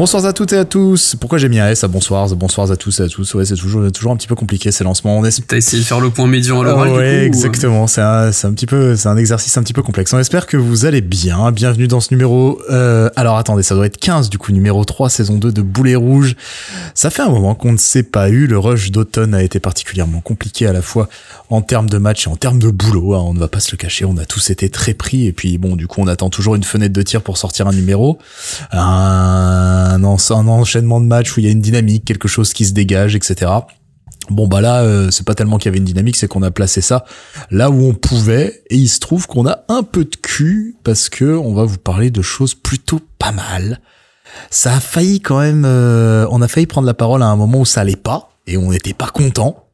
Bonsoir 0.00 0.24
à 0.24 0.32
toutes 0.32 0.54
et 0.54 0.56
à 0.56 0.64
tous. 0.64 1.14
Pourquoi 1.20 1.36
j'ai 1.36 1.50
mis 1.50 1.60
un 1.60 1.68
S 1.68 1.84
à 1.84 1.88
bonsoir? 1.88 2.26
Bonsoir 2.34 2.70
à 2.70 2.76
tous 2.76 3.00
et 3.00 3.02
à 3.02 3.08
tous. 3.08 3.34
Ouais, 3.34 3.44
c'est 3.44 3.54
toujours, 3.54 3.92
toujours 3.92 4.12
un 4.12 4.16
petit 4.16 4.28
peu 4.28 4.34
compliqué 4.34 4.72
ces 4.72 4.82
lancements. 4.82 5.18
On 5.18 5.22
T'as 5.46 5.58
essayé 5.58 5.82
de 5.82 5.86
faire 5.86 6.00
le 6.00 6.08
point 6.08 6.26
médian 6.26 6.62
à 6.62 6.64
l'oral 6.64 6.88
Ouais, 6.88 7.04
euh 7.04 7.26
exactement. 7.26 7.86
C'est 7.86 8.00
un, 8.00 8.28
un 8.30 8.52
petit 8.52 8.64
peu, 8.64 8.96
c'est 8.96 9.08
un 9.08 9.18
exercice 9.18 9.58
un 9.58 9.62
petit 9.62 9.74
peu 9.74 9.82
complexe. 9.82 10.10
On 10.14 10.18
espère 10.18 10.46
que 10.46 10.56
vous 10.56 10.86
allez 10.86 11.02
bien. 11.02 11.52
Bienvenue 11.52 11.86
dans 11.86 12.00
ce 12.00 12.14
numéro. 12.14 12.62
Euh, 12.70 13.10
alors 13.14 13.36
attendez, 13.36 13.62
ça 13.62 13.74
doit 13.74 13.84
être 13.84 13.98
15 13.98 14.30
du 14.30 14.38
coup, 14.38 14.52
numéro 14.52 14.82
3, 14.86 15.10
saison 15.10 15.36
2 15.36 15.52
de 15.52 15.60
Boulet 15.60 15.96
Rouge. 15.96 16.34
Ça 16.94 17.10
fait 17.10 17.20
un 17.20 17.28
moment 17.28 17.54
qu'on 17.54 17.72
ne 17.72 17.76
s'est 17.76 18.02
pas 18.02 18.30
eu. 18.30 18.46
Le 18.46 18.58
rush 18.58 18.92
d'automne 18.92 19.34
a 19.34 19.42
été 19.42 19.60
particulièrement 19.60 20.22
compliqué 20.22 20.66
à 20.66 20.72
la 20.72 20.80
fois 20.80 21.10
en 21.50 21.60
termes 21.60 21.90
de 21.90 21.98
match 21.98 22.26
et 22.26 22.30
en 22.30 22.36
termes 22.36 22.58
de 22.58 22.70
boulot. 22.70 23.12
Hein. 23.12 23.22
On 23.26 23.34
ne 23.34 23.38
va 23.38 23.48
pas 23.48 23.60
se 23.60 23.70
le 23.72 23.76
cacher. 23.76 24.06
On 24.06 24.16
a 24.16 24.24
tous 24.24 24.48
été 24.48 24.70
très 24.70 24.94
pris. 24.94 25.26
Et 25.26 25.32
puis 25.32 25.58
bon, 25.58 25.76
du 25.76 25.86
coup, 25.86 26.00
on 26.00 26.06
attend 26.06 26.30
toujours 26.30 26.54
une 26.54 26.64
fenêtre 26.64 26.94
de 26.94 27.02
tir 27.02 27.20
pour 27.20 27.36
sortir 27.36 27.66
un 27.66 27.72
numéro. 27.74 28.18
Un, 28.72 29.89
un 29.90 30.48
enchaînement 30.48 31.00
de 31.00 31.06
matchs 31.06 31.36
où 31.36 31.40
il 31.40 31.46
y 31.46 31.48
a 31.48 31.52
une 31.52 31.60
dynamique, 31.60 32.04
quelque 32.04 32.28
chose 32.28 32.52
qui 32.52 32.64
se 32.64 32.72
dégage, 32.72 33.14
etc. 33.14 33.50
Bon 34.30 34.46
bah 34.46 34.60
là, 34.60 34.82
euh, 34.82 35.10
c'est 35.10 35.26
pas 35.26 35.34
tellement 35.34 35.58
qu'il 35.58 35.66
y 35.66 35.70
avait 35.70 35.78
une 35.78 35.84
dynamique, 35.84 36.16
c'est 36.16 36.28
qu'on 36.28 36.42
a 36.42 36.50
placé 36.50 36.80
ça 36.80 37.04
là 37.50 37.70
où 37.70 37.82
on 37.84 37.94
pouvait, 37.94 38.62
et 38.70 38.76
il 38.76 38.88
se 38.88 39.00
trouve 39.00 39.26
qu'on 39.26 39.46
a 39.46 39.64
un 39.68 39.82
peu 39.82 40.04
de 40.04 40.16
cul 40.16 40.76
parce 40.84 41.08
que 41.08 41.36
on 41.36 41.52
va 41.52 41.64
vous 41.64 41.78
parler 41.78 42.10
de 42.10 42.22
choses 42.22 42.54
plutôt 42.54 43.00
pas 43.18 43.32
mal. 43.32 43.80
Ça 44.50 44.74
a 44.74 44.80
failli 44.80 45.20
quand 45.20 45.40
même, 45.40 45.64
euh, 45.66 46.26
on 46.30 46.42
a 46.42 46.48
failli 46.48 46.66
prendre 46.66 46.86
la 46.86 46.94
parole 46.94 47.22
à 47.22 47.26
un 47.26 47.36
moment 47.36 47.60
où 47.60 47.64
ça 47.64 47.80
allait 47.80 47.96
pas 47.96 48.30
et 48.46 48.56
on 48.56 48.70
n'était 48.70 48.94
pas 48.94 49.08
content. 49.08 49.66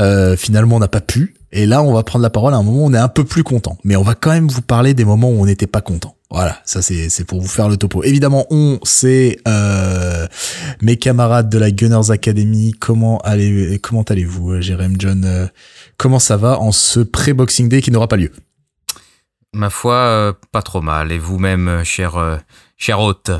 Euh, 0.00 0.36
finalement, 0.36 0.76
on 0.76 0.80
n'a 0.80 0.88
pas 0.88 1.00
pu. 1.00 1.34
Et 1.56 1.66
là, 1.66 1.84
on 1.84 1.94
va 1.94 2.02
prendre 2.02 2.24
la 2.24 2.30
parole 2.30 2.52
à 2.52 2.56
un 2.56 2.64
moment 2.64 2.82
où 2.82 2.86
on 2.86 2.92
est 2.92 2.98
un 2.98 3.08
peu 3.08 3.22
plus 3.22 3.44
content. 3.44 3.78
Mais 3.84 3.94
on 3.94 4.02
va 4.02 4.16
quand 4.16 4.32
même 4.32 4.48
vous 4.48 4.60
parler 4.60 4.92
des 4.92 5.04
moments 5.04 5.30
où 5.30 5.40
on 5.40 5.46
n'était 5.46 5.68
pas 5.68 5.80
content. 5.80 6.16
Voilà, 6.28 6.58
ça 6.64 6.82
c'est 6.82 7.24
pour 7.24 7.40
vous 7.40 7.46
faire 7.46 7.68
le 7.68 7.76
topo. 7.76 8.02
Évidemment, 8.02 8.44
on 8.50 8.80
c'est 8.82 9.38
euh, 9.46 10.26
mes 10.82 10.96
camarades 10.96 11.48
de 11.48 11.58
la 11.58 11.70
Gunners 11.70 12.10
Academy. 12.10 12.72
Comment 12.72 13.18
allez 13.18 13.78
comment 13.78 14.02
allez-vous, 14.02 14.54
euh, 14.54 14.60
Jérém 14.60 14.96
John 14.98 15.24
euh, 15.24 15.46
Comment 15.96 16.18
ça 16.18 16.36
va 16.36 16.58
en 16.58 16.72
ce 16.72 16.98
pré-Boxing 16.98 17.68
Day 17.68 17.80
qui 17.80 17.92
n'aura 17.92 18.08
pas 18.08 18.16
lieu? 18.16 18.32
Ma 19.52 19.70
foi, 19.70 20.36
pas 20.50 20.62
trop 20.62 20.80
mal. 20.80 21.12
Et 21.12 21.18
vous-même, 21.18 21.84
cher 21.84 22.40
cher 22.76 22.98
hôte? 22.98 23.30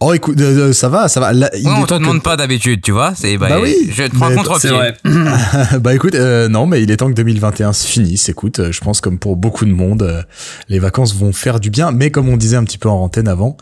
Oh 0.00 0.12
écoute, 0.12 0.40
euh, 0.40 0.68
euh, 0.68 0.72
ça 0.72 0.88
va, 0.88 1.08
ça 1.08 1.20
va. 1.20 1.32
on 1.32 1.84
te 1.84 1.94
demande 1.94 2.22
pas 2.22 2.36
d'habitude, 2.36 2.82
tu 2.82 2.92
vois. 2.92 3.12
C'est 3.14 3.36
bah, 3.36 3.48
bah, 3.48 3.58
oui. 3.62 3.90
Je 3.90 4.04
te 4.04 4.14
prends 4.14 4.34
contre 4.34 4.60
pied. 4.60 4.70
bah 5.80 5.94
écoute, 5.94 6.14
euh, 6.14 6.48
non, 6.48 6.66
mais 6.66 6.82
il 6.82 6.90
est 6.90 6.96
temps 6.96 7.08
que 7.08 7.14
2021 7.14 7.72
se 7.72 7.86
finisse. 7.86 8.28
Écoute, 8.28 8.70
je 8.70 8.80
pense 8.80 9.00
comme 9.00 9.18
pour 9.18 9.36
beaucoup 9.36 9.64
de 9.64 9.72
monde, 9.72 10.26
les 10.68 10.78
vacances 10.78 11.14
vont 11.14 11.32
faire 11.32 11.60
du 11.60 11.70
bien. 11.70 11.92
Mais 11.92 12.10
comme 12.10 12.28
on 12.28 12.36
disait 12.36 12.56
un 12.56 12.64
petit 12.64 12.78
peu 12.78 12.88
en 12.88 13.02
antenne 13.02 13.28
avant, 13.28 13.56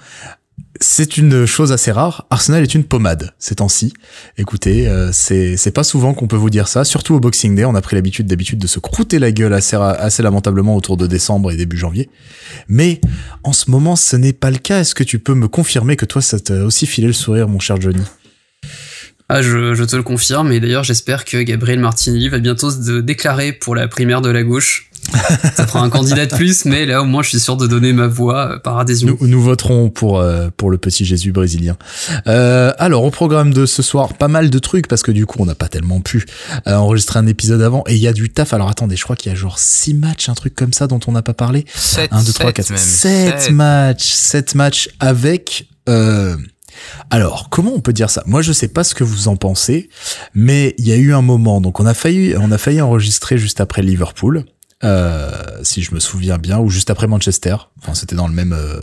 c'est 0.82 1.16
une 1.16 1.46
chose 1.46 1.72
assez 1.72 1.92
rare. 1.92 2.26
Arsenal 2.30 2.62
est 2.62 2.74
une 2.74 2.84
pommade 2.84 3.32
ces 3.38 3.54
temps-ci. 3.54 3.92
Écoutez, 4.36 4.88
euh, 4.88 5.10
c'est 5.12 5.74
pas 5.74 5.84
souvent 5.84 6.12
qu'on 6.12 6.26
peut 6.26 6.36
vous 6.36 6.50
dire 6.50 6.68
ça, 6.68 6.84
surtout 6.84 7.14
au 7.14 7.20
Boxing 7.20 7.54
Day. 7.54 7.64
On 7.64 7.74
a 7.74 7.80
pris 7.80 7.96
l'habitude 7.96 8.26
d'habitude 8.26 8.58
de 8.58 8.66
se 8.66 8.78
croûter 8.78 9.18
la 9.18 9.32
gueule 9.32 9.54
assez 9.54 9.76
assez 9.76 10.22
lamentablement 10.22 10.76
autour 10.76 10.96
de 10.96 11.06
décembre 11.06 11.50
et 11.50 11.56
début 11.56 11.78
janvier. 11.78 12.10
Mais 12.68 13.00
en 13.44 13.52
ce 13.52 13.70
moment, 13.70 13.96
ce 13.96 14.16
n'est 14.16 14.32
pas 14.32 14.50
le 14.50 14.58
cas. 14.58 14.80
Est-ce 14.80 14.94
que 14.94 15.04
tu 15.04 15.18
peux 15.18 15.34
me 15.34 15.48
confirmer 15.48 15.96
que 15.96 16.04
toi, 16.04 16.20
ça 16.20 16.38
t'a 16.38 16.64
aussi 16.64 16.86
filé 16.86 17.06
le 17.06 17.12
sourire, 17.12 17.48
mon 17.48 17.58
cher 17.58 17.80
Johnny? 17.80 18.02
Ah, 19.28 19.40
je, 19.40 19.74
je, 19.74 19.84
te 19.84 19.96
le 19.96 20.02
confirme, 20.02 20.52
et 20.52 20.60
d'ailleurs 20.60 20.84
j'espère 20.84 21.24
que 21.24 21.38
Gabriel 21.38 21.78
Martini 21.78 22.28
va 22.28 22.38
bientôt 22.38 22.70
se 22.70 23.00
déclarer 23.00 23.52
pour 23.52 23.74
la 23.74 23.88
primaire 23.88 24.20
de 24.20 24.28
la 24.28 24.42
gauche. 24.42 24.90
Ça 25.56 25.66
fera 25.66 25.80
un 25.80 25.90
candidat 25.90 26.26
de 26.26 26.34
plus, 26.34 26.64
mais 26.64 26.86
là 26.86 27.02
au 27.02 27.04
moins 27.04 27.22
je 27.22 27.30
suis 27.30 27.40
sûr 27.40 27.56
de 27.56 27.66
donner 27.66 27.92
ma 27.92 28.06
voix 28.06 28.52
euh, 28.52 28.58
par 28.58 28.78
adhésion. 28.78 29.16
Nous, 29.20 29.26
nous 29.26 29.42
voterons 29.42 29.90
pour 29.90 30.20
euh, 30.20 30.48
pour 30.56 30.70
le 30.70 30.78
petit 30.78 31.04
Jésus 31.04 31.32
brésilien. 31.32 31.76
Euh, 32.26 32.72
alors 32.78 33.04
au 33.04 33.10
programme 33.10 33.52
de 33.52 33.66
ce 33.66 33.82
soir, 33.82 34.14
pas 34.14 34.28
mal 34.28 34.50
de 34.50 34.58
trucs 34.58 34.88
parce 34.88 35.02
que 35.02 35.12
du 35.12 35.26
coup 35.26 35.38
on 35.40 35.46
n'a 35.46 35.54
pas 35.54 35.68
tellement 35.68 36.00
pu 36.00 36.24
euh, 36.66 36.74
enregistrer 36.74 37.18
un 37.18 37.26
épisode 37.26 37.62
avant 37.62 37.84
et 37.86 37.94
il 37.94 38.00
y 38.00 38.08
a 38.08 38.12
du 38.12 38.30
taf. 38.30 38.52
Alors 38.54 38.68
attendez, 38.68 38.96
je 38.96 39.04
crois 39.04 39.16
qu'il 39.16 39.30
y 39.30 39.34
a 39.34 39.38
genre 39.38 39.58
six 39.58 39.94
matchs, 39.94 40.28
un 40.28 40.34
truc 40.34 40.54
comme 40.54 40.72
ça 40.72 40.86
dont 40.86 41.00
on 41.06 41.12
n'a 41.12 41.22
pas 41.22 41.34
parlé. 41.34 41.66
7, 41.74 42.12
1, 42.12 42.22
2, 42.22 42.32
3, 42.32 42.52
4, 42.52 42.78
7 42.78 43.50
matchs, 43.50 44.12
7 44.12 44.54
matchs 44.54 44.88
avec 45.00 45.66
euh, 45.88 46.36
alors, 47.10 47.48
comment 47.50 47.72
on 47.74 47.80
peut 47.80 47.92
dire 47.92 48.10
ça? 48.10 48.22
Moi, 48.26 48.42
je 48.42 48.52
sais 48.52 48.68
pas 48.68 48.84
ce 48.84 48.94
que 48.94 49.04
vous 49.04 49.28
en 49.28 49.36
pensez, 49.36 49.88
mais 50.34 50.74
il 50.78 50.88
y 50.88 50.92
a 50.92 50.96
eu 50.96 51.12
un 51.12 51.22
moment, 51.22 51.60
donc 51.60 51.80
on 51.80 51.86
a 51.86 51.94
failli, 51.94 52.34
on 52.38 52.50
a 52.50 52.58
failli 52.58 52.80
enregistrer 52.80 53.38
juste 53.38 53.60
après 53.60 53.82
Liverpool. 53.82 54.44
Euh, 54.84 55.30
si 55.62 55.82
je 55.82 55.94
me 55.94 56.00
souviens 56.00 56.38
bien, 56.38 56.58
ou 56.58 56.68
juste 56.68 56.90
après 56.90 57.06
Manchester. 57.06 57.56
Enfin, 57.80 57.94
c'était 57.94 58.16
dans 58.16 58.26
le 58.26 58.34
même 58.34 58.52
euh, 58.52 58.80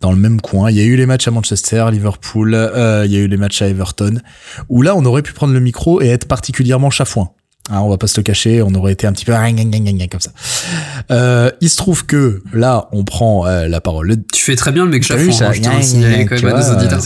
dans 0.00 0.12
le 0.12 0.18
même 0.18 0.40
coin. 0.40 0.70
Il 0.70 0.76
y 0.76 0.80
a 0.80 0.84
eu 0.84 0.96
les 0.96 1.06
matchs 1.06 1.26
à 1.28 1.30
Manchester, 1.30 1.86
Liverpool. 1.90 2.54
Euh, 2.54 3.04
il 3.06 3.12
y 3.12 3.16
a 3.16 3.20
eu 3.20 3.28
les 3.28 3.36
matchs 3.36 3.62
à 3.62 3.68
Everton, 3.68 4.20
où 4.68 4.82
là, 4.82 4.94
on 4.94 5.04
aurait 5.04 5.22
pu 5.22 5.32
prendre 5.32 5.52
le 5.52 5.60
micro 5.60 6.02
et 6.02 6.08
être 6.08 6.26
particulièrement 6.26 6.90
chafouin. 6.90 7.30
Hein, 7.70 7.80
on 7.80 7.90
va 7.90 7.98
pas 7.98 8.06
se 8.06 8.18
le 8.18 8.22
cacher, 8.22 8.62
on 8.62 8.74
aurait 8.74 8.92
été 8.92 9.06
un 9.06 9.12
petit 9.12 9.26
peu 9.26 9.32
comme 9.32 10.20
ça. 10.20 10.30
Euh, 11.10 11.50
il 11.60 11.68
se 11.68 11.76
trouve 11.76 12.06
que 12.06 12.42
là, 12.54 12.88
on 12.92 13.04
prend 13.04 13.46
euh, 13.46 13.68
la 13.68 13.82
parole. 13.82 14.16
Tu 14.32 14.42
fais 14.42 14.56
très 14.56 14.72
bien 14.72 14.84
le 14.84 14.90
mec 14.90 15.02
chafouin. 15.02 15.46
Hein, 15.46 15.52
je 15.52 15.60
tiens 15.60 15.76
à 15.78 15.82
signaler 15.82 16.24
quand 16.24 16.42
même 16.42 16.54
à 16.54 16.62
nos 16.62 16.76
auditeurs. 16.76 17.00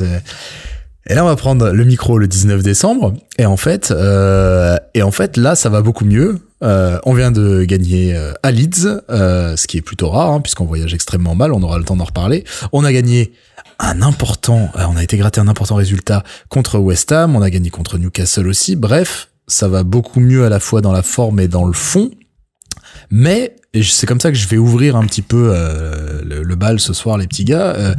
Et 1.08 1.14
là, 1.14 1.24
on 1.24 1.28
va 1.28 1.36
prendre 1.36 1.70
le 1.70 1.84
micro 1.84 2.18
le 2.18 2.28
19 2.28 2.62
décembre. 2.62 3.14
Et 3.38 3.46
en 3.46 3.56
fait, 3.56 3.90
euh, 3.90 4.76
et 4.94 5.02
en 5.02 5.10
fait, 5.10 5.36
là, 5.36 5.56
ça 5.56 5.68
va 5.68 5.82
beaucoup 5.82 6.04
mieux. 6.04 6.38
Euh, 6.62 7.00
on 7.04 7.12
vient 7.12 7.32
de 7.32 7.64
gagner 7.64 8.14
euh, 8.14 8.32
à 8.44 8.52
Leeds, 8.52 8.86
euh, 9.10 9.56
ce 9.56 9.66
qui 9.66 9.78
est 9.78 9.82
plutôt 9.82 10.10
rare, 10.10 10.30
hein, 10.30 10.40
puisqu'on 10.40 10.64
voyage 10.64 10.94
extrêmement 10.94 11.34
mal. 11.34 11.52
On 11.52 11.62
aura 11.62 11.78
le 11.78 11.84
temps 11.84 11.96
d'en 11.96 12.04
reparler. 12.04 12.44
On 12.72 12.84
a 12.84 12.92
gagné 12.92 13.32
un 13.80 14.00
important, 14.00 14.70
euh, 14.76 14.84
on 14.88 14.96
a 14.96 15.02
été 15.02 15.16
gratté 15.16 15.40
un 15.40 15.48
important 15.48 15.74
résultat 15.74 16.22
contre 16.48 16.78
West 16.78 17.10
Ham. 17.10 17.34
On 17.34 17.42
a 17.42 17.50
gagné 17.50 17.70
contre 17.70 17.98
Newcastle 17.98 18.46
aussi. 18.46 18.76
Bref, 18.76 19.28
ça 19.48 19.68
va 19.68 19.82
beaucoup 19.82 20.20
mieux 20.20 20.44
à 20.44 20.48
la 20.48 20.60
fois 20.60 20.80
dans 20.80 20.92
la 20.92 21.02
forme 21.02 21.40
et 21.40 21.48
dans 21.48 21.66
le 21.66 21.72
fond. 21.72 22.10
Mais 23.10 23.56
c'est 23.82 24.06
comme 24.06 24.20
ça 24.20 24.30
que 24.30 24.36
je 24.36 24.46
vais 24.46 24.56
ouvrir 24.56 24.96
un 24.96 25.04
petit 25.04 25.22
peu 25.22 25.50
euh, 25.52 26.22
le, 26.24 26.54
bal 26.54 26.78
ce 26.78 26.92
soir, 26.92 27.18
les 27.18 27.26
petits 27.26 27.44
gars. 27.44 27.94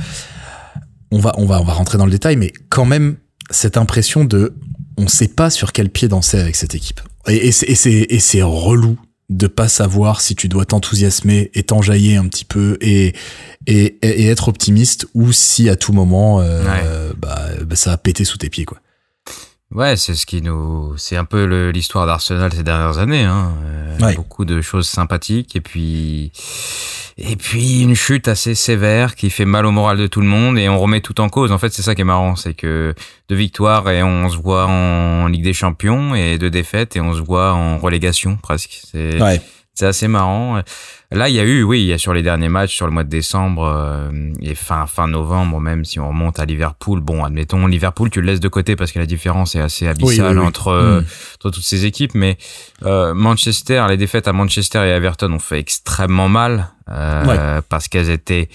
On 1.13 1.19
va, 1.19 1.34
on 1.38 1.46
va, 1.46 1.62
on 1.62 1.63
va 1.63 1.74
rentrer 1.74 2.00
dans 2.00 2.06
le 2.06 2.12
détail, 2.12 2.38
mais 2.38 2.51
quand 2.69 2.85
même 2.85 3.18
cette 3.51 3.78
impression 3.78 4.25
de, 4.25 4.56
on 4.97 5.07
sait 5.07 5.28
pas 5.28 5.50
sur 5.50 5.72
quel 5.72 5.90
pied 5.90 6.07
danser 6.07 6.40
avec 6.40 6.56
cette 6.56 6.74
équipe. 6.74 7.01
Et, 7.28 7.47
et 7.47 7.51
c'est, 8.19 8.41
relou 8.41 8.97
de 9.29 9.47
pas 9.47 9.68
savoir 9.68 10.22
si 10.22 10.35
tu 10.35 10.50
dois 10.50 10.66
t'enthousiasmer 10.66 11.52
et 11.53 11.63
t'enjailler 11.63 12.18
un 12.18 12.28
petit 12.28 12.46
peu 12.46 12.78
et, 12.81 13.13
et, 13.68 13.97
et, 14.02 14.28
être 14.28 14.50
optimiste 14.50 15.07
ou 15.13 15.31
si 15.31 15.69
à 15.69 15.75
tout 15.75 15.94
moment 15.94 16.41
euh, 16.41 17.13
bah, 17.18 17.47
bah, 17.66 17.75
ça 17.75 17.94
a 17.94 17.97
pété 17.97 18.25
sous 18.25 18.38
tes 18.38 18.50
pieds 18.50 18.66
quoi. 18.66 18.79
Ouais, 19.73 19.95
c'est 19.95 20.13
ce 20.13 20.25
qui 20.25 20.41
nous, 20.41 20.94
c'est 20.97 21.17
un 21.17 21.25
peu 21.25 21.45
l'histoire 21.69 22.06
d'Arsenal 22.06 22.53
ces 22.53 22.63
dernières 22.63 23.00
années. 23.00 23.23
Hein. 23.23 23.53
Euh, 24.01 24.13
beaucoup 24.16 24.45
de 24.45 24.61
choses 24.61 24.88
sympathiques 24.88 25.56
et 25.56 25.61
puis 25.61 26.31
et 27.17 27.35
puis 27.35 27.81
une 27.81 27.95
chute 27.95 28.28
assez 28.28 28.56
sévère 28.56 29.16
qui 29.16 29.29
fait 29.29 29.45
mal 29.45 29.66
au 29.66 29.72
moral 29.72 29.97
de 29.97 30.07
tout 30.07 30.22
le 30.22 30.28
monde 30.28 30.57
et 30.57 30.69
on 30.69 30.79
remet 30.79 31.01
tout 31.01 31.19
en 31.22 31.29
cause. 31.29 31.51
En 31.51 31.57
fait, 31.57 31.72
c'est 31.73 31.81
ça 31.81 31.95
qui 31.95 32.01
est 32.01 32.06
marrant, 32.06 32.35
c'est 32.35 32.53
que 32.53 32.94
de 33.29 33.35
victoires 33.35 33.89
et 33.89 34.03
on 34.03 34.29
se 34.29 34.38
voit 34.38 34.67
en 34.67 35.28
Ligue 35.28 35.44
des 35.44 35.53
Champions 35.53 36.16
et 36.16 36.38
de 36.38 36.50
défaites 36.50 36.95
et 36.95 37.01
on 37.01 37.13
se 37.13 37.22
voit 37.22 37.53
en 37.53 37.78
relégation 37.78 38.35
presque. 38.35 38.81
C'est 38.91 39.22
ouais. 39.22 39.41
C'est 39.73 39.88
assez 39.88 40.07
marrant. 40.07 40.61
Là, 41.11 41.29
il 41.29 41.35
y 41.35 41.39
a 41.39 41.44
eu, 41.44 41.63
oui, 41.63 41.81
il 41.81 41.88
y 41.88 41.94
a 41.94 41.97
sur 41.97 42.13
les 42.13 42.22
derniers 42.22 42.50
matchs, 42.50 42.75
sur 42.75 42.85
le 42.85 42.91
mois 42.91 43.03
de 43.03 43.09
décembre 43.09 43.66
euh, 43.66 44.31
et 44.41 44.56
fin 44.56 44.85
fin 44.85 45.07
novembre, 45.07 45.59
même 45.59 45.84
si 45.84 46.00
on 46.00 46.09
remonte 46.09 46.39
à 46.39 46.45
Liverpool. 46.45 47.00
Bon, 47.01 47.23
admettons 47.23 47.66
Liverpool, 47.66 48.09
tu 48.09 48.22
le 48.22 48.28
laisses 48.28 48.39
de 48.39 48.47
côté 48.47 48.75
parce 48.75 48.91
que 48.91 49.00
la 49.00 49.06
différence 49.06 49.56
est 49.56 49.61
assez 49.61 49.88
abyssale 49.88 50.39
entre, 50.39 50.67
euh, 50.69 51.01
hmm. 51.01 51.06
entre 51.35 51.50
toutes 51.51 51.63
ces 51.63 51.85
équipes. 51.85 52.13
Mais 52.13 52.38
euh, 52.84 53.13
Manchester, 53.13 53.85
les 53.89 53.97
défaites 53.97 54.28
à 54.28 54.34
Manchester 54.34 54.79
et 54.85 54.89
Everton 54.89 55.31
ont 55.31 55.39
fait 55.39 55.59
extrêmement 55.59 56.29
mal 56.29 56.69
parce 57.69 57.88
qu'elles 57.88 58.09
étaient 58.09 58.50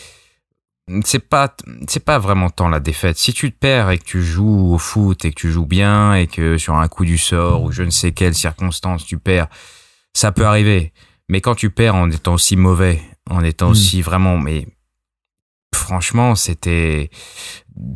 c'est 1.05 1.19
pas 1.19 1.55
c'est 1.87 2.05
pas 2.05 2.19
vraiment 2.19 2.51
tant 2.51 2.69
la 2.69 2.81
défaite. 2.81 3.19
Si 3.19 3.33
tu 3.33 3.53
te 3.53 3.59
perds 3.59 3.91
et 3.91 3.99
que 3.99 4.05
tu 4.05 4.23
joues 4.23 4.73
au 4.73 4.79
foot 4.79 5.25
et 5.25 5.31
que 5.31 5.41
tu 5.41 5.51
joues 5.51 5.67
bien 5.67 6.15
et 6.15 6.27
que 6.27 6.59
sur 6.59 6.77
un 6.77 6.89
coup 6.89 7.05
du 7.05 7.19
sort 7.19 7.63
ou 7.63 7.73
je 7.73 7.83
ne 7.83 7.91
sais 7.91 8.13
quelle 8.13 8.35
circonstance 8.35 9.05
tu 9.05 9.19
perds, 9.19 9.49
ça 10.13 10.33
peut 10.33 10.47
arriver. 10.47 10.93
Mais 11.29 11.41
quand 11.41 11.55
tu 11.55 11.71
perds 11.71 11.95
en 11.95 12.11
étant 12.11 12.35
aussi 12.35 12.57
mauvais, 12.57 13.01
en 13.31 13.43
étant 13.43 13.69
hmm. 13.69 13.73
aussi 13.73 14.03
vraiment, 14.03 14.39
mais 14.39 14.67
franchement, 15.75 16.35
c'était 16.35 17.11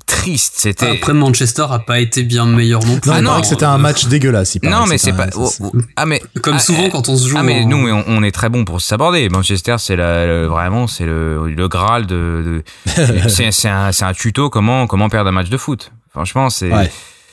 triste. 0.06 0.55
C'était 0.56 0.88
après 0.88 1.12
Manchester 1.12 1.67
a 1.70 1.79
pas 1.79 2.00
été 2.00 2.23
bien 2.23 2.46
meilleur 2.46 2.84
non 2.84 2.99
plus. 2.99 3.11
Non, 3.11 3.23
non, 3.23 3.40
que 3.40 3.46
c'était 3.46 3.64
un 3.64 3.79
match 3.79 4.06
dégueulasse. 4.06 4.58
non, 4.62 4.87
mais 4.87 4.99
c'est 4.99 5.12
pas. 5.12 5.29
Oh, 5.37 5.50
oh, 5.61 5.73
ah 5.96 6.06
mais 6.06 6.23
comme 6.43 6.56
ah, 6.56 6.58
souvent 6.58 6.88
quand 6.90 7.08
on 7.08 7.17
se 7.17 7.29
joue. 7.29 7.37
Ah 7.38 7.43
mais 7.43 7.64
nous, 7.64 7.76
on, 7.76 8.23
est 8.23 8.31
très 8.31 8.49
bon 8.49 8.64
pour 8.64 8.81
s'aborder. 8.81 9.29
Manchester, 9.29 9.76
c'est 9.78 9.96
la, 9.96 10.46
vraiment, 10.46 10.87
c'est 10.87 11.06
le, 11.06 11.52
le 11.52 11.69
graal 11.69 12.06
de. 12.06 12.62
de 12.87 13.28
c'est 13.28 13.69
un, 13.69 13.90
un 13.99 14.12
tuto 14.12 14.50
comment 14.50 14.87
comment 14.87 15.08
perdre 15.08 15.28
un 15.28 15.32
match 15.32 15.49
de 15.49 15.56
foot. 15.56 15.93
Franchement, 16.11 16.50
c'est 16.50 16.70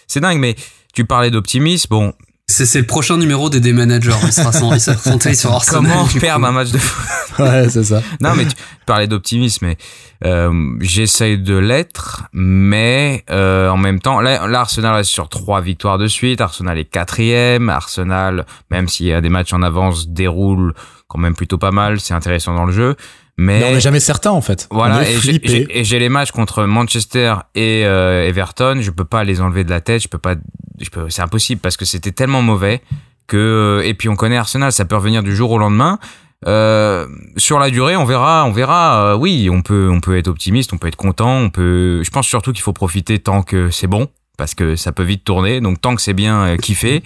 c'est 0.08 0.20
dingue. 0.22 0.40
Mais 0.40 0.56
tu 0.94 1.06
parlais 1.06 1.32
d'optimisme. 1.32 1.88
Bon, 1.90 2.14
C'est 2.50 2.80
le 2.80 2.86
prochain 2.86 3.18
numéro 3.18 3.50
des 3.50 3.74
managers. 3.74 4.12
Il 4.24 4.34
sera 4.34 4.52
sans, 4.52 4.78
sur 4.80 5.54
Arsenal. 5.54 5.92
Comment 5.92 6.06
perdre 6.20 6.48
un 6.48 6.52
match 6.52 6.72
de 6.72 6.80
foot 6.80 7.40
Ouais, 7.40 7.70
c'est 7.70 7.84
ça. 7.84 8.02
Non, 8.22 8.32
mais 8.36 8.46
tu 8.46 8.56
parlais 8.86 9.08
d'optimisme, 9.08 9.68
mais 9.68 9.78
euh, 10.26 10.76
j'essaye 10.82 11.38
de 11.38 11.56
l'être, 11.56 12.24
mais 12.34 13.24
euh, 13.30 13.70
en 13.70 13.78
même 13.78 14.00
temps, 14.00 14.20
là, 14.20 14.48
là, 14.48 14.62
Arsenal 14.62 15.00
est 15.00 15.04
sur 15.04 15.30
trois 15.30 15.62
victoires 15.62 16.00
de 16.00 16.08
suite. 16.08 16.42
Arsenal 16.42 16.78
est 16.80 16.86
quatrième. 16.86 17.70
Arsenal, 17.70 18.46
même 18.72 18.88
s'il 18.88 19.06
y 19.06 19.14
a 19.14 19.22
des 19.22 19.30
matchs 19.30 19.54
en 19.54 19.62
avance, 19.62 20.10
déroule 20.10 20.74
quand 21.08 21.20
même 21.20 21.36
plutôt 21.36 21.60
pas 21.60 21.72
mal. 21.72 22.00
C'est 22.00 22.16
intéressant 22.16 22.56
dans 22.56 22.66
le 22.66 22.74
jeu. 22.74 22.96
Mais, 23.42 23.64
on 23.64 23.72
n'est 23.72 23.80
jamais 23.80 24.02
certain 24.02 24.32
en 24.32 24.42
fait. 24.42 24.68
Voilà, 24.70 25.02
et 25.10 25.84
j'ai 25.86 26.00
les 26.00 26.10
matchs 26.10 26.32
contre 26.32 26.66
Manchester 26.66 27.36
et 27.56 27.86
euh, 27.86 28.28
Everton, 28.28 28.80
je 28.82 28.92
peux 28.92 29.06
pas 29.06 29.24
les 29.24 29.40
enlever 29.40 29.64
de 29.64 29.70
la 29.70 29.80
tête, 29.80 30.04
je 30.04 30.10
peux 30.10 30.18
pas, 30.18 30.36
je 30.82 30.90
peux, 30.90 31.10
c'est 31.10 31.22
impossible 31.22 31.62
parce 31.62 31.78
que 31.78 31.86
c'était 31.86 32.12
tellement 32.12 32.42
mauvais 32.42 32.82
que 33.28 33.82
et 33.86 33.94
puis 33.94 34.10
on 34.10 34.18
connaît 34.18 34.36
Arsenal, 34.36 34.74
ça 34.74 34.84
peut 34.84 34.98
revenir 34.98 35.24
du 35.24 35.34
jour 35.34 35.52
au 35.52 35.58
lendemain. 35.58 36.00
Euh, 36.48 37.08
sur 37.38 37.60
la 37.60 37.70
durée, 37.70 37.96
on 37.96 38.04
verra, 38.04 38.44
on 38.46 38.52
verra. 38.52 39.14
Euh, 39.14 39.16
oui, 39.16 39.50
on 39.50 39.62
peut, 39.62 39.90
on 39.90 40.02
peut 40.02 40.18
être 40.18 40.28
optimiste, 40.28 40.74
on 40.74 40.78
peut 40.78 40.90
être 40.90 40.98
content, 40.98 41.38
on 41.38 41.50
peut. 41.50 42.02
Je 42.04 42.10
pense 42.10 42.28
surtout 42.28 42.52
qu'il 42.52 42.62
faut 42.62 42.74
profiter 42.74 43.20
tant 43.20 43.42
que 43.42 43.70
c'est 43.70 43.88
bon 43.88 44.10
parce 44.38 44.56
que 44.56 44.76
ça 44.76 44.92
peut 44.92 45.04
vite 45.04 45.24
tourner. 45.24 45.62
Donc 45.62 45.80
tant 45.80 45.96
que 45.96 46.02
c'est 46.02 46.14
bien 46.14 46.42
euh, 46.42 46.58
kiffé 46.58 47.04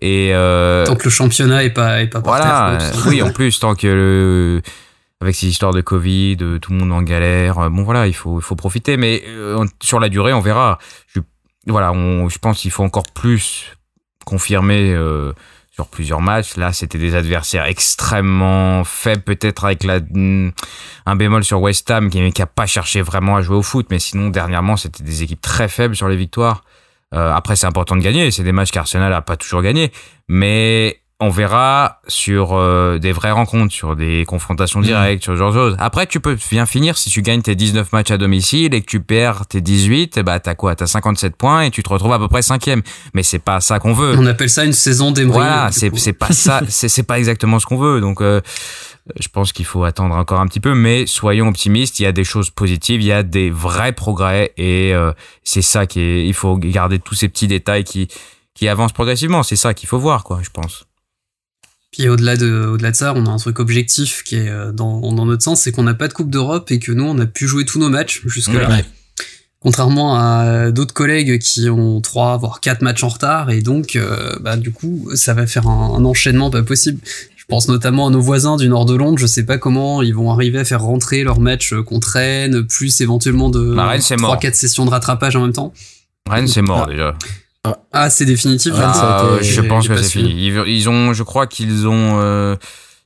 et 0.00 0.30
euh, 0.32 0.86
tant 0.86 0.96
que 0.96 1.04
le 1.04 1.10
championnat 1.10 1.62
est 1.62 1.70
pas 1.70 2.02
est 2.02 2.06
pas 2.06 2.20
voilà. 2.20 2.78
oui, 3.06 3.22
en 3.22 3.30
plus 3.30 3.58
tant 3.60 3.74
que 3.74 3.86
le 3.86 4.62
avec 5.20 5.34
ces 5.34 5.46
histoires 5.46 5.72
de 5.72 5.80
Covid, 5.80 6.36
de 6.36 6.58
tout 6.58 6.72
le 6.72 6.78
monde 6.78 6.92
en 6.92 7.02
galère. 7.02 7.58
Euh, 7.58 7.68
bon 7.68 7.82
voilà, 7.82 8.06
il 8.06 8.14
faut 8.14 8.40
faut 8.40 8.56
profiter, 8.56 8.96
mais 8.96 9.22
euh, 9.26 9.64
sur 9.82 10.00
la 10.00 10.08
durée, 10.08 10.32
on 10.32 10.40
verra. 10.40 10.78
Je, 11.08 11.20
voilà, 11.66 11.92
je 11.92 12.38
pense 12.38 12.60
qu'il 12.60 12.70
faut 12.70 12.84
encore 12.84 13.10
plus 13.14 13.76
confirmer 14.24 14.92
euh, 14.94 15.32
sur 15.70 15.88
plusieurs 15.88 16.20
matchs. 16.20 16.56
Là, 16.56 16.72
c'était 16.72 16.98
des 16.98 17.14
adversaires 17.14 17.64
extrêmement 17.66 18.84
faibles, 18.84 19.22
peut-être 19.22 19.64
avec 19.64 19.84
un 19.84 21.16
bémol 21.16 21.44
sur 21.44 21.60
West 21.60 21.90
Ham 21.90 22.10
qui 22.10 22.20
n'a 22.20 22.46
pas 22.46 22.66
cherché 22.66 23.02
vraiment 23.02 23.36
à 23.36 23.42
jouer 23.42 23.56
au 23.56 23.62
foot, 23.62 23.86
mais 23.90 23.98
sinon 23.98 24.28
dernièrement, 24.28 24.76
c'était 24.76 25.02
des 25.02 25.22
équipes 25.22 25.40
très 25.40 25.68
faibles 25.68 25.96
sur 25.96 26.08
les 26.08 26.16
victoires. 26.16 26.62
Euh, 27.14 27.32
après, 27.32 27.56
c'est 27.56 27.66
important 27.66 27.96
de 27.96 28.02
gagner. 28.02 28.30
C'est 28.30 28.42
des 28.42 28.52
matchs 28.52 28.70
qu'Arsenal 28.70 29.12
a 29.12 29.22
pas 29.22 29.36
toujours 29.36 29.62
gagné, 29.62 29.92
mais 30.28 31.00
on 31.20 31.30
verra 31.30 32.00
sur 32.06 32.52
euh, 32.52 32.98
des 32.98 33.10
vraies 33.10 33.32
rencontres, 33.32 33.74
sur 33.74 33.96
des 33.96 34.24
confrontations 34.24 34.80
directes, 34.80 35.24
sur 35.24 35.32
ce 35.32 35.38
genre 35.38 35.50
de 35.50 35.56
choses. 35.56 35.76
Après, 35.80 36.06
tu 36.06 36.20
peux 36.20 36.36
bien 36.50 36.64
finir 36.64 36.96
si 36.96 37.10
tu 37.10 37.22
gagnes 37.22 37.42
tes 37.42 37.56
19 37.56 37.92
matchs 37.92 38.12
à 38.12 38.18
domicile 38.18 38.72
et 38.72 38.80
que 38.80 38.86
tu 38.86 39.00
perds 39.00 39.46
tes 39.48 39.60
18, 39.60 40.18
et 40.18 40.22
bah 40.22 40.38
t'as 40.38 40.54
quoi? 40.54 40.76
T'as 40.76 40.86
57 40.86 41.34
points 41.34 41.62
et 41.62 41.70
tu 41.72 41.82
te 41.82 41.88
retrouves 41.88 42.12
à 42.12 42.20
peu 42.20 42.28
près 42.28 42.42
cinquième. 42.42 42.82
Mais 43.14 43.24
c'est 43.24 43.40
pas 43.40 43.60
ça 43.60 43.80
qu'on 43.80 43.94
veut. 43.94 44.14
On 44.16 44.26
appelle 44.26 44.48
ça 44.48 44.64
une 44.64 44.72
saison 44.72 45.10
d'émeraude. 45.10 45.42
Voilà, 45.42 45.70
c'est 45.72 46.12
pas 46.12 46.32
ça, 46.32 46.60
c'est 46.68 47.02
pas 47.02 47.18
exactement 47.18 47.58
ce 47.58 47.66
qu'on 47.66 47.78
veut. 47.78 48.00
Donc 48.00 48.20
euh, 48.20 48.40
je 49.18 49.26
pense 49.26 49.52
qu'il 49.52 49.64
faut 49.64 49.82
attendre 49.82 50.14
encore 50.14 50.38
un 50.38 50.46
petit 50.46 50.60
peu, 50.60 50.76
mais 50.76 51.06
soyons 51.06 51.48
optimistes. 51.48 51.98
Il 51.98 52.04
y 52.04 52.06
a 52.06 52.12
des 52.12 52.24
choses 52.24 52.50
positives, 52.50 53.00
il 53.00 53.08
y 53.08 53.12
a 53.12 53.24
des 53.24 53.50
vrais 53.50 53.92
progrès 53.92 54.52
et 54.56 54.94
euh, 54.94 55.12
c'est 55.42 55.62
ça 55.62 55.86
qui 55.86 56.00
est. 56.00 56.26
Il 56.26 56.34
faut 56.34 56.56
garder 56.58 57.00
tous 57.00 57.14
ces 57.14 57.28
petits 57.28 57.48
détails 57.48 57.82
qui 57.82 58.06
qui 58.54 58.68
avancent 58.68 58.92
progressivement. 58.92 59.42
C'est 59.42 59.56
ça 59.56 59.74
qu'il 59.74 59.88
faut 59.88 59.98
voir, 59.98 60.22
quoi. 60.24 60.40
Je 60.42 60.50
pense. 60.50 60.87
Puis 61.90 62.08
au-delà 62.08 62.36
de, 62.36 62.66
au-delà 62.66 62.90
de 62.90 62.96
ça, 62.96 63.14
on 63.16 63.26
a 63.26 63.30
un 63.30 63.38
truc 63.38 63.58
objectif 63.60 64.22
qui 64.22 64.36
est 64.36 64.48
euh, 64.48 64.72
dans, 64.72 65.12
dans 65.12 65.24
notre 65.24 65.42
sens, 65.42 65.62
c'est 65.62 65.72
qu'on 65.72 65.84
n'a 65.84 65.94
pas 65.94 66.08
de 66.08 66.12
Coupe 66.12 66.30
d'Europe 66.30 66.70
et 66.70 66.78
que 66.78 66.92
nous, 66.92 67.04
on 67.04 67.18
a 67.18 67.26
pu 67.26 67.46
jouer 67.46 67.64
tous 67.64 67.78
nos 67.78 67.88
matchs 67.88 68.22
jusque-là. 68.26 68.82
Contrairement 69.60 70.16
à 70.16 70.70
d'autres 70.70 70.94
collègues 70.94 71.40
qui 71.40 71.68
ont 71.68 72.00
trois 72.00 72.36
voire 72.36 72.60
quatre 72.60 72.80
matchs 72.80 73.02
en 73.02 73.08
retard 73.08 73.50
et 73.50 73.60
donc, 73.60 73.96
euh, 73.96 74.36
bah, 74.40 74.56
du 74.56 74.70
coup, 74.70 75.10
ça 75.14 75.34
va 75.34 75.48
faire 75.48 75.66
un, 75.66 76.04
enchaînement 76.04 76.48
pas 76.48 76.62
possible. 76.62 77.00
Je 77.36 77.44
pense 77.48 77.66
notamment 77.66 78.06
à 78.06 78.10
nos 78.10 78.20
voisins 78.20 78.56
du 78.56 78.68
nord 78.68 78.84
de 78.84 78.94
Londres. 78.94 79.18
Je 79.18 79.26
sais 79.26 79.44
pas 79.44 79.58
comment 79.58 80.00
ils 80.00 80.14
vont 80.14 80.30
arriver 80.30 80.60
à 80.60 80.64
faire 80.64 80.82
rentrer 80.82 81.24
leurs 81.24 81.40
matchs 81.40 81.74
contre 81.74 82.08
Rennes, 82.10 82.66
plus 82.66 83.00
éventuellement 83.00 83.50
de 83.50 83.74
bah, 83.74 83.96
trois, 83.98 84.36
quatre 84.36 84.54
sessions 84.54 84.84
de 84.84 84.90
rattrapage 84.90 85.34
en 85.34 85.42
même 85.42 85.52
temps. 85.52 85.72
Rennes, 86.30 86.46
c'est 86.46 86.62
mort 86.62 86.84
ah. 86.86 86.90
déjà. 86.90 87.16
Ah, 87.64 87.78
ah, 87.92 88.10
c'est 88.10 88.24
définitif. 88.24 88.72
Ah, 88.76 89.38
je 89.40 89.60
pense 89.60 89.88
que 89.88 89.96
c'est 89.96 90.10
fini. 90.10 90.52
Ils, 90.66 90.88
ont, 90.88 91.12
je 91.12 91.22
crois 91.22 91.46
qu'ils 91.46 91.86
ont. 91.86 92.20
Euh, 92.20 92.56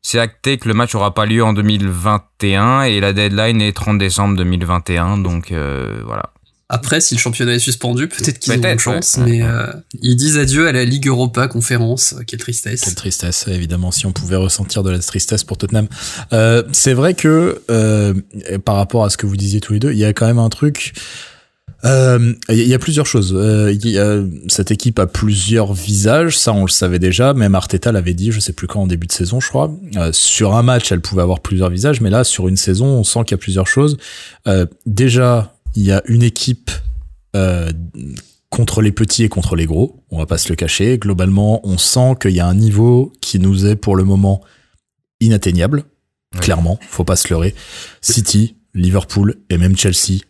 c'est 0.02 0.18
acté 0.18 0.58
que 0.58 0.68
le 0.68 0.74
match 0.74 0.94
aura 0.94 1.14
pas 1.14 1.26
lieu 1.26 1.44
en 1.44 1.52
2021 1.52 2.82
et 2.82 3.00
la 3.00 3.12
deadline 3.12 3.60
est 3.60 3.72
30 3.72 3.98
décembre 3.98 4.36
2021. 4.36 5.18
Donc 5.18 5.52
euh, 5.52 6.02
voilà. 6.04 6.24
Après, 6.68 7.02
si 7.02 7.14
le 7.14 7.20
championnat 7.20 7.52
est 7.52 7.58
suspendu, 7.58 8.08
peut-être 8.08 8.38
qu'ils 8.38 8.52
ont 8.54 8.62
une 8.62 8.78
chance, 8.78 9.18
mais 9.18 9.42
euh, 9.42 9.66
ils 10.00 10.16
disent 10.16 10.38
adieu 10.38 10.66
à 10.66 10.72
la 10.72 10.86
Ligue 10.86 11.06
Europa 11.06 11.46
conférence. 11.46 12.14
Quelle 12.26 12.40
tristesse. 12.40 12.80
Quelle 12.80 12.94
tristesse, 12.94 13.46
évidemment, 13.46 13.90
si 13.90 14.06
on 14.06 14.12
pouvait 14.12 14.36
ressentir 14.36 14.82
de 14.82 14.90
la 14.90 14.98
tristesse 14.98 15.44
pour 15.44 15.58
Tottenham. 15.58 15.86
c'est 16.72 16.94
vrai 16.94 17.14
que 17.14 17.62
par 18.64 18.76
rapport 18.76 19.04
à 19.04 19.10
ce 19.10 19.16
que 19.16 19.26
vous 19.26 19.36
disiez 19.36 19.60
tous 19.60 19.74
les 19.74 19.80
deux, 19.80 19.92
il 19.92 19.98
y 19.98 20.04
a 20.04 20.12
quand 20.12 20.26
même 20.26 20.38
un 20.38 20.48
truc 20.48 20.94
il 21.84 21.88
euh, 21.88 22.34
y, 22.48 22.74
a 22.74 22.78
plusieurs 22.78 23.06
choses. 23.06 23.34
Euh, 23.36 24.28
cette 24.46 24.70
équipe 24.70 25.00
a 25.00 25.08
plusieurs 25.08 25.72
visages, 25.72 26.38
ça 26.38 26.52
on 26.52 26.64
le 26.64 26.70
savait 26.70 27.00
déjà. 27.00 27.34
Même 27.34 27.56
Arteta 27.56 27.90
l'avait 27.90 28.14
dit, 28.14 28.30
je 28.30 28.38
sais 28.38 28.52
plus 28.52 28.68
quand 28.68 28.82
en 28.82 28.86
début 28.86 29.08
de 29.08 29.12
saison, 29.12 29.40
je 29.40 29.48
crois. 29.48 29.74
Euh, 29.96 30.12
sur 30.12 30.54
un 30.54 30.62
match, 30.62 30.92
elle 30.92 31.00
pouvait 31.00 31.22
avoir 31.22 31.40
plusieurs 31.40 31.70
visages, 31.70 32.00
mais 32.00 32.10
là, 32.10 32.22
sur 32.22 32.46
une 32.46 32.56
saison, 32.56 32.86
on 32.86 33.02
sent 33.02 33.20
qu'il 33.24 33.32
y 33.32 33.34
a 33.34 33.38
plusieurs 33.38 33.66
choses. 33.66 33.96
déjà, 34.86 35.54
il 35.74 35.82
y 35.84 35.90
a 35.90 36.02
une 36.06 36.22
équipe 36.22 36.70
contre 38.50 38.82
les 38.82 38.92
petits 38.92 39.24
et 39.24 39.28
contre 39.28 39.56
les 39.56 39.66
gros. 39.66 40.04
On 40.10 40.18
va 40.18 40.26
pas 40.26 40.38
se 40.38 40.50
le 40.50 40.54
cacher. 40.54 40.98
Globalement, 40.98 41.66
on 41.66 41.78
sent 41.78 42.14
qu'il 42.20 42.32
y 42.32 42.40
a 42.40 42.46
un 42.46 42.54
niveau 42.54 43.12
qui 43.20 43.40
nous 43.40 43.66
est 43.66 43.76
pour 43.76 43.96
le 43.96 44.04
moment 44.04 44.42
inatteignable. 45.20 45.84
Clairement, 46.40 46.78
faut 46.88 47.04
pas 47.04 47.16
se 47.16 47.28
leurrer. 47.28 47.54
City, 48.00 48.56
Liverpool 48.74 49.36
et 49.50 49.58
même 49.58 49.76
Chelsea, 49.76 50.20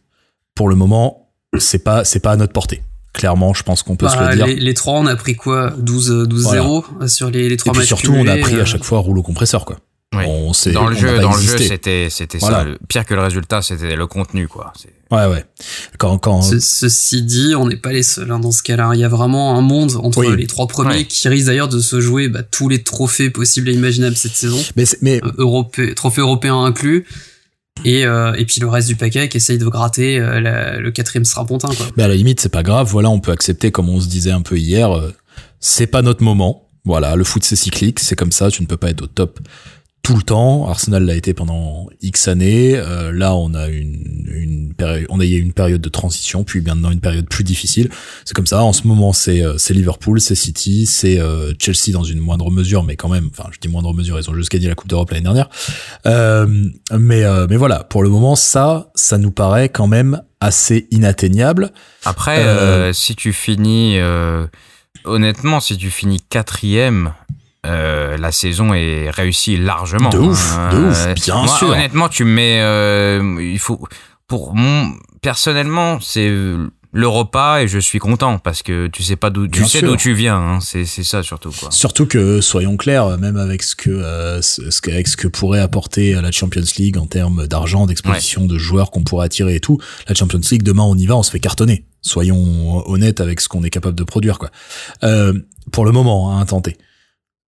pour 0.55 0.69
le 0.69 0.75
moment, 0.75 1.22
c'est 1.59 1.85
pas 1.85 2.05
c'est 2.05 2.21
pas 2.21 2.33
à 2.33 2.37
notre 2.37 2.53
portée. 2.53 2.83
Clairement, 3.13 3.53
je 3.53 3.63
pense 3.63 3.83
qu'on 3.83 3.97
peut 3.97 4.09
se 4.09 4.17
le 4.17 4.21
bah, 4.21 4.35
dire. 4.35 4.47
Les, 4.47 4.57
les, 4.57 4.75
trois, 4.75 4.95
on 4.95 5.07
a 5.07 5.17
pris 5.17 5.37
quoi? 5.37 5.75
12 5.77 6.27
12 6.29 6.51
0 6.51 6.85
sur 7.07 7.31
les, 7.31 7.51
les 7.51 7.59
trois 7.59 7.75
Et 7.75 7.77
puis 7.77 7.87
surtout, 7.87 8.15
on 8.15 8.27
a 8.27 8.39
pris 8.39 8.55
à 8.55 8.61
euh. 8.61 8.65
chaque 8.65 8.85
fois 8.85 9.01
rouleau 9.01 9.23
compresseur 9.23 9.67
quoi. 9.67 9.77
On 10.15 10.53
dans 10.73 10.89
le 10.89 10.97
jeu, 10.97 11.19
dans 11.21 11.35
le 11.35 11.41
jeu, 11.41 11.57
c'était 11.59 12.09
c'était 12.11 12.39
ça. 12.39 12.65
Le, 12.65 12.79
pire 12.89 13.07
que 13.07 13.15
le 13.15 13.23
résultat, 13.23 13.63
c'était 13.63 13.97
le 13.97 14.07
contenu 14.07 14.47
quoi. 14.47 14.73
Ouais 15.11 15.27
ouais. 15.27 15.45
Quand 15.99 16.19
quand. 16.19 16.43
ceci 16.43 17.23
dit, 17.23 17.55
on 17.57 17.67
n'est 17.67 17.77
pas 17.77 17.93
les 17.93 18.03
seuls 18.03 18.31
hein, 18.31 18.39
dans 18.39 18.53
ce 18.53 18.63
cas-là. 18.63 18.91
Il 18.95 19.01
y 19.01 19.05
a 19.05 19.09
vraiment 19.09 19.57
un 19.57 19.63
monde 19.63 19.93
entre 20.03 20.23
les 20.25 20.47
trois 20.47 20.67
premiers 20.67 21.07
qui 21.07 21.29
risque 21.29 21.47
d'ailleurs 21.47 21.69
de 21.69 21.81
se 21.81 22.01
jouer 22.01 22.29
bah, 22.29 22.43
tous 22.43 22.69
les 22.69 22.83
trophées 22.83 23.31
possibles 23.31 23.69
et 23.71 23.73
imaginables 23.73 24.17
cette 24.17 24.37
saison. 24.37 24.63
Mais 24.77 24.85
mais 25.01 25.21
euh, 25.39 25.95
trophée 25.95 26.21
européen 26.21 26.63
inclus. 26.63 27.07
Et, 27.85 28.05
euh, 28.05 28.35
et 28.35 28.45
puis 28.45 28.61
le 28.61 28.69
reste 28.69 28.89
du 28.89 28.97
paquet 28.97 29.29
qui 29.29 29.37
essaye 29.37 29.59
de 29.59 29.67
gratter 29.67 30.19
euh, 30.19 30.79
le 30.79 30.91
quatrième 30.91 31.25
strapontin. 31.25 31.69
Quoi. 31.69 31.87
Mais 31.97 32.03
à 32.03 32.09
la 32.09 32.15
limite, 32.15 32.41
c'est 32.41 32.49
pas 32.49 32.63
grave. 32.63 32.89
Voilà, 32.91 33.11
on 33.11 33.21
peut 33.21 33.33
accepter, 33.33 33.71
comme 33.71 33.89
on 33.89 34.01
se 34.01 34.09
disait 34.09 34.31
un 34.31 34.43
peu 34.43 34.57
hier, 34.59 34.97
euh, 34.97 35.13
c'est 35.61 35.87
pas 35.87 36.03
notre 36.03 36.23
moment. 36.23 36.69
Voilà, 36.85 37.15
le 37.15 37.23
foot 37.23 37.45
c'est 37.45 37.57
cyclique, 37.57 38.01
c'est 38.01 38.17
comme 38.17 38.33
ça, 38.33 38.51
tu 38.51 38.61
ne 38.61 38.67
peux 38.67 38.77
pas 38.77 38.91
être 38.91 39.03
au 39.03 39.07
top 39.07 39.39
tout 40.03 40.17
le 40.17 40.23
temps. 40.23 40.69
Arsenal 40.69 41.05
l'a 41.05 41.15
été 41.15 41.33
pendant 41.33 41.87
X 42.01 42.27
années. 42.27 42.77
Euh, 42.77 43.13
là, 43.13 43.35
on 43.37 43.55
a 43.55 43.69
une, 43.69 44.27
une 44.27 44.75
période, 44.75 45.07
on 45.11 45.21
a 45.21 45.25
eu 45.25 45.39
une 45.39 45.53
période 45.53 45.81
de 45.81 45.89
transition, 45.89 46.43
puis 46.43 46.61
maintenant 46.61 46.91
une 46.91 47.01
période 47.01 47.29
plus 47.29 47.45
difficile. 47.45 47.89
C'est 48.25 48.35
comme 48.35 48.47
ça. 48.47 48.65
En 48.65 48.73
ce 48.73 48.87
moment, 48.87 49.13
c'est 49.13 49.43
euh, 49.43 49.59
c'est 49.59 49.75
Liverpool, 49.75 50.21
c'est 50.21 50.35
City, 50.35 50.87
c'est 50.87 51.19
euh, 51.19 51.53
Chelsea 51.59 51.93
dans 51.93 52.03
une 52.03 52.19
moindre 52.19 52.51
mesure, 52.51 52.83
mais 52.83 52.97
quand 52.97 53.09
même. 53.09 53.31
Enfin, 53.31 53.49
je 53.53 53.59
dis 53.61 53.69
moindre 53.69 53.95
mesure, 53.95 54.19
ils 54.19 54.29
ont 54.29 54.35
juste 54.35 54.51
gagné 54.51 54.67
la 54.69 54.75
Coupe 54.75 54.89
d'Europe 54.89 55.11
l'année 55.11 55.23
dernière. 55.23 55.49
mais 56.05 57.23
mais 57.49 57.57
voilà, 57.57 57.85
pour 57.85 58.03
le 58.03 58.09
moment, 58.09 58.35
ça, 58.35 58.91
ça 58.95 59.19
nous 59.19 59.31
paraît 59.31 59.69
quand 59.69 59.87
même 59.87 60.21
assez 60.41 60.89
inatteignable. 60.91 61.71
Après, 62.05 62.93
si 62.93 63.15
tu 63.15 63.33
finis 63.33 63.99
honnêtement, 65.05 65.61
si 65.61 65.77
tu 65.77 65.91
finis 65.91 66.21
quatrième 66.29 67.13
euh, 67.65 68.17
la 68.17 68.33
saison 68.33 68.75
est 68.75 69.09
réussie 69.11 69.57
largement. 69.57 70.11
De 70.11 70.19
ouf, 70.19 70.59
de 70.73 70.79
ouf, 70.79 71.07
euh, 71.07 71.15
bien 71.15 71.47
sûr. 71.47 71.69
Honnêtement, 71.69 72.09
tu 72.09 72.25
mets, 72.25 72.61
euh, 72.61 73.39
il 73.41 73.59
faut, 73.61 73.87
pour 74.27 74.55
mon, 74.57 74.93
personnellement, 75.21 76.01
c'est 76.01 76.29
l'Europa 76.93 77.63
et 77.63 77.69
je 77.69 77.79
suis 77.79 78.01
content 78.01 78.39
parce 78.39 78.63
que 78.63 78.89
tu 78.89 79.03
sais 79.05 79.17
pas 79.17 79.31
d'où 79.31 79.49
tu 79.49 79.65
sais 79.65 79.81
d'où 79.81 79.97
tu 79.97 80.13
viens 80.13 80.37
hein. 80.37 80.61
c'est 80.61 80.85
c'est 80.85 81.05
ça 81.05 81.23
surtout 81.23 81.51
quoi. 81.51 81.71
Surtout 81.71 82.05
que 82.05 82.43
soyons 82.43 82.77
clairs 82.77 83.17
même 83.17 83.39
avec 83.39 83.63
ce 83.63 83.75
que 83.75 84.41
ce 84.43 84.91
avec 84.91 85.09
ce 85.09 85.17
que 85.17 85.27
pourrait 85.27 85.61
apporter 85.61 86.13
la 86.13 86.31
Champions 86.31 86.61
League 86.77 86.99
en 86.99 87.07
termes 87.07 87.47
d'argent, 87.47 87.87
d'exposition 87.87 88.45
de 88.45 88.59
joueurs 88.59 88.91
qu'on 88.91 89.05
pourrait 89.05 89.25
attirer 89.25 89.55
et 89.55 89.61
tout, 89.61 89.79
la 90.07 90.15
Champions 90.15 90.43
League 90.51 90.65
demain 90.65 90.83
on 90.83 90.95
y 90.95 91.07
va, 91.07 91.17
on 91.17 91.23
se 91.23 91.31
fait 91.31 91.41
cartonner. 91.41 91.87
Soyons 92.03 92.87
honnêtes 92.87 93.23
avec 93.23 93.41
ce 93.41 93.49
qu'on 93.49 93.65
est 93.65 93.71
capable 93.71 93.97
de 93.97 94.05
produire 94.05 94.39
quoi. 94.39 94.51
pour 95.71 95.87
le 95.87 95.93
moment 95.93 96.39
hein, 96.39 96.45
tenter. 96.45 96.77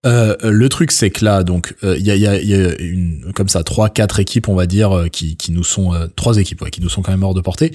Euh, 0.06 0.36
le 0.42 0.68
truc 0.68 0.92
c'est 0.92 1.10
que 1.10 1.24
là 1.24 1.44
donc 1.44 1.74
il 1.82 1.88
euh, 1.88 1.98
y, 1.98 2.10
a, 2.10 2.16
y, 2.16 2.26
a, 2.26 2.38
y, 2.38 2.54
a, 2.54 2.76
une 2.78 3.32
comme 3.34 3.48
ça 3.48 3.62
trois 3.62 3.88
quatre 3.88 4.20
équipes 4.20 4.48
on 4.48 4.54
va 4.54 4.66
dire 4.66 4.92
euh, 4.92 5.08
qui, 5.08 5.36
nous 5.48 5.64
sont 5.64 5.92
trois 6.14 6.36
équipes 6.36 6.60
ouais, 6.60 6.70
qui 6.70 6.82
nous 6.82 6.90
sont 6.90 7.00
quand 7.00 7.12
même 7.12 7.22
hors 7.22 7.34
de 7.34 7.40
portée. 7.40 7.72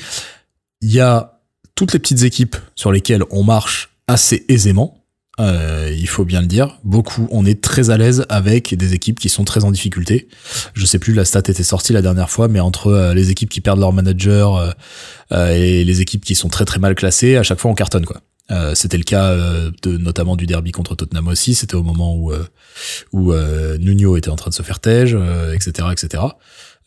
Il 0.82 0.92
y 0.92 1.00
a 1.00 1.40
toutes 1.76 1.94
les 1.94 2.00
petites 2.00 2.24
équipes 2.24 2.56
sur 2.76 2.92
lesquelles 2.92 3.24
on 3.32 3.44
marche 3.44 3.90
assez 4.08 4.46
aisément. 4.48 4.96
Il 5.42 6.08
faut 6.08 6.26
bien 6.26 6.42
le 6.42 6.48
dire. 6.48 6.78
Beaucoup. 6.84 7.28
On 7.32 7.46
est 7.46 7.62
très 7.62 7.90
à 7.90 7.98
l'aise 7.98 8.26
avec 8.28 8.76
des 8.76 8.94
équipes 8.94 9.20
qui 9.20 9.30
sont 9.30 9.46
très 9.46 9.64
en 9.64 9.72
difficulté. 9.72 10.28
Je 10.74 10.86
sais 10.86 11.00
plus, 11.00 11.14
la 11.14 11.24
stat 11.24 11.40
était 11.40 11.64
sortie 11.64 11.94
la 11.94 12.02
dernière 12.02 12.30
fois, 12.30 12.50
mais 12.50 12.60
entre 12.60 13.14
les 13.16 13.32
équipes 13.32 13.50
qui 13.50 13.62
perdent 13.62 13.80
leur 13.80 13.94
manager 13.94 14.74
euh, 15.32 15.52
et 15.52 15.84
les 15.84 16.02
équipes 16.02 16.26
qui 16.26 16.36
sont 16.36 16.50
très 16.50 16.66
très 16.66 16.80
mal 16.80 16.96
classées, 16.96 17.38
à 17.38 17.44
chaque 17.44 17.60
fois 17.60 17.70
on 17.70 17.76
cartonne 17.76 18.06
quoi. 18.06 18.22
C'était 18.74 18.98
le 18.98 19.04
cas 19.04 19.36
de 19.36 19.98
notamment 19.98 20.36
du 20.36 20.46
derby 20.46 20.72
contre 20.72 20.96
Tottenham 20.96 21.28
aussi. 21.28 21.56
C'était 21.56 21.76
au 21.76 21.84
moment 21.84 22.16
où 22.16 22.32
où 23.14 23.34
Nuno 23.80 24.18
était 24.18 24.30
en 24.30 24.36
train 24.36 24.50
de 24.50 24.56
se 24.56 24.64
faire 24.64 24.80
tège, 24.80 25.18
etc., 25.54 25.88
etc. 25.92 26.24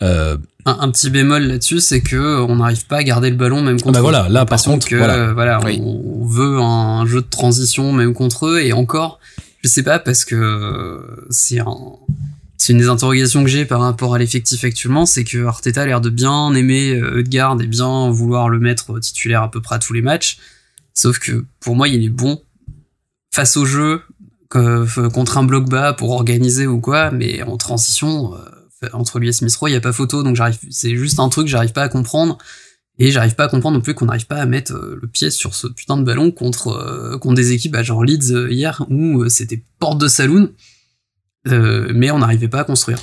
Euh, 0.02 0.36
un, 0.64 0.90
petit 0.90 1.10
bémol 1.10 1.42
là-dessus, 1.44 1.80
c'est 1.80 2.00
que 2.00 2.40
on 2.40 2.56
n'arrive 2.56 2.86
pas 2.86 2.98
à 2.98 3.04
garder 3.04 3.30
le 3.30 3.36
ballon 3.36 3.62
même 3.62 3.80
contre. 3.80 3.94
Bah 3.94 4.00
voilà, 4.00 4.28
là 4.28 4.44
par 4.44 4.62
contre, 4.62 4.86
que, 4.86 4.96
voilà, 4.96 5.60
on, 5.80 6.24
veut 6.24 6.58
un 6.58 7.06
jeu 7.06 7.20
de 7.20 7.26
transition 7.28 7.92
même 7.92 8.14
contre 8.14 8.46
eux 8.46 8.60
et 8.60 8.72
encore, 8.72 9.20
je 9.62 9.68
sais 9.68 9.82
pas 9.82 9.98
parce 9.98 10.24
que 10.24 11.00
c'est 11.30 11.60
un, 11.60 11.76
c'est 12.56 12.72
une 12.72 12.78
des 12.78 12.88
interrogations 12.88 13.42
que 13.42 13.50
j'ai 13.50 13.64
par 13.64 13.80
rapport 13.80 14.14
à 14.14 14.18
l'effectif 14.18 14.64
actuellement, 14.64 15.06
c'est 15.06 15.24
que 15.24 15.44
Arteta 15.44 15.82
a 15.82 15.86
l'air 15.86 16.00
de 16.00 16.10
bien 16.10 16.52
aimer 16.54 17.00
Edgard 17.18 17.60
et 17.60 17.66
bien 17.66 18.10
vouloir 18.10 18.48
le 18.48 18.58
mettre 18.58 18.98
titulaire 18.98 19.42
à 19.42 19.50
peu 19.50 19.60
près 19.60 19.76
à 19.76 19.78
tous 19.78 19.92
les 19.92 20.02
matchs. 20.02 20.38
Sauf 20.94 21.18
que 21.18 21.44
pour 21.60 21.76
moi, 21.76 21.88
il 21.88 22.04
est 22.04 22.10
bon 22.10 22.42
face 23.32 23.56
au 23.56 23.64
jeu 23.64 24.02
contre 24.50 25.38
un 25.38 25.44
bloc 25.44 25.68
bas 25.68 25.94
pour 25.94 26.10
organiser 26.10 26.66
ou 26.66 26.78
quoi, 26.78 27.10
mais 27.10 27.42
en 27.42 27.56
transition 27.56 28.34
entre 28.92 29.18
lui 29.18 29.28
et 29.28 29.32
Smith 29.32 29.54
Rowe, 29.56 29.68
il 29.68 29.72
y 29.72 29.76
a 29.76 29.80
pas 29.80 29.92
photo, 29.92 30.22
donc 30.22 30.38
c'est 30.70 30.96
juste 30.96 31.20
un 31.20 31.28
truc 31.28 31.46
que 31.46 31.50
j'arrive 31.50 31.72
pas 31.72 31.84
à 31.84 31.88
comprendre. 31.88 32.38
Et 32.98 33.10
j'arrive 33.10 33.34
pas 33.34 33.44
à 33.44 33.48
comprendre 33.48 33.78
non 33.78 33.82
plus 33.82 33.94
qu'on 33.94 34.04
n'arrive 34.04 34.26
pas 34.26 34.36
à 34.36 34.46
mettre 34.46 34.74
euh, 34.74 34.98
le 35.00 35.08
pied 35.08 35.30
sur 35.30 35.54
ce 35.54 35.66
putain 35.66 35.96
de 35.96 36.04
ballon 36.04 36.30
contre, 36.30 36.68
euh, 36.68 37.34
des 37.34 37.52
équipes, 37.52 37.72
bah, 37.72 37.82
genre 37.82 38.04
Leeds 38.04 38.32
euh, 38.32 38.52
hier, 38.52 38.84
où 38.90 39.28
c'était 39.28 39.64
porte 39.78 39.98
de 39.98 40.08
saloon, 40.08 40.50
mais 41.46 42.10
on 42.10 42.18
n'arrivait 42.18 42.48
pas 42.48 42.60
à 42.60 42.64
construire. 42.64 42.98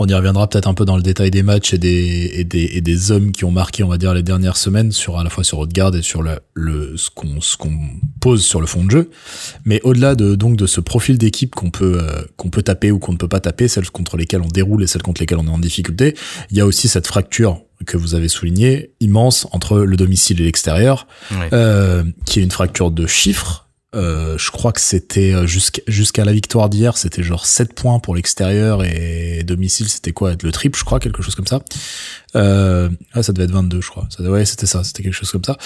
On 0.00 0.08
y 0.08 0.14
reviendra 0.14 0.48
peut-être 0.48 0.66
un 0.66 0.74
peu 0.74 0.84
dans 0.84 0.96
le 0.96 1.02
détail 1.02 1.30
des 1.30 1.44
matchs 1.44 1.72
et 1.72 1.78
des, 1.78 2.32
et 2.34 2.42
des, 2.42 2.64
et 2.72 2.80
des 2.80 3.12
hommes 3.12 3.30
qui 3.30 3.44
ont 3.44 3.52
marqué, 3.52 3.84
on 3.84 3.88
va 3.88 3.96
dire, 3.96 4.12
les 4.12 4.24
dernières 4.24 4.56
semaines, 4.56 4.90
sur 4.90 5.18
à 5.18 5.24
la 5.24 5.30
fois 5.30 5.44
sur 5.44 5.60
Odegaard 5.60 5.94
et 5.94 6.02
sur 6.02 6.20
le, 6.20 6.40
le 6.54 6.96
ce 6.96 7.10
qu'on 7.10 7.78
pose 8.20 8.44
sur 8.44 8.60
le 8.60 8.66
fond 8.66 8.84
de 8.84 8.90
jeu. 8.90 9.10
Mais 9.64 9.80
au-delà 9.82 10.16
de 10.16 10.34
donc 10.34 10.56
de 10.56 10.66
ce 10.66 10.80
profil 10.80 11.16
d'équipe 11.16 11.54
qu'on 11.54 11.70
peut 11.70 12.00
euh, 12.00 12.24
qu'on 12.36 12.50
peut 12.50 12.62
taper 12.62 12.90
ou 12.90 12.98
qu'on 12.98 13.12
ne 13.12 13.18
peut 13.18 13.28
pas 13.28 13.40
taper, 13.40 13.68
celles 13.68 13.88
contre 13.90 14.16
lesquelles 14.16 14.42
on 14.42 14.48
déroule 14.48 14.82
et 14.82 14.88
celles 14.88 15.02
contre 15.02 15.20
lesquelles 15.20 15.38
on 15.38 15.46
est 15.46 15.50
en 15.50 15.58
difficulté, 15.58 16.16
il 16.50 16.56
y 16.56 16.60
a 16.60 16.66
aussi 16.66 16.88
cette 16.88 17.06
fracture 17.06 17.62
que 17.86 17.96
vous 17.96 18.16
avez 18.16 18.28
souligné 18.28 18.94
immense 19.00 19.46
entre 19.52 19.78
le 19.78 19.96
domicile 19.96 20.40
et 20.40 20.44
l'extérieur, 20.44 21.06
euh, 21.52 22.02
qui 22.24 22.40
est 22.40 22.42
une 22.42 22.50
fracture 22.50 22.90
de 22.90 23.06
chiffres 23.06 23.63
euh, 23.94 24.36
je 24.38 24.50
crois 24.50 24.72
que 24.72 24.80
c'était 24.80 25.32
euh, 25.32 25.46
jusqu'à 25.46 26.24
la 26.24 26.32
victoire 26.32 26.68
d'hier, 26.68 26.96
c'était 26.96 27.22
genre 27.22 27.46
7 27.46 27.74
points 27.74 27.98
pour 27.98 28.14
l'extérieur 28.14 28.84
et 28.84 29.42
domicile, 29.44 29.88
c'était 29.88 30.12
quoi 30.12 30.32
Le 30.42 30.52
triple, 30.52 30.78
je 30.78 30.84
crois, 30.84 31.00
quelque 31.00 31.22
chose 31.22 31.34
comme 31.34 31.46
ça. 31.46 31.62
Ah, 32.34 33.22
ça 33.22 33.32
devait 33.32 33.44
être 33.44 33.52
22, 33.52 33.80
je 33.80 33.88
crois. 33.88 34.08
Ouais, 34.18 34.44
c'était 34.44 34.66
ça, 34.66 34.82
c'était 34.84 35.02
quelque 35.02 35.14
chose 35.14 35.30
comme 35.30 35.44
ça. 35.44 35.56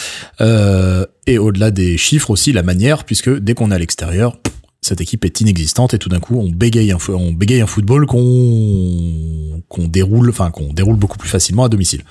Et 1.27 1.39
au-delà 1.39 1.71
des 1.71 1.97
chiffres 1.97 2.31
aussi, 2.31 2.53
la 2.53 2.63
manière, 2.63 3.05
puisque 3.05 3.31
dès 3.31 3.55
qu'on 3.55 3.71
est 3.71 3.75
à 3.75 3.79
l'extérieur, 3.79 4.37
cette 4.81 5.01
équipe 5.01 5.25
est 5.25 5.41
inexistante 5.41 5.93
et 5.95 5.99
tout 5.99 6.09
d'un 6.09 6.21
coup 6.21 6.39
on 6.39 6.49
bégaye 6.49 6.93
un, 6.93 6.99
on 7.09 7.33
bégaye 7.33 7.61
un 7.61 7.67
football 7.67 8.07
qu'on 8.07 9.63
qu'on 9.69 9.87
déroule, 9.87 10.31
enfin 10.31 10.51
qu'on 10.51 10.73
déroule 10.73 10.97
beaucoup 10.97 11.19
plus 11.19 11.29
facilement 11.29 11.65
à 11.65 11.69
domicile. 11.69 12.03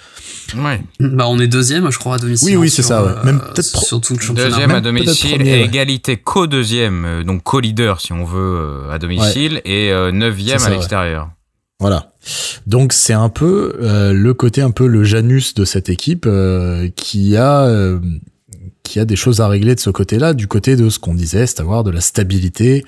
Ouais. 0.57 0.81
Bah 0.99 1.25
on 1.27 1.39
est 1.39 1.47
deuxième, 1.47 1.89
je 1.91 1.97
crois, 1.97 2.15
à 2.15 2.17
domicile. 2.19 2.49
Oui, 2.49 2.55
oui, 2.55 2.69
c'est 2.69 2.83
ça. 2.83 3.03
Ouais. 3.03 3.11
Même 3.23 3.39
peut-être 3.39 3.83
surtout 3.83 4.13
le 4.13 4.19
championnat. 4.19 4.49
Deuxième 4.49 4.71
à 4.71 4.81
domicile 4.81 5.41
et 5.41 5.61
égalité 5.61 6.17
co-deuxième, 6.17 7.05
euh, 7.05 7.23
donc 7.23 7.43
co-leader 7.43 8.01
si 8.01 8.13
on 8.13 8.25
veut 8.25 8.59
euh, 8.59 8.91
à 8.91 8.99
domicile 8.99 9.61
et 9.65 9.91
euh, 9.91 10.11
neuvième 10.11 10.61
à 10.61 10.69
l'extérieur. 10.69 11.29
Voilà. 11.79 12.11
Donc 12.65 12.91
c'est 12.91 13.13
un 13.13 13.29
peu 13.29 13.77
le 13.79 14.33
côté 14.33 14.61
un 14.61 14.71
peu 14.71 14.87
le 14.87 15.03
Janus 15.03 15.53
de 15.53 15.63
cette 15.63 15.89
équipe 15.89 16.27
qui 16.95 17.37
a 17.37 17.99
qui 18.87 18.99
a 18.99 19.05
des 19.05 19.15
choses 19.15 19.41
à 19.41 19.47
régler 19.47 19.75
de 19.75 19.79
ce 19.79 19.89
côté-là, 19.89 20.33
du 20.33 20.47
côté 20.47 20.75
de 20.75 20.89
ce 20.89 20.99
qu'on 20.99 21.13
disait, 21.13 21.45
c'est 21.45 21.59
à 21.59 21.63
dire 21.63 21.83
de 21.83 21.91
la 21.91 22.01
stabilité, 22.01 22.83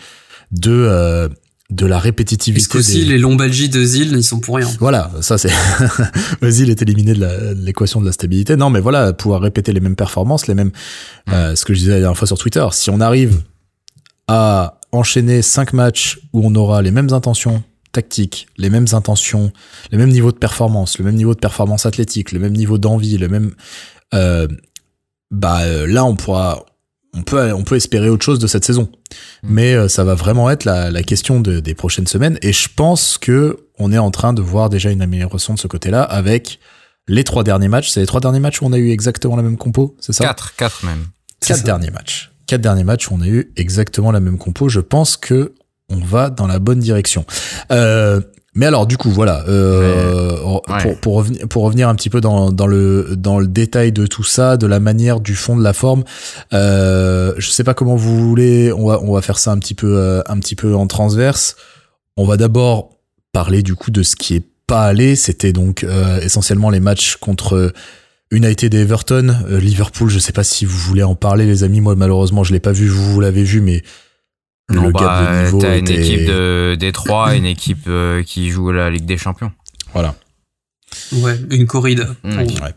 de 0.52 0.72
euh, 0.72 1.30
de 1.70 1.86
la 1.86 2.00
répétitivité. 2.00 2.66
Parce 2.66 2.86
qu'aussi 2.86 3.06
les 3.06 3.20
lombalgies 3.20 3.70
de 3.70 3.84
Zil, 3.84 4.14
ils 4.14 4.24
sont 4.24 4.40
pour 4.40 4.56
rien. 4.56 4.68
Voilà, 4.80 5.12
ça 5.22 5.38
c'est 5.38 5.52
Zil 6.44 6.70
est 6.72 6.82
éliminé 6.82 7.14
de 7.14 7.56
l'équation 7.64 8.02
de, 8.02 8.08
la 8.08 8.12
stabilité. 8.12 8.56
Non, 8.56 8.72
mais 8.72 8.80
voilà, 8.80 9.14
pouvoir 9.14 9.42
répéter 9.42 9.72
les 9.72 9.80
mêmes 9.80 9.96
performances, 9.96 10.48
les 10.48 10.56
mêmes. 10.56 10.72
Euh, 11.32 11.56
ce 11.56 11.66
que 11.66 11.74
je 11.74 11.80
disais 11.80 11.92
la 11.92 12.00
dernière 12.00 12.18
fois 12.18 12.28
sur 12.28 12.40
Twitter, 12.40 12.66
si 12.72 12.90
on 12.90 13.00
arrive 13.00 13.44
à 14.28 14.80
enchaîner 14.92 15.44
cinq 15.44 15.74
matchs 15.74 16.20
où 16.34 16.42
on 16.44 16.56
aura 16.56 16.82
les 16.82 16.92
mêmes 16.92 17.14
intentions 17.14 17.62
tactiques, 17.92 18.48
les 18.58 18.70
mêmes 18.70 18.88
intentions, 18.94 19.52
les 19.92 19.98
mêmes 19.98 20.10
niveaux 20.10 20.32
de 20.32 20.38
performance, 20.38 20.98
le 20.98 21.06
même 21.06 21.16
niveau 21.16 21.34
de 21.36 21.40
performance 21.40 21.86
athlétique, 21.86 22.32
le 22.32 22.40
même 22.40 22.54
niveau 22.54 22.78
d'envie, 22.78 23.18
le 23.18 23.28
même 23.28 23.52
euh, 24.14 24.48
bah 25.32 25.62
euh, 25.62 25.88
là 25.88 26.06
on 26.06 26.16
pourra 26.16 26.66
on 27.14 27.24
peut 27.24 27.52
on 27.54 27.64
peut 27.64 27.76
espérer 27.76 28.10
autre 28.10 28.26
chose 28.26 28.40
de 28.40 28.48
cette 28.48 28.66
saison. 28.66 28.90
Mm. 29.44 29.48
Mais 29.50 29.74
euh, 29.74 29.88
ça 29.88 30.04
va 30.04 30.16
vraiment 30.16 30.50
être 30.50 30.66
la, 30.66 30.92
la 30.92 31.04
question 31.04 31.40
de, 31.40 31.60
des 31.60 31.76
prochaines 31.76 32.08
semaines 32.08 32.38
et 32.42 32.54
je 32.54 32.68
pense 32.76 33.18
que 33.18 33.66
on 33.80 33.92
est 33.92 33.98
en 33.98 34.12
train 34.12 34.34
de 34.34 34.42
voir 34.42 34.70
déjà 34.70 34.92
une 34.92 35.02
amélioration 35.02 35.54
de 35.54 35.60
ce 35.60 35.68
côté-là 35.68 36.04
avec 36.04 36.60
les 37.08 37.24
trois 37.24 37.44
derniers 37.44 37.70
matchs. 37.70 37.90
C'est 37.90 38.02
les 38.02 38.06
trois 38.06 38.22
derniers 38.22 38.40
matchs 38.40 38.62
où 38.62 38.66
on 38.66 38.74
a 38.74 38.78
eu 38.78 38.92
exactement 38.92 39.36
la 39.36 39.44
même 39.44 39.58
compo, 39.58 39.96
c'est 40.00 40.14
ça? 40.14 40.24
Quatre, 40.24 40.56
quatre 40.56 40.86
même. 40.86 41.08
Quatre 41.40 41.64
derniers 41.64 41.92
matchs. 41.92 42.32
Quatre 42.46 42.62
derniers 42.62 42.84
matchs 42.84 43.10
où 43.10 43.16
on 43.16 43.22
a 43.22 43.28
eu 43.28 43.52
exactement 43.56 44.12
la 44.12 44.20
même 44.20 44.38
compo. 44.38 44.70
Je 44.70 44.80
pense 44.80 45.18
que 45.18 45.54
on 45.90 45.98
va 45.98 46.30
dans 46.30 46.46
la 46.46 46.60
bonne 46.60 46.80
direction. 46.80 47.26
Euh, 47.72 48.22
mais 48.60 48.66
alors 48.66 48.86
du 48.86 48.98
coup 48.98 49.10
voilà 49.10 49.44
euh, 49.48 50.36
pour, 50.82 50.98
pour, 51.00 51.16
revenir 51.16 51.48
pour 51.48 51.64
revenir 51.64 51.88
un 51.88 51.96
petit 51.96 52.10
peu 52.10 52.20
dans, 52.20 52.52
dans 52.52 52.68
le 52.68 53.16
dans 53.16 53.40
le 53.40 53.48
détail 53.48 53.94
de 53.94 54.06
tout 54.06 54.24
ça 54.24 54.58
de 54.58 54.68
la 54.68 54.82
manière 54.82 55.22
du 55.22 55.34
fond 55.34 55.56
de 55.56 55.64
la 55.64 55.74
forme 55.74 56.04
euh, 56.54 57.34
je 57.38 57.50
sais 57.50 57.64
pas 57.64 57.74
comment 57.74 57.96
vous 57.96 58.20
voulez 58.20 58.72
on 58.74 58.88
va 58.88 59.00
on 59.02 59.14
va 59.14 59.22
faire 59.22 59.40
ça 59.40 59.52
un 59.52 59.60
petit 59.60 59.76
peu 59.76 59.98
euh, 59.98 60.22
un 60.28 60.40
petit 60.40 60.56
peu 60.56 60.76
en 60.76 60.88
transverse. 60.88 61.56
On 62.18 62.26
va 62.26 62.38
d'abord 62.38 62.98
parler 63.32 63.64
du 63.64 63.76
coup 63.76 63.92
de 63.92 64.04
ce 64.04 64.16
qui 64.16 64.36
est 64.36 64.46
pas 64.68 64.86
allé. 64.86 65.16
C'était 65.16 65.54
donc 65.54 65.84
euh, 65.84 66.20
essentiellement 66.20 66.70
les 66.70 66.80
matchs 66.80 67.16
contre 67.16 67.72
United 68.32 68.74
et 68.74 68.80
Everton 68.80 69.36
Liverpool. 69.48 70.10
Je 70.10 70.20
sais 70.20 70.34
pas 70.34 70.44
si 70.44 70.66
vous 70.66 70.78
voulez 70.78 71.04
en 71.04 71.16
parler 71.16 71.46
les 71.46 71.64
amis. 71.64 71.82
Moi 71.82 71.96
malheureusement 71.96 72.44
je 72.44 72.52
l'ai 72.52 72.60
pas 72.60 72.74
vu. 72.74 72.88
Vous, 72.88 73.14
vous 73.14 73.22
l'avez 73.22 73.44
vu 73.44 73.62
mais 73.62 73.84
le 74.70 74.92
gap 74.92 74.94
de 74.94 75.26
bah, 75.26 75.44
niveau 75.44 75.60
t'as 75.60 75.78
une 75.78 75.90
équipe 75.90 76.26
de 76.26 76.76
Détroit, 76.80 77.36
une 77.36 77.46
équipe 77.46 77.86
euh, 77.88 78.24
qui 78.24 78.50
joue 78.50 78.72
la 78.72 78.90
Ligue 78.90 79.06
des 79.06 79.18
Champions. 79.18 79.52
Voilà. 79.94 80.16
Ouais, 81.14 81.40
une 81.52 81.68
corride. 81.68 82.08
Mmh. 82.24 82.38
Ouais. 82.38 82.76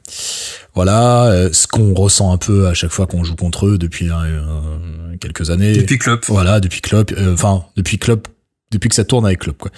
Voilà, 0.75 1.25
euh, 1.27 1.51
ce 1.53 1.67
qu'on 1.67 1.95
ressent 1.95 2.33
un 2.33 2.39
peu 2.39 2.67
à 2.67 2.75
chaque 2.75 2.91
fois 2.91 3.07
qu'on 3.07 3.25
joue 3.25 3.37
contre 3.37 3.67
eux 3.67 3.79
depuis 3.79 4.09
euh, 4.11 5.17
quelques 5.21 5.51
années. 5.51 5.73
Depuis 5.73 5.99
Klopp. 5.99 6.25
Voilà, 6.27 6.61
depuis 6.61 6.81
Klopp. 6.81 7.13
Enfin, 7.33 7.65
depuis 7.77 7.99
Klopp, 7.99 8.29
depuis 8.71 8.89
que 8.89 8.95
ça 8.95 9.05
tourne 9.05 9.27
avec 9.27 9.41
Klopp, 9.41 9.59
quoi. 9.59 9.71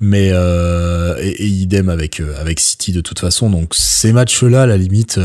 Mais 0.00 0.28
et, 0.28 1.42
et, 1.42 1.46
idem 1.46 1.88
avec 1.88 2.20
avec 2.38 2.60
City 2.60 2.92
de 2.92 3.00
toute 3.00 3.18
façon. 3.18 3.48
Donc 3.48 3.74
ces 3.74 4.12
matchs-là, 4.12 4.62
à 4.62 4.66
la 4.66 4.76
limite 4.76 5.18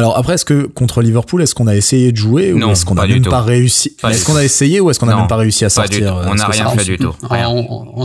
alors 0.00 0.16
après, 0.16 0.34
est-ce 0.34 0.46
que 0.46 0.62
contre 0.62 1.02
Liverpool, 1.02 1.42
est-ce 1.42 1.54
qu'on 1.54 1.66
a 1.66 1.76
essayé 1.76 2.10
de 2.10 2.16
jouer 2.16 2.54
ou 2.54 2.70
est-ce 2.70 2.86
qu'on 2.86 2.96
a 2.96 3.06
même 3.06 3.22
pas 3.22 3.42
réussi 3.42 3.94
Est-ce 4.02 4.24
qu'on 4.24 4.34
a 4.34 4.42
essayé 4.42 4.80
ou 4.80 4.90
est-ce 4.90 4.98
qu'on 4.98 5.08
a 5.08 5.16
même 5.16 5.26
pas 5.28 5.36
réussi 5.36 5.66
à 5.66 5.68
sortir 5.68 6.24
On 6.26 6.34
n'a 6.34 6.46
rien 6.46 6.70
fait 6.70 6.84
du 6.84 6.96
tout. 6.98 7.14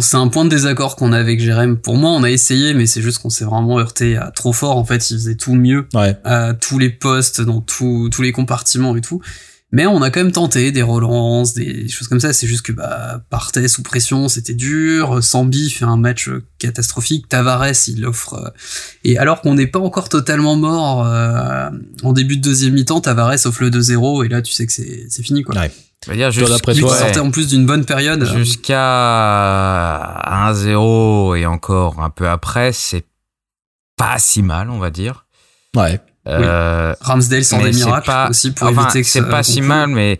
C'est 0.02 0.18
un 0.18 0.28
point 0.28 0.44
de 0.44 0.50
désaccord 0.50 0.98
qu'on 0.98 1.14
a 1.14 1.18
avec 1.18 1.40
Jérém. 1.40 1.78
Pour 1.78 1.96
moi, 1.96 2.12
on 2.12 2.24
a 2.24 2.30
essayé, 2.30 2.74
mais 2.74 2.86
c'est 2.86 3.02
juste 3.02 3.20
qu'on 3.20 3.30
s'est 3.30 3.46
vraiment 3.46 3.80
heurté 3.80 4.18
à 4.18 4.32
trop 4.32 4.52
fort. 4.52 4.78
En 4.78 4.84
fait, 4.84 5.10
il 5.10 5.16
faisait 5.16 5.36
tout 5.36 5.56
mieux 5.56 5.88
à 6.24 6.54
tous 6.54 6.80
les 6.80 6.90
postes, 6.90 7.42
dans 7.42 7.62
tous 7.62 8.22
les 8.22 8.34
compartiments 8.34 8.96
et 8.96 9.02
tout. 9.02 9.22
Mais 9.72 9.88
on 9.88 10.02
a 10.02 10.10
quand 10.10 10.22
même 10.22 10.32
tenté 10.32 10.72
des 10.72 10.84
relances, 10.84 11.54
des 11.54 11.88
choses 11.90 12.08
comme 12.08 12.20
ça. 12.20 12.34
C'est 12.34 12.48
juste 12.48 12.62
que 12.62 12.72
bah, 12.72 13.22
partait 13.30 13.68
sous 13.68 13.84
pression, 13.84 14.30
c'était 14.30 14.54
dur. 14.54 15.24
Sambi 15.24 15.70
fait 15.70 15.86
un 15.86 15.98
match 15.98 16.30
catastrophique. 16.60 17.28
Tavares, 17.28 17.88
il 17.88 18.06
offre. 18.06 18.36
Euh, 18.36 18.50
et 19.04 19.18
alors 19.18 19.42
qu'on 19.42 19.56
n'est 19.56 19.68
pas 19.68 19.80
encore 19.80 20.08
totalement 20.08 20.56
mort 20.56 21.06
euh, 21.06 21.70
en 22.04 22.14
début 22.14 22.38
de 22.38 22.42
deuxième 22.42 22.74
mi-temps, 22.74 23.02
Tavares 23.02 23.46
offre 23.46 23.64
le 23.64 23.70
2-0 23.70 24.26
et 24.26 24.30
là 24.30 24.42
tu 24.42 24.54
sais 24.54 24.66
que 24.66 24.72
c'est 24.72 25.24
fini 25.24 25.44
quoi. 25.44 25.56
Ouais. 25.56 25.72
Dire, 26.14 26.30
juste, 26.30 26.68
lui 26.68 26.74
qui 26.76 26.82
sortait 26.82 27.20
en 27.20 27.32
plus 27.32 27.48
d'une 27.48 27.66
bonne 27.66 27.84
période. 27.84 28.24
Jusqu'à 28.36 28.76
1-0 30.52 31.36
et 31.36 31.46
encore 31.48 32.00
un 32.00 32.12
peu 32.12 32.30
après, 32.30 32.72
c'est 32.74 33.06
pas 33.98 34.20
si 34.20 34.44
mal, 34.44 34.70
on 34.70 34.78
va 34.78 34.92
dire. 34.92 35.26
Ouais. 35.76 36.00
Euh, 36.28 36.94
Ramsdale 37.02 37.46
sans 37.46 37.62
des 37.62 37.72
miracles 37.72 38.06
pas, 38.06 38.30
aussi 38.30 38.52
pour 38.52 38.70
éviter 38.70 39.02
que 39.02 39.08
c'est 39.08 39.30
pas 39.30 39.44
si 39.44 39.62
mal, 39.62 39.90
mais 39.90 40.20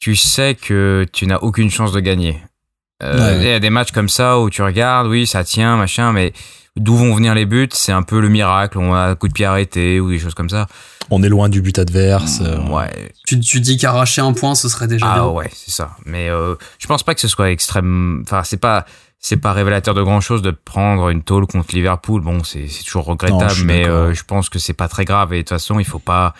tu 0.00 0.16
sais 0.16 0.54
que 0.54 1.06
tu 1.12 1.26
n'as 1.26 1.38
aucune 1.38 1.70
chance 1.70 1.92
de 1.92 2.00
gagner. 2.00 2.40
Euh, 3.02 3.38
Il 3.40 3.46
y 3.46 3.52
a 3.52 3.60
des 3.60 3.70
matchs 3.70 3.92
comme 3.92 4.08
ça 4.08 4.38
où 4.38 4.50
tu 4.50 4.62
regardes, 4.62 5.06
oui, 5.06 5.26
ça 5.26 5.44
tient, 5.44 5.76
machin, 5.76 6.12
mais 6.12 6.32
d'où 6.76 6.96
vont 6.96 7.14
venir 7.14 7.34
les 7.34 7.46
buts, 7.46 7.68
c'est 7.72 7.92
un 7.92 8.02
peu 8.02 8.20
le 8.20 8.28
miracle, 8.28 8.78
on 8.78 8.94
a 8.94 9.10
un 9.10 9.14
coup 9.14 9.28
de 9.28 9.32
pied 9.32 9.44
arrêté 9.44 10.00
ou 10.00 10.10
des 10.10 10.18
choses 10.18 10.34
comme 10.34 10.50
ça. 10.50 10.66
On 11.10 11.22
est 11.22 11.28
loin 11.28 11.48
du 11.48 11.60
but 11.60 11.78
adverse. 11.78 12.40
Euh, 12.40 12.58
ouais. 12.68 13.12
Tu, 13.26 13.38
tu 13.38 13.60
dis 13.60 13.76
qu'arracher 13.76 14.22
un 14.22 14.32
point, 14.32 14.54
ce 14.54 14.68
serait 14.68 14.86
déjà 14.86 15.06
ah, 15.08 15.14
bien. 15.14 15.26
ouais, 15.26 15.50
c'est 15.52 15.70
ça. 15.70 15.96
Mais 16.06 16.30
euh, 16.30 16.54
je 16.78 16.86
pense 16.86 17.02
pas 17.02 17.14
que 17.14 17.20
ce 17.20 17.28
soit 17.28 17.50
extrême. 17.50 18.22
Enfin, 18.26 18.42
c'est 18.42 18.56
pas 18.56 18.86
c'est 19.24 19.38
pas 19.38 19.54
révélateur 19.54 19.94
de 19.94 20.02
grand 20.02 20.20
chose 20.20 20.42
de 20.42 20.50
prendre 20.50 21.08
une 21.08 21.22
tôle 21.22 21.46
contre 21.46 21.74
Liverpool. 21.74 22.20
Bon, 22.20 22.44
c'est 22.44 22.68
toujours 22.84 23.06
regrettable, 23.06 23.62
mais 23.64 23.88
euh, 23.88 24.12
je 24.12 24.22
pense 24.22 24.50
que 24.50 24.58
c'est 24.58 24.74
pas 24.74 24.86
très 24.86 25.06
grave. 25.06 25.32
Et 25.32 25.38
de 25.38 25.40
toute 25.40 25.48
façon, 25.48 25.78
il 25.78 25.86
faut 25.86 25.98
pas 25.98 26.34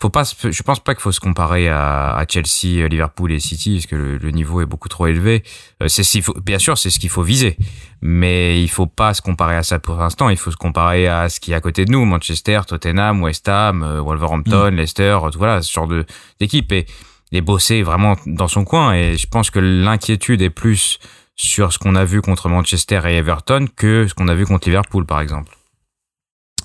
faut 0.00 0.10
pas, 0.10 0.22
je 0.22 0.62
pense 0.62 0.78
pas 0.78 0.94
qu'il 0.94 1.02
faut 1.02 1.10
se 1.10 1.18
comparer 1.18 1.68
à, 1.68 2.14
à, 2.14 2.24
Chelsea, 2.28 2.86
Liverpool 2.86 3.32
et 3.32 3.40
City, 3.40 3.74
parce 3.74 3.86
que 3.86 3.96
le, 4.22 4.30
niveau 4.30 4.60
est 4.60 4.66
beaucoup 4.66 4.88
trop 4.88 5.08
élevé. 5.08 5.42
Euh, 5.82 5.88
c'est 5.88 6.04
faut, 6.20 6.34
bien 6.34 6.60
sûr, 6.60 6.78
c'est 6.78 6.90
ce 6.90 7.00
qu'il 7.00 7.10
faut 7.10 7.22
viser, 7.22 7.56
mais 8.00 8.62
il 8.62 8.68
faut 8.68 8.86
pas 8.86 9.12
se 9.12 9.22
comparer 9.22 9.56
à 9.56 9.64
ça 9.64 9.80
pour 9.80 9.96
l'instant. 9.96 10.28
Il 10.28 10.36
faut 10.36 10.52
se 10.52 10.56
comparer 10.56 11.08
à 11.08 11.28
ce 11.28 11.40
qui 11.40 11.50
est 11.50 11.56
à 11.56 11.60
côté 11.60 11.84
de 11.84 11.90
nous 11.90 12.04
Manchester, 12.04 12.60
Tottenham, 12.64 13.24
West 13.24 13.48
Ham, 13.48 13.82
euh, 13.82 14.00
Wolverhampton, 14.00 14.70
mm. 14.70 14.76
Leicester, 14.76 15.18
voilà, 15.36 15.62
ce 15.62 15.72
genre 15.72 15.88
de 15.88 16.06
d'équipe 16.38 16.70
et, 16.70 16.86
et 17.32 17.40
bosser 17.40 17.82
vraiment 17.82 18.14
dans 18.24 18.48
son 18.48 18.64
coin. 18.64 18.94
Et 18.94 19.16
je 19.16 19.26
pense 19.26 19.50
que 19.50 19.58
l'inquiétude 19.58 20.42
est 20.42 20.50
plus 20.50 21.00
sur 21.40 21.72
ce 21.72 21.78
qu'on 21.78 21.94
a 21.94 22.04
vu 22.04 22.20
contre 22.20 22.50
Manchester 22.50 23.00
et 23.06 23.16
Everton 23.16 23.66
que 23.74 24.06
ce 24.06 24.12
qu'on 24.12 24.28
a 24.28 24.34
vu 24.34 24.44
contre 24.44 24.68
Liverpool, 24.68 25.06
par 25.06 25.22
exemple. 25.22 25.56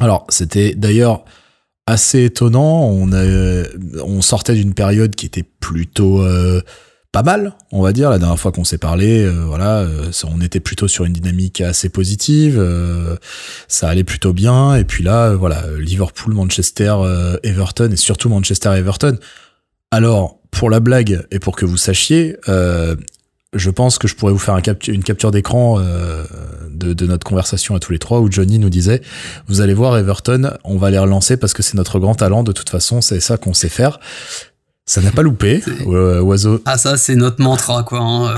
Alors, 0.01 0.25
c'était 0.27 0.75
d'ailleurs 0.75 1.24
assez 1.88 2.25
étonnant. 2.25 2.89
On, 2.89 3.10
on 4.03 4.22
sortait 4.22 4.53
d'une 4.53 4.74
période 4.74 5.15
qui 5.15 5.27
était 5.27 5.46
plutôt 5.62 6.22
euh, 6.22 6.62
pas 7.13 7.24
mal, 7.24 7.53
on 7.72 7.82
va 7.82 7.94
dire. 7.94 8.10
La 8.10 8.20
dernière 8.20 8.38
fois 8.38 8.51
qu'on 8.51 8.65
s'est 8.65 8.77
parlé, 8.77 9.24
euh, 9.24 9.46
voilà, 9.46 9.79
euh, 9.79 10.12
on 10.25 10.41
était 10.41 10.60
plutôt 10.60 10.89
sur 10.89 11.05
une 11.05 11.13
dynamique 11.13 11.62
assez 11.62 11.88
positive. 11.88 12.62
ça 13.70 13.88
allait 13.88 14.03
plutôt 14.03 14.34
bien. 14.34 14.75
Et 14.75 14.84
puis 14.84 15.05
là, 15.05 15.36
voilà, 15.36 15.63
Liverpool, 15.79 16.34
Manchester, 16.34 16.98
Everton 17.44 17.91
et 17.94 17.98
surtout 17.98 18.27
Manchester, 18.27 18.74
Everton. 18.75 19.17
Alors, 19.89 20.41
pour 20.51 20.70
la 20.70 20.82
blague 20.82 21.25
et 21.32 21.39
pour 21.39 21.55
que 21.55 21.65
vous 21.65 21.77
sachiez, 21.77 22.36
je 23.56 23.70
pense 23.70 23.98
que 23.98 24.08
je 24.08 24.16
pourrais 24.16 24.34
vous 24.34 24.40
faire 24.40 24.56
un 24.56 24.62
une 24.88 25.04
capture 25.04 25.32
d'écran 25.32 25.80
euh, 25.80 26.24
de, 26.70 26.94
de, 26.94 27.08
notre 27.08 27.26
conversation 27.26 27.76
à 27.76 27.80
tous 27.80 27.92
les 27.92 28.00
trois 28.00 28.20
où 28.20 28.32
Johnny 28.32 28.60
nous 28.60 28.70
disait 28.70 29.02
vous 29.48 29.62
allez 29.62 29.74
voir 29.74 29.98
Everton 29.98 30.52
on 30.64 30.78
va 30.78 30.92
les 30.92 31.00
relancer 31.00 31.38
parce 31.38 31.54
que 31.54 31.64
c'est 31.64 31.76
notre 31.76 32.00
grand 32.00 32.16
talent 32.16 32.44
de 32.44 32.52
toute 32.52 32.70
façon 32.70 33.02
c'est 33.02 33.20
ça 33.20 33.38
qu'on 33.38 33.54
sait 33.54 33.70
faire 33.70 34.00
ça 34.88 35.02
n'a 35.02 35.12
pas 35.12 35.24
loupé 35.24 35.64
euh, 35.88 36.22
oiseau. 36.22 36.62
Ah 36.66 36.78
ça 36.78 36.96
c'est 36.96 37.16
notre 37.16 37.42
mantra 37.42 37.82
quoi 37.82 38.02
hein. 38.02 38.36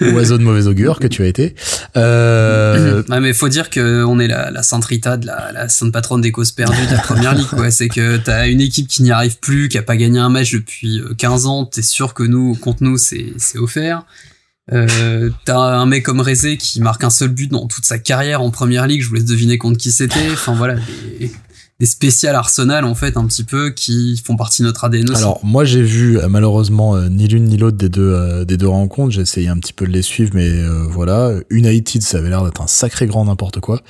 oiseau 0.14 0.38
de 0.38 0.44
mauvais 0.44 0.68
augure 0.68 1.00
que 1.00 1.08
tu 1.08 1.24
as 1.24 1.26
été. 1.26 1.56
Euh... 1.96 3.02
ouais, 3.08 3.20
mais 3.20 3.32
faut 3.32 3.48
dire 3.48 3.68
que 3.68 4.04
on 4.04 4.20
est 4.20 4.28
la, 4.28 4.52
la 4.52 4.62
Sainte 4.62 4.84
Rita 4.84 5.16
de 5.16 5.26
la, 5.26 5.50
la 5.50 5.68
sainte 5.68 5.92
patronne 5.92 6.20
des 6.20 6.30
causes 6.30 6.52
perdues 6.52 6.86
de 6.86 6.92
la 6.92 7.00
première 7.00 7.34
ligue 7.34 7.48
quoi. 7.48 7.72
C'est 7.72 7.88
que 7.88 8.16
t'as 8.16 8.46
une 8.46 8.60
équipe 8.60 8.86
qui 8.86 9.02
n'y 9.02 9.10
arrive 9.10 9.40
plus 9.40 9.68
qui 9.68 9.76
a 9.76 9.82
pas 9.82 9.96
gagné 9.96 10.20
un 10.20 10.28
match 10.28 10.52
depuis 10.52 11.02
15 11.18 11.44
euh, 11.44 11.48
ans. 11.48 11.64
T'es 11.64 11.82
sûr 11.82 12.14
que 12.14 12.22
nous 12.22 12.54
contre 12.54 12.84
nous 12.84 12.96
c'est 12.96 13.34
offert 13.56 14.04
euh, 14.72 15.30
t'as 15.44 15.58
un 15.58 15.86
mec 15.86 16.04
comme 16.04 16.20
Rezé 16.20 16.56
qui 16.56 16.80
marque 16.80 17.04
un 17.04 17.10
seul 17.10 17.28
but 17.28 17.50
dans 17.50 17.66
toute 17.66 17.84
sa 17.84 17.98
carrière 17.98 18.42
en 18.42 18.50
première 18.50 18.86
ligue. 18.86 19.02
Je 19.02 19.08
vous 19.08 19.14
laisse 19.14 19.24
deviner 19.24 19.58
contre 19.58 19.78
qui 19.78 19.90
c'était. 19.90 20.30
Enfin 20.32 20.54
voilà, 20.54 20.76
des 21.80 21.86
spéciales 21.86 22.34
Arsenal 22.34 22.84
en 22.84 22.96
fait 22.96 23.16
un 23.16 23.24
petit 23.26 23.44
peu 23.44 23.70
qui 23.70 24.20
font 24.24 24.34
partie 24.34 24.62
de 24.62 24.66
notre 24.66 24.84
ADN 24.84 25.10
aussi. 25.10 25.22
Alors 25.22 25.38
moi 25.44 25.64
j'ai 25.64 25.82
vu 25.82 26.18
euh, 26.18 26.26
malheureusement 26.28 26.96
euh, 26.96 27.08
ni 27.08 27.28
l'une 27.28 27.44
ni 27.44 27.56
l'autre 27.56 27.76
des 27.76 27.88
deux 27.88 28.12
euh, 28.12 28.44
des 28.44 28.56
deux 28.56 28.66
rencontres, 28.66 29.12
j'ai 29.12 29.20
essayé 29.20 29.48
un 29.48 29.56
petit 29.58 29.72
peu 29.72 29.86
de 29.86 29.92
les 29.92 30.02
suivre 30.02 30.32
mais 30.34 30.48
voilà, 30.90 31.32
United 31.50 32.02
ça 32.02 32.18
avait 32.18 32.30
l'air 32.30 32.44
d'être 32.44 32.60
un 32.60 32.66
sacré 32.66 33.06
grand 33.06 33.24
n'importe 33.26 33.60
quoi. 33.60 33.80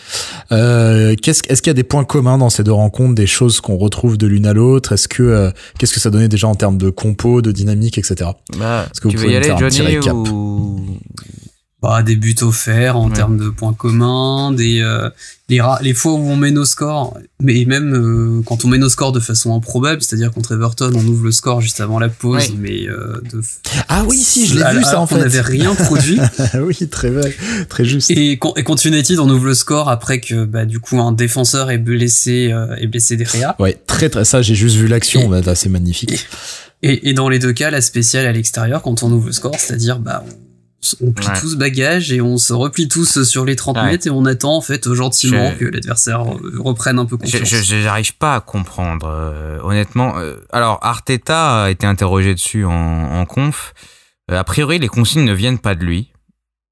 qu'est-ce 0.51 1.43
est-ce 1.49 1.63
qu'il 1.63 1.71
y 1.71 1.71
a 1.71 1.75
des 1.75 1.83
points 1.83 2.05
communs 2.05 2.37
dans 2.37 2.51
ces 2.51 2.63
deux 2.63 2.73
rencontres, 2.73 3.15
des 3.15 3.27
choses 3.27 3.61
qu'on 3.61 3.77
retrouve 3.77 4.19
de 4.19 4.27
l'une 4.27 4.47
à 4.47 4.53
l'autre? 4.53 4.93
Est-ce 4.93 5.09
que 5.09 5.51
qu'est-ce 5.79 5.95
que 5.95 6.01
ça 6.01 6.11
donnait 6.11 6.29
déjà 6.29 6.47
en 6.47 6.55
termes 6.55 6.77
de 6.79 6.91
compo, 6.91 7.41
de 7.41 7.53
dynamique, 7.53 7.97
etc. 7.97 8.31
Bah, 8.59 8.87
Est-ce 8.91 9.01
que 9.01 9.09
vous 9.09 9.15
pouvez 9.15 9.33
y 9.33 9.37
aller, 9.37 9.55
Johnny, 9.59 9.99
ou 10.11 10.81
bah, 11.81 12.03
des 12.03 12.17
buts 12.17 12.35
offerts 12.43 12.97
en 12.97 13.09
termes 13.09 13.39
de 13.39 13.51
points 13.51 13.73
communs, 13.73 14.51
des 14.51 14.81
euh, 14.81 15.09
les, 15.49 15.63
les 15.81 15.95
fois 15.95 16.15
où 16.15 16.29
on 16.29 16.35
met 16.35 16.51
nos 16.51 16.65
scores, 16.65 17.17
mais 17.41 17.65
même 17.67 17.95
euh, 17.95 18.43
quand 18.45 18.65
on 18.65 18.69
met 18.69 18.79
nos 18.79 18.89
scores 18.89 19.13
de 19.13 19.21
façon 19.21 19.55
improbable, 19.55 20.03
c'est-à-dire 20.03 20.33
contre 20.33 20.55
Everton, 20.55 20.91
on 20.93 21.07
ouvre 21.07 21.25
le 21.25 21.31
score 21.31 21.61
juste 21.61 21.81
avant 21.81 22.01
la 22.01 22.09
pause, 22.09 22.53
mais 22.59 22.89
euh, 22.89 23.21
de 23.33 23.41
ah 23.89 24.05
oui 24.09 24.19
si 24.19 24.49
je 24.49 24.59
l'ai 24.59 24.77
vu 24.77 24.83
ça 24.83 24.99
en 24.99 25.07
fait, 25.07 25.15
on 25.15 25.19
n'avait 25.19 25.41
rien 25.41 25.73
produit. 25.77 26.19
oui 26.61 26.77
très 26.89 27.11
vrai, 27.11 27.33
très 27.69 27.85
juste. 27.85 28.11
Et, 28.11 28.33
et 28.33 28.63
contre 28.65 28.85
United, 28.85 29.21
on 29.21 29.31
ouvre 29.31 29.47
le 29.47 29.55
score 29.55 29.89
après 29.89 30.21
que 30.21 30.45
bah 30.45 30.65
du 30.65 30.81
coup 30.81 31.01
un 31.01 31.13
défenseur 31.13 31.71
est 31.71 31.79
blessé 31.79 32.53
est 32.79 32.87
blessé 32.89 33.17
derrière. 33.17 33.55
Ouais 33.61 33.81
très 33.87 34.09
très 34.09 34.25
ça 34.25 34.43
j'ai 34.43 34.57
juste 34.57 34.75
vu 34.75 34.89
l'action, 34.89 35.29
bah, 35.29 35.55
c'est 35.55 35.69
magnifique. 35.69 36.27
Et, 36.83 37.09
et, 37.11 37.13
dans 37.13 37.29
les 37.29 37.41
deux 37.41 37.53
cas, 37.53 37.71
la 37.71 37.81
spéciale 37.81 38.25
à 38.27 38.31
l'extérieur 38.31 38.83
quand 38.83 39.03
on 39.03 39.11
ouvre 39.11 39.27
le 39.27 39.33
score, 39.33 39.55
c'est-à-dire 39.59 39.99
bah 39.99 40.25
on 40.25 40.48
on 41.01 41.13
plie 41.13 41.27
tous 41.41 41.57
bagages 41.57 42.13
et 42.13 42.21
on 42.21 42.39
se 42.39 42.53
replie 42.53 42.87
tous 42.87 43.25
sur 43.25 43.45
les 43.45 43.57
30 43.57 43.77
mètres 43.83 44.07
et 44.07 44.11
on 44.11 44.25
attend 44.25 44.57
en 44.57 44.61
fait 44.61 44.93
gentiment 44.93 45.53
que 45.59 45.65
l'adversaire 45.65 46.23
reprenne 46.59 46.99
un 46.99 47.05
peu 47.05 47.17
confiance. 47.17 47.49
Je 47.49 47.85
n'arrive 47.85 48.17
pas 48.17 48.37
à 48.37 48.41
comprendre 48.41 49.09
euh, 49.09 49.59
honnêtement. 49.63 50.19
Euh, 50.19 50.37
alors 50.53 50.79
Arteta 50.83 51.65
a 51.65 51.71
été 51.71 51.87
interrogé 51.87 52.35
dessus 52.35 52.65
en, 52.65 52.73
en 52.73 53.25
conf. 53.27 53.75
Euh, 54.31 54.39
a 54.39 54.45
priori 54.45 54.79
les 54.79 54.89
consignes 54.89 55.25
ne 55.25 55.33
viennent 55.33 55.59
pas 55.59 55.75
de 55.75 55.85
lui, 55.85 56.13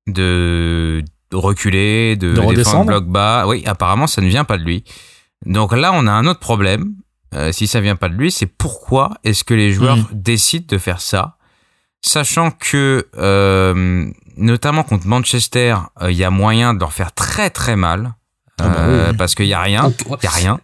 de, 0.06 1.02
reculer, 1.32 2.14
de, 2.16 2.32
de 2.32 2.54
défendre 2.54 2.86
bloc 2.86 3.06
bas. 3.06 3.46
Oui, 3.48 3.64
apparemment 3.66 4.06
ça 4.06 4.20
ne 4.20 4.28
vient 4.28 4.44
pas 4.44 4.56
de 4.56 4.62
lui. 4.62 4.84
Donc 5.44 5.76
là 5.76 5.90
on 5.92 6.06
a 6.06 6.12
un 6.12 6.26
autre 6.26 6.40
problème. 6.40 6.94
si 7.50 7.66
ça 7.66 7.80
vient 7.80 7.96
pas 7.96 8.08
de 8.08 8.14
lui, 8.14 8.30
c'est 8.30 8.46
pourquoi 8.46 9.18
est-ce 9.24 9.42
que 9.42 9.52
les 9.52 9.72
joueurs 9.72 9.96
hmm. 9.96 10.06
décident 10.12 10.66
de 10.68 10.78
faire 10.78 11.00
ça? 11.00 11.36
Sachant 12.06 12.50
que 12.50 13.06
euh, 13.18 14.06
notamment 14.36 14.82
contre 14.82 15.06
Manchester, 15.06 15.76
euh, 16.02 16.10
il 16.10 16.16
y 16.16 16.24
a 16.24 16.30
moyen 16.30 16.74
de 16.74 16.80
leur 16.80 16.92
faire 16.92 17.12
très 17.12 17.50
très 17.50 17.76
mal 17.76 18.12
ah 18.58 18.68
bah 18.68 18.74
euh, 18.80 19.12
parce 19.12 19.34
qu'il 19.34 19.46
y 19.46 19.54
a 19.54 19.60
rien, 19.60 19.92
il 20.22 20.24
y 20.24 20.26
a 20.26 20.30
rien. 20.30 20.60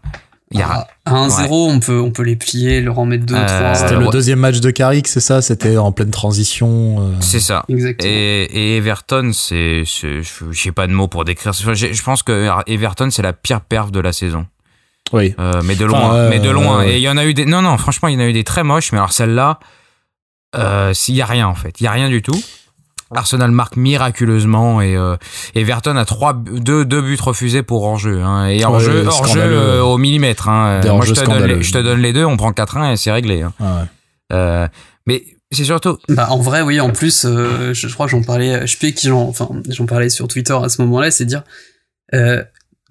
Il 0.55 0.59
y 0.59 0.63
a... 0.63 0.87
À 1.07 1.27
1-0, 1.27 1.49
on 1.51 1.81
peut 1.81 1.99
on 1.99 2.11
peut 2.11 2.23
les 2.23 2.37
plier, 2.37 2.83
leur 2.83 2.99
en 2.99 3.07
mettre 3.07 3.25
2 3.25 3.35
3. 3.35 3.75
C'était 3.75 3.97
le 3.97 4.09
deuxième 4.09 4.39
match 4.39 4.61
de 4.61 4.71
Carrick, 4.71 5.09
c'est 5.09 5.21
ça, 5.21 5.41
c'était 5.41 5.79
en 5.79 5.93
pleine 5.93 6.11
transition. 6.11 7.15
C'est 7.21 7.41
ça. 7.41 7.65
Exactement. 7.69 8.11
Et, 8.11 8.43
et 8.53 8.77
Everton, 8.77 9.33
c'est 9.35 9.85
j'ai 10.51 10.73
pas 10.73 10.87
de 10.87 10.93
mots 10.93 11.09
pour 11.09 11.25
décrire. 11.25 11.53
Je 11.53 12.03
pense 12.03 12.23
que 12.23 12.51
Everton 12.67 13.11
c'est 13.11 13.23
la 13.23 13.33
pire 13.33 13.63
perf 13.63 13.91
de 13.91 14.01
la 14.01 14.13
saison. 14.13 14.47
Oui. 15.13 15.35
mais 15.65 15.75
de 15.75 15.85
loin, 15.87 16.29
mais 16.29 16.39
de 16.39 16.51
loin. 16.51 16.85
Et 16.85 16.97
il 16.97 17.03
y 17.03 17.09
en 17.09 17.17
a 17.17 17.25
eu 17.25 17.35
des 17.35 17.47
non 17.47 17.63
non, 17.63 17.77
franchement, 17.79 18.09
il 18.09 18.15
y 18.15 18.17
en 18.17 18.21
a 18.21 18.29
eu 18.29 18.35
des 18.35 18.45
très 18.45 18.63
moches, 18.63 18.93
mais 18.93 18.99
alors 18.99 19.13
celle-là 19.13 19.59
euh, 20.55 20.93
s'il 20.95 21.15
y 21.15 21.23
a 21.23 21.27
rien 21.27 21.47
en 21.47 21.55
fait, 21.55 21.81
il 21.81 21.85
y 21.85 21.87
a 21.87 21.93
rien 21.93 22.09
du 22.09 22.23
tout. 22.23 22.41
Arsenal 23.15 23.51
marque 23.51 23.77
miraculeusement 23.77 24.81
et 24.81 24.97
euh, 24.97 25.17
Everton 25.55 25.97
a 25.97 26.05
trois 26.05 26.33
deux 26.35 26.85
deux 26.85 27.03
buts 27.03 27.19
refusés 27.21 27.63
pour 27.63 27.83
hors 27.83 27.99
jeu 27.99 28.23
hein, 28.23 28.47
et 28.47 28.65
hors 28.65 28.81
jeu 28.81 29.05
hors 29.07 29.27
jeu 29.27 29.41
euh, 29.41 29.83
au 29.83 29.99
millimètre 29.99 30.49
hein. 30.49 30.81
Moi 30.85 31.05
je 31.05 31.13
te, 31.13 31.25
donne 31.25 31.45
les, 31.45 31.63
je 31.63 31.73
te 31.73 31.79
donne 31.79 32.01
les 32.01 32.13
deux, 32.13 32.25
on 32.25 32.37
prend 32.37 32.53
4-1 32.53 32.93
et 32.93 32.97
c'est 32.97 33.13
réglé. 33.13 33.43
Hein. 33.43 33.53
Ah 33.61 33.85
euh, 34.33 34.69
mais 35.07 35.25
c'est 35.51 35.65
surtout. 35.65 35.99
Bah 36.09 36.29
en 36.31 36.39
vrai 36.39 36.63
oui 36.63 36.81
en 36.81 36.91
plus 36.91 37.27
euh, 37.27 37.75
je, 37.75 37.87
je, 37.87 37.93
crois 37.93 38.07
que 38.07 38.13
j'en 38.13 38.23
parlais 38.23 38.67
je 38.67 38.77
sais 38.77 38.93
qui 38.93 39.09
j'en 39.09 39.29
enfin 39.29 39.49
j'en 39.69 39.87
parlais 39.87 40.09
sur 40.09 40.27
Twitter 40.27 40.57
à 40.63 40.69
ce 40.69 40.81
moment-là 40.83 41.11
c'est 41.11 41.27
dire 41.27 41.43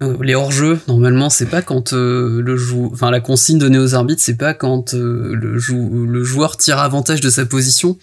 euh, 0.02 0.12
euh, 0.14 0.16
les 0.22 0.34
hors-jeux, 0.34 0.78
normalement, 0.88 1.30
c'est 1.30 1.46
pas 1.46 1.62
quand 1.62 1.92
euh, 1.92 2.40
le 2.42 2.56
jou 2.56 2.90
enfin 2.92 3.10
la 3.10 3.20
consigne 3.20 3.58
donnée 3.58 3.78
aux 3.78 3.94
arbitres, 3.94 4.22
c'est 4.22 4.36
pas 4.36 4.54
quand 4.54 4.94
euh, 4.94 5.34
le, 5.34 5.58
jou 5.58 6.06
le 6.06 6.24
joueur 6.24 6.56
tire 6.56 6.78
avantage 6.78 7.20
de 7.20 7.30
sa 7.30 7.46
position. 7.46 7.96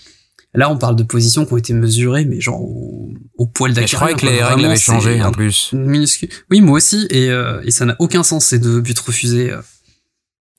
Là, 0.56 0.72
on 0.72 0.78
parle 0.78 0.96
de 0.96 1.04
positions 1.04 1.46
qui 1.46 1.54
ont 1.54 1.58
été 1.58 1.74
mesurées, 1.74 2.26
mais 2.26 2.42
genre 2.42 2.62
au, 2.62 3.10
au 3.38 3.46
poil 3.46 3.74
d'accueil. 3.74 3.88
Je 3.88 3.96
croyais 3.96 4.16
que 4.16 4.26
les 4.26 4.44
règles 4.44 4.66
avaient 4.66 4.78
changé 4.78 5.22
en 5.22 5.32
plus. 5.32 5.70
Minuscule. 5.74 6.30
Oui, 6.50 6.62
moi 6.62 6.78
aussi, 6.78 7.06
et, 7.12 7.28
et 7.64 7.72
ça 7.72 7.86
n'a 7.86 7.96
aucun 8.00 8.24
sens 8.24 8.46
ces 8.46 8.58
deux 8.58 8.82
buts 8.82 8.96
refusés. 9.06 9.54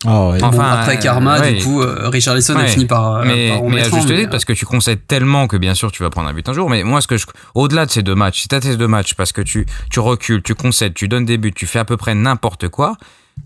Oh, 0.07 0.33
enfin, 0.43 0.65
après 0.65 0.99
Karma, 0.99 1.41
du 1.51 1.63
coup, 1.63 1.83
euh, 1.83 2.09
Richard 2.09 2.35
Lisson 2.35 2.57
a 2.57 2.65
fini 2.65 2.87
par. 2.87 3.17
Euh, 3.17 3.25
mais, 3.27 3.51
par 3.51 3.63
mais 3.65 3.83
à 3.83 3.91
juste 3.91 4.07
titre, 4.07 4.31
parce 4.31 4.47
que 4.47 4.55
tu 4.55 4.65
concèdes 4.65 5.07
tellement 5.07 5.47
que 5.47 5.59
bien 5.59 5.75
sûr 5.75 5.93
tu 5.93 6.03
vas 6.03 6.09
prendre 6.09 6.29
un 6.29 6.33
but 6.33 6.49
un 6.49 6.55
jour. 6.55 6.71
Mais 6.71 6.85
moi, 6.85 7.03
ce 7.03 7.07
que 7.07 7.19
je, 7.19 7.27
au-delà 7.55 7.85
de 7.85 7.91
ces 7.91 8.03
deux 8.03 8.15
matchs, 8.15 8.41
si 8.41 8.49
t'as 8.49 8.63
ces 8.63 8.79
deux 8.79 8.89
matchs, 8.89 9.13
parce 9.13 9.33
que 9.33 9.43
tu, 9.43 9.67
tu 9.91 10.01
recules, 10.01 10.43
tu 10.43 10.55
concèdes, 10.55 10.95
tu 10.95 11.07
donnes 11.07 11.27
des 11.27 11.37
buts, 11.37 11.53
tu 11.55 11.67
fais 11.67 11.79
à 11.79 11.85
peu 11.85 11.99
près 11.99 12.15
n'importe 12.15 12.69
quoi. 12.69 12.97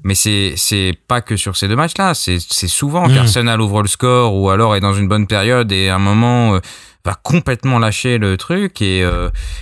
Mais 0.05 0.15
c'est, 0.15 0.55
c'est 0.57 0.93
pas 1.09 1.21
que 1.21 1.37
sur 1.37 1.57
ces 1.57 1.67
deux 1.67 1.77
matchs-là. 1.77 2.15
C'est, 2.15 2.39
c'est 2.41 2.69
souvent 2.69 3.09
mmh. 3.09 3.15
qu'Arsenal 3.15 3.61
ouvre 3.61 3.83
le 3.83 3.89
score 3.89 4.35
ou 4.35 4.51
alors 4.51 4.77
est 4.77 4.81
dans 4.81 4.95
une 4.95 5.09
bonne 5.09 5.27
période 5.27 5.73
et 5.73 5.89
à 5.89 5.97
un 5.97 6.01
moment. 6.01 6.55
Euh, 6.55 6.61
va 7.07 7.13
complètement 7.23 7.79
lâcher 7.79 8.17
le 8.17 8.39
truc 8.39 8.81
et 8.81 9.07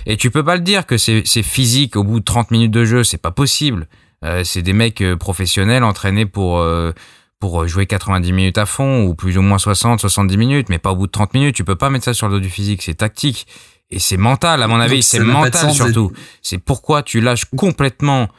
et 0.05 0.15
tu 0.15 0.31
peux 0.31 0.45
pas 0.45 0.55
le 0.55 0.61
dire 0.61 0.85
que 0.85 0.97
c'est 0.97 1.23
c'est 1.25 1.43
physique 1.43 1.97
au 1.97 2.05
bout 2.05 2.21
de 2.21 2.23
30 2.23 2.51
minutes 2.51 2.71
de 2.71 2.85
jeu, 2.85 3.03
c'est 3.03 3.17
pas 3.17 3.31
possible. 3.31 3.85
Euh, 4.23 4.43
c'est 4.43 4.61
des 4.61 4.73
mecs 4.73 5.01
euh, 5.01 5.15
professionnels 5.17 5.83
entraînés 5.83 6.25
pour 6.25 6.59
euh, 6.59 6.91
pour 7.39 7.67
jouer 7.67 7.85
90 7.85 8.31
minutes 8.31 8.57
à 8.57 8.65
fond 8.65 9.03
ou 9.03 9.15
plus 9.15 9.37
ou 9.37 9.41
moins 9.41 9.57
60, 9.57 9.99
70 9.99 10.37
minutes, 10.37 10.69
mais 10.69 10.79
pas 10.79 10.91
au 10.91 10.95
bout 10.95 11.07
de 11.07 11.11
30 11.11 11.33
minutes. 11.33 11.55
Tu 11.55 11.65
peux 11.65 11.75
pas 11.75 11.89
mettre 11.89 12.05
ça 12.05 12.13
sur 12.13 12.29
le 12.29 12.35
dos 12.35 12.39
du 12.39 12.49
physique, 12.49 12.81
c'est 12.81 12.93
tactique. 12.93 13.47
et 13.91 13.99
c'est 13.99 14.17
mental, 14.17 14.63
à 14.63 14.67
mon 14.67 14.79
avis, 14.79 15.03
c'est 15.03 15.19
mental 15.19 15.71
surtout. 15.71 16.11
C'est 16.41 16.57
pourquoi 16.57 17.03
tu 17.03 17.19
lâches 17.19 17.45
complètement 17.57 18.29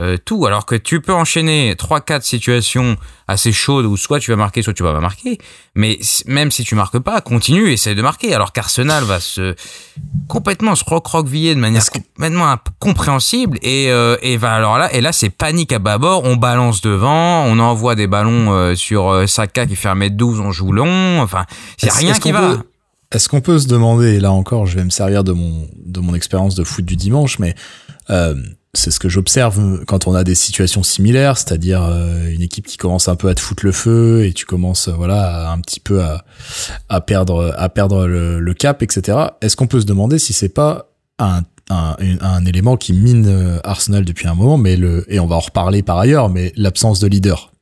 euh, 0.00 0.16
tout, 0.16 0.46
alors 0.46 0.64
que 0.64 0.74
tu 0.74 1.02
peux 1.02 1.12
enchaîner 1.12 1.74
trois 1.76 2.00
quatre 2.00 2.24
situations 2.24 2.96
assez 3.28 3.52
chaudes 3.52 3.84
où 3.84 3.98
soit 3.98 4.18
tu 4.18 4.30
vas 4.30 4.36
marquer, 4.36 4.62
soit 4.62 4.72
tu 4.72 4.82
vas 4.82 4.94
pas 4.94 5.00
marquer. 5.00 5.38
Mais 5.74 5.98
même 6.26 6.50
si 6.50 6.64
tu 6.64 6.74
marques 6.74 6.98
pas, 7.00 7.20
continue, 7.20 7.70
essaie 7.70 7.94
de 7.94 8.00
marquer. 8.00 8.34
Alors 8.34 8.52
qu'Arsenal 8.52 9.04
va 9.04 9.20
se 9.20 9.54
complètement 10.26 10.74
se 10.74 10.84
recroqueviller 10.84 11.54
de 11.54 11.60
manière 11.60 11.84
complètement 11.90 12.48
incompréhensible 12.50 13.58
et 13.62 13.90
euh, 13.90 14.16
et 14.22 14.38
va 14.38 14.52
alors 14.52 14.78
là 14.78 14.92
et 14.94 15.00
là 15.02 15.12
c'est 15.12 15.28
panique 15.28 15.72
à 15.72 15.78
bâbord. 15.78 16.24
On 16.24 16.36
balance 16.36 16.80
devant, 16.80 17.44
on 17.44 17.58
envoie 17.58 17.94
des 17.94 18.06
ballons 18.06 18.52
euh, 18.52 18.74
sur 18.74 19.28
Saka 19.28 19.66
qui 19.66 19.76
fait 19.76 19.88
1m12, 19.88 20.40
on 20.40 20.50
joue 20.50 20.72
long. 20.72 21.20
Enfin, 21.20 21.44
il 21.82 21.86
y 21.86 21.88
a 21.90 21.94
rien 21.94 22.14
qui 22.14 22.32
va. 22.32 22.56
Est-ce 23.12 23.28
qu'on 23.28 23.40
peut 23.40 23.58
se 23.58 23.66
demander, 23.66 24.14
et 24.14 24.20
là 24.20 24.30
encore, 24.30 24.66
je 24.66 24.76
vais 24.76 24.84
me 24.84 24.90
servir 24.90 25.24
de 25.24 25.32
mon 25.32 25.68
de 25.84 26.00
mon 26.00 26.14
expérience 26.14 26.54
de 26.54 26.64
foot 26.64 26.84
du 26.84 26.96
dimanche, 26.96 27.38
mais 27.38 27.54
c'est 28.72 28.90
ce 28.90 29.00
que 29.00 29.08
j'observe 29.08 29.84
quand 29.84 30.06
on 30.06 30.14
a 30.14 30.22
des 30.22 30.36
situations 30.36 30.82
similaires, 30.82 31.36
c'est-à-dire 31.36 31.82
euh, 31.82 32.28
une 32.30 32.42
équipe 32.42 32.66
qui 32.66 32.76
commence 32.76 33.08
un 33.08 33.16
peu 33.16 33.28
à 33.28 33.34
te 33.34 33.40
foutre 33.40 33.64
le 33.64 33.72
feu 33.72 34.24
et 34.24 34.32
tu 34.32 34.46
commences 34.46 34.88
euh, 34.88 34.92
voilà 34.92 35.50
un 35.50 35.60
petit 35.60 35.80
peu 35.80 36.02
à, 36.02 36.24
à 36.88 37.00
perdre 37.00 37.52
à 37.56 37.68
perdre 37.68 38.06
le, 38.06 38.54
cap, 38.54 38.82
etc. 38.82 39.18
Est-ce 39.40 39.56
qu'on 39.56 39.66
peut 39.66 39.80
se 39.80 39.86
demander 39.86 40.18
si 40.18 40.32
c'est 40.32 40.48
pas 40.48 40.92
un, 41.18 41.42
un, 41.68 41.96
un, 42.20 42.44
élément 42.44 42.76
qui 42.76 42.92
mine 42.92 43.26
euh, 43.26 43.58
Arsenal 43.64 44.04
depuis 44.04 44.28
un 44.28 44.34
moment, 44.34 44.56
mais 44.56 44.76
le 44.76 45.04
et 45.12 45.18
on 45.18 45.26
va 45.26 45.36
en 45.36 45.40
reparler 45.40 45.82
par 45.82 45.98
ailleurs, 45.98 46.28
mais 46.28 46.52
l'absence 46.54 47.00
de 47.00 47.08
leader, 47.08 47.52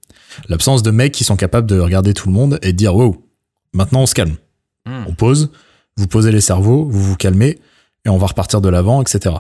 l'absence 0.49 0.83
de 0.83 0.91
mecs 0.91 1.13
qui 1.13 1.25
sont 1.25 1.37
capables 1.37 1.67
de 1.67 1.81
regarder 1.81 2.13
tout 2.13 2.29
le 2.29 2.35
monde 2.35 2.59
et 2.61 2.73
de 2.73 2.77
dire 2.77 2.95
wow, 2.95 3.25
maintenant 3.73 4.03
on 4.03 4.07
se 4.07 4.15
calme, 4.15 4.37
hmm. 4.85 5.05
on 5.07 5.15
pose, 5.15 5.51
vous 5.97 6.07
posez 6.07 6.33
les 6.33 6.43
cerveaux, 6.43 6.85
vous 6.85 7.03
vous 7.03 7.17
calmez 7.17 7.59
et 8.05 8.11
on 8.11 8.19
va 8.19 8.27
repartir 8.27 8.61
de 8.61 8.69
l'avant, 8.69 9.01
etc. 9.01 9.37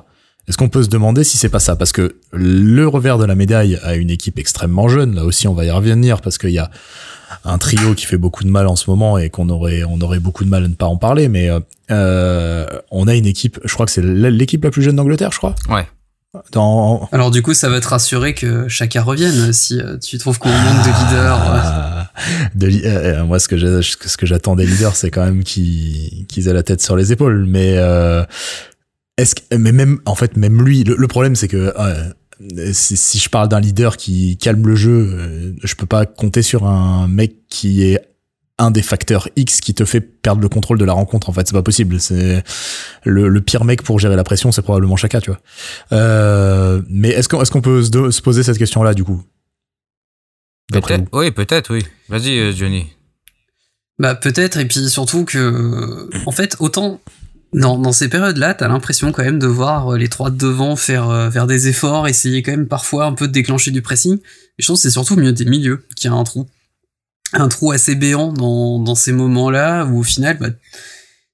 Est-ce 0.48 0.56
qu'on 0.56 0.68
peut 0.68 0.82
se 0.82 0.88
demander 0.88 1.24
si 1.24 1.36
c'est 1.36 1.48
pas 1.48 1.58
ça? 1.58 1.76
Parce 1.76 1.92
que 1.92 2.16
le 2.32 2.86
revers 2.88 3.18
de 3.18 3.24
la 3.24 3.34
médaille 3.34 3.78
a 3.82 3.96
une 3.96 4.10
équipe 4.10 4.38
extrêmement 4.38 4.88
jeune. 4.88 5.14
Là 5.14 5.24
aussi, 5.24 5.46
on 5.46 5.54
va 5.54 5.64
y 5.64 5.70
revenir 5.70 6.20
parce 6.20 6.38
qu'il 6.38 6.50
y 6.50 6.58
a 6.58 6.70
un 7.44 7.58
trio 7.58 7.94
qui 7.94 8.06
fait 8.06 8.16
beaucoup 8.16 8.44
de 8.44 8.48
mal 8.48 8.66
en 8.66 8.76
ce 8.76 8.88
moment 8.88 9.18
et 9.18 9.28
qu'on 9.28 9.50
aurait 9.50 9.82
on 9.84 10.00
aurait 10.00 10.20
beaucoup 10.20 10.44
de 10.44 10.48
mal 10.48 10.64
à 10.64 10.68
ne 10.68 10.74
pas 10.74 10.86
en 10.86 10.96
parler. 10.96 11.28
Mais 11.28 11.50
euh, 11.90 12.66
on 12.90 13.06
a 13.08 13.14
une 13.14 13.26
équipe. 13.26 13.60
Je 13.64 13.74
crois 13.74 13.86
que 13.86 13.92
c'est 13.92 14.02
l'équipe 14.02 14.64
la 14.64 14.70
plus 14.70 14.82
jeune 14.82 14.96
d'Angleterre, 14.96 15.32
je 15.32 15.38
crois. 15.38 15.54
Ouais. 15.68 15.86
Dans... 16.52 17.08
Alors 17.10 17.30
du 17.30 17.42
coup, 17.42 17.54
ça 17.54 17.70
va 17.70 17.80
te 17.80 17.88
rassurer 17.88 18.34
que 18.34 18.68
chacun 18.68 19.02
revienne 19.02 19.52
si 19.54 19.80
euh, 19.80 19.96
tu 19.96 20.18
trouves 20.18 20.38
qu'on 20.38 20.50
manque 20.50 20.84
de 20.84 20.88
leaders. 20.88 21.40
Ah, 21.40 22.10
de, 22.54 22.70
euh, 22.84 23.24
moi, 23.24 23.38
ce 23.38 23.48
que 23.48 23.80
ce 23.80 24.16
que 24.16 24.26
j'attends 24.26 24.54
des 24.54 24.66
leaders, 24.66 24.94
c'est 24.94 25.10
quand 25.10 25.24
même 25.24 25.42
qu'ils 25.42 26.26
qu'ils 26.26 26.48
aient 26.48 26.52
la 26.52 26.62
tête 26.62 26.82
sur 26.82 26.96
les 26.96 27.12
épaules. 27.12 27.46
Mais 27.48 27.74
euh, 27.76 28.24
est-ce 29.18 29.34
que, 29.34 29.56
mais 29.56 29.72
même, 29.72 30.00
en 30.06 30.14
fait, 30.14 30.36
même 30.36 30.62
lui, 30.62 30.84
le, 30.84 31.08
problème, 31.08 31.34
c'est 31.34 31.48
que 31.48 31.74
euh, 31.76 32.72
si, 32.72 32.96
si, 32.96 33.18
je 33.18 33.28
parle 33.28 33.48
d'un 33.48 33.60
leader 33.60 33.96
qui 33.96 34.38
calme 34.38 34.66
le 34.66 34.76
jeu, 34.76 35.10
euh, 35.12 35.52
je 35.62 35.74
peux 35.74 35.86
pas 35.86 36.06
compter 36.06 36.40
sur 36.40 36.64
un 36.66 37.08
mec 37.08 37.34
qui 37.50 37.82
est 37.82 38.00
un 38.58 38.70
des 38.70 38.82
facteurs 38.82 39.28
X 39.36 39.60
qui 39.60 39.74
te 39.74 39.84
fait 39.84 40.00
perdre 40.00 40.40
le 40.40 40.48
contrôle 40.48 40.78
de 40.78 40.84
la 40.84 40.92
rencontre. 40.92 41.28
En 41.28 41.32
fait, 41.32 41.46
c'est 41.48 41.54
pas 41.54 41.62
possible. 41.62 42.00
C'est 42.00 42.44
le, 43.04 43.28
le, 43.28 43.40
pire 43.40 43.64
mec 43.64 43.82
pour 43.82 43.98
gérer 43.98 44.16
la 44.16 44.24
pression, 44.24 44.52
c'est 44.52 44.62
probablement 44.62 44.96
Chaka, 44.96 45.20
tu 45.20 45.30
vois. 45.30 45.40
Euh, 45.92 46.80
mais 46.88 47.08
est-ce 47.08 47.28
qu'on 47.28 47.42
est-ce 47.42 47.50
qu'on 47.50 47.60
peut 47.60 47.82
se, 47.82 48.10
se, 48.10 48.22
poser 48.22 48.44
cette 48.44 48.58
question-là 48.58 48.94
du 48.94 49.02
coup? 49.02 49.22
Peut-être. 50.72 51.04
Oui, 51.12 51.32
peut-être. 51.32 51.72
Oui. 51.72 51.84
Vas-y, 52.08 52.38
euh, 52.38 52.52
Johnny. 52.52 52.86
Bah 53.98 54.14
peut-être 54.14 54.58
et 54.58 54.64
puis 54.64 54.88
surtout 54.88 55.24
que 55.24 56.08
en 56.26 56.30
fait 56.30 56.54
autant 56.60 57.00
dans, 57.52 57.78
dans 57.78 57.92
ces 57.92 58.08
périodes-là, 58.08 58.54
t'as 58.54 58.68
l'impression 58.68 59.12
quand 59.12 59.24
même 59.24 59.38
de 59.38 59.46
voir 59.46 59.94
euh, 59.94 59.98
les 59.98 60.08
trois 60.08 60.30
de 60.30 60.36
devant 60.36 60.76
faire, 60.76 61.08
euh, 61.08 61.30
faire 61.30 61.46
des 61.46 61.68
efforts, 61.68 62.06
essayer 62.06 62.42
quand 62.42 62.52
même 62.52 62.68
parfois 62.68 63.06
un 63.06 63.12
peu 63.12 63.26
de 63.26 63.32
déclencher 63.32 63.70
du 63.70 63.82
pressing. 63.82 64.18
Et 64.58 64.62
je 64.62 64.66
pense 64.66 64.78
que 64.78 64.82
c'est 64.88 64.92
surtout 64.92 65.16
mieux 65.16 65.32
des 65.32 65.44
milieux 65.44 65.84
qui 65.96 66.08
a 66.08 66.12
un 66.12 66.24
trou. 66.24 66.46
Un 67.32 67.48
trou 67.48 67.72
assez 67.72 67.94
béant 67.94 68.32
dans, 68.32 68.78
dans 68.78 68.94
ces 68.94 69.12
moments-là 69.12 69.84
où 69.84 70.00
au 70.00 70.02
final, 70.02 70.38
bah, 70.38 70.48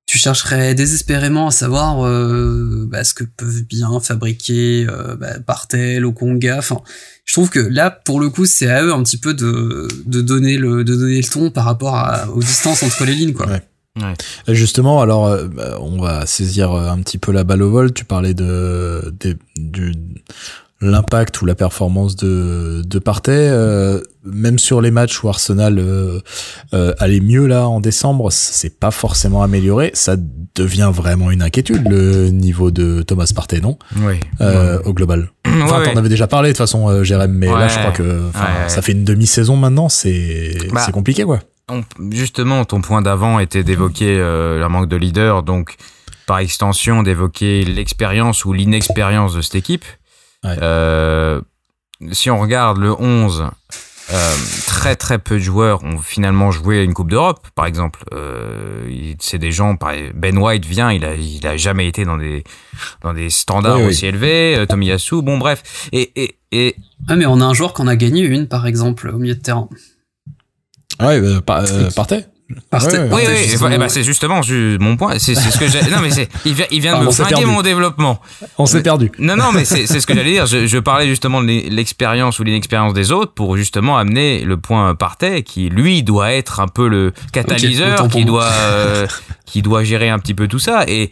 tu 0.06 0.18
chercherais 0.18 0.74
désespérément 0.74 1.48
à 1.48 1.50
savoir 1.50 2.06
euh, 2.06 2.86
bah, 2.88 3.04
ce 3.04 3.14
que 3.14 3.24
peuvent 3.24 3.62
bien 3.62 3.98
fabriquer 4.00 4.86
euh, 4.88 5.16
bah, 5.16 5.38
Bartel, 5.46 6.04
Okonga. 6.04 6.58
Enfin, 6.58 6.80
je 7.24 7.32
trouve 7.32 7.48
que 7.48 7.60
là, 7.60 7.90
pour 7.90 8.20
le 8.20 8.28
coup, 8.28 8.44
c'est 8.44 8.68
à 8.68 8.82
eux 8.84 8.92
un 8.92 9.02
petit 9.02 9.16
peu 9.18 9.34
de, 9.34 9.88
de 10.04 10.20
donner 10.20 10.58
le 10.58 10.84
de 10.84 10.94
donner 10.94 11.16
le 11.20 11.28
ton 11.28 11.50
par 11.50 11.64
rapport 11.64 11.96
à, 11.96 12.28
aux 12.30 12.40
distances 12.40 12.82
entre 12.82 13.04
les 13.04 13.14
lignes, 13.14 13.32
quoi. 13.32 13.48
Ouais. 13.48 13.62
Justement, 14.48 15.00
alors 15.00 15.26
euh, 15.26 15.46
bah, 15.46 15.78
on 15.80 16.00
va 16.00 16.26
saisir 16.26 16.72
euh, 16.72 16.88
un 16.88 16.98
petit 16.98 17.18
peu 17.18 17.30
la 17.30 17.44
balle 17.44 17.62
au 17.62 17.70
vol. 17.70 17.92
Tu 17.92 18.04
parlais 18.04 18.34
de, 18.34 19.14
de 19.20 19.36
du 19.56 19.94
l'impact 20.80 21.40
ou 21.40 21.46
la 21.46 21.54
performance 21.54 22.16
de 22.16 22.82
de 22.84 22.98
Partey. 22.98 23.30
Euh, 23.32 24.00
même 24.24 24.58
sur 24.58 24.80
les 24.80 24.90
matchs 24.90 25.22
où 25.22 25.28
Arsenal 25.28 25.78
euh, 25.78 26.20
allait 26.98 27.20
mieux 27.20 27.46
là 27.46 27.68
en 27.68 27.78
décembre, 27.78 28.32
c'est 28.32 28.80
pas 28.80 28.90
forcément 28.90 29.44
amélioré. 29.44 29.92
Ça 29.94 30.16
devient 30.56 30.90
vraiment 30.92 31.30
une 31.30 31.42
inquiétude 31.42 31.88
le 31.88 32.30
niveau 32.30 32.72
de 32.72 33.02
Thomas 33.02 33.30
Partey, 33.34 33.60
non? 33.60 33.78
Oui. 33.98 34.18
Au 34.84 34.92
global. 34.92 35.30
Enfin, 35.62 35.84
t'en 35.84 35.96
avais 35.96 36.08
déjà 36.08 36.26
parlé 36.26 36.48
de 36.48 36.54
toute 36.54 36.58
façon, 36.58 37.04
Jérém, 37.04 37.30
mais 37.30 37.46
là 37.46 37.68
je 37.68 37.78
crois 37.78 37.92
que 37.92 38.22
ça 38.66 38.82
fait 38.82 38.90
une 38.90 39.04
demi-saison 39.04 39.56
maintenant. 39.56 39.88
C'est 39.88 40.58
bah, 40.72 40.82
c'est 40.84 40.90
compliqué 40.90 41.22
quoi 41.22 41.38
justement, 42.10 42.64
ton 42.64 42.80
point 42.80 43.02
d'avant 43.02 43.38
était 43.38 43.64
d'évoquer 43.64 44.18
euh, 44.18 44.58
le 44.58 44.68
manque 44.68 44.88
de 44.88 44.96
leader, 44.96 45.42
donc 45.42 45.76
par 46.26 46.38
extension 46.38 47.02
d'évoquer 47.02 47.64
l'expérience 47.64 48.44
ou 48.44 48.52
l'inexpérience 48.52 49.34
de 49.34 49.42
cette 49.42 49.56
équipe. 49.56 49.84
Euh, 50.44 51.40
si 52.12 52.30
on 52.30 52.38
regarde 52.38 52.78
le 52.78 52.92
11, 52.92 53.50
euh, 54.12 54.34
très 54.66 54.96
très 54.96 55.18
peu 55.18 55.36
de 55.36 55.40
joueurs 55.42 55.82
ont 55.82 55.96
finalement 55.96 56.50
joué 56.50 56.80
à 56.80 56.82
une 56.82 56.92
Coupe 56.92 57.10
d'Europe, 57.10 57.46
par 57.54 57.64
exemple. 57.64 58.04
Euh, 58.12 59.14
c'est 59.18 59.38
des 59.38 59.52
gens, 59.52 59.76
Ben 60.14 60.36
White 60.36 60.66
vient, 60.66 60.92
il 60.92 61.04
a, 61.04 61.14
il 61.14 61.46
a 61.46 61.56
jamais 61.56 61.88
été 61.88 62.04
dans 62.04 62.18
des, 62.18 62.44
dans 63.02 63.14
des 63.14 63.30
standards 63.30 63.80
aussi 63.80 64.06
élevés. 64.06 64.56
Euh, 64.56 64.66
Tomiyasu, 64.66 65.22
bon 65.22 65.38
bref. 65.38 65.88
Et, 65.92 66.12
et, 66.22 66.36
et... 66.52 66.76
Ah 67.08 67.16
mais 67.16 67.26
on 67.26 67.40
a 67.40 67.44
un 67.44 67.54
joueur 67.54 67.72
qu'on 67.72 67.86
a 67.86 67.96
gagné 67.96 68.22
une, 68.22 68.46
par 68.46 68.66
exemple, 68.66 69.08
au 69.08 69.18
milieu 69.18 69.34
de 69.34 69.40
terrain. 69.40 69.68
Ouais, 71.06 71.40
bah, 71.46 71.64
euh, 71.68 71.90
partez. 71.94 72.24
oui, 72.50 72.58
oui, 73.12 73.78
ben, 73.78 73.88
c'est 73.88 74.02
justement 74.02 74.40
mon 74.80 74.96
point. 74.96 75.18
C'est 75.18 75.34
ce 75.34 75.58
que 75.58 75.66
j'ai. 75.66 75.82
Non, 75.90 76.00
mais 76.02 76.10
c'est. 76.10 76.28
Il 76.44 76.54
vient, 76.54 76.66
il 76.70 76.80
vient 76.80 77.00
de 77.00 77.06
me 77.06 77.10
flinguer 77.10 77.44
mon 77.44 77.62
développement. 77.62 78.20
On 78.58 78.66
s'est 78.66 78.82
perdu. 78.82 79.10
Non, 79.18 79.36
non, 79.36 79.52
mais 79.52 79.64
c'est 79.64 79.86
ce 79.86 80.06
que 80.06 80.14
j'allais 80.14 80.32
dire. 80.32 80.46
Je, 80.46 80.66
je, 80.66 80.78
parlais 80.78 81.06
justement 81.06 81.42
de 81.42 81.46
l'expérience 81.46 82.38
ou 82.38 82.44
l'inexpérience 82.44 82.92
des 82.92 83.12
autres 83.12 83.32
pour 83.32 83.56
justement 83.56 83.96
amener 83.96 84.44
le 84.44 84.56
point 84.56 84.94
Partey 84.94 85.42
qui 85.42 85.68
lui 85.68 86.02
doit 86.02 86.32
être 86.32 86.60
un 86.60 86.68
peu 86.68 86.88
le 86.88 87.12
catalyseur, 87.32 88.08
qui 88.08 88.24
doit, 88.24 88.44
euh, 88.44 89.06
qui 89.46 89.62
doit 89.62 89.84
gérer 89.84 90.10
un 90.10 90.18
petit 90.18 90.34
peu 90.34 90.48
tout 90.48 90.58
ça 90.58 90.84
et 90.86 91.10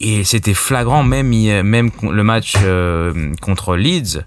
et 0.00 0.24
c'était 0.24 0.54
flagrant 0.54 1.02
même 1.02 1.28
même 1.28 1.90
le 2.02 2.24
match 2.24 2.54
euh, 2.64 3.32
contre 3.40 3.76
Leeds 3.76 4.20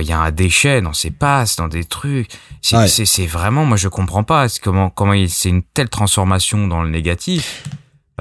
il 0.00 0.06
y 0.06 0.12
a 0.12 0.20
un 0.20 0.30
déchet 0.30 0.80
dans 0.80 0.92
ses 0.92 1.10
passes, 1.10 1.56
dans 1.56 1.68
des 1.68 1.84
trucs. 1.84 2.30
C'est 2.60 3.26
vraiment, 3.26 3.64
moi 3.64 3.76
je 3.76 3.88
comprends 3.88 4.24
pas 4.24 4.46
comment 4.62 4.90
comment 4.90 5.14
c'est 5.28 5.48
une 5.48 5.62
telle 5.62 5.88
transformation 5.88 6.66
dans 6.66 6.82
le 6.82 6.90
négatif. 6.90 7.64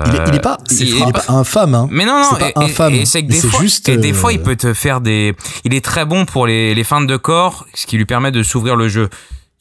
Il 0.05 0.15
est, 0.15 0.23
il 0.29 0.35
est 0.35 0.39
pas, 0.39 0.57
il, 0.69 1.01
est, 1.01 1.11
pas 1.11 1.33
infâme, 1.33 1.75
hein. 1.75 1.87
Mais 1.91 2.05
non, 2.05 2.21
non, 2.21 2.37
pas 2.37 2.51
infâme. 2.55 2.93
Et, 2.93 3.05
c'est 3.05 3.23
que 3.23 3.31
des 3.31 3.39
fois, 3.39 3.59
juste, 3.59 3.89
et 3.89 3.97
des 3.97 4.13
fois, 4.13 4.31
il 4.31 4.41
peut 4.41 4.55
te 4.55 4.73
faire 4.73 5.01
des. 5.01 5.35
Il 5.63 5.73
est 5.73 5.83
très 5.83 6.05
bon 6.05 6.25
pour 6.25 6.47
les, 6.47 6.73
les 6.73 6.83
feintes 6.83 7.07
de 7.07 7.17
corps, 7.17 7.65
ce 7.73 7.85
qui 7.85 7.97
lui 7.97 8.05
permet 8.05 8.31
de 8.31 8.41
s'ouvrir 8.41 8.75
le 8.75 8.87
jeu. 8.87 9.09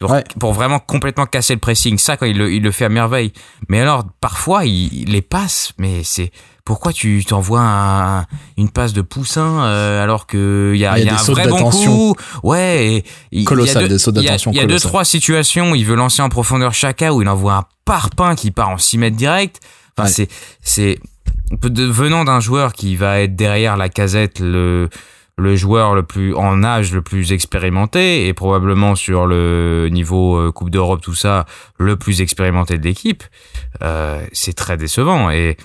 Pour, 0.00 0.16
pour, 0.38 0.52
vraiment 0.54 0.78
complètement 0.78 1.26
casser 1.26 1.52
le 1.52 1.60
pressing. 1.60 1.98
Ça, 1.98 2.16
quand 2.16 2.24
il 2.24 2.38
le, 2.38 2.50
il 2.50 2.62
le 2.62 2.70
fait 2.70 2.86
à 2.86 2.88
merveille. 2.88 3.32
Mais 3.68 3.80
alors, 3.80 4.04
parfois, 4.20 4.64
il, 4.64 4.92
il 4.94 5.12
les 5.12 5.20
passe, 5.20 5.72
mais 5.78 6.02
c'est 6.04 6.32
pourquoi 6.70 6.92
tu 6.92 7.24
t'envoies 7.24 8.26
une 8.56 8.70
passe 8.70 8.92
de 8.92 9.02
poussin 9.02 9.64
euh, 9.64 10.02
alors 10.02 10.28
que 10.28 10.70
il 10.72 10.78
y 10.78 10.86
a, 10.86 11.00
y 11.00 11.08
a, 11.08 11.14
un 11.14 11.22
vrai 11.24 11.48
bon 11.48 11.68
coup? 11.68 12.14
Ouais 12.44 13.02
il 13.32 13.42
y 13.42 13.46
a 13.46 13.88
deux, 13.88 13.96
il 13.96 14.54
y 14.54 14.60
a, 14.60 14.66
deux 14.66 14.78
trois 14.78 15.04
situations. 15.04 15.72
Où 15.72 15.74
il 15.74 15.84
veut 15.84 15.96
lancer 15.96 16.22
en 16.22 16.28
profondeur 16.28 16.72
Chaka 16.72 17.12
où 17.12 17.22
il 17.22 17.28
envoie 17.28 17.54
un 17.54 17.64
parpaing 17.84 18.36
qui 18.36 18.52
part 18.52 18.68
en 18.68 18.78
6 18.78 18.98
mètres 18.98 19.16
direct. 19.16 19.58
Enfin 19.98 20.08
c'est 20.08 20.28
c'est 20.62 21.00
venant 21.60 22.24
d'un 22.24 22.38
joueur 22.38 22.72
qui 22.72 22.94
va 22.94 23.20
être 23.20 23.34
derrière 23.34 23.76
la 23.76 23.88
casette 23.88 24.38
le 24.38 24.88
le 25.38 25.56
joueur 25.56 25.94
le 25.94 26.02
plus 26.02 26.34
en 26.34 26.62
âge 26.62 26.92
le 26.92 27.02
plus 27.02 27.32
expérimenté 27.32 28.26
et 28.26 28.34
probablement 28.34 28.94
sur 28.94 29.26
le 29.26 29.88
niveau 29.90 30.36
euh, 30.36 30.52
Coupe 30.52 30.70
d'Europe 30.70 31.00
tout 31.00 31.14
ça 31.14 31.46
le 31.78 31.96
plus 31.96 32.20
expérimenté 32.20 32.78
de 32.78 32.84
l'équipe 32.84 33.24
euh, 33.82 34.24
c'est 34.32 34.54
très 34.54 34.76
décevant 34.76 35.30
et 35.30 35.56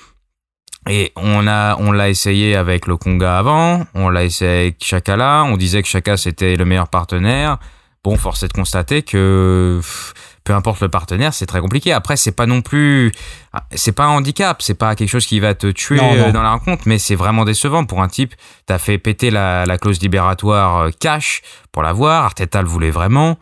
et 0.88 1.12
on 1.15 1.47
on 1.47 1.91
l'a 1.91 2.10
essayé 2.10 2.56
avec 2.56 2.86
le 2.86 2.95
Conga 2.95 3.39
avant, 3.39 3.86
on 3.95 4.10
l'a 4.10 4.23
essayé 4.23 4.51
avec 4.51 4.84
Chaka 4.84 5.15
là, 5.15 5.43
on 5.43 5.58
disait 5.58 5.82
que 5.82 5.88
Chaka 5.88 6.15
c'était 6.15 6.56
le 6.56 6.65
meilleur 6.65 6.89
partenaire. 6.89 7.58
bon, 8.04 8.17
force 8.17 8.43
est 8.43 8.49
de 8.49 8.54
constater 8.54 9.01
que 9.01 9.82
peu 10.45 10.53
importe 10.53 10.79
le 10.81 10.89
partenaire, 10.89 11.34
c'est 11.34 11.47
très 11.47 11.60
compliqué. 11.60 11.91
Après, 11.91 12.15
c'est 12.15 12.31
pas 12.31 12.45
non 12.45 12.62
plus, 12.62 13.12
c'est 13.71 13.91
pas 13.91 14.05
un 14.05 14.10
handicap, 14.10 14.62
c'est 14.62 14.75
pas 14.75 14.95
quelque 14.95 15.10
chose 15.10 15.25
qui 15.25 15.39
va 15.39 15.55
te 15.55 15.67
tuer 15.67 15.99
euh, 15.99 16.31
dans 16.31 16.43
la 16.43 16.51
rencontre, 16.51 16.84
mais 16.86 16.99
c'est 16.99 17.15
vraiment 17.15 17.43
décevant 17.45 17.84
pour 17.84 18.01
un 18.01 18.08
type. 18.08 18.34
T'as 18.67 18.77
fait 18.77 18.99
péter 18.99 19.31
la, 19.31 19.65
clause 19.81 19.99
libératoire 19.99 20.77
euh, 20.77 20.89
cash 20.97 21.41
pour 21.71 21.81
l'avoir. 21.81 22.25
Arteta 22.25 22.62
le 22.62 22.67
voulait 22.67 22.91
vraiment. 22.91 23.38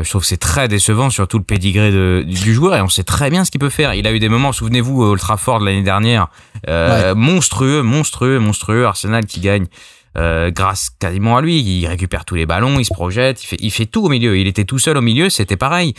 Je 0.00 0.08
trouve 0.08 0.22
que 0.22 0.28
c'est 0.28 0.36
très 0.36 0.68
décevant, 0.68 1.10
surtout 1.10 1.38
le 1.38 1.44
pédigré 1.44 1.90
de, 1.90 2.24
du 2.26 2.54
joueur, 2.54 2.76
et 2.76 2.80
on 2.80 2.88
sait 2.88 3.04
très 3.04 3.30
bien 3.30 3.44
ce 3.44 3.50
qu'il 3.50 3.60
peut 3.60 3.68
faire. 3.68 3.94
Il 3.94 4.06
a 4.06 4.12
eu 4.12 4.18
des 4.20 4.28
moments, 4.28 4.52
souvenez-vous, 4.52 5.12
Ultra 5.12 5.36
Ford 5.36 5.58
l'année 5.60 5.82
dernière, 5.82 6.28
euh, 6.68 7.14
monstrueux, 7.14 7.82
monstrueux, 7.82 8.38
monstrueux. 8.38 8.86
Arsenal 8.86 9.26
qui 9.26 9.40
gagne 9.40 9.66
euh, 10.16 10.50
grâce 10.50 10.90
quasiment 10.98 11.36
à 11.36 11.42
lui. 11.42 11.60
Il 11.60 11.86
récupère 11.86 12.24
tous 12.24 12.34
les 12.34 12.46
ballons, 12.46 12.78
il 12.78 12.84
se 12.84 12.92
projette, 12.92 13.42
il 13.42 13.46
fait, 13.46 13.56
il 13.60 13.70
fait 13.70 13.86
tout 13.86 14.04
au 14.04 14.08
milieu. 14.08 14.36
Il 14.38 14.46
était 14.46 14.64
tout 14.64 14.78
seul 14.78 14.96
au 14.96 15.02
milieu, 15.02 15.30
c'était 15.30 15.56
pareil. 15.56 15.94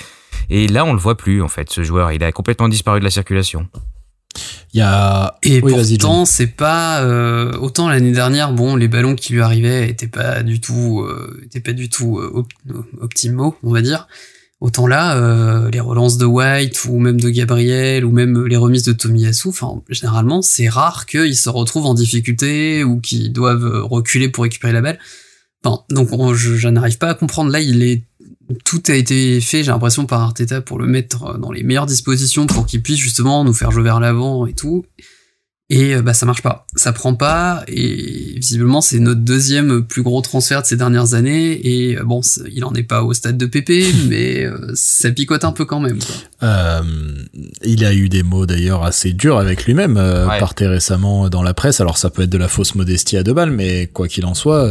Et 0.50 0.68
là, 0.68 0.86
on 0.86 0.94
le 0.94 1.00
voit 1.00 1.18
plus 1.18 1.42
en 1.42 1.48
fait. 1.48 1.70
Ce 1.72 1.84
joueur, 1.84 2.12
il 2.12 2.24
a 2.24 2.32
complètement 2.32 2.70
disparu 2.70 3.00
de 3.00 3.06
la 3.06 3.12
circulation. 3.12 3.68
Il 4.74 4.80
y 4.80 4.82
a 4.82 5.38
et 5.44 5.62
pourtant 5.62 6.26
c'est 6.26 6.48
pas 6.48 7.02
euh, 7.02 7.58
autant 7.60 7.88
l'année 7.88 8.12
dernière 8.12 8.52
bon 8.52 8.76
les 8.76 8.90
ballons 8.90 9.16
qui 9.16 9.32
lui 9.32 9.42
arrivaient 9.42 9.90
étaient 9.90 10.08
pas 10.08 10.44
du 10.44 10.60
tout 10.60 11.02
euh, 11.02 11.42
étaient 11.46 11.62
pas 11.62 11.72
du 11.72 11.88
tout 11.88 12.20
euh, 12.20 12.44
optimaux 13.00 13.56
on 13.64 13.72
va 13.72 13.82
dire 13.82 14.08
Autant 14.62 14.88
là, 14.88 15.18
euh, 15.18 15.70
les 15.70 15.82
relances 15.82 16.18
de 16.18 16.26
White 16.26 16.86
ou 16.86 16.98
même 17.00 17.20
de 17.20 17.30
Gabriel 17.30 18.06
ou 18.06 18.12
même 18.12 18.46
les 18.46 18.56
remises 18.56 18.84
de 18.84 18.94
Tomiyasu, 18.94 19.50
enfin 19.50 19.82
généralement 19.90 20.42
c'est 20.42 20.70
rare 20.70 21.06
qu'ils 21.06 21.36
se 21.36 21.50
retrouvent 21.50 21.86
en 21.86 21.94
difficulté 21.94 22.84
ou 22.84 23.02
qu'ils 23.02 23.34
doivent 23.34 23.84
reculer 23.84 24.30
pour 24.30 24.44
récupérer 24.44 24.72
la 24.72 24.82
balle. 24.82 25.00
Enfin, 25.64 25.84
donc 25.90 26.36
je, 26.36 26.68
n'arrive 26.70 26.98
pas 26.98 27.10
à 27.10 27.14
comprendre. 27.16 27.52
Là, 27.52 27.60
tout 28.64 28.84
a 28.88 28.94
été 28.94 29.42
fait, 29.42 29.64
j'ai 29.64 29.72
l'impression 29.72 30.06
par 30.06 30.22
Arteta 30.22 30.62
pour 30.62 30.80
le 30.80 30.86
mettre 30.86 31.38
dans 31.40 31.52
les 31.52 31.64
meilleures 31.64 31.88
dispositions 31.88 32.46
pour 32.46 32.66
qu'il 32.66 32.82
puisse 32.82 33.00
justement 33.00 33.44
nous 33.44 33.54
faire 33.54 33.72
jouer 33.72 33.84
vers 33.84 34.00
l'avant 34.00 34.46
et 34.46 34.54
tout. 34.54 34.86
Et 35.72 35.96
euh, 35.96 36.04
bah 36.04 36.14
ça 36.14 36.28
marche 36.28 36.44
pas, 36.44 36.68
ça 36.76 36.94
prend 36.94 37.16
pas 37.16 37.64
et 37.68 38.36
visiblement 38.38 38.82
c'est 38.82 39.00
notre 39.00 39.22
deuxième 39.22 39.84
plus 39.84 40.04
gros 40.04 40.22
transfert 40.22 40.62
de 40.62 40.68
ces 40.68 40.76
dernières 40.76 41.16
années 41.16 41.54
et 41.68 41.98
euh, 41.98 42.04
bon 42.04 42.22
il 42.52 42.64
en 42.66 42.76
est 42.76 42.84
pas 42.84 43.02
au 43.02 43.14
stade 43.14 43.36
de 43.36 43.48
Pépé 43.48 43.84
mais 44.08 44.46
euh, 44.46 44.72
ça 44.76 45.10
picote 45.10 45.44
un 45.44 45.52
peu 45.52 45.66
quand 45.66 45.80
même. 45.80 45.98
Quoi. 45.98 46.16
Euh, 46.44 46.82
il 47.64 47.84
a 47.84 47.96
eu 47.96 48.10
des 48.10 48.22
mots 48.22 48.46
d'ailleurs 48.46 48.84
assez 48.84 49.14
durs 49.14 49.40
avec 49.40 49.66
lui-même 49.66 49.98
euh, 49.98 50.28
parté 50.38 50.68
récemment 50.68 51.30
dans 51.30 51.42
la 51.42 51.56
presse. 51.56 51.82
Alors 51.82 51.98
ça 51.98 52.12
peut 52.12 52.22
être 52.22 52.30
de 52.30 52.38
la 52.38 52.48
fausse 52.48 52.76
modestie 52.76 53.18
à 53.18 53.24
deux 53.24 53.34
balles 53.34 53.50
mais 53.50 53.88
quoi 53.88 54.08
qu'il 54.08 54.28
en 54.28 54.36
soit, 54.36 54.70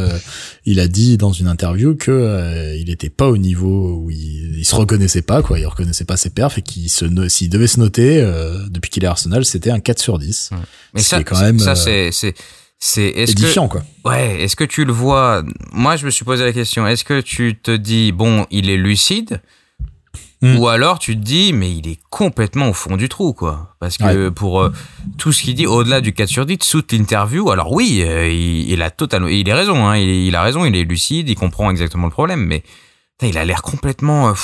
il 0.65 0.79
a 0.79 0.87
dit 0.87 1.17
dans 1.17 1.33
une 1.33 1.49
interview 1.49 1.97
que 1.97 2.77
il 2.79 2.89
était 2.89 3.11
pas 3.11 3.27
au 3.27 3.37
niveau 3.37 4.01
où 4.01 4.13
il, 4.13 4.59
il, 4.59 4.65
se 4.65 4.77
reconnaissait 4.77 5.23
pas 5.23 5.43
quoi, 5.43 5.59
il 5.59 5.67
reconnaissait 5.67 6.05
pas 6.05 6.17
ses 6.17 6.31
perfs 6.31 6.59
et 6.59 6.63
qu'il 6.63 6.89
se 6.89 7.05
s'il 7.29 7.51
devait 7.51 7.67
se 7.67 7.81
noter 7.81 8.23
depuis 8.71 8.93
qu'il 8.93 9.03
est 9.03 9.09
Arsenal 9.09 9.45
c'était 9.45 9.73
un 9.73 9.81
4 9.81 9.99
sur 9.99 10.21
10. 10.21 10.51
Mais 10.95 11.03
ça, 11.03 11.23
quand 11.25 11.41
même, 11.41 11.59
ça 11.59 11.73
euh, 11.73 11.75
c'est 11.75 12.13
c'est 12.13 12.35
c'est 12.79 13.13
édifiant 13.17 13.69
quoi. 13.69 13.83
Ouais, 14.05 14.43
est-ce 14.43 14.57
que 14.57 14.65
tu 14.65 14.85
le 14.85 14.93
vois? 14.93 15.43
Moi, 15.73 15.97
je 15.97 16.07
me 16.07 16.11
suis 16.11 16.25
posé 16.25 16.45
la 16.45 16.53
question. 16.53 16.87
Est-ce 16.87 17.05
que 17.05 17.21
tu 17.21 17.59
te 17.61 17.73
dis 17.73 18.13
bon, 18.13 18.47
il 18.51 18.71
est 18.71 18.77
lucide? 18.77 19.41
Hmm. 20.41 20.59
Ou 20.59 20.69
alors 20.69 20.99
tu 20.99 21.17
te 21.17 21.23
dis 21.23 21.55
mais 21.55 21.75
il 21.75 21.89
est 21.89 21.99
complètement 22.11 22.69
au 22.69 22.75
fond 22.75 22.99
du 22.99 23.09
trou 23.09 23.33
quoi 23.33 23.75
parce 23.81 23.97
que 23.97 24.29
pour 24.29 24.61
euh, 24.61 24.73
tout 25.17 25.33
ce 25.33 25.43
qu'il 25.43 25.55
dit 25.55 25.67
au-delà 25.67 26.03
du 26.03 26.13
4 26.13 26.29
sur 26.29 26.45
10 26.45 26.59
sous 26.61 26.83
l'interview 26.93 27.51
alors 27.51 27.73
oui 27.73 28.03
euh, 28.05 28.29
il, 28.29 28.83
a 28.83 28.91
totalement 28.91 29.29
il 29.29 29.51
a 29.51 29.55
raison 29.55 29.87
hein, 29.87 29.97
il, 29.97 30.37
a 30.37 30.43
raison 30.43 30.67
il 30.67 30.77
est 30.77 30.83
lucide 30.83 31.31
il 31.31 31.35
comprend 31.35 31.71
exactement 31.71 32.09
le 32.09 32.13
problème 32.13 32.45
mais 32.45 32.63
il 33.23 33.39
a 33.39 33.45
l'air 33.47 33.63
complètement 33.63 34.35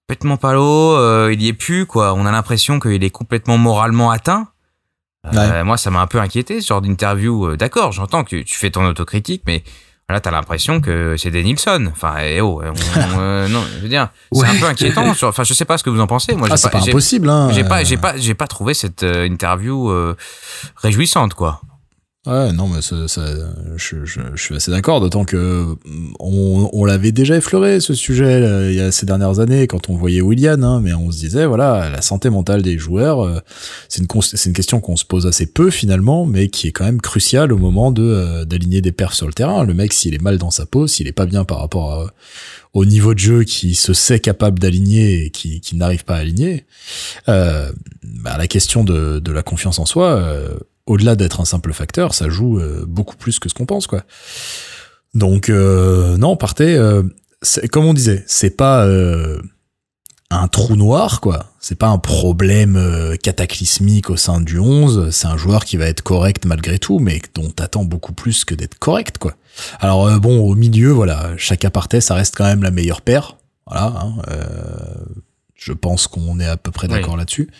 complètement 0.00 0.36
palo 0.36 1.30
il 1.30 1.40
y 1.40 1.48
est 1.48 1.54
plus 1.54 1.86
quoi 1.86 2.12
on 2.12 2.26
a 2.26 2.32
l'impression 2.32 2.78
qu'il 2.78 3.02
est 3.02 3.10
complètement 3.10 3.56
moralement 3.56 4.10
atteint 4.10 4.48
euh, 5.34 5.64
moi, 5.64 5.76
ça 5.76 5.90
m'a 5.90 6.00
un 6.00 6.06
peu 6.06 6.18
inquiété, 6.20 6.60
ce 6.60 6.68
genre 6.68 6.80
d'interview. 6.80 7.46
Euh, 7.46 7.56
d'accord, 7.56 7.92
j'entends 7.92 8.24
que 8.24 8.36
tu 8.42 8.56
fais 8.56 8.70
ton 8.70 8.86
autocritique, 8.86 9.42
mais 9.46 9.62
là, 10.08 10.20
t'as 10.20 10.30
l'impression 10.30 10.80
que 10.80 11.16
c'est 11.16 11.30
des 11.30 11.42
Nilsson. 11.42 11.88
Enfin, 11.92 12.14
eh 12.22 12.40
oh, 12.40 12.62
euh, 12.96 13.48
non, 13.48 13.62
je 13.76 13.82
veux 13.82 13.88
dire, 13.88 14.08
c'est 14.32 14.46
un 14.46 14.54
peu 14.58 14.66
inquiétant. 14.66 15.12
enfin, 15.22 15.44
je 15.44 15.54
sais 15.54 15.64
pas 15.64 15.78
ce 15.78 15.84
que 15.84 15.90
vous 15.90 16.00
en 16.00 16.06
pensez. 16.06 16.34
Moi, 16.34 16.48
ah, 16.50 16.56
c'est 16.56 16.70
pas, 16.70 16.78
impossible. 16.78 17.28
Hein, 17.28 17.50
j'ai 17.52 17.64
pas, 17.64 17.84
j'ai 17.84 17.96
pas, 17.96 18.16
j'ai 18.16 18.34
pas 18.34 18.46
trouvé 18.46 18.74
cette 18.74 19.02
interview 19.02 19.92
réjouissante, 20.76 21.34
quoi. 21.34 21.60
Ouais, 22.26 22.52
non, 22.52 22.66
mais 22.68 22.80
je, 22.82 24.34
suis 24.36 24.54
assez 24.54 24.70
d'accord, 24.70 25.00
d'autant 25.00 25.24
que 25.24 25.76
on, 26.18 26.68
on 26.72 26.84
l'avait 26.84 27.12
déjà 27.12 27.36
effleuré 27.36 27.80
ce 27.80 27.94
sujet 27.94 28.70
il 28.70 28.76
y 28.76 28.80
a 28.80 28.90
ces 28.90 29.06
dernières 29.06 29.38
années 29.38 29.66
quand 29.66 29.88
on 29.88 29.96
voyait 29.96 30.20
William, 30.20 30.62
hein, 30.62 30.80
mais 30.82 30.92
on 30.92 31.10
se 31.12 31.18
disait 31.18 31.46
voilà 31.46 31.88
la 31.88 32.02
santé 32.02 32.28
mentale 32.28 32.62
des 32.62 32.76
joueurs, 32.76 33.24
euh, 33.24 33.38
c'est 33.88 34.02
une 34.46 34.52
question 34.52 34.80
qu'on 34.80 34.96
se 34.96 35.04
pose 35.04 35.26
assez 35.26 35.46
peu 35.46 35.70
finalement, 35.70 36.26
mais 36.26 36.48
qui 36.48 36.66
est 36.66 36.72
quand 36.72 36.84
même 36.84 37.00
cruciale 37.00 37.52
au 37.52 37.58
moment 37.58 37.92
de 37.92 38.02
euh, 38.02 38.44
d'aligner 38.44 38.82
des 38.82 38.92
perfs 38.92 39.14
sur 39.14 39.28
le 39.28 39.32
terrain. 39.32 39.64
Le 39.64 39.72
mec 39.72 39.92
s'il 39.92 40.12
est 40.14 40.22
mal 40.22 40.38
dans 40.38 40.50
sa 40.50 40.66
peau, 40.66 40.88
s'il 40.88 41.06
est 41.06 41.12
pas 41.12 41.26
bien 41.26 41.44
par 41.44 41.60
rapport 41.60 42.10
au 42.74 42.84
niveau 42.84 43.14
de 43.14 43.18
jeu 43.18 43.44
qui 43.44 43.74
se 43.74 43.92
sait 43.92 44.20
capable 44.20 44.58
d'aligner 44.58 45.24
et 45.24 45.30
qui, 45.30 45.60
n'arrive 45.74 46.04
pas 46.04 46.16
à 46.16 46.18
aligner, 46.18 46.64
euh, 47.28 47.72
bah, 48.02 48.36
la 48.36 48.46
question 48.46 48.84
de, 48.84 49.22
la 49.30 49.42
confiance 49.42 49.78
en 49.78 49.86
soi 49.86 50.10
euh, 50.10 50.54
au-delà 50.88 51.16
d'être 51.16 51.40
un 51.40 51.44
simple 51.44 51.72
facteur, 51.72 52.14
ça 52.14 52.28
joue 52.28 52.58
euh, 52.58 52.84
beaucoup 52.86 53.16
plus 53.16 53.38
que 53.38 53.48
ce 53.48 53.54
qu'on 53.54 53.66
pense, 53.66 53.86
quoi. 53.86 54.02
Donc 55.14 55.48
euh, 55.48 56.16
non, 56.16 56.36
partez. 56.36 56.76
Euh, 56.76 57.02
comme 57.70 57.84
on 57.84 57.94
disait, 57.94 58.24
c'est 58.26 58.56
pas 58.56 58.86
un 60.30 60.48
trou 60.48 60.76
noir, 60.76 61.20
quoi. 61.20 61.52
C'est 61.60 61.78
pas 61.78 61.88
un 61.88 61.98
problème 61.98 63.16
cataclysmique 63.22 64.10
au 64.10 64.16
sein 64.16 64.40
du 64.40 64.58
11. 64.58 65.10
C'est 65.10 65.28
un 65.28 65.36
joueur 65.36 65.64
qui 65.64 65.76
va 65.76 65.86
être 65.86 66.02
correct 66.02 66.46
malgré 66.46 66.80
tout, 66.80 66.98
mais 66.98 67.22
dont 67.34 67.50
t'attends 67.50 67.84
beaucoup 67.84 68.12
plus 68.12 68.44
que 68.44 68.54
d'être 68.56 68.78
correct, 68.78 69.18
quoi. 69.18 69.34
Alors 69.78 70.18
bon, 70.20 70.40
au 70.40 70.56
milieu, 70.56 70.90
voilà, 70.90 71.30
chaque 71.36 71.64
aparté, 71.64 72.00
ça 72.00 72.14
reste 72.14 72.34
quand 72.36 72.44
même 72.44 72.64
la 72.64 72.72
meilleure 72.72 73.02
paire. 73.02 73.36
Voilà. 73.66 73.94
Hein, 74.02 74.14
je 75.58 75.72
pense 75.72 76.06
qu'on 76.06 76.38
est 76.38 76.46
à 76.46 76.56
peu 76.56 76.70
près 76.70 76.86
d'accord 76.86 77.16
là-dessus. 77.16 77.50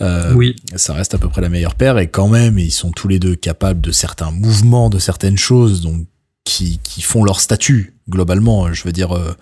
Euh, 0.00 0.32
oui. 0.34 0.54
Ça 0.76 0.94
reste 0.94 1.14
à 1.14 1.18
peu 1.18 1.28
près 1.28 1.40
la 1.40 1.48
meilleure 1.48 1.74
paire 1.74 1.98
et 1.98 2.06
quand 2.06 2.28
même, 2.28 2.58
ils 2.58 2.70
sont 2.70 2.92
tous 2.92 3.08
les 3.08 3.18
deux 3.18 3.34
capables 3.34 3.80
de 3.80 3.90
certains 3.90 4.30
mouvements, 4.30 4.88
de 4.88 5.00
certaines 5.00 5.36
choses, 5.36 5.82
donc 5.82 6.06
qui, 6.44 6.78
qui 6.84 7.02
font 7.02 7.24
leur 7.24 7.40
statut 7.40 7.98
globalement. 8.08 8.72
Je 8.72 8.84
veux 8.84 8.92
dire, 8.92 9.16
euh, 9.16 9.36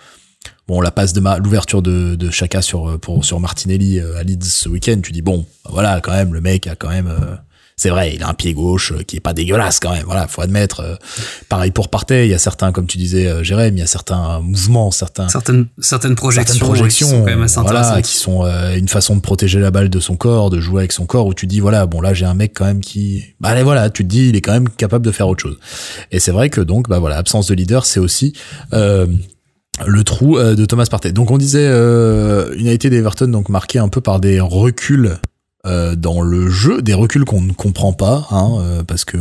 bon, 0.67 0.81
la 0.81 0.91
passe 0.91 1.13
de 1.13 1.21
l'ouverture 1.39 1.83
de, 1.83 2.15
de 2.15 2.31
Chaka 2.31 2.63
sur 2.63 2.99
pour 2.99 3.27
sur 3.27 3.39
Martinelli 3.41 4.01
euh, 4.01 4.17
à 4.17 4.23
Leeds 4.23 4.47
ce 4.47 4.71
week-end, 4.71 5.01
tu 5.03 5.13
dis 5.13 5.23
bon, 5.23 5.45
voilà, 5.69 6.01
quand 6.01 6.13
même, 6.13 6.33
le 6.33 6.41
mec 6.41 6.67
a 6.67 6.75
quand 6.75 6.89
même 6.89 7.09
euh, 7.09 7.37
c'est 7.83 7.91
vrai, 7.91 8.13
il 8.15 8.23
a 8.23 8.29
un 8.29 8.35
pied 8.35 8.55
gauche 8.55 8.93
euh, 8.93 9.03
qui 9.03 9.17
est 9.17 9.21
pas 9.21 9.33
dégueulasse 9.33 9.81
quand 9.81 9.91
même. 9.91 10.05
Voilà, 10.05 10.29
faut 10.29 10.41
admettre. 10.41 10.81
Euh, 10.81 10.95
pareil 11.49 11.73
pour 11.73 11.89
Partey, 11.89 12.29
il 12.29 12.31
y 12.31 12.35
a 12.35 12.39
certains, 12.39 12.71
comme 12.71 12.87
tu 12.87 12.97
disais, 12.97 13.27
euh, 13.27 13.43
Jérém, 13.43 13.75
il 13.75 13.81
y 13.81 13.83
a 13.83 13.89
certains 13.89 14.39
mouvements, 14.39 14.93
certains 14.93 15.29
certaines 15.29 15.67
certaines 15.81 16.15
projections, 16.15 16.55
certaines 16.55 16.77
projections 16.77 17.07
qui 17.09 17.13
sont 17.13 17.19
quand 17.19 17.27
même 17.27 17.43
assez 17.43 17.61
voilà, 17.61 18.01
qui 18.01 18.17
sont 18.17 18.45
une 18.77 18.87
façon 18.87 19.17
de 19.17 19.21
protéger 19.21 19.59
la 19.59 19.73
balle 19.73 19.91
de 19.91 19.99
son 19.99 20.15
corps, 20.15 20.49
de 20.49 20.61
jouer 20.61 20.83
avec 20.83 20.93
son 20.93 21.07
corps, 21.07 21.27
où 21.27 21.35
tu 21.35 21.49
dis 21.49 21.59
voilà, 21.59 21.87
bon 21.87 22.01
là 22.01 22.15
j'ai 22.15 22.25
un 22.25 22.35
mec 22.35 22.53
quand 22.55 22.67
même 22.67 22.83
qui, 22.83 23.25
bah 23.41 23.49
allez 23.49 23.65
voilà, 23.65 23.91
tu 23.91 24.05
te 24.05 24.09
dis 24.09 24.29
il 24.29 24.37
est 24.37 24.41
quand 24.41 24.53
même 24.53 24.69
capable 24.69 25.05
de 25.05 25.11
faire 25.11 25.27
autre 25.27 25.43
chose. 25.43 25.59
Et 26.13 26.21
c'est 26.21 26.31
vrai 26.31 26.51
que 26.51 26.61
donc 26.61 26.89
bah 26.89 27.01
voilà, 27.01 27.17
absence 27.17 27.49
de 27.49 27.55
leader, 27.55 27.85
c'est 27.85 28.01
aussi 28.01 28.35
le 28.71 30.05
trou 30.05 30.39
de 30.39 30.65
Thomas 30.65 30.87
Partey. 30.89 31.13
Donc 31.13 31.31
on 31.31 31.39
disait 31.39 31.67
euh, 31.67 32.55
une 32.57 32.69
été 32.69 32.91
d'Everton 32.91 33.27
donc 33.27 33.49
marqué 33.49 33.79
un 33.81 33.89
peu 33.89 34.01
par 34.01 34.21
des 34.21 34.39
reculs 34.39 35.17
euh, 35.65 35.95
dans 35.95 36.23
le 36.23 36.51
jeu, 36.51 36.83
des 36.83 36.95
reculs 36.95 37.25
qu'on 37.25 37.41
ne 37.41 37.53
comprend 37.53 37.93
pas, 37.93 38.27
hein, 38.33 38.57
euh, 38.59 38.83
parce 38.83 39.05
que 39.05 39.17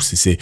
c'est 0.00 0.38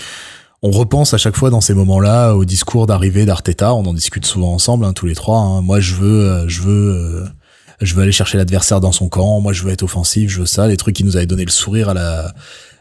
on 0.63 0.71
repense 0.71 1.13
à 1.15 1.19
chaque 1.19 1.37
fois 1.37 1.51
dans 1.51 1.61
ces 1.61 1.75
moments-là 1.75 2.33
au 2.33 2.45
discours 2.45 2.87
d'arrivée 2.87 3.27
d'Arteta. 3.27 3.75
On 3.75 3.85
en 3.85 3.93
discute 3.93 4.25
souvent 4.25 4.53
ensemble, 4.55 4.87
hein, 4.87 4.95
tous 4.95 5.05
les 5.07 5.15
trois. 5.15 5.39
Hein. 5.39 5.61
Moi, 5.61 5.79
je 5.79 5.95
veux, 5.95 6.31
euh, 6.31 6.49
je 6.49 6.63
veux, 6.63 7.25
je 7.83 7.95
veux 7.95 8.03
aller 8.03 8.13
chercher 8.13 8.39
l'adversaire 8.39 8.81
dans 8.81 8.91
son 8.91 9.11
camp. 9.11 9.41
Moi, 9.41 9.53
je 9.53 9.63
veux 9.63 9.71
être 9.71 9.83
offensif. 9.83 10.31
Je 10.31 10.41
veux 10.41 10.47
ça. 10.47 10.67
Les 10.67 10.79
trucs 10.79 10.97
qui 10.97 11.05
nous 11.05 11.19
avaient 11.19 11.27
donné 11.27 11.45
le 11.45 11.51
sourire 11.51 11.91
à 11.91 11.95
la 11.95 12.35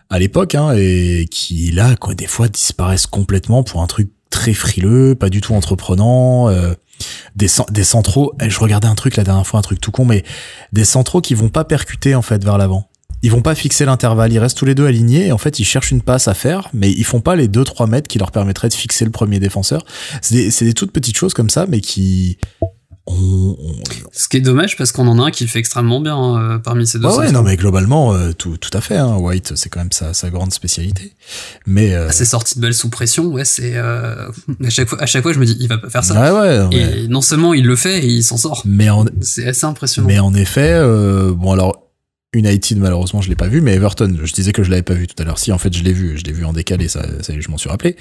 à 0.10 0.20
l'époque, 0.20 0.56
hein, 0.56 0.74
et 0.78 1.28
qui 1.30 1.72
là, 1.72 1.96
quoi, 1.96 2.14
des 2.14 2.28
fois 2.28 2.48
disparaissent 2.48 3.08
complètement 3.08 3.64
pour 3.64 3.82
un 3.82 3.88
truc 3.88 4.10
très 4.30 4.54
frileux, 4.54 5.16
pas 5.16 5.30
du 5.30 5.42
tout 5.42 5.54
entreprenant 5.54 6.50
des, 7.36 7.48
des 7.72 7.84
centraux, 7.84 8.34
eh, 8.42 8.50
je 8.50 8.60
regardais 8.60 8.88
un 8.88 8.96
truc 8.96 9.16
la 9.16 9.24
dernière 9.24 9.46
fois, 9.46 9.60
un 9.60 9.64
truc 9.64 9.82
tout 9.82 9.92
con, 9.92 10.06
mais 10.06 10.24
des 10.72 10.86
centraux 10.86 11.22
qui 11.22 11.34
vont 11.34 11.50
pas 11.50 11.64
percuter 11.64 12.16
en 12.16 12.22
fait 12.22 12.44
vers 12.44 12.58
l'avant. 12.58 12.90
Ils 13.22 13.32
vont 13.32 13.42
pas 13.42 13.56
fixer 13.56 13.86
l'intervalle, 13.86 14.34
ils 14.34 14.40
restent 14.40 14.58
tous 14.58 14.66
les 14.66 14.76
deux 14.76 14.86
alignés 14.86 15.28
et 15.28 15.32
en 15.32 15.38
fait 15.38 15.58
ils 15.58 15.64
cherchent 15.64 15.92
une 15.92 16.02
passe 16.02 16.28
à 16.28 16.34
faire, 16.34 16.68
mais 16.74 16.92
ils 16.92 17.06
font 17.06 17.22
pas 17.22 17.38
les 17.38 17.48
2-3 17.48 17.88
mètres 17.88 18.10
qui 18.10 18.20
leur 18.20 18.32
permettraient 18.32 18.68
de 18.68 18.74
fixer 18.74 19.06
le 19.06 19.12
premier 19.12 19.40
défenseur. 19.40 19.86
C'est 20.22 20.36
des, 20.36 20.66
des, 20.66 20.74
toutes 20.74 20.92
petites 20.92 21.18
choses 21.18 21.34
comme 21.34 21.50
ça, 21.50 21.66
mais 21.68 21.80
qui 21.80 22.38
Ce 23.06 24.30
qui 24.30 24.38
est 24.38 24.42
dommage 24.42 24.78
parce 24.78 24.94
qu'on 24.94 25.08
en 25.08 25.20
a 25.20 25.28
un 25.28 25.32
qui 25.32 25.44
le 25.44 25.50
fait 25.50 25.60
extrêmement 25.60 26.00
bien 26.00 26.38
euh, 26.38 26.58
parmi 26.58 26.88
ces 26.88 27.00
deux. 27.00 27.08
Ouais, 27.08 27.18
ouais 27.18 27.32
non, 27.32 27.44
mais 27.44 27.58
globalement, 27.58 28.14
euh, 28.14 28.32
tout, 28.32 28.58
tout 28.58 28.70
à 28.74 28.80
fait. 28.80 28.96
Hein, 28.96 29.18
White, 29.18 29.54
c'est 29.56 29.70
quand 29.70 29.82
même 29.82 29.92
sa, 29.92 30.14
sa 30.14 30.30
grande 30.30 30.54
spécialité. 30.54 31.14
Mais 31.66 31.94
euh... 31.94 32.08
Ah, 32.10 32.14
c'est 32.14 32.26
sorti 32.26 32.56
de 32.56 32.62
belle 32.62 32.74
sous 32.74 32.90
pression. 32.90 33.26
Ouais, 33.26 33.44
c'est 33.44 33.76
euh, 33.76 34.30
à 34.66 34.70
chaque 34.70 34.88
fois, 34.88 35.02
à 35.02 35.06
chaque 35.06 35.24
fois, 35.24 35.34
je 35.34 35.40
me 35.40 35.46
dis, 35.46 35.58
il 35.60 35.68
va 35.68 35.78
pas 35.78 35.90
faire 35.90 36.04
ça. 36.04 36.34
Ouais, 36.34 36.68
ouais. 36.70 36.78
Et 36.78 37.08
non 37.10 37.22
seulement 37.22 37.54
il 37.54 37.66
le 37.66 37.76
fait, 37.76 38.00
et 38.00 38.08
il 38.08 38.24
s'en 38.24 38.38
sort. 38.38 38.62
Mais 38.66 38.88
c'est 39.22 39.48
assez 39.48 39.66
impressionnant. 39.66 40.08
Mais 40.08 40.20
en 40.20 40.34
effet, 40.34 40.82
bon 41.36 41.52
alors. 41.52 41.80
United 42.36 42.80
malheureusement 42.80 43.22
je 43.22 43.30
l'ai 43.30 43.36
pas 43.36 43.48
vu 43.48 43.62
mais 43.62 43.76
Everton 43.76 44.18
je 44.24 44.34
disais 44.34 44.54
que 44.54 44.64
je 44.64 44.72
l'avais 44.72 44.82
pas 44.82 44.96
vu 44.96 45.06
tout 45.06 45.22
à 45.22 45.24
l'heure 45.24 45.38
si 45.38 45.52
en 45.52 45.60
fait 45.60 45.72
je 45.72 45.84
l'ai 45.84 45.94
vu 45.94 46.18
je 46.18 46.24
l'ai 46.24 46.32
vu 46.32 46.46
en 46.46 46.52
décalé 46.52 46.88
ça, 46.88 47.06
ça 47.22 47.32
je 47.40 47.48
m'en 47.50 47.60
suis 47.60 47.70
rappelé 47.70 47.96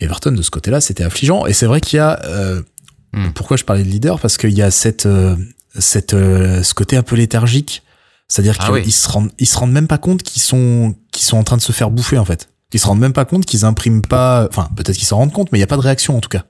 Everton 0.00 0.32
de 0.32 0.40
ce 0.40 0.50
côté 0.50 0.70
là 0.70 0.80
c'était 0.80 1.04
affligeant 1.04 1.44
et 1.44 1.52
c'est 1.52 1.66
vrai 1.66 1.82
qu'il 1.82 1.98
y 1.98 2.00
a 2.00 2.18
Hmm. 3.16 3.30
Pourquoi 3.34 3.56
je 3.56 3.64
parlais 3.64 3.82
de 3.82 3.88
leader? 3.88 4.20
Parce 4.20 4.36
qu'il 4.36 4.52
y 4.52 4.62
a 4.62 4.70
cette, 4.70 5.06
euh, 5.06 5.34
cette, 5.78 6.14
euh, 6.14 6.62
ce 6.62 6.74
côté 6.74 6.96
un 6.96 7.02
peu 7.02 7.16
léthargique. 7.16 7.82
C'est-à-dire 8.28 8.56
ah 8.58 8.80
qu'ils 8.80 8.92
se 8.92 9.08
rendent, 9.08 9.30
ils 9.38 9.46
se 9.46 9.56
rendent 9.56 9.72
même 9.72 9.88
pas 9.88 9.98
compte 9.98 10.22
qu'ils 10.22 10.42
sont, 10.42 10.94
qu'ils 11.12 11.24
sont 11.24 11.38
en 11.38 11.44
train 11.44 11.56
de 11.56 11.62
se 11.62 11.72
faire 11.72 11.90
bouffer, 11.90 12.18
en 12.18 12.24
fait. 12.24 12.50
Ils 12.72 12.80
se 12.80 12.86
rendent 12.86 13.00
même 13.00 13.14
pas 13.14 13.24
compte 13.24 13.46
qu'ils 13.46 13.64
impriment 13.64 14.02
pas, 14.02 14.46
enfin, 14.50 14.68
peut-être 14.76 14.96
qu'ils 14.96 15.06
s'en 15.06 15.16
rendent 15.16 15.32
compte, 15.32 15.50
mais 15.50 15.58
il 15.58 15.60
y 15.60 15.64
a 15.64 15.66
pas 15.66 15.76
de 15.76 15.80
réaction, 15.80 16.14
en 16.14 16.20
tout 16.20 16.28
cas. 16.28 16.44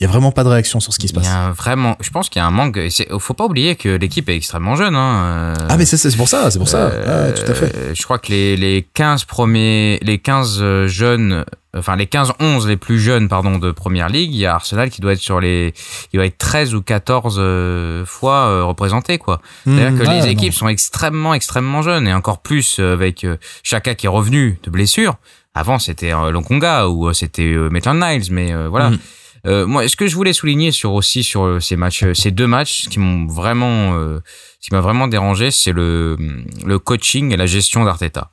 Il 0.00 0.04
y 0.04 0.06
a 0.06 0.10
vraiment 0.10 0.32
pas 0.32 0.44
de 0.44 0.48
réaction 0.48 0.80
sur 0.80 0.94
ce 0.94 0.98
qui 0.98 1.08
se 1.08 1.12
passe. 1.12 1.26
Il 1.26 1.28
y 1.28 1.32
a 1.32 1.52
vraiment, 1.52 1.96
je 2.00 2.10
pense 2.10 2.30
qu'il 2.30 2.40
y 2.40 2.42
a 2.42 2.46
un 2.46 2.50
manque. 2.50 2.78
Faut 3.18 3.34
pas 3.34 3.44
oublier 3.44 3.76
que 3.76 3.88
l'équipe 3.90 4.28
est 4.30 4.36
extrêmement 4.36 4.74
jeune. 4.74 4.96
Hein. 4.96 5.52
Ah 5.68 5.76
mais 5.76 5.84
c'est 5.84 6.16
pour 6.16 6.28
ça, 6.28 6.50
c'est 6.50 6.58
pour 6.58 6.68
ça. 6.68 6.78
Euh, 6.78 7.32
tout 7.32 7.50
à 7.50 7.54
fait. 7.54 7.94
Je 7.94 8.02
crois 8.02 8.18
que 8.18 8.28
les, 8.28 8.56
les 8.56 8.86
15 8.94 9.24
premiers, 9.24 9.98
les 10.02 10.18
15 10.18 10.86
jeunes 10.86 11.44
enfin 11.76 11.96
les 11.96 12.06
15-11 12.06 12.66
les 12.66 12.76
plus 12.76 12.98
jeunes 12.98 13.28
pardon 13.28 13.58
de 13.58 13.70
première 13.70 14.08
ligue, 14.08 14.34
il 14.34 14.38
y 14.38 14.46
a 14.46 14.54
Arsenal 14.54 14.90
qui 14.90 15.00
doit 15.00 15.12
être 15.12 15.20
sur 15.20 15.40
les 15.40 15.72
il 16.12 16.16
doit 16.16 16.26
être 16.26 16.38
13 16.38 16.74
ou 16.74 16.82
14 16.82 17.36
euh, 17.38 18.04
fois 18.04 18.46
euh, 18.46 18.64
représenté 18.64 19.18
quoi. 19.18 19.40
Mmh, 19.66 19.76
C'est-à-dire 19.76 20.04
que 20.04 20.10
les 20.10 20.30
équipes 20.30 20.54
sont 20.54 20.68
extrêmement 20.68 21.34
extrêmement 21.34 21.82
jeunes 21.82 22.08
et 22.08 22.14
encore 22.14 22.38
plus 22.38 22.78
euh, 22.80 22.92
avec 22.92 23.26
Chaka 23.62 23.94
qui 23.94 24.06
est 24.06 24.10
revenu 24.10 24.58
de 24.62 24.70
blessure. 24.70 25.16
Avant 25.54 25.78
c'était 25.78 26.10
Longonga 26.10 26.88
ou 26.88 27.12
c'était 27.12 27.54
Maitland 27.70 28.00
Niles 28.00 28.32
mais 28.32 28.54
voilà. 28.68 28.90
Mmh. 28.90 28.98
Moi, 29.44 29.88
ce 29.88 29.96
que 29.96 30.06
je 30.06 30.14
voulais 30.14 30.32
souligner 30.32 30.72
sur 30.72 30.92
aussi 30.92 31.22
sur 31.22 31.62
ces 31.62 31.76
matchs, 31.76 32.04
ces 32.12 32.30
deux 32.30 32.46
matchs, 32.46 32.84
ce 32.84 32.88
qui 32.88 32.98
m'ont 32.98 33.26
vraiment, 33.26 33.92
ce 33.92 34.68
qui 34.68 34.72
m'a 34.72 34.80
vraiment 34.80 35.08
dérangé, 35.08 35.50
c'est 35.50 35.72
le 35.72 36.16
le 36.64 36.78
coaching 36.78 37.32
et 37.32 37.36
la 37.36 37.46
gestion 37.46 37.84
d'Arteta. 37.84 38.30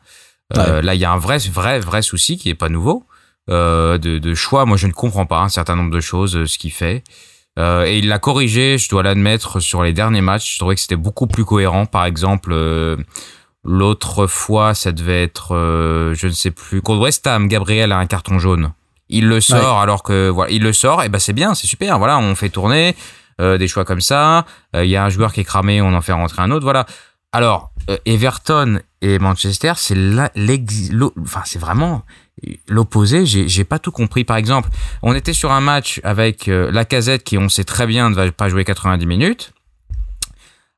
Là, 0.55 0.95
il 0.95 0.99
y 0.99 1.05
a 1.05 1.11
un 1.11 1.17
vrai, 1.17 1.37
vrai, 1.37 1.79
vrai 1.79 2.01
souci 2.01 2.37
qui 2.37 2.49
est 2.49 2.55
pas 2.55 2.69
nouveau. 2.69 3.05
Euh, 3.49 3.97
de, 3.97 4.17
de, 4.17 4.33
choix. 4.33 4.65
Moi, 4.65 4.75
je 4.75 4.87
ne 4.87 4.91
comprends 4.91 5.25
pas 5.25 5.39
un 5.39 5.47
certain 5.47 5.77
nombre 5.77 5.91
de 5.91 6.01
choses, 6.01 6.35
euh, 6.35 6.45
ce 6.45 6.57
qu'il 6.57 6.71
fait. 6.71 7.01
Euh, 7.57 7.85
et 7.85 7.97
il 7.99 8.09
l'a 8.09 8.19
corrigé, 8.19 8.77
je 8.77 8.89
dois 8.89 9.03
l'admettre, 9.03 9.61
sur 9.61 9.83
les 9.83 9.93
derniers 9.93 10.21
matchs. 10.21 10.55
Je 10.55 10.59
trouvais 10.59 10.75
que 10.75 10.81
c'était 10.81 10.97
beaucoup 10.97 11.27
plus 11.27 11.45
cohérent. 11.45 11.85
Par 11.85 12.03
exemple, 12.05 12.53
l'autre 13.63 14.27
fois, 14.27 14.73
ça 14.73 14.91
devait 14.91 15.23
être, 15.23 15.53
je 16.13 16.27
ne 16.27 16.31
sais 16.33 16.51
plus, 16.51 16.81
contre 16.81 17.01
West 17.01 17.25
Ham, 17.25 17.47
Gabriel 17.47 17.93
a 17.93 17.97
un 17.97 18.05
carton 18.05 18.37
jaune. 18.37 18.73
Il 19.09 19.27
le 19.27 19.39
sort 19.41 19.79
alors 19.79 20.03
que 20.03 20.29
voilà, 20.29 20.51
il 20.51 20.61
le 20.61 20.73
sort. 20.73 21.03
Et 21.03 21.09
ben 21.09 21.19
c'est 21.19 21.33
bien, 21.33 21.55
c'est 21.55 21.67
super. 21.67 21.97
Voilà, 21.97 22.19
on 22.19 22.35
fait 22.35 22.49
tourner 22.49 22.95
des 23.39 23.67
choix 23.67 23.85
comme 23.85 24.01
ça. 24.01 24.45
Il 24.73 24.87
y 24.87 24.95
a 24.95 25.03
un 25.03 25.09
joueur 25.09 25.31
qui 25.31 25.41
est 25.41 25.45
cramé, 25.45 25.81
on 25.81 25.93
en 25.93 26.01
fait 26.01 26.13
rentrer 26.13 26.41
un 26.41 26.51
autre. 26.51 26.63
Voilà. 26.63 26.85
Alors 27.31 27.71
Everton 28.05 28.79
et 29.01 29.19
Manchester, 29.19 29.73
c'est 29.75 29.95
enfin 31.19 31.41
c'est 31.45 31.59
vraiment 31.59 32.03
l'opposé, 32.67 33.25
j'ai 33.25 33.63
pas 33.63 33.79
tout 33.79 33.91
compris. 33.91 34.23
Par 34.23 34.37
exemple, 34.37 34.69
on 35.01 35.13
était 35.13 35.33
sur 35.33 35.51
un 35.51 35.61
match 35.61 35.99
avec 36.03 36.47
euh, 36.47 36.71
la 36.71 36.85
casette 36.85 37.23
qui, 37.23 37.37
on 37.37 37.49
sait 37.49 37.63
très 37.63 37.87
bien, 37.87 38.09
ne 38.09 38.15
va 38.15 38.31
pas 38.31 38.49
jouer 38.49 38.63
90 38.63 39.05
minutes. 39.05 39.53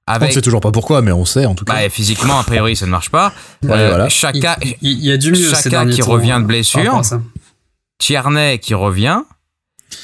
Avec... 0.08 0.32
On 0.32 0.34
sait 0.34 0.42
toujours 0.42 0.62
pas 0.62 0.72
pourquoi, 0.72 1.02
mais 1.02 1.12
on 1.12 1.26
sait 1.26 1.46
en 1.46 1.54
tout 1.54 1.66
cas. 1.66 1.74
Bah, 1.74 1.90
physiquement, 1.90 2.40
a 2.40 2.44
priori, 2.44 2.76
ça 2.76 2.86
ne 2.86 2.92
marche 2.92 3.10
pas. 3.10 3.32
Euh, 3.66 3.90
voilà. 3.90 4.10
Chaka, 4.10 4.58
il, 4.82 5.06
y 5.06 5.12
a 5.12 5.18
du 5.18 5.32
mieux 5.32 5.54
Chaka 5.54 5.86
qui 5.86 6.02
revient 6.02 6.40
de 6.42 6.46
blessure. 6.46 7.02
Tierney 8.00 8.58
qui 8.60 8.74
revient. 8.74 9.22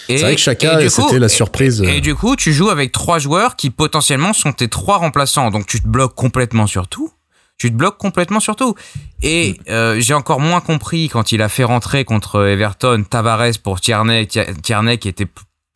C'est 0.07 0.17
vrai 0.17 0.35
que 0.35 0.41
Chaka, 0.41 0.89
c'était 0.89 1.19
la 1.19 1.29
surprise. 1.29 1.81
Et, 1.81 1.97
et, 1.97 2.01
du 2.01 2.15
coup, 2.15 2.35
tu 2.35 2.53
joues 2.53 2.69
avec 2.69 2.91
trois 2.91 3.19
joueurs 3.19 3.55
qui 3.55 3.69
potentiellement 3.69 4.33
sont 4.33 4.53
tes 4.53 4.67
trois 4.67 4.97
remplaçants. 4.97 5.49
Donc 5.51 5.65
tu 5.65 5.81
te 5.81 5.87
bloques 5.87 6.15
complètement 6.15 6.67
sur 6.67 6.87
tout 6.87 7.11
tu 7.57 7.71
te 7.71 7.75
bloques 7.75 7.97
complètement 7.97 8.39
sur 8.39 8.55
tout. 8.55 8.75
Et 9.21 9.59
euh, 9.69 9.99
j'ai 9.99 10.13
encore 10.13 10.39
moins 10.39 10.61
compris 10.61 11.09
quand 11.09 11.31
il 11.31 11.41
a 11.41 11.49
fait 11.49 11.63
rentrer 11.63 12.03
contre 12.03 12.45
Everton 12.45 13.03
Tavares 13.09 13.59
pour 13.63 13.79
Tierney, 13.79 14.27
Tierney 14.27 14.97
qui 14.97 15.07
était 15.07 15.27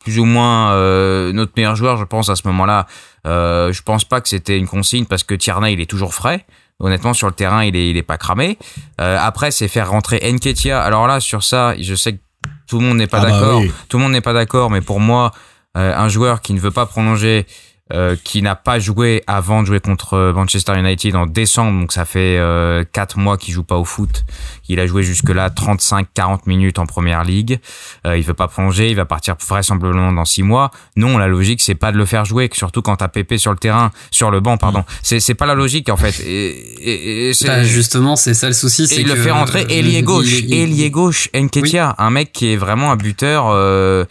plus 0.04 0.18
ou 0.18 0.24
moins 0.24 0.72
euh, 0.72 1.32
notre 1.32 1.52
meilleur 1.56 1.76
joueur, 1.76 1.96
je 1.96 2.04
pense, 2.04 2.28
à 2.28 2.36
ce 2.36 2.46
moment-là. 2.48 2.86
Euh, 3.26 3.72
je 3.72 3.82
pense 3.82 4.04
pas 4.04 4.20
que 4.20 4.28
c'était 4.28 4.56
une 4.56 4.68
consigne 4.68 5.04
parce 5.04 5.24
que 5.24 5.34
Tierney, 5.34 5.74
il 5.74 5.80
est 5.80 5.90
toujours 5.90 6.14
frais. 6.14 6.46
Honnêtement, 6.80 7.12
sur 7.12 7.26
le 7.28 7.34
terrain, 7.34 7.62
il 7.64 7.76
est, 7.76 7.90
il 7.90 7.96
est 7.96 8.02
pas 8.02 8.18
cramé. 8.18 8.58
Euh, 9.00 9.18
après, 9.20 9.50
c'est 9.50 9.68
faire 9.68 9.90
rentrer 9.90 10.18
Nketia. 10.32 10.80
Alors 10.80 11.06
là, 11.06 11.20
sur 11.20 11.44
ça, 11.44 11.74
je 11.78 11.94
sais 11.94 12.14
que 12.14 12.20
tout 12.66 12.78
le 12.78 12.86
monde 12.86 12.96
n'est 12.96 13.06
pas 13.06 13.18
ah 13.18 13.24
bah 13.24 13.30
d'accord. 13.30 13.62
Tout 13.88 13.98
le 13.98 14.02
monde 14.02 14.12
n'est 14.12 14.20
pas 14.20 14.32
d'accord, 14.32 14.70
mais 14.70 14.80
pour 14.80 14.98
moi, 14.98 15.32
euh, 15.76 15.94
un 15.94 16.08
joueur 16.08 16.40
qui 16.40 16.54
ne 16.54 16.60
veut 16.60 16.70
pas 16.70 16.86
prolonger 16.86 17.46
euh, 17.92 18.16
qui 18.22 18.42
n'a 18.42 18.54
pas 18.54 18.78
joué 18.78 19.22
avant 19.26 19.62
de 19.62 19.66
jouer 19.66 19.80
contre 19.80 20.32
Manchester 20.32 20.78
United 20.78 21.16
en 21.16 21.26
décembre, 21.26 21.80
donc 21.80 21.92
ça 21.92 22.04
fait 22.04 22.36
euh, 22.38 22.84
4 22.92 23.18
mois 23.18 23.36
qu'il 23.36 23.52
joue 23.52 23.64
pas 23.64 23.76
au 23.76 23.84
foot. 23.84 24.24
Il 24.68 24.78
a 24.78 24.86
joué 24.86 25.02
jusque-là 25.02 25.48
35-40 25.48 26.40
minutes 26.46 26.78
en 26.78 26.86
première 26.86 27.24
ligue. 27.24 27.58
Euh, 28.06 28.16
il 28.16 28.22
veut 28.22 28.34
pas 28.34 28.48
plonger, 28.48 28.88
il 28.90 28.96
va 28.96 29.04
partir 29.04 29.34
vraisemblablement 29.46 30.12
dans 30.12 30.24
6 30.24 30.42
mois. 30.42 30.70
Non, 30.96 31.18
la 31.18 31.26
logique 31.26 31.60
c'est 31.60 31.74
pas 31.74 31.90
de 31.92 31.96
le 31.96 32.04
faire 32.04 32.24
jouer, 32.24 32.48
surtout 32.52 32.82
quand 32.82 32.96
t'as 32.96 33.08
Pépé 33.08 33.38
sur 33.38 33.50
le 33.50 33.58
terrain, 33.58 33.90
sur 34.10 34.30
le 34.30 34.40
banc, 34.40 34.56
pardon. 34.56 34.80
Mm. 34.80 34.84
C'est 35.02 35.20
c'est 35.20 35.34
pas 35.34 35.46
la 35.46 35.54
logique 35.54 35.88
en 35.88 35.96
fait. 35.96 36.20
Et, 36.20 37.30
et, 37.30 37.32
bah, 37.44 37.64
justement, 37.64 38.14
c'est 38.14 38.34
ça 38.34 38.46
le 38.46 38.54
souci, 38.54 38.86
c'est 38.86 39.00
il 39.00 39.08
le 39.08 39.16
fait 39.16 39.30
rentrer 39.30 39.66
ailier 39.68 40.02
gauche, 40.02 40.42
ailier 40.48 40.90
gauche, 40.90 41.28
Enketia, 41.34 41.94
un 41.98 42.10
mec 42.10 42.32
qui 42.32 42.52
est 42.52 42.56
vraiment 42.56 42.92
un 42.92 42.96
buteur. 42.96 43.48
Euh, 43.48 44.04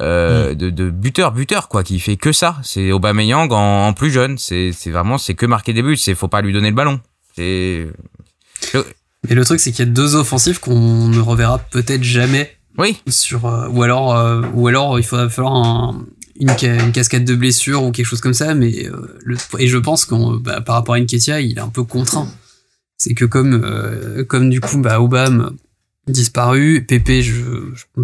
euh, 0.00 0.52
mm. 0.52 0.54
de, 0.54 0.70
de, 0.70 0.90
buteur 0.90 1.32
buteur 1.32 1.68
quoi 1.68 1.82
qui 1.82 2.00
fait 2.00 2.16
que 2.16 2.32
ça. 2.32 2.56
C'est 2.62 2.92
Aubameyang 2.92 3.52
en, 3.52 3.88
en 3.88 3.92
plus 3.92 4.10
jeune. 4.10 4.38
C'est 4.38 4.72
c'est 4.72 4.90
vraiment 4.90 5.18
c'est 5.18 5.34
que 5.34 5.46
marquer 5.46 5.72
des 5.72 5.82
buts. 5.82 5.96
C'est 5.96 6.14
faut 6.14 6.28
pas 6.28 6.40
lui 6.40 6.52
donner 6.52 6.70
le 6.70 6.76
ballon. 6.76 7.00
C'est 7.36 7.88
mais 9.28 9.34
le 9.34 9.44
truc 9.44 9.60
c'est 9.60 9.70
qu'il 9.70 9.86
y 9.86 9.88
a 9.88 9.90
deux 9.90 10.16
offensifs 10.16 10.58
qu'on 10.58 11.08
ne 11.08 11.20
reverra 11.20 11.58
peut-être 11.58 12.02
jamais. 12.02 12.56
Oui. 12.78 13.02
Sur 13.06 13.46
euh, 13.46 13.68
ou 13.68 13.82
alors 13.82 14.16
euh, 14.16 14.42
ou 14.54 14.66
alors 14.66 14.98
il 14.98 15.04
faudra 15.04 15.28
falloir 15.28 15.54
un, 15.54 16.06
une, 16.36 16.48
une, 16.48 16.92
cascade 16.92 17.24
de 17.24 17.34
blessures 17.34 17.82
ou 17.84 17.92
quelque 17.92 18.06
chose 18.06 18.22
comme 18.22 18.34
ça. 18.34 18.54
Mais 18.54 18.88
le, 19.24 19.36
et 19.58 19.68
je 19.68 19.78
pense 19.78 20.06
qu'on 20.06 20.36
bah, 20.36 20.62
par 20.62 20.76
rapport 20.76 20.94
à 20.94 21.00
Nketia 21.00 21.40
il 21.40 21.58
est 21.58 21.60
un 21.60 21.68
peu 21.68 21.84
contraint. 21.84 22.28
C'est 22.96 23.14
que 23.14 23.26
comme 23.26 24.24
comme 24.28 24.48
du 24.48 24.60
coup 24.60 24.78
bah 24.78 25.00
Obama 25.00 25.52
disparu. 26.06 26.84
Pépé, 26.86 27.22
je, 27.22 27.34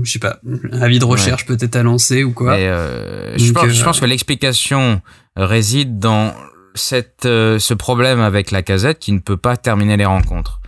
je, 0.02 0.10
sais 0.10 0.18
pas, 0.18 0.38
avis 0.72 0.98
de 0.98 1.04
recherche 1.04 1.46
peut-être 1.46 1.76
à 1.76 1.82
lancer 1.82 2.24
ou 2.24 2.32
quoi. 2.32 2.54
Euh, 2.54 3.34
je, 3.36 3.52
pense, 3.52 3.68
je, 3.68 3.84
pense, 3.84 4.00
que 4.00 4.06
l'explication 4.06 5.00
réside 5.36 5.98
dans 5.98 6.34
cette, 6.74 7.26
euh, 7.26 7.58
ce 7.58 7.74
problème 7.74 8.20
avec 8.20 8.50
la 8.50 8.62
casette 8.62 8.98
qui 8.98 9.12
ne 9.12 9.18
peut 9.18 9.36
pas 9.36 9.56
terminer 9.56 9.96
les 9.96 10.06
rencontres. 10.06 10.60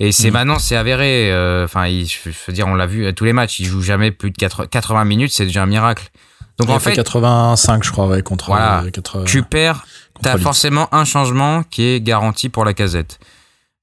Et 0.00 0.12
c'est 0.12 0.30
mm. 0.30 0.34
maintenant, 0.34 0.58
c'est 0.58 0.76
avéré. 0.76 1.32
Euh, 1.32 1.64
enfin, 1.64 1.86
je 1.88 2.30
veux 2.46 2.52
dire, 2.52 2.66
on 2.66 2.74
l'a 2.74 2.86
vu 2.86 3.06
à 3.06 3.12
tous 3.12 3.24
les 3.24 3.32
matchs. 3.32 3.60
Il 3.60 3.66
joue 3.66 3.82
jamais 3.82 4.10
plus 4.10 4.30
de 4.30 4.36
80 4.36 5.04
minutes, 5.04 5.32
c'est 5.32 5.46
déjà 5.46 5.62
un 5.62 5.66
miracle. 5.66 6.10
Donc 6.58 6.70
en 6.70 6.78
fait, 6.80 6.94
85, 6.94 7.84
je 7.84 7.92
crois, 7.92 8.08
ouais, 8.08 8.22
contre. 8.22 8.46
Voilà, 8.46 8.84
tu 9.26 9.42
perds. 9.42 9.86
T'as 10.20 10.38
forcément 10.38 10.92
un 10.92 11.04
changement 11.04 11.62
qui 11.62 11.84
est 11.84 12.00
garanti 12.00 12.48
pour 12.48 12.64
la 12.64 12.74
casette. 12.74 13.20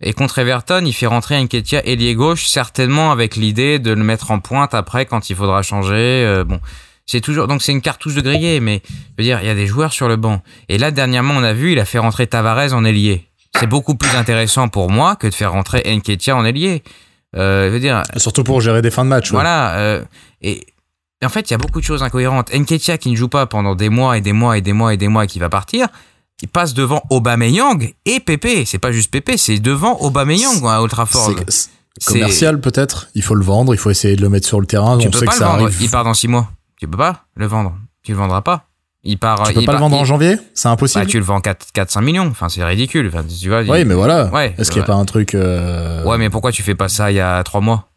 Et 0.01 0.13
contre 0.13 0.39
Everton, 0.39 0.83
il 0.85 0.93
fait 0.93 1.05
rentrer 1.05 1.41
Nketiah 1.41 1.85
ailier 1.85 2.15
gauche, 2.15 2.47
certainement 2.47 3.11
avec 3.11 3.35
l'idée 3.35 3.79
de 3.79 3.91
le 3.91 4.03
mettre 4.03 4.31
en 4.31 4.39
pointe 4.39 4.73
après 4.73 5.05
quand 5.05 5.29
il 5.29 5.35
faudra 5.35 5.61
changer. 5.61 6.23
Euh, 6.25 6.43
bon, 6.43 6.59
c'est 7.05 7.21
toujours 7.21 7.47
donc 7.47 7.61
c'est 7.61 7.71
une 7.71 7.81
cartouche 7.81 8.15
de 8.15 8.21
grillé, 8.21 8.59
mais 8.59 8.81
je 8.87 9.13
veux 9.17 9.23
dire, 9.23 9.39
il 9.41 9.47
y 9.47 9.49
a 9.49 9.55
des 9.55 9.67
joueurs 9.67 9.93
sur 9.93 10.07
le 10.07 10.17
banc. 10.17 10.41
Et 10.67 10.77
là 10.77 10.91
dernièrement, 10.91 11.33
on 11.35 11.43
a 11.43 11.53
vu, 11.53 11.71
il 11.71 11.79
a 11.79 11.85
fait 11.85 11.99
rentrer 11.99 12.27
Tavares 12.27 12.73
en 12.73 12.83
ailier. 12.83 13.25
C'est 13.57 13.67
beaucoup 13.67 13.95
plus 13.95 14.13
intéressant 14.17 14.67
pour 14.67 14.89
moi 14.89 15.15
que 15.15 15.27
de 15.27 15.33
faire 15.33 15.53
rentrer 15.53 15.81
Nketiah 15.85 16.35
en 16.35 16.43
ailier. 16.43 16.83
Euh, 17.37 17.67
je 17.67 17.73
veux 17.73 17.79
dire, 17.79 18.03
surtout 18.17 18.43
pour 18.43 18.59
gérer 18.59 18.81
des 18.81 18.91
fins 18.91 19.05
de 19.05 19.09
match. 19.09 19.31
Voilà. 19.31 19.77
Euh, 19.77 20.03
et, 20.41 20.65
en 21.23 21.29
fait, 21.29 21.49
il 21.49 21.51
y 21.51 21.53
a 21.53 21.57
beaucoup 21.57 21.79
de 21.79 21.85
choses 21.85 22.03
incohérentes. 22.03 22.53
Nketiah 22.53 22.97
qui 22.97 23.09
ne 23.09 23.15
joue 23.15 23.29
pas 23.29 23.45
pendant 23.45 23.75
des 23.75 23.89
mois 23.89 24.17
et 24.17 24.21
des 24.21 24.33
mois 24.33 24.57
et 24.57 24.61
des 24.61 24.73
mois 24.73 24.93
et 24.93 24.97
des 24.97 25.07
mois 25.07 25.23
et 25.23 25.27
qui 25.27 25.39
va 25.39 25.49
partir 25.49 25.87
il 26.41 26.47
passe 26.47 26.73
devant 26.73 27.01
Aubameyang 27.09 27.93
et 28.05 28.19
Pépé. 28.19 28.65
C'est 28.65 28.77
pas 28.77 28.91
juste 28.91 29.11
Pépé, 29.11 29.37
c'est 29.37 29.59
devant 29.59 29.97
Aubameyang 30.01 30.65
à 30.65 30.81
Old 30.81 30.91
Trafford. 30.91 31.33
commercial 32.05 32.59
peut-être? 32.59 33.07
Il 33.15 33.23
faut 33.23 33.35
le 33.35 33.43
vendre, 33.43 33.73
il 33.73 33.77
faut 33.77 33.89
essayer 33.89 34.15
de 34.15 34.21
le 34.21 34.29
mettre 34.29 34.47
sur 34.47 34.59
le 34.59 34.67
terrain. 34.67 34.97
Tu 34.97 35.07
on 35.07 35.11
peux 35.11 35.19
sait 35.19 35.25
pas 35.25 35.31
que 35.31 35.37
le 35.37 35.39
ça 35.39 35.47
vendre. 35.51 35.63
arrive. 35.63 35.77
Il 35.81 35.89
part 35.89 36.03
dans 36.03 36.13
six 36.13 36.27
mois. 36.27 36.49
Tu 36.79 36.87
peux 36.87 36.97
pas 36.97 37.25
le 37.35 37.47
vendre. 37.47 37.77
Tu 38.03 38.11
le 38.11 38.17
vendras 38.17 38.41
pas. 38.41 38.65
Il 39.03 39.17
part. 39.17 39.43
Tu 39.43 39.53
peux 39.53 39.61
il 39.61 39.65
pas 39.65 39.73
part, 39.73 39.81
le 39.81 39.83
vendre 39.83 39.95
il... 39.95 40.01
en 40.01 40.05
janvier? 40.05 40.37
C'est 40.53 40.67
impossible. 40.67 41.05
Bah, 41.05 41.09
tu 41.09 41.17
le 41.17 41.23
vends 41.23 41.39
4-5 41.39 42.01
millions. 42.01 42.27
Enfin, 42.27 42.49
c'est 42.49 42.63
ridicule. 42.63 43.07
Enfin, 43.07 43.23
tu 43.23 43.47
vois. 43.47 43.61
Oui, 43.61 43.81
il... 43.81 43.85
mais 43.85 43.93
voilà. 43.93 44.25
Ouais. 44.33 44.53
Est-ce 44.57 44.71
qu'il 44.71 44.81
n'y 44.81 44.83
a 44.83 44.87
pas 44.87 44.95
un 44.95 45.05
truc. 45.05 45.35
Euh... 45.35 46.03
Ouais, 46.03 46.17
mais 46.17 46.29
pourquoi 46.29 46.51
tu 46.51 46.63
fais 46.63 46.75
pas 46.75 46.89
ça 46.89 47.11
il 47.11 47.15
y 47.15 47.19
a 47.21 47.41
trois 47.43 47.61
mois? 47.61 47.89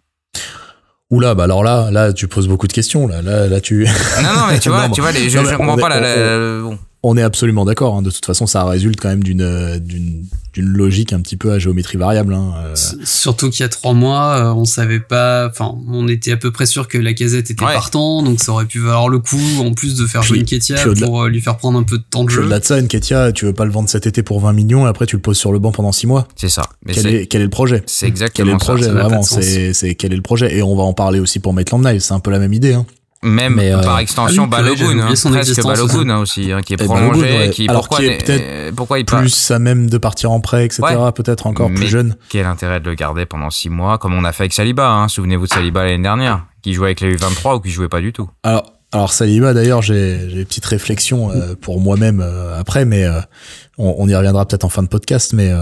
Oula, 1.11 1.35
bah 1.35 1.45
alors 1.45 1.65
là, 1.65 1.91
là, 1.91 2.13
tu 2.13 2.29
poses 2.29 2.49
beaucoup 2.49 2.69
de 2.69 2.73
questions. 2.75 3.09
Là, 3.09 3.23
là, 3.23 3.47
là 3.47 3.61
tu. 3.63 3.87
Non, 4.23 4.35
non, 4.35 4.47
mais 4.51 4.59
tu 4.59 4.69
vois, 4.69 4.91
tu 4.91 5.01
vois, 5.01 5.11
les, 5.11 5.31
je, 5.31 5.39
je 5.39 5.57
comprends 5.57 5.79
pas 5.79 5.89
la, 5.89 6.61
bon 6.61 6.79
on 7.03 7.17
est 7.17 7.23
absolument 7.23 7.65
d'accord. 7.65 7.97
Hein. 7.97 8.03
De 8.03 8.11
toute 8.11 8.27
façon, 8.27 8.47
ça 8.47 8.65
résulte 8.65 9.01
quand 9.01 9.09
même 9.09 9.23
d'une 9.23 9.79
d'une 9.79 10.25
d'une 10.53 10.67
logique 10.67 11.13
un 11.13 11.21
petit 11.21 11.37
peu 11.37 11.53
à 11.53 11.59
géométrie 11.59 11.99
variable. 11.99 12.35
Hein. 12.35 12.53
Euh. 12.57 12.75
Surtout 13.05 13.51
qu'il 13.51 13.61
y 13.61 13.65
a 13.65 13.69
trois 13.69 13.93
mois, 13.93 14.37
euh, 14.39 14.55
on 14.55 14.65
savait 14.65 14.99
pas. 14.99 15.47
Enfin, 15.49 15.77
on 15.89 16.09
était 16.09 16.33
à 16.33 16.37
peu 16.37 16.51
près 16.51 16.67
sûr 16.67 16.89
que 16.89 16.99
la 16.99 17.15
casette 17.15 17.51
était 17.51 17.65
partant, 17.65 18.23
donc 18.23 18.41
ça 18.41 18.53
aurait 18.53 18.67
pu 18.67 18.81
valoir 18.81 19.09
le 19.09 19.21
coup, 19.21 19.39
en 19.61 19.73
plus 19.73 19.95
de 19.95 20.07
faire 20.07 20.23
jouer 20.23 20.45
Ketia 20.45 20.85
pour 21.01 21.23
euh, 21.23 21.29
lui 21.29 21.41
faire 21.41 21.57
prendre 21.57 21.79
un 21.79 21.85
peu 21.85 21.99
de 21.99 22.05
temps 22.09 22.25
de 22.25 22.31
jeu. 22.31 22.41
Au-delà 22.41 22.59
de 22.59 22.65
ça, 22.65 22.83
Ketia, 22.83 23.31
tu 23.33 23.45
veux 23.45 23.55
pas 23.55 23.65
le 23.65 23.71
vendre 23.71 23.89
cet 23.89 24.07
été 24.07 24.23
pour 24.23 24.41
20 24.41 24.53
millions 24.53 24.87
et 24.87 24.89
après 24.89 25.07
tu 25.07 25.17
le 25.17 25.23
poses 25.23 25.39
sur 25.39 25.53
le 25.53 25.59
banc 25.59 25.71
pendant 25.71 25.93
6 25.93 26.07
mois. 26.09 26.27
C'est 26.35 26.49
ça. 26.49 26.63
Mais 26.85 26.95
quel, 26.95 27.07
est, 27.07 27.27
quel 27.27 27.43
est 27.43 27.45
le 27.45 27.51
projet? 27.51 27.83
C'est 27.87 28.07
exactement 28.07 28.45
Quel 28.45 28.49
est 28.49 28.53
le 28.53 28.59
projet? 28.59 28.91
Vraiment 28.91 29.23
C'est 29.23 29.95
quel 29.95 30.13
est 30.13 30.17
le 30.17 30.23
projet? 30.23 30.57
Et 30.57 30.63
on 30.63 30.75
va 30.75 30.83
en 30.83 30.95
parler 30.95 31.21
aussi 31.21 31.39
pour 31.39 31.53
Maitland 31.53 31.85
Niles. 31.85 32.01
C'est 32.01 32.15
un 32.15 32.21
peu 32.21 32.31
la 32.31 32.39
même 32.39 32.53
idée. 32.53 32.73
Hein. 32.73 32.87
Même 33.23 33.59
euh, 33.59 33.83
par 33.83 33.99
extension, 33.99 34.45
ah 34.45 34.47
Balogun, 34.47 35.01
hein, 35.01 35.13
presque 35.25 35.63
Balogun 35.65 36.09
hein, 36.09 36.19
aussi, 36.19 36.53
hein, 36.53 36.63
qui 36.63 36.75
est 36.75 36.77
prolongé, 36.77 37.51
qui 37.53 37.69
Alors 37.69 37.89
pourquoi, 37.89 37.99
qui 37.99 38.07
est 38.07 38.25
peut-être 38.25 38.75
pourquoi 38.77 39.01
il 39.01 39.05
plus 39.05 39.51
à 39.51 39.59
même 39.59 39.91
de 39.91 39.99
partir 39.99 40.31
en 40.31 40.41
prêt, 40.41 40.65
etc. 40.65 40.83
Peut-être 41.13 41.49
encore 41.49 41.69
plus 41.71 41.89
jeune. 41.89 42.17
Quel 42.29 42.47
intérêt 42.47 42.79
de 42.79 42.89
le 42.89 42.95
garder 42.95 43.27
pendant 43.27 43.51
six 43.51 43.71
mois, 43.71 43.99
comme 43.99 44.15
on 44.15 44.25
a 44.25 44.33
fait 44.33 44.45
avec 44.45 44.53
Saliba. 44.53 44.89
Hein, 44.89 45.09
Souvenez-vous 45.09 45.47
de 45.47 45.53
Saliba 45.53 45.85
l'année 45.85 46.03
dernière, 46.03 46.47
qui 46.63 46.75
jouait 46.75 46.89
avec 46.89 47.01
les 47.01 47.17
U23 47.17 47.57
ou 47.57 47.61
qui 47.61 47.71
jouait 47.71 47.89
pas 47.89 48.01
du 48.01 48.13
tout. 48.13 48.31
Alors, 48.45 48.73
alors 48.93 49.13
Saliba, 49.13 49.53
d'ailleurs, 49.53 49.83
j'ai 49.83 50.31
j'ai 50.31 50.39
une 50.39 50.47
petite 50.47 50.67
réflexion 50.67 51.33
euh, 51.33 51.57
pour 51.61 51.81
moi-même 51.81 52.21
euh, 52.21 52.59
après, 52.59 52.85
mais 52.85 53.05
on, 53.79 53.97
on, 53.99 54.09
y 54.09 54.15
reviendra 54.15 54.47
peut-être 54.47 54.65
en 54.65 54.69
fin 54.69 54.85
de 54.85 54.89
podcast, 54.89 55.33
mais 55.33 55.53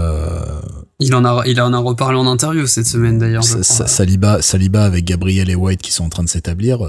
il 0.99 1.15
en 1.15 1.25
a, 1.25 1.41
il 1.47 1.59
en 1.59 1.73
a 1.73 1.79
reparlé 1.79 2.19
en 2.19 2.27
interview 2.27 2.67
cette 2.67 2.85
semaine 2.85 3.17
d'ailleurs. 3.17 3.43
Saliba, 3.43 4.43
Saliba 4.43 4.83
avec 4.83 5.05
Gabriel 5.05 5.49
et 5.49 5.55
White 5.55 5.81
qui 5.81 5.91
sont 5.91 6.05
en 6.05 6.09
train 6.09 6.23
de 6.23 6.29
s'établir. 6.29 6.87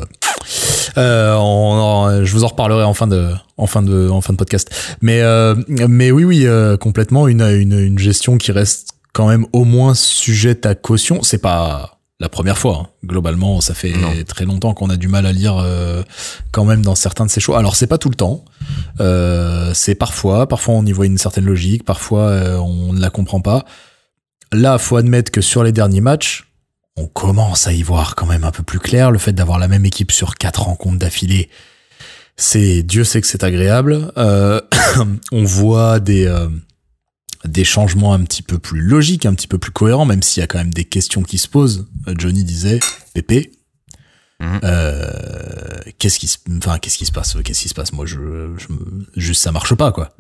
Euh, 0.97 1.37
on, 1.39 2.25
je 2.25 2.33
vous 2.33 2.45
en 2.45 2.49
reparlerai 2.49 2.85
en 2.85 2.95
fin 2.95 3.07
de, 3.07 3.31
en 3.57 3.67
fin 3.67 3.83
de, 3.83 4.09
en 4.09 4.21
fin 4.21 4.33
de 4.33 4.39
podcast. 4.39 4.71
Mais, 5.01 5.21
euh, 5.21 5.55
mais 5.69 6.11
oui, 6.11 6.25
oui, 6.25 6.47
euh, 6.47 6.77
complètement 6.77 7.29
une, 7.29 7.43
une, 7.43 7.79
une 7.79 7.99
gestion 7.99 8.39
qui 8.39 8.53
reste 8.53 8.91
quand 9.13 9.29
même 9.29 9.47
au 9.53 9.65
moins 9.65 9.95
sujette 9.95 10.67
à 10.67 10.75
caution. 10.75 11.23
C'est 11.23 11.39
pas 11.39 11.99
la 12.21 12.29
première 12.29 12.59
fois. 12.59 12.83
Hein. 12.83 12.87
Globalement, 13.05 13.61
ça 13.61 13.75
fait 13.75 13.93
très 14.27 14.45
longtemps 14.45 14.75
qu'on 14.75 14.91
a 14.91 14.97
du 14.97 15.09
mal 15.09 15.25
à 15.27 15.33
lire 15.33 15.57
euh, 15.59 16.03
quand 16.51 16.65
même 16.65 16.83
dans 16.83 16.95
certains 16.95 17.27
de 17.27 17.31
ces 17.31 17.41
choix. 17.41 17.59
Alors 17.59 17.77
c'est 17.77 17.87
pas 17.87 17.99
tout 17.99 18.09
le 18.09 18.17
temps. 18.17 18.45
Euh, 19.01 19.73
c'est 19.75 19.95
parfois, 19.95 20.49
parfois 20.49 20.75
on 20.75 20.85
y 20.85 20.93
voit 20.93 21.07
une 21.07 21.19
certaine 21.19 21.45
logique, 21.45 21.85
parfois 21.85 22.23
euh, 22.23 22.57
on 22.59 22.93
ne 22.93 23.01
la 23.01 23.11
comprend 23.11 23.41
pas. 23.41 23.65
Là, 24.53 24.79
faut 24.79 24.97
admettre 24.97 25.31
que 25.31 25.41
sur 25.41 25.63
les 25.63 25.73
derniers 25.73 26.01
matchs, 26.01 26.48
on 26.99 27.07
commence 27.07 27.67
à 27.67 27.73
y 27.73 27.83
voir 27.83 28.15
quand 28.15 28.27
même 28.27 28.45
un 28.45 28.51
peu 28.51 28.63
plus 28.63 28.81
clair. 28.81 29.11
Le 29.11 29.19
fait 29.19 29.33
d'avoir 29.33 29.59
la 29.59 29.69
même 29.69 29.87
équipe 29.87 30.11
sur 30.13 30.35
quatre 30.35 30.63
rencontres 30.63 30.99
d'affilée, 30.99 31.49
c'est 32.37 32.83
Dieu 32.83 33.05
sait 33.05 33.21
que 33.21 33.27
c'est 33.27 33.45
agréable. 33.45 34.13
Euh, 34.17 34.61
on 35.33 35.45
voit 35.45 36.01
des 36.01 36.27
euh, 36.27 36.49
des 37.45 37.65
changements 37.65 38.15
un 38.15 38.25
petit 38.25 38.43
peu 38.43 38.59
plus 38.59 38.81
logiques, 38.81 39.27
un 39.27 39.35
petit 39.35 39.47
peu 39.47 39.59
plus 39.59 39.71
cohérents, 39.71 40.07
même 40.07 40.23
s'il 40.23 40.41
y 40.41 40.45
a 40.45 40.47
quand 40.47 40.59
même 40.59 40.75
des 40.75 40.85
questions 40.85 41.23
qui 41.23 41.39
se 41.39 41.49
posent. 41.49 41.87
Euh, 42.09 42.15
Johnny 42.19 42.43
disait, 42.43 42.81
Pépé, 43.15 43.53
mhm. 44.41 44.61
qu'est-ce 45.99 46.19
qui 46.19 46.27
se, 46.27 46.39
enfin, 46.59 46.79
qu'est-ce 46.79 46.99
qui 46.99 47.07
se 47.07 47.13
passe? 47.13 47.37
Qu'est-ce 47.45 47.61
qui 47.61 47.69
se 47.69 47.75
passe? 47.75 47.93
Moi, 47.93 48.07
je, 48.07 48.17
je, 48.59 48.67
juste 49.21 49.43
ça 49.43 49.53
marche 49.53 49.75
pas, 49.75 49.93
quoi. 49.93 50.11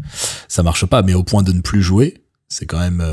Ça 0.47 0.63
marche 0.63 0.87
pas, 0.87 1.03
mais 1.03 1.15
au 1.15 1.25
point 1.25 1.43
de 1.43 1.53
ne 1.53 1.61
plus 1.61 1.83
jouer, 1.83 2.23
c'est 2.49 2.67
quand 2.67 2.79
même, 2.79 3.05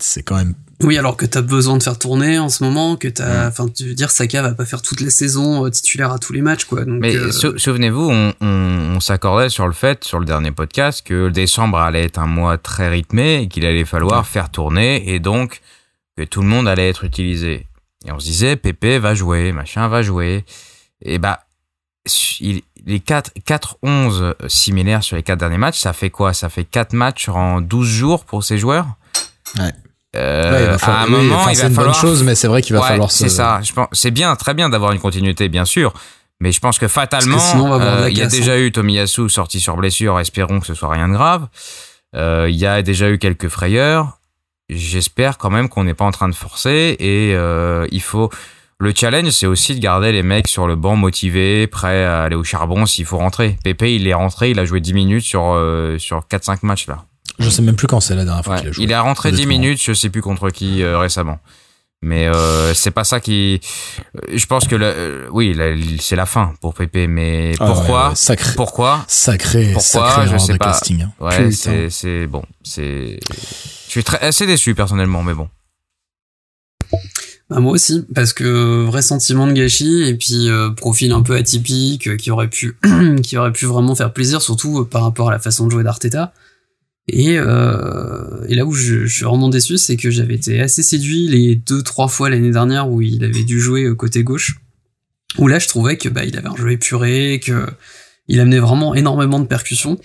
c'est 0.00 0.22
quand 0.22 0.36
même 0.36 0.54
oui, 0.82 0.98
alors 0.98 1.16
que 1.16 1.24
t'as 1.24 1.42
besoin 1.42 1.76
de 1.76 1.82
faire 1.82 1.98
tourner 1.98 2.38
en 2.38 2.48
ce 2.48 2.64
moment, 2.64 2.96
que 2.96 3.08
t'as, 3.08 3.48
enfin, 3.48 3.68
tu 3.68 3.84
veux 3.84 3.94
dire, 3.94 4.10
Saka 4.10 4.42
va 4.42 4.54
pas 4.54 4.64
faire 4.64 4.82
toutes 4.82 5.00
les 5.00 5.10
saisons 5.10 5.64
euh, 5.64 5.70
titulaires 5.70 6.12
à 6.12 6.18
tous 6.18 6.32
les 6.32 6.42
matchs, 6.42 6.64
quoi. 6.64 6.84
Donc, 6.84 7.00
Mais 7.00 7.14
euh, 7.14 7.30
souvenez-vous, 7.30 8.10
on, 8.10 8.34
on, 8.40 9.00
s'accordait 9.00 9.48
sur 9.48 9.66
le 9.66 9.72
fait, 9.72 10.04
sur 10.04 10.18
le 10.18 10.24
dernier 10.24 10.50
podcast, 10.50 11.06
que 11.06 11.28
décembre 11.28 11.78
allait 11.78 12.04
être 12.04 12.18
un 12.18 12.26
mois 12.26 12.58
très 12.58 12.88
rythmé 12.88 13.42
et 13.42 13.48
qu'il 13.48 13.64
allait 13.66 13.84
falloir 13.84 14.26
faire 14.26 14.50
tourner 14.50 15.14
et 15.14 15.20
donc 15.20 15.60
que 16.16 16.24
tout 16.24 16.42
le 16.42 16.48
monde 16.48 16.66
allait 16.66 16.88
être 16.88 17.04
utilisé. 17.04 17.66
Et 18.06 18.12
on 18.12 18.18
se 18.18 18.26
disait, 18.26 18.56
Pépé 18.56 18.98
va 18.98 19.14
jouer, 19.14 19.52
machin 19.52 19.88
va 19.88 20.02
jouer. 20.02 20.44
Et 21.02 21.18
bah, 21.18 21.40
il, 22.40 22.62
les 22.84 23.00
4, 23.00 23.32
4 23.44 23.78
11 23.82 24.34
similaires 24.48 25.02
sur 25.02 25.16
les 25.16 25.22
4 25.22 25.38
derniers 25.38 25.58
matchs, 25.58 25.78
ça 25.78 25.92
fait 25.92 26.10
quoi? 26.10 26.32
Ça 26.34 26.48
fait 26.48 26.64
4 26.64 26.92
matchs 26.92 27.28
en 27.28 27.60
12 27.60 27.88
jours 27.88 28.24
pour 28.24 28.44
ces 28.44 28.58
joueurs? 28.58 28.86
Ouais. 29.58 29.72
Euh, 30.14 30.76
à 30.80 31.02
un 31.02 31.06
moment, 31.06 31.48
il 31.48 31.56
va 31.56 31.66
une 31.66 31.74
bonne 31.74 31.94
chose, 31.94 32.22
mais 32.22 32.34
c'est 32.34 32.48
vrai 32.48 32.62
qu'il 32.62 32.76
va 32.76 32.82
falloir. 32.82 33.10
C'est 33.10 33.28
ça. 33.28 33.60
Je 33.62 33.72
pense, 33.72 33.88
c'est 33.92 34.10
bien, 34.10 34.34
très 34.36 34.54
bien 34.54 34.68
d'avoir 34.68 34.92
une 34.92 35.00
continuité, 35.00 35.48
bien 35.48 35.64
sûr. 35.64 35.92
Mais 36.40 36.52
je 36.52 36.60
pense 36.60 36.78
que 36.78 36.88
fatalement, 36.88 37.38
euh, 37.80 38.10
il 38.10 38.18
y 38.18 38.22
a 38.22 38.26
déjà 38.26 38.58
eu 38.58 38.72
Tomiyasu 38.72 39.28
sorti 39.28 39.60
sur 39.60 39.76
blessure. 39.76 40.18
Espérons 40.20 40.60
que 40.60 40.66
ce 40.66 40.74
soit 40.74 40.90
rien 40.90 41.08
de 41.08 41.14
grave. 41.14 41.46
Euh, 42.16 42.48
il 42.50 42.56
y 42.56 42.66
a 42.66 42.82
déjà 42.82 43.10
eu 43.10 43.18
quelques 43.18 43.48
frayeurs. 43.48 44.18
J'espère 44.68 45.38
quand 45.38 45.50
même 45.50 45.68
qu'on 45.68 45.84
n'est 45.84 45.94
pas 45.94 46.04
en 46.04 46.10
train 46.10 46.28
de 46.28 46.34
forcer 46.34 46.96
et 46.98 47.32
euh, 47.34 47.86
il 47.90 48.02
faut. 48.02 48.30
Le 48.80 48.92
challenge, 48.94 49.30
c'est 49.30 49.46
aussi 49.46 49.74
de 49.74 49.80
garder 49.80 50.10
les 50.10 50.24
mecs 50.24 50.48
sur 50.48 50.66
le 50.66 50.74
banc 50.74 50.96
motivés, 50.96 51.66
prêts 51.68 52.04
à 52.04 52.24
aller 52.24 52.34
au 52.34 52.42
charbon 52.42 52.86
s'il 52.86 53.06
faut 53.06 53.18
rentrer. 53.18 53.56
Pépé, 53.62 53.94
il 53.94 54.06
est 54.08 54.14
rentré, 54.14 54.50
il 54.50 54.58
a 54.58 54.64
joué 54.64 54.80
10 54.80 54.92
minutes 54.92 55.24
sur, 55.24 55.42
sur 55.98 56.20
4-5 56.30 56.58
matchs 56.62 56.88
là. 56.88 57.04
Je 57.38 57.50
sais 57.50 57.62
même 57.62 57.76
plus 57.76 57.86
quand 57.86 58.00
c'est 58.00 58.14
la 58.14 58.24
dernière 58.24 58.44
fois 58.44 58.58
qu'il 58.58 58.68
a 58.68 58.72
joué. 58.72 58.84
Il 58.84 58.92
est 58.92 58.98
rentré 58.98 59.32
10 59.32 59.46
minutes, 59.46 59.82
je 59.82 59.92
sais 59.92 60.08
plus 60.08 60.22
contre 60.22 60.50
qui 60.50 60.82
euh, 60.82 60.98
récemment. 60.98 61.38
Mais 62.02 62.28
euh, 62.28 62.74
c'est 62.74 62.90
pas 62.90 63.04
ça 63.04 63.18
qui. 63.18 63.60
Euh, 64.16 64.20
je 64.34 64.46
pense 64.46 64.68
que 64.68 64.76
le, 64.76 65.26
oui, 65.32 65.56
c'est 66.00 66.16
la 66.16 66.26
fin 66.26 66.52
pour 66.60 66.74
Pépé. 66.74 67.06
Mais 67.06 67.54
ah 67.58 67.66
pourquoi 67.66 68.14
sacré, 68.14 68.52
Pourquoi 68.56 69.04
Sacré, 69.08 69.72
pourquoi 69.72 70.10
sacré 70.10 70.28
je 70.30 70.38
sais 70.38 70.58
pas. 70.58 70.66
Casting, 70.66 71.02
hein. 71.02 71.12
Ouais, 71.18 71.50
c'est 71.50 72.26
bon. 72.26 72.42
C'est. 72.62 73.18
Je 73.86 73.90
suis 73.90 74.04
très 74.04 74.20
assez 74.20 74.46
déçu 74.46 74.74
personnellement, 74.74 75.22
mais 75.22 75.32
bon. 75.32 75.48
Bah, 77.48 77.60
moi 77.60 77.72
aussi, 77.72 78.04
parce 78.14 78.34
que 78.34 78.84
vrai 78.84 79.00
sentiment 79.00 79.46
de 79.46 79.52
gâchis 79.52 80.02
et 80.02 80.14
puis 80.14 80.50
profil 80.76 81.10
un 81.12 81.22
peu 81.22 81.34
atypique 81.36 82.18
qui 82.18 82.30
aurait 82.30 82.48
pu 82.50 82.76
qui 83.22 83.38
aurait 83.38 83.52
pu 83.52 83.64
vraiment 83.64 83.94
faire 83.94 84.12
plaisir, 84.12 84.42
surtout 84.42 84.84
par 84.84 85.02
rapport 85.02 85.30
à 85.30 85.32
la 85.32 85.38
façon 85.38 85.66
de 85.66 85.70
jouer 85.70 85.84
d'Arteta. 85.84 86.34
Et, 87.06 87.36
euh, 87.38 88.46
et 88.48 88.54
là 88.54 88.64
où 88.64 88.72
je, 88.72 89.04
je, 89.06 89.14
suis 89.14 89.24
vraiment 89.24 89.50
déçu, 89.50 89.76
c'est 89.76 89.96
que 89.96 90.10
j'avais 90.10 90.34
été 90.34 90.60
assez 90.60 90.82
séduit 90.82 91.28
les 91.28 91.54
deux 91.54 91.82
trois 91.82 92.08
fois 92.08 92.30
l'année 92.30 92.50
dernière 92.50 92.88
où 92.88 93.02
il 93.02 93.24
avait 93.24 93.44
dû 93.44 93.60
jouer 93.60 93.84
euh, 93.84 93.94
côté 93.94 94.22
gauche, 94.24 94.56
où 95.38 95.46
là 95.46 95.58
je 95.58 95.68
trouvais 95.68 95.98
que 95.98 96.08
bah 96.08 96.24
il 96.24 96.36
avait 96.38 96.48
un 96.48 96.56
jeu 96.56 96.72
épuré, 96.72 97.40
que 97.44 97.66
il 98.26 98.40
amenait 98.40 98.58
vraiment 98.58 98.94
énormément 98.94 99.38
de 99.38 99.46
percussions. 99.46 99.98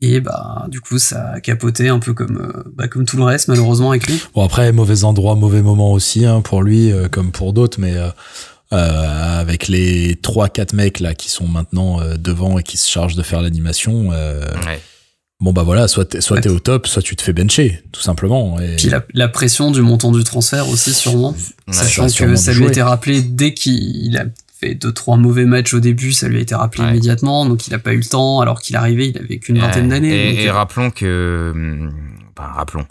Et 0.00 0.20
bah 0.20 0.66
du 0.68 0.80
coup 0.80 0.98
ça 0.98 1.32
a 1.32 1.40
capoté 1.40 1.88
un 1.88 1.98
peu 1.98 2.14
comme 2.14 2.38
euh, 2.38 2.72
bah, 2.74 2.88
comme 2.88 3.04
tout 3.04 3.18
le 3.18 3.24
reste 3.24 3.48
malheureusement 3.48 3.90
avec 3.90 4.06
lui. 4.06 4.20
Bon 4.34 4.44
après 4.44 4.72
mauvais 4.72 5.04
endroit, 5.04 5.34
mauvais 5.34 5.62
moment 5.62 5.92
aussi 5.92 6.24
hein, 6.24 6.40
pour 6.40 6.62
lui 6.62 6.90
euh, 6.90 7.08
comme 7.08 7.32
pour 7.32 7.52
d'autres, 7.52 7.78
mais 7.78 7.94
euh, 7.96 8.10
avec 8.72 9.68
les 9.68 10.16
trois 10.16 10.48
quatre 10.48 10.72
mecs 10.72 11.00
là 11.00 11.14
qui 11.14 11.30
sont 11.30 11.46
maintenant 11.46 12.00
devant 12.16 12.58
et 12.58 12.62
qui 12.62 12.78
se 12.78 12.88
chargent 12.90 13.14
de 13.14 13.22
faire 13.22 13.42
l'animation. 13.42 14.08
Ouais 14.08 14.80
bon 15.44 15.52
bah 15.52 15.62
voilà, 15.62 15.88
soit 15.88 16.06
t'es, 16.06 16.22
soit 16.22 16.40
t'es 16.40 16.48
au 16.48 16.58
top, 16.58 16.86
soit 16.86 17.02
tu 17.02 17.16
te 17.16 17.22
fais 17.22 17.34
bencher, 17.34 17.82
tout 17.92 18.00
simplement. 18.00 18.58
Et... 18.60 18.76
Puis 18.76 18.90
la, 19.12 19.28
pression 19.28 19.70
du 19.70 19.82
montant 19.82 20.10
du 20.10 20.24
transfert 20.24 20.68
aussi 20.70 20.94
sûrement, 20.94 21.36
sachant 21.70 22.06
que 22.08 22.34
ça 22.34 22.54
lui 22.54 22.64
a 22.64 22.68
été 22.68 22.80
rappelé 22.80 23.20
dès 23.20 23.52
qu'il 23.52 24.16
a 24.16 24.24
fait 24.58 24.74
deux 24.74 24.92
trois 24.92 25.18
mauvais 25.18 25.44
matchs 25.44 25.74
au 25.74 25.80
début, 25.80 26.12
ça 26.12 26.28
lui 26.28 26.38
a 26.38 26.40
été 26.40 26.54
rappelé 26.54 26.84
immédiatement, 26.84 27.44
donc 27.44 27.68
il 27.68 27.74
a 27.74 27.78
pas 27.78 27.92
eu 27.92 27.98
le 27.98 28.04
temps, 28.04 28.40
alors 28.40 28.62
qu'il 28.62 28.74
arrivait, 28.74 29.08
il 29.08 29.18
avait 29.18 29.38
qu'une 29.38 29.58
vingtaine 29.58 29.90
d'années. 29.90 30.42
Et, 30.42 30.48
euh, 30.48 30.52
rappelons 30.52 30.90
que, 30.90 31.52
enfin 32.36 32.48
rappelons, 32.48 32.86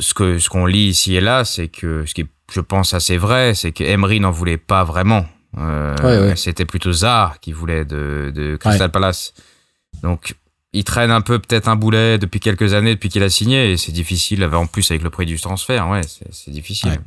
ce 0.00 0.12
que 0.12 0.40
ce 0.40 0.48
qu'on 0.48 0.66
lit 0.66 0.88
ici 0.88 1.14
et 1.14 1.20
là, 1.20 1.44
c'est 1.44 1.68
que 1.68 2.04
ce 2.04 2.14
qui 2.14 2.22
est, 2.22 2.28
je 2.52 2.60
pense 2.60 2.94
assez 2.94 3.16
vrai, 3.16 3.54
c'est 3.54 3.70
que 3.70 3.84
Emery 3.84 4.18
n'en 4.18 4.32
voulait 4.32 4.58
pas 4.58 4.82
vraiment. 4.82 5.24
Euh, 5.56 6.34
C'était 6.34 6.64
plutôt 6.64 6.90
Zah 6.92 7.34
qui 7.40 7.52
voulait 7.52 7.84
de, 7.84 8.32
de 8.34 8.56
Crystal 8.56 8.90
Palace. 8.90 9.34
Donc 10.02 10.34
il 10.74 10.84
traîne 10.84 11.10
un 11.10 11.20
peu 11.20 11.38
peut-être 11.38 11.68
un 11.68 11.76
boulet 11.76 12.18
depuis 12.18 12.40
quelques 12.40 12.74
années, 12.74 12.94
depuis 12.94 13.08
qu'il 13.08 13.22
a 13.22 13.30
signé, 13.30 13.72
et 13.72 13.76
c'est 13.76 13.92
difficile, 13.92 14.44
en 14.44 14.66
plus 14.66 14.90
avec 14.90 15.02
le 15.02 15.10
prix 15.10 15.24
du 15.24 15.40
transfert, 15.40 15.88
ouais, 15.88 16.00
c'est 16.30 16.50
difficile. 16.50 16.98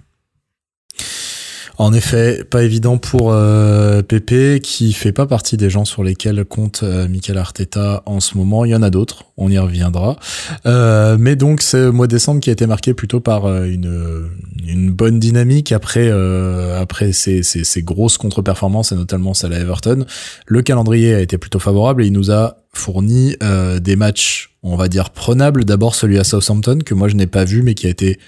En 1.80 1.94
effet, 1.94 2.44
pas 2.44 2.64
évident 2.64 2.98
pour 2.98 3.32
euh, 3.32 4.02
Pépé, 4.02 4.62
qui 4.64 4.94
fait 4.94 5.12
pas 5.12 5.28
partie 5.28 5.58
des 5.58 5.70
gens 5.70 5.86
sur 5.86 6.04
lesquels 6.04 6.44
compte 6.44 6.82
euh, 6.82 7.08
Michael 7.08 7.38
Arteta 7.38 8.02
en 8.08 8.20
ce 8.20 8.36
moment. 8.36 8.66
Il 8.66 8.72
y 8.72 8.76
en 8.76 8.82
a 8.82 8.90
d'autres, 8.90 9.26
on 9.38 9.52
y 9.52 9.60
reviendra. 9.60 10.18
Euh, 10.66 11.18
mais 11.20 11.36
donc, 11.36 11.62
c'est 11.62 11.78
le 11.78 11.92
mois 11.92 12.08
de 12.08 12.12
décembre 12.12 12.40
qui 12.40 12.50
a 12.50 12.54
été 12.54 12.66
marqué 12.66 12.96
plutôt 12.96 13.20
par 13.20 13.46
euh, 13.46 13.66
une, 13.66 14.28
une 14.68 14.92
bonne 14.92 15.20
dynamique 15.20 15.72
après, 15.72 16.10
euh, 16.10 16.80
après 16.82 17.14
ces, 17.14 17.44
grosses 17.84 18.18
contre-performances, 18.18 18.92
et 18.92 18.96
notamment 18.96 19.34
celle 19.34 19.54
à 19.54 19.60
Everton. 19.60 20.06
Le 20.46 20.62
calendrier 20.62 21.14
a 21.14 21.20
été 21.20 21.38
plutôt 21.38 21.60
favorable 21.60 22.04
et 22.04 22.08
il 22.08 22.14
nous 22.14 22.32
a 22.32 22.58
fourni 22.78 23.36
des 23.82 23.96
matchs, 23.96 24.58
on 24.64 24.76
va 24.76 24.88
dire, 24.88 25.10
prenables. 25.10 25.66
D'abord 25.66 25.96
celui 25.96 26.18
à 26.18 26.24
Southampton, 26.24 26.80
que 26.86 26.94
moi 26.94 27.08
je 27.08 27.16
n'ai 27.16 27.28
pas 27.28 27.44
vu, 27.44 27.62
mais 27.64 27.74
qui 27.74 27.88
a 27.88 27.90
été 27.90 28.20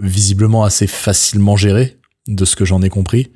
visiblement 0.00 0.64
assez 0.64 0.86
facilement 0.86 1.56
géré 1.56 1.98
de 2.28 2.44
ce 2.44 2.54
que 2.54 2.64
j'en 2.64 2.82
ai 2.82 2.88
compris. 2.88 3.32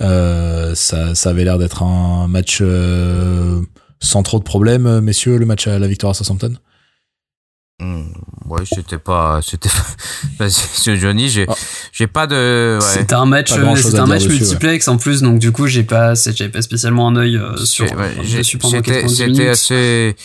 ça, 0.00 0.74
ça 1.14 1.30
avait 1.30 1.44
l'air 1.44 1.58
d'être 1.58 1.82
un 1.82 2.28
match 2.28 2.62
sans 4.00 4.22
trop 4.22 4.38
de 4.38 4.44
problèmes, 4.44 5.00
messieurs, 5.00 5.38
le 5.38 5.46
match 5.46 5.66
à 5.66 5.78
la 5.78 5.88
victoire 5.88 6.10
à 6.10 6.14
Southampton? 6.14 6.56
Mmh, 7.78 8.04
ouais, 8.46 8.62
c'était 8.64 8.96
pas, 8.96 9.40
c'était, 9.42 9.68
Monsieur 10.40 10.96
Johnny, 10.96 11.28
j'ai, 11.28 11.44
ah. 11.46 11.54
j'ai 11.92 12.06
pas 12.06 12.26
de. 12.26 12.78
Ouais. 12.80 12.86
C'était 12.86 13.14
un 13.14 13.26
match, 13.26 13.52
c'était 13.52 13.98
un 13.98 14.06
match 14.06 14.24
multiplex 14.24 14.88
en 14.88 14.96
plus, 14.96 15.20
donc 15.20 15.38
du 15.38 15.52
coup, 15.52 15.66
j'ai 15.66 15.82
pas, 15.82 16.14
j'avais 16.14 16.48
pas 16.48 16.62
spécialement 16.62 17.08
un 17.08 17.16
œil 17.16 17.36
euh, 17.36 17.54
sur. 17.58 17.84
Ouais, 17.84 18.14
c'était, 18.24 19.06
c'était 19.08 19.48
assez. 19.48 20.16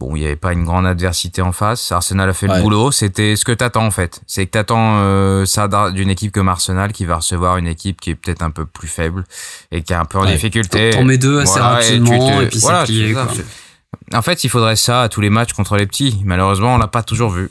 Bon, 0.00 0.16
il 0.16 0.22
y 0.22 0.24
avait 0.24 0.36
pas 0.36 0.54
une 0.54 0.64
grande 0.64 0.86
adversité 0.86 1.42
en 1.42 1.52
face. 1.52 1.92
Arsenal 1.92 2.30
a 2.30 2.32
fait 2.32 2.46
le 2.46 2.62
boulot. 2.62 2.90
C'était 2.90 3.36
ce 3.36 3.44
que 3.44 3.52
t'attends 3.52 3.84
en 3.84 3.90
fait. 3.90 4.22
C'est 4.26 4.46
que 4.46 4.52
t'attends 4.52 5.00
euh, 5.00 5.44
ça 5.44 5.68
d'une 5.90 6.08
équipe 6.08 6.32
comme 6.32 6.48
Arsenal 6.48 6.92
qui 6.92 7.04
va 7.04 7.16
recevoir 7.16 7.58
une 7.58 7.66
équipe 7.66 8.00
qui 8.00 8.10
est 8.10 8.14
peut-être 8.14 8.40
un 8.40 8.50
peu 8.50 8.64
plus 8.64 8.88
faible 8.88 9.24
et 9.72 9.82
qui 9.82 9.92
est 9.92 9.96
un 9.96 10.06
peu 10.06 10.16
en 10.16 10.24
difficulté. 10.24 10.88
T'en 10.94 11.04
mets 11.04 11.18
deux 11.18 11.40
assez 11.40 11.60
rapidement 11.60 12.40
et, 12.40 12.46
puis 12.46 12.60
voilà, 12.60 12.86
c'est 12.86 12.92
plié. 12.92 13.14
En 14.12 14.22
fait, 14.22 14.44
il 14.44 14.50
faudrait 14.50 14.76
ça 14.76 15.02
à 15.02 15.08
tous 15.08 15.20
les 15.20 15.30
matchs 15.30 15.52
contre 15.52 15.76
les 15.76 15.86
petits. 15.86 16.20
Malheureusement, 16.24 16.74
on 16.74 16.78
l'a 16.78 16.88
pas 16.88 17.02
toujours 17.02 17.30
vu. 17.30 17.50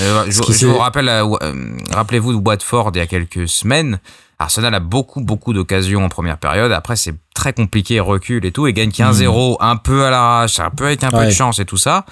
Euh, 0.00 0.24
je, 0.28 0.66
vous 0.66 0.78
rappelle, 0.78 1.08
euh, 1.08 1.24
euh, 1.42 1.76
rappelez-vous 1.92 2.32
de 2.32 2.38
Watford 2.38 2.90
il 2.94 2.98
y 2.98 3.00
a 3.00 3.06
quelques 3.06 3.48
semaines. 3.48 4.00
Arsenal 4.38 4.74
a 4.74 4.80
beaucoup, 4.80 5.20
beaucoup 5.20 5.52
d'occasions 5.52 6.04
en 6.04 6.08
première 6.08 6.38
période. 6.38 6.72
Après, 6.72 6.96
c'est 6.96 7.14
très 7.34 7.52
compliqué, 7.52 8.00
recule 8.00 8.44
et 8.44 8.52
tout, 8.52 8.66
et 8.66 8.72
gagne 8.72 8.90
15-0 8.90 9.52
hmm. 9.52 9.56
un 9.60 9.76
peu 9.76 10.04
à 10.04 10.10
l'arrache, 10.10 10.58
un 10.58 10.70
peu 10.70 10.86
avec 10.86 11.04
un 11.04 11.10
peu 11.10 11.24
de 11.24 11.30
chance 11.30 11.60
et 11.60 11.64
tout 11.64 11.76
ça. 11.76 12.04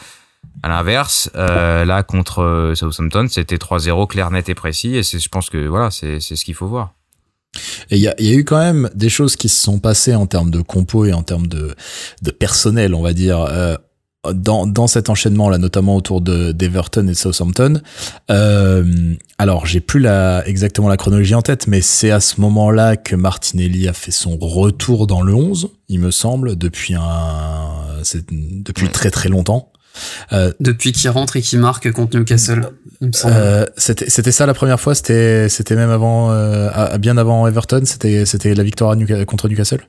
À 0.63 0.69
l'inverse, 0.69 1.31
là 1.35 2.03
contre 2.05 2.73
Southampton, 2.77 3.27
c'était 3.29 3.57
3-0 3.57 4.07
clair, 4.07 4.31
net 4.31 4.49
et 4.49 4.55
précis, 4.55 4.97
et 4.97 5.03
je 5.03 5.29
pense 5.29 5.51
que 5.51 5.67
voilà, 5.67 5.91
c'est 5.91 6.21
ce 6.21 6.45
qu'il 6.45 6.55
faut 6.55 6.69
voir. 6.69 6.93
Et 7.91 7.97
il 7.97 8.03
y 8.03 8.09
a, 8.09 8.15
y 8.19 8.31
a, 8.31 8.35
eu 8.35 8.45
quand 8.45 8.59
même 8.59 8.89
des 8.95 9.09
choses 9.09 9.37
qui 9.37 9.49
se 9.49 9.63
sont 9.63 9.79
passées 9.79 10.15
en 10.15 10.27
termes 10.27 10.51
de 10.51 10.61
compo 10.61 11.05
et 11.05 11.13
en 11.13 11.23
termes 11.23 11.47
de, 11.47 11.75
de 12.23 12.31
personnel, 12.31 12.95
on 12.95 13.03
va 13.03 13.13
dire, 13.13 13.41
euh, 13.41 13.77
dans, 14.33 14.67
dans 14.67 14.87
cet 14.87 15.11
enchaînement 15.11 15.51
là, 15.51 15.59
notamment 15.59 15.97
autour 15.97 16.21
de 16.21 16.53
d'Everton 16.53 17.03
et 17.03 17.13
de 17.13 17.15
Southampton. 17.15 17.81
Euh, 18.31 19.15
alors 19.39 19.67
j'ai 19.67 19.81
plus 19.81 19.99
la 19.99 20.47
exactement 20.47 20.89
la 20.89 20.97
chronologie 20.97 21.35
en 21.35 21.43
tête, 21.43 21.67
mais 21.67 21.81
c'est 21.81 22.11
à 22.11 22.21
ce 22.21 22.41
moment-là 22.41 22.97
que 22.97 23.17
Martinelli 23.17 23.89
a 23.89 23.93
fait 23.93 24.13
son 24.13 24.37
retour 24.39 25.07
dans 25.07 25.23
le 25.23 25.35
11, 25.35 25.71
il 25.89 26.01
me 26.01 26.11
semble, 26.11 26.57
depuis 26.57 26.95
un 26.95 27.73
depuis 28.31 28.89
très 28.89 29.11
très 29.11 29.29
longtemps. 29.29 29.72
Euh, 30.33 30.53
Depuis 30.61 30.93
qu'il 30.93 31.11
rentre 31.11 31.37
et 31.37 31.43
qu'il 31.43 31.59
marque 31.59 31.91
contre 31.93 32.17
Newcastle. 32.17 32.71
Euh, 33.25 33.67
c'était, 33.77 34.33
ça 34.33 34.47
la 34.47 34.55
première 34.55 34.81
fois. 34.81 34.95
C'était, 34.95 35.49
c'était 35.49 35.77
même 35.77 35.91
avant, 35.91 36.31
euh, 36.31 36.97
bien 36.99 37.17
avant 37.17 37.47
Everton. 37.47 37.83
C'était, 37.85 38.25
c'était 38.27 38.55
la 38.55 38.63
victoire 38.63 38.97
contre 39.27 39.49
Newcastle. 39.49 39.81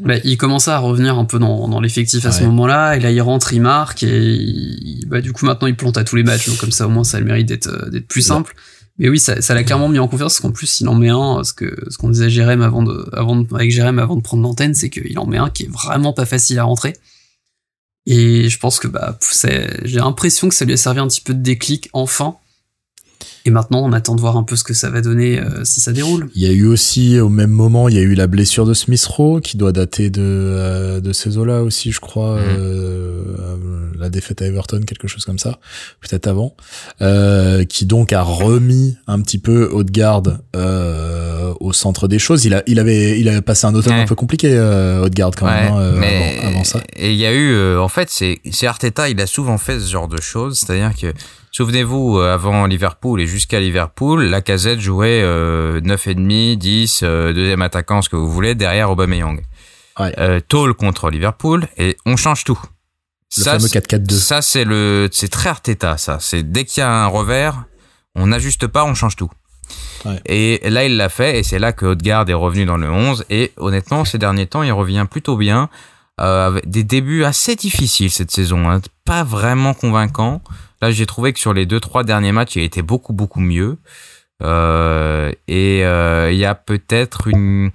Bah, 0.00 0.14
il 0.24 0.36
commençait 0.36 0.70
à 0.70 0.78
revenir 0.78 1.18
un 1.18 1.24
peu 1.24 1.38
dans, 1.38 1.68
dans 1.68 1.80
l'effectif 1.80 2.24
à 2.26 2.32
ce 2.32 2.44
moment-là. 2.44 2.96
Et 2.96 3.00
là, 3.00 3.10
il 3.10 3.20
rentre, 3.20 3.52
il 3.52 3.60
marque 3.60 4.02
et 4.02 5.00
bah, 5.06 5.20
du 5.20 5.32
coup 5.32 5.46
maintenant 5.46 5.68
il 5.68 5.76
plante 5.76 5.98
à 5.98 6.04
tous 6.04 6.16
les 6.16 6.22
matchs. 6.22 6.48
Donc 6.48 6.58
comme 6.58 6.72
ça, 6.72 6.86
au 6.86 6.90
moins, 6.90 7.04
ça 7.04 7.18
a 7.18 7.20
le 7.20 7.26
mérite 7.26 7.48
d'être, 7.48 7.90
d'être 7.90 8.06
plus 8.06 8.22
simple. 8.22 8.54
Mais 8.98 9.08
oui, 9.08 9.18
ça, 9.18 9.40
ça 9.40 9.54
l'a 9.54 9.64
clairement 9.64 9.88
mis 9.88 9.98
en 9.98 10.06
confiance, 10.06 10.34
parce 10.34 10.40
qu'en 10.40 10.50
plus, 10.50 10.80
il 10.80 10.88
en 10.88 10.94
met 10.94 11.08
un, 11.08 11.42
ce 11.44 11.54
que, 11.54 11.74
ce 11.88 11.96
qu'on 11.96 12.10
disait 12.10 12.28
Jérém 12.28 12.60
avant 12.60 12.82
de, 12.82 13.08
avant 13.14 13.36
de, 13.36 13.46
avec 13.54 13.70
Jérém 13.70 13.98
avant 13.98 14.16
de 14.16 14.20
prendre 14.20 14.42
l'antenne, 14.42 14.74
c'est 14.74 14.90
qu'il 14.90 15.18
en 15.18 15.26
met 15.26 15.38
un 15.38 15.48
qui 15.48 15.64
est 15.64 15.70
vraiment 15.70 16.12
pas 16.12 16.26
facile 16.26 16.58
à 16.58 16.64
rentrer. 16.64 16.92
Et 18.06 18.48
je 18.48 18.58
pense 18.58 18.80
que 18.80 18.88
bah, 18.88 19.16
j'ai 19.84 19.98
l'impression 19.98 20.48
que 20.48 20.54
ça 20.54 20.64
lui 20.64 20.72
a 20.72 20.76
servi 20.76 21.00
un 21.00 21.06
petit 21.06 21.20
peu 21.20 21.34
de 21.34 21.40
déclic 21.40 21.88
enfin 21.92 22.36
et 23.44 23.50
maintenant, 23.50 23.82
on 23.84 23.92
attend 23.92 24.14
de 24.14 24.20
voir 24.20 24.36
un 24.36 24.44
peu 24.44 24.54
ce 24.54 24.62
que 24.62 24.72
ça 24.72 24.88
va 24.88 25.00
donner 25.00 25.40
euh, 25.40 25.64
si 25.64 25.80
ça 25.80 25.92
déroule. 25.92 26.28
Il 26.34 26.42
y 26.42 26.46
a 26.46 26.52
eu 26.52 26.66
aussi, 26.66 27.18
au 27.18 27.28
même 27.28 27.50
moment, 27.50 27.88
il 27.88 27.96
y 27.96 27.98
a 27.98 28.02
eu 28.02 28.14
la 28.14 28.28
blessure 28.28 28.66
de 28.66 28.74
Smith 28.74 29.04
Rowe, 29.04 29.40
qui 29.40 29.56
doit 29.56 29.72
dater 29.72 30.10
de, 30.10 30.22
euh, 30.22 31.00
de 31.00 31.12
ces 31.12 31.38
eaux-là 31.38 31.62
aussi, 31.62 31.90
je 31.90 32.00
crois. 32.00 32.36
Mhm. 32.36 32.46
Euh, 32.46 33.22
la 33.98 34.10
défaite 34.10 34.42
à 34.42 34.46
Everton, 34.46 34.80
quelque 34.86 35.08
chose 35.08 35.24
comme 35.24 35.38
ça, 35.38 35.58
peut-être 36.00 36.26
avant. 36.26 36.56
qui 37.68 37.86
donc 37.86 38.12
a 38.12 38.22
remis 38.22 38.96
un 39.06 39.20
petit 39.20 39.38
peu 39.38 39.68
Haute-Garde 39.72 40.40
au 41.60 41.72
centre 41.72 42.08
des 42.08 42.18
choses. 42.18 42.44
Il, 42.44 42.54
a, 42.54 42.62
il, 42.66 42.80
avait, 42.80 43.18
il 43.20 43.28
avait 43.28 43.42
passé 43.42 43.66
un 43.66 43.74
automne 43.74 43.92
un 43.92 44.06
peu 44.06 44.14
compliqué, 44.14 44.58
Haute-Garde, 44.58 45.34
quand 45.36 45.46
même, 45.46 45.72
hein, 45.72 45.92
mais 45.96 46.38
avant, 46.42 46.64
ça. 46.64 46.80
Et 46.96 47.12
il 47.12 47.18
y 47.18 47.26
a 47.26 47.32
eu, 47.32 47.76
en 47.76 47.88
fait, 47.88 48.08
c'est 48.10 48.66
Arteta, 48.66 49.08
il 49.08 49.20
a 49.20 49.26
souvent 49.26 49.58
fait 49.58 49.78
ce 49.78 49.90
genre 49.90 50.08
de 50.08 50.20
choses, 50.20 50.58
c'est-à-dire 50.58 50.92
que 50.96 51.12
Souvenez-vous, 51.54 52.18
euh, 52.18 52.32
avant 52.32 52.64
Liverpool 52.64 53.20
et 53.20 53.26
jusqu'à 53.26 53.60
Liverpool, 53.60 54.24
la 54.24 54.40
casette 54.40 54.80
jouait 54.80 55.20
euh, 55.22 55.82
9,5, 55.82 56.56
10, 56.56 57.00
euh, 57.02 57.32
deuxième 57.34 57.60
attaquant, 57.60 58.00
ce 58.00 58.08
que 58.08 58.16
vous 58.16 58.30
voulez, 58.30 58.54
derrière 58.54 58.90
Aubameyang. 58.90 59.42
Ouais. 60.00 60.14
Euh, 60.18 60.40
Tall 60.40 60.72
contre 60.72 61.10
Liverpool, 61.10 61.68
et 61.76 61.98
on 62.06 62.16
change 62.16 62.44
tout. 62.44 62.58
Le 63.36 63.42
ça, 63.42 63.58
fameux 63.58 63.68
4-4-2. 63.68 64.14
Ça, 64.14 64.40
c'est 64.40 64.64
le, 64.64 65.10
c'est 65.12 65.28
très 65.28 65.50
Arteta, 65.50 65.98
ça. 65.98 66.18
C'est 66.20 66.42
dès 66.42 66.64
qu'il 66.64 66.80
y 66.80 66.84
a 66.84 66.90
un 66.90 67.06
revers, 67.06 67.64
on 68.14 68.28
n'ajuste 68.28 68.66
pas, 68.66 68.84
on 68.84 68.94
change 68.94 69.16
tout. 69.16 69.30
Ouais. 70.06 70.20
Et 70.24 70.70
là, 70.70 70.86
il 70.86 70.96
l'a 70.96 71.10
fait, 71.10 71.38
et 71.38 71.42
c'est 71.42 71.58
là 71.58 71.72
que 71.74 71.84
Haute-Garde 71.84 72.30
est 72.30 72.34
revenu 72.34 72.64
dans 72.64 72.78
le 72.78 72.90
11, 72.90 73.26
et 73.28 73.52
honnêtement, 73.58 74.06
ces 74.06 74.16
derniers 74.16 74.46
temps, 74.46 74.62
il 74.62 74.72
revient 74.72 75.06
plutôt 75.08 75.36
bien, 75.36 75.68
euh, 76.20 76.46
avec 76.46 76.68
des 76.68 76.84
débuts 76.84 77.24
assez 77.24 77.56
difficiles 77.56 78.10
cette 78.10 78.30
saison, 78.30 78.70
hein, 78.70 78.80
pas 79.04 79.24
vraiment 79.24 79.74
convaincants. 79.74 80.42
Là, 80.82 80.90
j'ai 80.90 81.06
trouvé 81.06 81.32
que 81.32 81.38
sur 81.38 81.54
les 81.54 81.64
deux 81.64 81.78
trois 81.78 82.02
derniers 82.02 82.32
matchs, 82.32 82.56
il 82.56 82.62
était 82.64 82.82
beaucoup 82.82 83.12
beaucoup 83.12 83.40
mieux. 83.40 83.78
Euh, 84.42 85.30
et 85.46 85.84
euh, 85.84 86.32
il 86.32 86.38
y 86.38 86.44
a 86.44 86.56
peut-être 86.56 87.28
une 87.28 87.70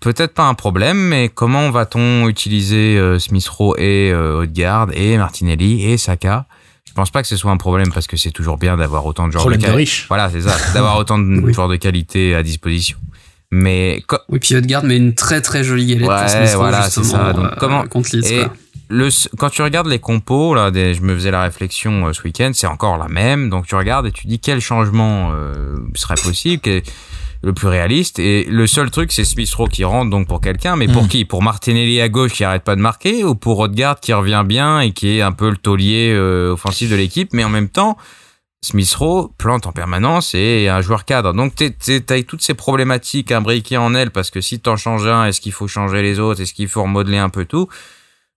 peut-être 0.00 0.34
pas 0.34 0.44
un 0.44 0.54
problème, 0.54 0.98
mais 0.98 1.28
comment 1.28 1.70
va-t-on 1.70 2.28
utiliser 2.28 2.98
euh, 2.98 3.20
Smith 3.20 3.46
Rowe 3.48 3.76
et 3.78 4.12
Odegaard 4.12 4.88
et 4.94 5.16
Martinelli 5.16 5.84
et 5.84 5.96
Saka? 5.96 6.46
Je 6.88 6.92
pense 6.92 7.10
pas 7.10 7.22
que 7.22 7.28
ce 7.28 7.36
soit 7.36 7.52
un 7.52 7.56
problème 7.56 7.92
parce 7.92 8.08
que 8.08 8.16
c'est 8.16 8.32
toujours 8.32 8.58
bien 8.58 8.76
d'avoir 8.76 9.06
autant 9.06 9.28
de 9.28 9.32
joueurs 9.32 9.56
de, 9.56 9.66
riche. 9.66 10.06
Voilà, 10.08 10.28
c'est 10.30 10.40
ça, 10.40 10.56
d'avoir 10.74 10.98
autant 10.98 11.18
de 11.20 11.52
joueurs 11.52 11.68
de 11.68 11.76
qualité 11.76 12.34
à 12.34 12.42
disposition. 12.42 12.98
Mais 13.52 14.02
oui, 14.28 14.40
puis 14.40 14.56
Odegaard 14.56 14.82
met 14.84 14.96
une 14.96 15.14
très 15.14 15.40
très 15.40 15.62
jolie 15.62 15.86
galette 15.86 16.08
ouais, 16.08 16.28
Smith 16.28 16.50
Rowe 16.54 16.62
voilà, 16.62 16.82
justement 16.82 17.04
ça. 17.04 17.32
Donc, 17.32 17.54
comment 17.58 17.86
contre 17.86 18.16
Leeds, 18.16 18.32
et, 18.32 18.44
le, 18.88 19.08
quand 19.36 19.50
tu 19.50 19.62
regardes 19.62 19.88
les 19.88 19.98
compos, 19.98 20.54
là, 20.54 20.70
je 20.72 21.00
me 21.00 21.14
faisais 21.14 21.30
la 21.30 21.42
réflexion 21.42 22.06
euh, 22.06 22.12
ce 22.12 22.22
week-end, 22.22 22.50
c'est 22.54 22.66
encore 22.66 22.96
la 22.96 23.08
même. 23.08 23.50
Donc 23.50 23.66
tu 23.66 23.74
regardes 23.74 24.06
et 24.06 24.12
tu 24.12 24.26
dis 24.26 24.38
quel 24.38 24.60
changement 24.60 25.30
euh, 25.32 25.76
serait 25.94 26.14
possible, 26.14 26.62
quel, 26.62 26.82
le 27.42 27.52
plus 27.52 27.68
réaliste. 27.68 28.18
Et 28.18 28.44
le 28.44 28.66
seul 28.66 28.90
truc, 28.90 29.12
c'est 29.12 29.24
Smith 29.24 29.52
Rowe 29.54 29.68
qui 29.68 29.84
rentre 29.84 30.10
donc 30.10 30.26
pour 30.26 30.40
quelqu'un, 30.40 30.76
mais 30.76 30.88
pour 30.88 31.04
hmm. 31.04 31.08
qui? 31.08 31.24
Pour 31.24 31.42
Martinelli 31.42 32.00
à 32.00 32.08
gauche 32.08 32.32
qui 32.32 32.44
arrête 32.44 32.64
pas 32.64 32.76
de 32.76 32.80
marquer, 32.80 33.24
ou 33.24 33.34
pour 33.34 33.58
Odegaard 33.58 34.00
qui 34.00 34.12
revient 34.12 34.44
bien 34.46 34.80
et 34.80 34.92
qui 34.92 35.18
est 35.18 35.22
un 35.22 35.32
peu 35.32 35.50
le 35.50 35.56
taulier 35.56 36.12
euh, 36.12 36.52
offensif 36.52 36.90
de 36.90 36.96
l'équipe, 36.96 37.32
mais 37.32 37.44
en 37.44 37.50
même 37.50 37.68
temps. 37.68 37.96
Smith 38.60 38.92
Rowe 38.94 39.32
plante 39.38 39.68
en 39.68 39.72
permanence 39.72 40.34
et 40.34 40.68
un 40.68 40.80
joueur 40.80 41.04
cadre. 41.04 41.32
Donc 41.32 41.52
t'as 41.54 42.22
toutes 42.22 42.42
ces 42.42 42.54
problématiques 42.54 43.30
imbriquées 43.30 43.76
en 43.76 43.94
elle 43.94 44.10
parce 44.10 44.30
que 44.30 44.40
si 44.40 44.58
t'en 44.58 44.76
changes 44.76 45.06
un, 45.06 45.26
est-ce 45.26 45.40
qu'il 45.40 45.52
faut 45.52 45.68
changer 45.68 46.02
les 46.02 46.18
autres, 46.18 46.40
est-ce 46.40 46.54
qu'il 46.54 46.66
faut 46.66 46.82
remodeler 46.82 47.18
un 47.18 47.28
peu 47.28 47.44
tout? 47.44 47.68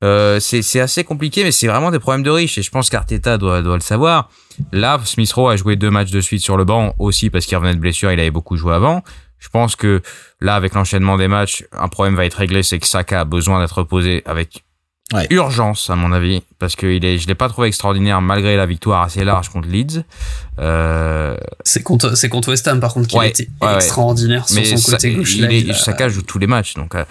Euh, 0.04 0.40
c'est 0.40 0.80
assez 0.80 1.04
compliqué, 1.04 1.44
mais 1.44 1.52
c'est 1.52 1.68
vraiment 1.68 1.92
des 1.92 2.00
problèmes 2.00 2.24
de 2.24 2.30
riches. 2.30 2.58
Et 2.58 2.62
je 2.64 2.72
pense 2.72 2.90
qu'Arteta 2.90 3.38
doit, 3.38 3.62
doit 3.62 3.76
le 3.76 3.82
savoir. 3.82 4.30
Là, 4.72 5.00
Smith 5.06 5.32
Rowe 5.34 5.50
a 5.50 5.56
joué 5.56 5.76
deux 5.76 5.92
matchs 5.92 6.12
de 6.12 6.22
suite 6.22 6.42
sur 6.42 6.58
le 6.58 6.66
banc 6.66 6.94
aussi 7.00 7.30
parce 7.30 7.46
qu'il 7.46 7.58
revenait 7.58 7.76
de 7.76 7.80
blessure. 7.80 8.12
Il 8.12 8.20
avait 8.20 8.32
beaucoup 8.32 8.58
joué 8.58 8.74
avant. 8.74 9.04
Je 9.40 9.50
pense 9.50 9.76
que 9.76 10.02
là, 10.40 10.56
avec 10.56 10.74
l'enchaînement 10.74 11.18
des 11.18 11.28
matchs, 11.28 11.66
un 11.72 11.88
problème 11.88 12.16
va 12.16 12.26
être 12.26 12.36
réglé. 12.36 12.64
C'est 12.64 12.80
que 12.80 12.88
Saka 12.88 13.22
a 13.22 13.26
besoin 13.26 13.60
d'être 13.60 13.80
reposé 13.80 14.22
avec 14.26 14.64
urgence, 15.30 15.90
à 15.90 15.96
mon 15.96 16.12
avis, 16.12 16.42
parce 16.60 16.76
que 16.76 16.88
il 16.88 17.04
est, 17.04 17.18
je 17.18 17.28
l'ai 17.28 17.36
pas 17.36 17.50
trouvé 17.50 17.68
extraordinaire 17.68 18.22
malgré 18.22 18.56
la 18.56 18.66
victoire 18.66 19.02
assez 19.02 19.24
large 19.24 19.50
contre 19.50 19.68
Leeds. 19.68 20.04
Euh... 20.60 21.36
C'est 21.64 21.84
contre, 21.84 22.16
c'est 22.16 22.30
contre 22.30 22.50
West 22.50 22.68
Ham 22.68 22.80
par 22.80 22.94
contre 22.94 23.08
qui 23.08 23.18
a 23.18 23.28
été 23.28 23.50
extraordinaire 23.76 24.48
sur 24.48 24.66
son 24.66 24.92
côté 24.92 25.14
gauche. 25.14 25.38
Saka 25.74 26.10
joue 26.10 26.22
tous 26.22 26.40
les 26.40 26.48
matchs, 26.48 26.76
donc 26.76 26.96
euh, 26.96 27.04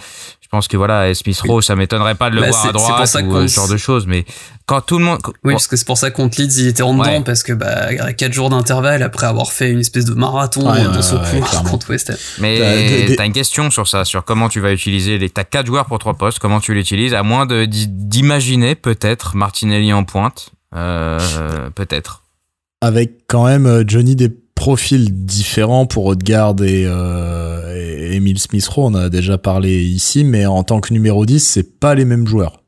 pense 0.51 0.67
que 0.67 0.77
voilà, 0.77 1.15
Smith 1.15 1.41
Rowe, 1.43 1.63
ça 1.63 1.77
m'étonnerait 1.77 2.17
pas 2.17 2.29
de 2.29 2.35
le 2.35 2.41
bah, 2.41 2.51
voir 2.51 2.67
à 2.67 2.73
droite 2.73 3.17
ou 3.23 3.37
euh, 3.37 3.47
ce 3.47 3.55
genre 3.55 3.69
de 3.69 3.77
choses, 3.77 4.07
mais 4.07 4.25
quand 4.67 4.81
tout 4.81 4.99
le 4.99 5.05
monde. 5.05 5.21
Oui, 5.45 5.53
parce 5.53 5.69
que 5.69 5.77
c'est 5.77 5.87
pour 5.87 5.97
ça 5.97 6.11
contre 6.11 6.41
Leeds, 6.41 6.59
il 6.59 6.67
était 6.67 6.83
en 6.83 6.95
dedans, 6.95 7.23
parce 7.23 7.45
que 7.45 7.53
bah, 7.53 7.89
a 8.01 8.13
4 8.13 8.33
jours 8.33 8.51
d'intervalle 8.51 9.03
après 9.05 9.27
avoir 9.27 9.53
fait 9.53 9.71
une 9.71 9.79
espèce 9.79 10.05
de 10.07 10.15
marathon 10.15 10.63
dans 10.63 11.03
son 11.03 11.19
couloir 11.19 11.63
contre 11.63 11.91
West 11.91 12.11
Ham. 12.11 12.17
Mais 12.41 13.15
t'as 13.17 13.27
une 13.27 13.33
question 13.33 13.71
sur 13.71 13.87
ça, 13.87 14.05
sur 14.05 14.25
comment 14.25 14.49
tu 14.49 14.61
vas 14.61 14.73
utiliser 14.73 15.19
les. 15.19 15.31
T'as 15.31 15.45
4 15.45 15.67
joueurs 15.67 15.87
pour 15.87 16.01
3 16.01 16.15
postes, 16.15 16.41
comment 16.41 16.59
tu 16.59 16.75
l'utilises, 16.75 17.15
à 17.15 17.23
moins 17.23 17.47
d'imaginer 17.47 18.75
peut-être 18.75 19.37
Martinelli 19.37 19.93
en 19.93 20.03
pointe, 20.03 20.51
euh, 20.75 21.71
peut-être. 21.75 22.25
Avec 22.81 23.27
quand 23.29 23.45
même 23.45 23.67
euh, 23.67 23.85
Johnny 23.87 24.17
des 24.17 24.31
profils 24.61 25.25
différents 25.25 25.87
pour 25.87 26.05
Odegaard 26.05 26.63
et, 26.63 26.85
euh, 26.85 28.13
Emile 28.13 28.39
Smith 28.39 28.69
Rowe, 28.69 28.89
on 28.89 28.95
a 28.95 29.09
déjà 29.09 29.39
parlé 29.39 29.83
ici, 29.83 30.23
mais 30.23 30.45
en 30.45 30.65
tant 30.65 30.83
que 30.83 30.93
numéro 30.93 31.25
10, 31.25 31.41
c'est 31.41 31.81
pas 31.81 31.95
les 31.95 32.05
mêmes 32.05 32.27
joueurs. 32.27 32.63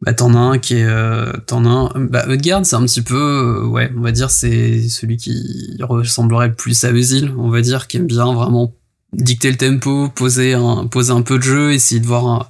Bah, 0.00 0.14
t'en 0.14 0.32
as 0.32 0.38
un 0.38 0.58
qui 0.58 0.74
est, 0.74 0.84
euh, 0.84 1.32
t'en 1.48 1.64
un, 1.64 1.90
bah, 1.98 2.24
c'est 2.62 2.76
un 2.76 2.84
petit 2.84 3.02
peu, 3.02 3.16
euh, 3.64 3.66
ouais, 3.66 3.90
on 3.96 4.00
va 4.00 4.12
dire, 4.12 4.30
c'est 4.30 4.88
celui 4.88 5.16
qui 5.16 5.76
ressemblerait 5.80 6.48
le 6.48 6.54
plus 6.54 6.84
à 6.84 6.92
Özil, 6.92 7.32
on 7.36 7.48
va 7.48 7.60
dire, 7.60 7.88
qui 7.88 7.96
aime 7.96 8.06
bien 8.06 8.32
vraiment 8.32 8.76
dicter 9.12 9.50
le 9.50 9.56
tempo, 9.56 10.08
poser 10.08 10.54
un, 10.54 10.86
poser 10.86 11.10
un 11.10 11.22
peu 11.22 11.38
de 11.38 11.42
jeu, 11.42 11.72
essayer 11.72 12.00
de 12.00 12.06
voir 12.06 12.48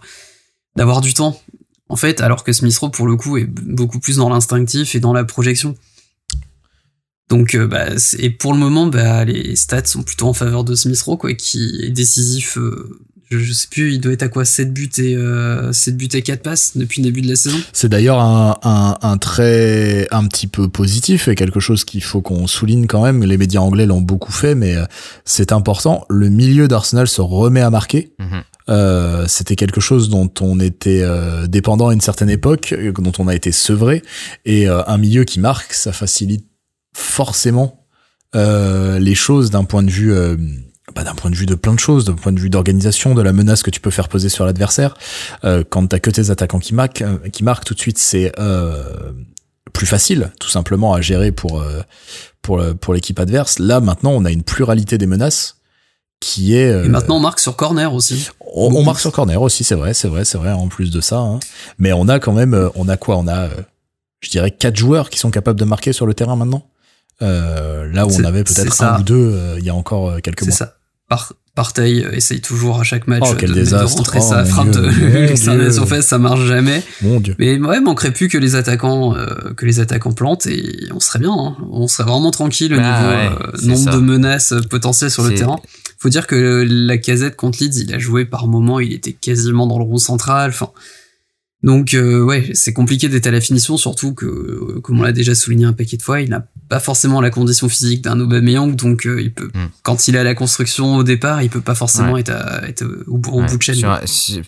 d'avoir 0.77 1.01
du 1.01 1.15
temps. 1.15 1.41
En 1.89 1.97
fait, 1.97 2.21
alors 2.21 2.45
que 2.45 2.53
Smith 2.53 2.77
Rowe, 2.77 2.91
pour 2.91 3.07
le 3.07 3.17
coup, 3.17 3.39
est 3.39 3.47
beaucoup 3.47 3.99
plus 3.99 4.19
dans 4.19 4.29
l'instinctif 4.29 4.95
et 4.95 5.01
dans 5.01 5.15
la 5.15 5.25
projection. 5.25 5.75
Donc, 7.31 7.55
euh, 7.55 7.67
bah, 7.67 7.87
et 8.19 8.31
pour 8.31 8.53
le 8.53 8.59
moment, 8.59 8.87
bah, 8.87 9.25
les 9.25 9.57
stats 9.57 9.87
sont 9.87 10.03
plutôt 10.03 10.29
en 10.29 10.35
faveur 10.35 10.65
de 10.65 10.75
Smith 10.75 11.01
Rowe, 11.03 11.17
quoi, 11.17 11.35
qui 11.35 11.81
est 11.83 11.91
décisif. 11.91 12.59
Euh, 12.59 13.01
je, 13.31 13.53
sais 13.53 13.67
plus, 13.71 13.95
il 13.95 14.01
doit 14.01 14.13
être 14.13 14.23
à 14.23 14.29
quoi 14.29 14.45
7 14.45 14.73
buts 14.73 14.91
et 14.99 15.17
euh, 15.17 15.73
7 15.73 15.97
buts 15.97 16.09
et 16.13 16.23
4 16.23 16.43
passes 16.43 16.77
depuis 16.77 17.01
le 17.01 17.09
début 17.09 17.23
de 17.23 17.29
la 17.29 17.37
saison. 17.37 17.57
C'est 17.73 17.89
d'ailleurs 17.89 18.21
un, 18.21 18.59
un, 18.63 18.99
un, 19.01 19.19
trait 19.19 20.07
un 20.11 20.27
petit 20.27 20.47
peu 20.47 20.69
positif 20.69 21.29
et 21.29 21.35
quelque 21.35 21.61
chose 21.61 21.85
qu'il 21.85 22.03
faut 22.03 22.21
qu'on 22.21 22.47
souligne 22.47 22.87
quand 22.87 23.03
même. 23.03 23.25
Les 23.25 23.39
médias 23.39 23.61
anglais 23.61 23.87
l'ont 23.87 24.01
beaucoup 24.01 24.33
fait, 24.33 24.55
mais 24.55 24.77
euh, 24.77 24.85
c'est 25.25 25.53
important. 25.53 26.05
Le 26.09 26.29
milieu 26.29 26.69
d'Arsenal 26.69 27.09
se 27.09 27.21
remet 27.21 27.61
à 27.61 27.71
marquer. 27.71 28.13
Mhm. 28.19 28.43
Euh, 28.71 29.27
c'était 29.29 29.57
quelque 29.57 29.81
chose 29.81 30.09
dont 30.09 30.31
on 30.41 30.59
était 30.59 31.03
euh, 31.03 31.47
dépendant 31.47 31.89
à 31.89 31.95
une 31.95 32.01
certaine 32.01 32.31
époque, 32.31 32.75
dont 32.99 33.13
on 33.19 33.29
a 33.29 33.35
été 33.35 33.53
sevré, 33.53 34.03
et 34.47 34.67
un 34.69 34.99
milieu 34.99 35.25
qui 35.25 35.39
marque, 35.39 35.75
ça 35.75 35.93
facilite 35.93 36.47
forcément 36.95 37.87
les 38.35 39.15
choses 39.15 39.51
d'un 39.51 39.65
point 39.65 39.83
de 39.83 39.91
vue 39.91 40.13
bah, 40.95 41.03
d'un 41.03 41.15
point 41.15 41.31
de 41.31 41.37
vue 41.37 41.47
de 41.47 41.55
plein 41.55 41.73
de 41.73 41.81
choses, 41.81 42.05
d'un 42.05 42.15
point 42.15 42.33
de 42.33 42.39
vue 42.39 42.51
d'organisation, 42.51 43.15
de 43.15 43.23
la 43.23 43.33
menace 43.33 43.63
que 43.63 43.71
tu 43.71 43.81
peux 43.81 43.91
faire 43.91 44.09
poser 44.09 44.29
sur 44.29 44.45
l'adversaire. 44.45 44.95
Euh, 45.45 45.65
quand 45.69 45.87
t'as 45.87 45.99
que 45.99 46.11
tes 46.11 46.31
attaquants 46.31 46.59
qui 46.59 46.75
marquent, 46.75 47.03
euh, 47.03 47.17
qui 47.33 47.43
marquent 47.43 47.65
tout 47.65 47.75
de 47.75 47.81
suite, 47.81 47.99
c'est 47.99 48.33
euh, 48.39 49.13
plus 49.73 49.87
facile, 49.87 50.31
tout 50.39 50.51
simplement 50.51 50.93
à 50.93 51.01
gérer 51.01 51.33
pour 51.33 51.61
euh, 51.61 51.81
pour 52.43 52.63
pour 52.81 52.93
l'équipe 52.93 53.19
adverse. 53.19 53.59
Là, 53.59 53.81
maintenant, 53.81 54.11
on 54.11 54.27
a 54.27 54.31
une 54.31 54.43
pluralité 54.43 54.99
des 54.99 55.07
menaces 55.07 55.57
qui 56.21 56.55
est. 56.55 56.85
Et 56.85 56.89
maintenant, 56.89 57.17
on 57.17 57.21
marque 57.21 57.41
sur 57.41 57.57
corner 57.57 57.93
aussi. 57.95 58.29
On, 58.57 58.85
marque 58.85 59.01
sur 59.01 59.11
corner 59.11 59.41
aussi, 59.41 59.65
c'est 59.65 59.75
vrai, 59.75 59.95
c'est 59.95 60.07
vrai, 60.07 60.25
c'est 60.25 60.39
vrai. 60.39 60.53
En 60.53 60.69
plus 60.69 60.91
de 60.91 61.01
ça, 61.01 61.19
hein. 61.19 61.41
mais 61.79 61.93
on 61.93 62.09
a 62.09 62.21
quand 62.21 62.33
même, 62.33 62.71
on 62.77 62.89
a 62.89 62.97
quoi? 62.97 63.17
On 63.17 63.27
a, 63.27 63.49
je 64.21 64.31
dirais, 64.31 64.51
quatre 64.51 64.77
joueurs 64.77 65.11
qui 65.11 65.19
sont 65.19 65.31
capables 65.31 65.59
de 65.59 65.65
marquer 65.65 65.93
sur 65.93 66.07
le 66.07 66.15
terrain 66.15 66.37
maintenant? 66.37 66.63
Euh, 67.23 67.91
là 67.93 68.07
où 68.07 68.11
on 68.11 68.25
avait 68.25 68.45
peut-être 68.45 68.83
un 68.83 69.01
ou 69.01 69.03
deux 69.03 69.15
euh, 69.15 69.57
il 69.59 69.65
y 69.65 69.71
a 69.71 69.75
encore 69.75 70.11
euh, 70.11 70.19
quelques 70.21 70.43
mois. 70.43 70.51
C'est 70.51 70.59
ça. 70.59 70.75
Par 71.09 71.33
Partey 71.55 72.05
essaye 72.13 72.41
toujours 72.41 72.81
à 72.81 72.83
chaque 72.83 73.07
match 73.07 73.23
oh, 73.25 73.35
de, 73.35 73.47
de, 73.47 73.77
rentrer 73.77 74.21
sa 74.21 74.43
oh, 74.43 74.47
frappe 74.47 74.71
de 74.71 74.91
fait 75.87 76.03
ça 76.03 76.19
marche 76.19 76.45
jamais. 76.47 76.83
Mon 77.03 77.21
Dieu. 77.21 77.37
Mais 77.39 77.57
ouais, 77.59 77.81
manquerait 77.81 78.13
plus 78.13 78.29
que 78.29 78.39
les 78.39 78.57
attaquants 78.57 79.15
que 79.57 79.65
les 79.65 79.79
attaquants 79.79 80.13
plantent 80.13 80.47
et 80.47 80.89
on 80.93 80.99
serait 80.99 81.21
bien. 81.21 81.33
Hein. 81.33 81.57
On 81.71 81.87
serait 81.87 82.09
vraiment 82.09 82.33
tranquille 82.33 82.75
au 82.75 82.79
bah 82.79 83.31
niveau 83.63 83.75
nombre 83.75 83.93
de 83.93 83.99
menaces 83.99 84.55
potentielles 84.69 85.13
sur 85.13 85.23
le 85.23 85.35
terrain. 85.35 85.61
Faut 86.01 86.09
dire 86.09 86.27
que 86.27 86.67
la 86.69 86.99
casette 86.99 87.37
contre 87.37 87.63
Leeds, 87.63 87.79
il 87.79 87.95
a 87.95 87.99
joué 87.99 88.25
par 88.25 88.49
moment, 88.49 88.81
il 88.81 88.93
était 88.93 89.13
quasiment 89.13 89.69
dans 89.69 89.79
le 89.79 89.85
rond 89.85 89.99
central. 89.99 90.51
Enfin, 90.51 90.71
donc 91.65 91.95
euh, 91.95 92.23
ouais, 92.23 92.51
c'est 92.53 92.75
compliqué 92.75 93.09
d'être 93.09 93.27
à 93.27 93.31
la 93.31 93.41
finition, 93.41 93.79
surtout 93.79 94.13
que, 94.13 94.27
euh, 94.27 94.81
comme 94.83 95.01
on 95.01 95.03
l'a 95.03 95.13
déjà 95.13 95.35
souligné 95.35 95.65
un 95.65 95.73
paquet 95.73 95.97
de 95.97 96.03
fois, 96.03 96.21
il 96.21 96.29
n'a 96.29 96.45
pas 96.69 96.79
forcément 96.79 97.23
la 97.23 97.31
condition 97.31 97.71
physique 97.71 98.03
d'un 98.03 98.21
Aubameyang, 98.21 98.77
donc 98.77 99.07
euh, 99.07 99.23
il 99.23 99.33
peut, 99.33 99.51
hmm. 99.55 99.69
quand 99.83 100.07
il 100.07 100.15
est 100.15 100.19
à 100.19 100.25
la 100.25 100.35
construction 100.35 100.97
au 100.97 101.03
départ, 101.03 101.43
il 101.43 101.49
peut 101.49 101.63
pas 101.63 101.75
forcément 101.75 102.19
être, 102.19 102.33
être, 102.69 102.85
au, 103.07 103.17
bout 103.17 103.57
de 103.57 103.63
chaîne. 103.63 103.83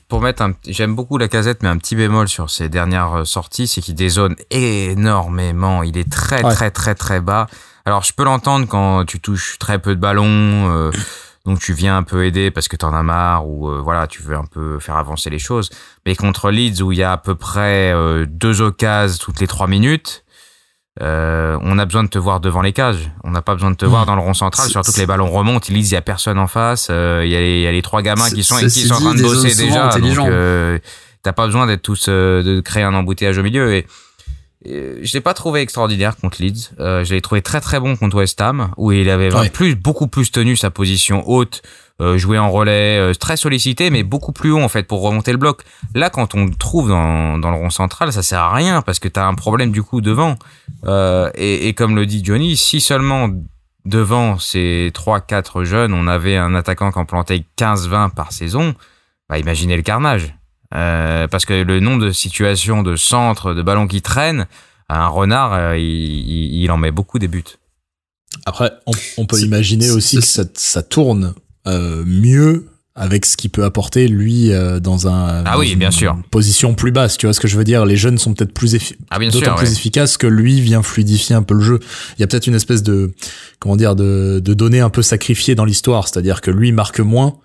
pour 0.09 0.21
mettre 0.21 0.43
un, 0.43 0.53
j'aime 0.69 0.95
beaucoup 0.95 1.17
la 1.17 1.29
casette, 1.29 1.63
mais 1.63 1.71
un 1.71 1.79
petit 1.79 1.97
bémol 1.97 2.29
sur 2.29 2.51
ses 2.51 2.69
dernières 2.69 3.27
sorties, 3.27 3.67
c'est 3.67 3.81
qu'il 3.81 3.95
dézone 3.95 4.37
énormément. 4.51 5.83
Il 5.83 5.97
est 5.97 6.11
très 6.11 6.43
très 6.43 6.71
très 6.71 6.95
très 6.95 7.23
bas. 7.23 7.47
Alors 7.87 8.05
je 8.05 8.13
peux 8.13 8.25
l'entendre 8.25 8.67
quand 8.67 9.07
tu 9.07 9.21
touches 9.21 9.57
très 9.59 9.79
peu 9.79 9.95
de 9.95 10.01
ballons 10.01 10.91
donc 11.47 11.61
tu 11.61 11.73
viens 11.73 11.97
un 11.97 12.03
peu 12.03 12.27
aider 12.27 12.51
parce 12.51 12.67
que 12.67 12.77
t'en 12.77 12.93
as 12.93 13.03
marre 13.03 13.49
ou 13.49 13.71
euh, 13.71 13.81
voilà 13.81 14.09
tu 14.09 14.21
veux 14.21 14.37
un 14.37 14.45
peu 14.45 14.79
faire 14.81 14.97
avancer 14.97 15.31
les 15.31 15.39
choses. 15.39 15.71
Mais 16.05 16.17
contre 16.17 16.51
Leeds 16.51 16.83
où 16.83 16.93
il 16.93 16.99
y 16.99 17.03
a 17.03 17.13
à 17.13 17.17
peu 17.17 17.37
près 17.37 17.93
euh, 17.93 18.27
deux 18.29 18.61
occasions 18.61 19.19
toutes 19.21 19.41
les 19.41 19.47
trois 19.47 19.69
minutes, 19.69 20.25
euh, 21.01 21.57
on 21.63 21.79
a 21.79 21.85
besoin 21.85 22.03
de 22.03 22.09
te 22.09 22.19
voir 22.19 22.41
devant 22.41 22.63
les 22.63 22.73
cages. 22.73 23.11
On 23.23 23.31
n'a 23.31 23.43
pas 23.43 23.55
besoin 23.55 23.71
de 23.71 23.77
te 23.77 23.85
voir 23.85 24.07
dans 24.07 24.17
le 24.17 24.23
rond 24.23 24.35
central, 24.35 24.69
surtout 24.69 24.93
que 24.93 24.99
les 24.99 25.07
ballons 25.07 25.31
remontent. 25.31 25.67
Leeds, 25.73 25.91
il 25.91 25.93
y 25.93 25.97
a 25.97 26.03
personne 26.03 26.39
en 26.39 26.49
face. 26.49 26.89
Il 26.89 27.29
y, 27.29 27.67
a 27.67 27.73
les 27.73 27.83
trois 27.83 28.03
gamins 28.03 28.29
qui 28.29 28.43
sont, 28.43 28.57
qui 28.57 28.71
sont 28.71 28.95
en 28.95 29.01
train 29.01 29.15
de 29.15 29.23
bosser 29.23 29.55
déjà. 29.55 29.89
Donc 29.99 30.83
t'as 31.23 31.33
pas 31.33 31.47
besoin 31.47 31.67
d'être 31.67 31.83
tous 31.83 32.09
de 32.09 32.61
créer 32.61 32.83
un 32.83 32.95
embouteillage 32.95 33.39
au 33.39 33.43
milieu. 33.43 33.73
Et 33.73 33.87
je 34.69 35.13
l'ai 35.13 35.21
pas 35.21 35.35
trouvé 35.35 35.61
extraordinaire 35.61 36.17
contre 36.17 36.43
Leeds. 36.43 36.71
Euh, 36.81 37.05
je 37.05 37.15
l'ai 37.15 37.21
trouvé 37.21 37.43
très 37.43 37.61
très 37.61 37.81
bon 37.81 37.97
contre 37.97 38.17
West 38.17 38.41
Ham, 38.41 38.71
où 38.77 38.93
il 38.93 39.09
avait 39.11 39.31
plus, 39.51 39.75
beaucoup 39.75 40.09
plus 40.09 40.31
tenu 40.31 40.57
sa 40.57 40.71
position 40.71 41.29
haute, 41.29 41.63
euh, 42.03 42.19
joué 42.19 42.39
en 42.39 42.51
relais, 42.51 42.99
euh, 42.99 43.15
très 43.15 43.39
sollicité, 43.39 43.89
mais 43.89 44.03
beaucoup 44.03 44.33
plus 44.33 44.51
haut 44.51 44.61
en 44.61 44.69
fait 44.69 44.83
pour 44.83 45.01
remonter 45.01 45.33
le 45.33 45.39
bloc. 45.39 45.63
Là, 45.95 46.11
quand 46.11 46.35
on 46.35 46.45
le 46.45 46.55
trouve 46.55 46.91
dans, 46.91 47.39
dans 47.39 47.51
le 47.51 47.57
rond 47.57 47.71
central, 47.71 48.13
ça 48.13 48.23
sert 48.23 48.41
à 48.41 48.55
rien 48.55 48.83
parce 48.83 48.99
que 48.99 49.09
tu 49.09 49.19
as 49.19 49.27
un 49.27 49.35
problème 49.35 49.73
du 49.73 49.83
coup 49.83 50.03
devant. 50.03 50.37
Euh, 50.85 51.31
et, 51.35 51.69
et, 51.69 51.73
comme 51.73 51.97
le 51.97 52.05
dit 52.05 52.23
Johnny, 52.23 52.57
si 52.57 52.83
seulement 52.83 53.31
devant 53.87 54.39
ces 54.39 54.93
3-4 54.95 55.65
jeunes, 55.65 55.95
on 55.95 56.07
avait 56.07 56.37
un 56.37 56.55
attaquant 56.55 56.93
qui 56.93 56.99
en 56.99 57.07
plantait 57.07 57.45
15-20 57.57 58.11
par 58.11 58.33
saison, 58.33 58.75
bah 59.31 59.39
imaginez 59.39 59.77
le 59.77 59.83
carnage. 59.83 60.36
Euh, 60.75 61.29
parce 61.29 61.45
que 61.45 61.55
le 61.55 61.81
nombre 61.81 62.05
de 62.05 62.11
situations 62.11 62.83
de 62.83 62.97
centre, 62.97 63.55
de 63.55 63.63
ballons 63.63 63.87
qui 63.87 64.03
traînent, 64.03 64.47
un 64.89 65.09
renard, 65.09 65.53
euh, 65.55 65.79
il, 65.79 66.71
en 66.71 66.77
met 66.77 66.91
beaucoup 66.91 67.19
des 67.19 67.29
buts. 67.29 67.45
Après, 68.45 68.73
on, 69.17 69.27
peut 69.27 69.41
imaginer 69.41 69.91
aussi 69.91 70.19
que 70.19 70.25
ça, 70.55 70.83
tourne 70.83 71.35
euh, 71.67 72.05
mieux 72.05 72.67
avec 72.95 73.27
ce 73.27 73.37
qu'il 73.37 73.51
peut 73.51 73.65
apporter 73.65 74.09
lui 74.09 74.51
dans 74.81 75.07
un 75.07 75.45
ah 75.45 75.59
oui 75.59 75.77
bien 75.77 75.91
sûr. 75.91 76.17
position 76.31 76.75
plus 76.75 76.93
basse 76.93 77.19
tu 77.19 77.27
vois 77.27 77.35
ce 77.35 77.41
que 77.41 77.49
je 77.49 77.59
veux 77.59 77.65
dire? 77.65 77.85
Les 77.85 77.97
jeunes 77.97 78.17
sont 78.17 78.33
peut-être 78.33 78.55
plus 78.55 78.75
ah, 79.11 79.19
d'autant 79.19 79.55
plus 79.55 79.71
efficaces 79.71 80.17
que 80.17 80.27
lui 80.27 80.63
vient 80.63 80.83
fluidifier 80.83 81.37
un 81.37 81.43
peu 81.43 81.55
le 81.55 81.61
jeu. 81.61 81.81
Il 82.17 82.23
y 82.23 82.25
a 82.25 82.27
peut-être 82.27 82.47
une 82.47 82.55
espèce 82.55 82.83
de 82.83 83.13
comment 83.59 83.77
dire 83.77 83.97
de 83.97 84.41
de 84.43 84.55
données 84.55 84.81
un 84.81 84.89
peu 84.89 85.03
sacrifiées 85.03 85.55
dans 85.55 85.67
l'histoire 85.67 86.09
c'est-à-dire 86.09 86.41
que 86.41 86.51
lui 86.51 86.73
marque 86.73 87.01
moins 87.01 87.37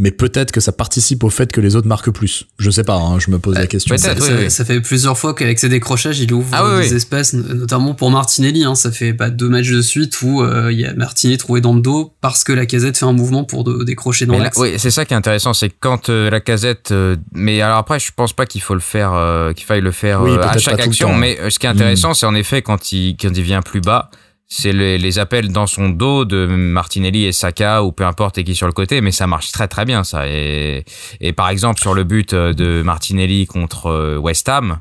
mais 0.00 0.12
peut-être 0.12 0.52
que 0.52 0.60
ça 0.60 0.70
participe 0.70 1.24
au 1.24 1.28
fait 1.28 1.50
que 1.50 1.60
les 1.60 1.74
autres 1.74 1.88
marquent 1.88 2.12
plus. 2.12 2.46
Je 2.60 2.70
sais 2.70 2.84
pas, 2.84 2.94
hein, 2.94 3.18
je 3.18 3.32
me 3.32 3.40
pose 3.40 3.56
la 3.56 3.66
question. 3.66 3.98
Ça, 3.98 4.14
ça, 4.48 4.64
fait 4.64 4.80
plusieurs 4.80 5.18
fois 5.18 5.34
qu'avec 5.34 5.58
ses 5.58 5.68
décrochages, 5.68 6.20
il 6.20 6.32
ouvre 6.32 6.46
ah 6.52 6.80
des 6.80 6.94
espaces, 6.94 7.32
notamment 7.34 7.94
pour 7.94 8.12
Martinelli. 8.12 8.62
Hein, 8.62 8.76
ça 8.76 8.92
fait 8.92 9.12
pas 9.12 9.28
deux 9.28 9.48
matchs 9.48 9.70
de 9.70 9.82
suite 9.82 10.22
où 10.22 10.40
euh, 10.40 10.70
il 10.70 10.78
y 10.78 10.86
a 10.86 10.94
Martinelli 10.94 11.36
trouvé 11.36 11.60
dans 11.60 11.74
le 11.74 11.80
dos 11.80 12.14
parce 12.20 12.44
que 12.44 12.52
la 12.52 12.64
casette 12.64 12.96
fait 12.96 13.06
un 13.06 13.12
mouvement 13.12 13.42
pour 13.42 13.64
décrocher 13.84 14.24
dans 14.26 14.38
l'axe. 14.38 14.56
Oui, 14.56 14.74
c'est 14.78 14.92
ça 14.92 15.04
qui 15.04 15.14
est 15.14 15.16
intéressant, 15.16 15.52
c'est 15.52 15.70
quand 15.70 16.10
euh, 16.10 16.30
la 16.30 16.38
casette. 16.38 16.92
Euh, 16.92 17.16
mais 17.32 17.60
alors 17.60 17.78
après, 17.78 17.98
je 17.98 18.12
pense 18.14 18.32
pas 18.32 18.46
qu'il 18.46 18.60
faut 18.60 18.74
le 18.74 18.80
faire, 18.80 19.52
qu'il 19.56 19.66
faille 19.66 19.80
le 19.80 19.90
faire 19.90 20.22
à 20.22 20.58
chaque 20.58 20.78
action. 20.78 21.12
Mais 21.12 21.38
ce 21.50 21.58
qui 21.58 21.66
est 21.66 21.70
intéressant, 21.70 22.12
hmm. 22.12 22.14
c'est 22.14 22.26
en 22.26 22.36
effet 22.36 22.62
quand 22.62 22.92
il 22.92 23.16
quand 23.20 23.36
il 23.36 23.42
vient 23.42 23.62
plus 23.62 23.80
bas 23.80 24.10
c'est 24.48 24.72
les, 24.72 25.18
appels 25.18 25.52
dans 25.52 25.66
son 25.66 25.90
dos 25.90 26.24
de 26.24 26.46
Martinelli 26.46 27.26
et 27.26 27.32
Saka 27.32 27.82
ou 27.84 27.92
peu 27.92 28.04
importe 28.04 28.38
et 28.38 28.44
qui 28.44 28.54
sur 28.54 28.66
le 28.66 28.72
côté, 28.72 29.00
mais 29.02 29.12
ça 29.12 29.26
marche 29.26 29.52
très 29.52 29.68
très 29.68 29.84
bien 29.84 30.04
ça. 30.04 30.26
Et, 30.26 30.84
et 31.20 31.32
par 31.34 31.50
exemple 31.50 31.80
sur 31.80 31.92
le 31.92 32.04
but 32.04 32.32
euh, 32.32 32.54
de 32.54 32.82
Martinelli 32.82 33.46
contre 33.46 33.86
euh, 33.86 34.16
West 34.16 34.48
Ham, 34.48 34.80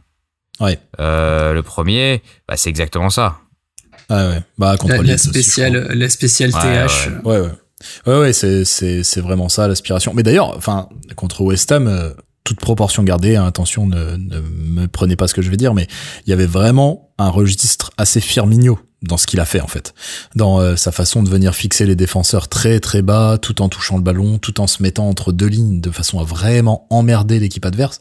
ouais. 0.61 0.79
euh, 0.99 1.53
le 1.53 1.63
premier, 1.63 2.23
bah, 2.47 2.55
c'est 2.55 2.69
exactement 2.69 3.09
ça. 3.09 3.39
Ah 4.09 4.29
ouais, 4.29 4.41
bah 4.57 4.77
contre 4.77 4.95
la, 4.95 5.03
la 5.03 5.17
spéciale, 5.17 5.89
la 5.93 6.09
spéciale 6.09 6.51
TH. 6.51 7.09
Ouais 7.25 7.39
ouais. 7.41 7.51
Ouais 8.07 8.19
ouais, 8.19 8.33
c'est 8.33 8.63
c'est 8.63 9.03
c'est 9.03 9.21
vraiment 9.21 9.49
ça 9.49 9.67
l'aspiration. 9.67 10.13
Mais 10.15 10.23
d'ailleurs, 10.23 10.55
enfin 10.55 10.87
contre 11.17 11.41
West 11.41 11.71
Ham, 11.73 11.87
euh, 11.87 12.11
toute 12.45 12.59
proportion 12.59 13.03
gardée, 13.03 13.35
hein, 13.35 13.45
attention, 13.45 13.85
ne, 13.85 14.15
ne 14.15 14.39
me 14.39 14.87
prenez 14.87 15.17
pas 15.17 15.27
ce 15.27 15.33
que 15.33 15.41
je 15.41 15.51
vais 15.51 15.57
dire, 15.57 15.73
mais 15.73 15.87
il 16.25 16.29
y 16.29 16.33
avait 16.33 16.45
vraiment 16.45 17.13
un 17.19 17.29
registre 17.29 17.91
assez 17.97 18.21
Firmino 18.21 18.79
dans 19.03 19.17
ce 19.17 19.27
qu'il 19.27 19.39
a 19.39 19.45
fait 19.45 19.61
en 19.61 19.67
fait, 19.67 19.93
dans 20.35 20.59
euh, 20.59 20.75
sa 20.75 20.91
façon 20.91 21.21
de 21.21 21.29
venir 21.29 21.53
fixer 21.53 21.85
les 21.85 21.95
défenseurs 21.95 22.47
très 22.47 22.79
très 22.79 23.01
bas, 23.01 23.37
tout 23.39 23.61
en 23.61 23.69
touchant 23.69 23.97
le 23.97 24.03
ballon, 24.03 24.39
tout 24.39 24.59
en 24.59 24.67
se 24.67 24.81
mettant 24.81 25.07
entre 25.07 25.31
deux 25.31 25.47
lignes, 25.47 25.81
de 25.81 25.91
façon 25.91 26.19
à 26.19 26.23
vraiment 26.23 26.87
emmerder 26.89 27.39
l'équipe 27.39 27.65
adverse 27.65 27.99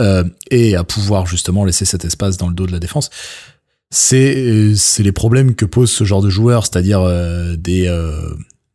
euh, 0.00 0.24
et 0.50 0.76
à 0.76 0.84
pouvoir 0.84 1.26
justement 1.26 1.64
laisser 1.64 1.84
cet 1.84 2.04
espace 2.04 2.36
dans 2.36 2.48
le 2.48 2.54
dos 2.54 2.66
de 2.66 2.72
la 2.72 2.78
défense. 2.78 3.10
C'est 3.90 4.74
c'est 4.76 5.02
les 5.02 5.12
problèmes 5.12 5.54
que 5.54 5.64
pose 5.64 5.90
ce 5.90 6.04
genre 6.04 6.22
de 6.22 6.30
joueurs, 6.30 6.66
c'est-à-dire 6.66 7.00
euh, 7.00 7.56
des 7.56 7.92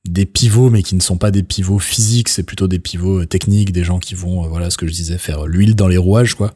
des 0.06 0.26
pivots 0.26 0.70
mais 0.70 0.84
qui 0.84 0.96
ne 0.96 1.02
sont 1.02 1.18
pas 1.18 1.32
des 1.32 1.44
pivots 1.44 1.80
physiques, 1.80 2.28
c'est 2.28 2.44
plutôt 2.44 2.68
des 2.68 2.80
pivots 2.80 3.24
techniques, 3.26 3.72
des 3.72 3.86
gens 3.86 4.00
qui 4.00 4.16
vont 4.16 4.46
voilà 4.50 4.70
ce 4.70 4.78
que 4.78 4.86
je 4.86 4.92
disais 4.92 5.18
faire 5.18 5.46
l'huile 5.46 5.76
dans 5.76 5.88
les 5.88 5.98
rouages 5.98 6.34
quoi. 6.34 6.56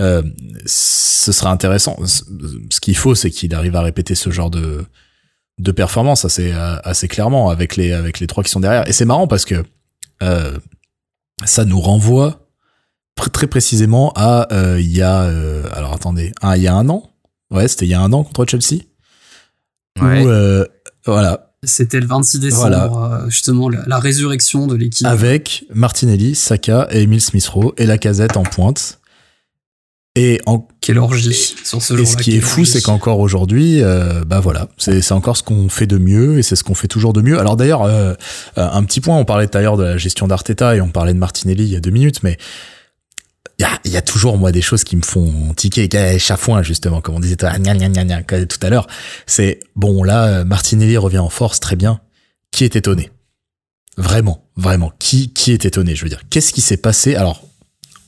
Euh, 0.00 0.22
ce 0.64 1.32
sera 1.32 1.50
intéressant. 1.50 1.98
Ce 2.06 2.80
qu'il 2.80 2.96
faut, 2.96 3.14
c'est 3.14 3.30
qu'il 3.30 3.54
arrive 3.54 3.74
à 3.76 3.82
répéter 3.82 4.14
ce 4.14 4.30
genre 4.30 4.50
de 4.50 4.84
de 5.58 5.72
performance 5.72 6.24
assez 6.24 6.52
assez 6.52 7.08
clairement 7.08 7.50
avec 7.50 7.74
les 7.74 7.92
avec 7.92 8.20
les 8.20 8.26
trois 8.28 8.44
qui 8.44 8.50
sont 8.50 8.60
derrière. 8.60 8.88
Et 8.88 8.92
c'est 8.92 9.04
marrant 9.04 9.26
parce 9.26 9.44
que 9.44 9.64
euh, 10.22 10.56
ça 11.44 11.64
nous 11.64 11.80
renvoie 11.80 12.48
très 13.32 13.48
précisément 13.48 14.12
à 14.14 14.46
euh, 14.52 14.80
il 14.80 14.96
y 14.96 15.02
a 15.02 15.22
alors 15.72 15.92
attendez, 15.92 16.32
il 16.54 16.62
y 16.62 16.68
a 16.68 16.74
un 16.74 16.88
an. 16.88 17.10
Ouais, 17.50 17.66
c'était 17.66 17.86
il 17.86 17.90
y 17.90 17.94
a 17.94 18.00
un 18.00 18.12
an 18.12 18.22
contre 18.22 18.46
Chelsea. 18.46 18.82
Ouais. 20.00 20.24
Où, 20.24 20.64
voilà, 21.06 21.52
C'était 21.64 22.00
le 22.00 22.06
26 22.06 22.38
décembre, 22.38 23.24
justement, 23.28 23.68
la, 23.70 23.98
résurrection 23.98 24.66
de 24.66 24.76
l'équipe. 24.76 25.06
Avec 25.06 25.64
Martinelli, 25.74 26.34
Saka 26.34 26.86
et 26.90 27.02
Emile 27.02 27.22
Smith-Rowe 27.22 27.72
et 27.78 27.86
la 27.86 27.96
casette 27.96 28.36
en 28.36 28.42
pointe. 28.42 29.00
Et 30.14 30.40
en... 30.46 30.66
Quelle 30.80 30.98
orgie. 30.98 31.54
sur 31.64 31.82
ce. 31.82 31.94
Et 31.94 32.06
ce 32.06 32.16
qui 32.16 32.36
est 32.36 32.40
fou, 32.40 32.64
c'est 32.64 32.80
qu'encore 32.80 33.20
aujourd'hui, 33.20 33.82
euh, 33.82 34.24
bah 34.24 34.40
voilà, 34.40 34.68
c'est 34.78 35.12
encore 35.12 35.36
ce 35.36 35.42
qu'on 35.42 35.68
fait 35.68 35.86
de 35.86 35.98
mieux 35.98 36.38
et 36.38 36.42
c'est 36.42 36.56
ce 36.56 36.64
qu'on 36.64 36.74
fait 36.74 36.88
toujours 36.88 37.12
de 37.12 37.20
mieux. 37.20 37.38
Alors 37.38 37.56
d'ailleurs, 37.56 37.82
euh, 37.82 38.14
euh, 38.56 38.68
un 38.72 38.82
petit 38.84 39.00
point, 39.00 39.16
on 39.16 39.24
parlait 39.24 39.46
tout 39.46 39.58
à 39.58 39.60
l'heure 39.60 39.76
de 39.76 39.84
la 39.84 39.96
gestion 39.98 40.26
d'Arteta 40.26 40.74
et 40.74 40.80
on 40.80 40.88
parlait 40.88 41.12
de 41.12 41.18
Martinelli 41.18 41.64
il 41.64 41.72
y 41.72 41.76
a 41.76 41.80
deux 41.80 41.90
minutes, 41.90 42.22
mais 42.22 42.38
il 43.58 43.62
y 43.62 43.64
a, 43.64 43.78
y 43.84 43.96
a, 43.96 44.02
toujours 44.02 44.38
moi 44.38 44.50
des 44.50 44.62
choses 44.62 44.82
qui 44.82 44.96
me 44.96 45.02
font 45.02 45.52
tiquer 45.54 45.88
chafouin 46.18 46.62
justement 46.62 47.00
comme 47.00 47.16
on 47.16 47.20
disait 47.20 47.36
tout 47.36 47.46
à 47.46 48.70
l'heure. 48.70 48.86
C'est 49.26 49.60
bon 49.76 50.04
là 50.04 50.44
Martinelli 50.44 50.96
revient 50.96 51.18
en 51.18 51.28
force 51.28 51.60
très 51.60 51.76
bien. 51.76 52.00
Qui 52.50 52.64
est 52.64 52.76
étonné? 52.76 53.10
Vraiment 53.98 54.44
vraiment. 54.56 54.92
Qui 54.98 55.32
qui 55.32 55.52
est 55.52 55.66
étonné 55.66 55.94
je 55.94 56.04
veux 56.04 56.08
dire? 56.08 56.22
Qu'est-ce 56.30 56.52
qui 56.52 56.60
s'est 56.60 56.76
passé? 56.78 57.14
Alors 57.14 57.42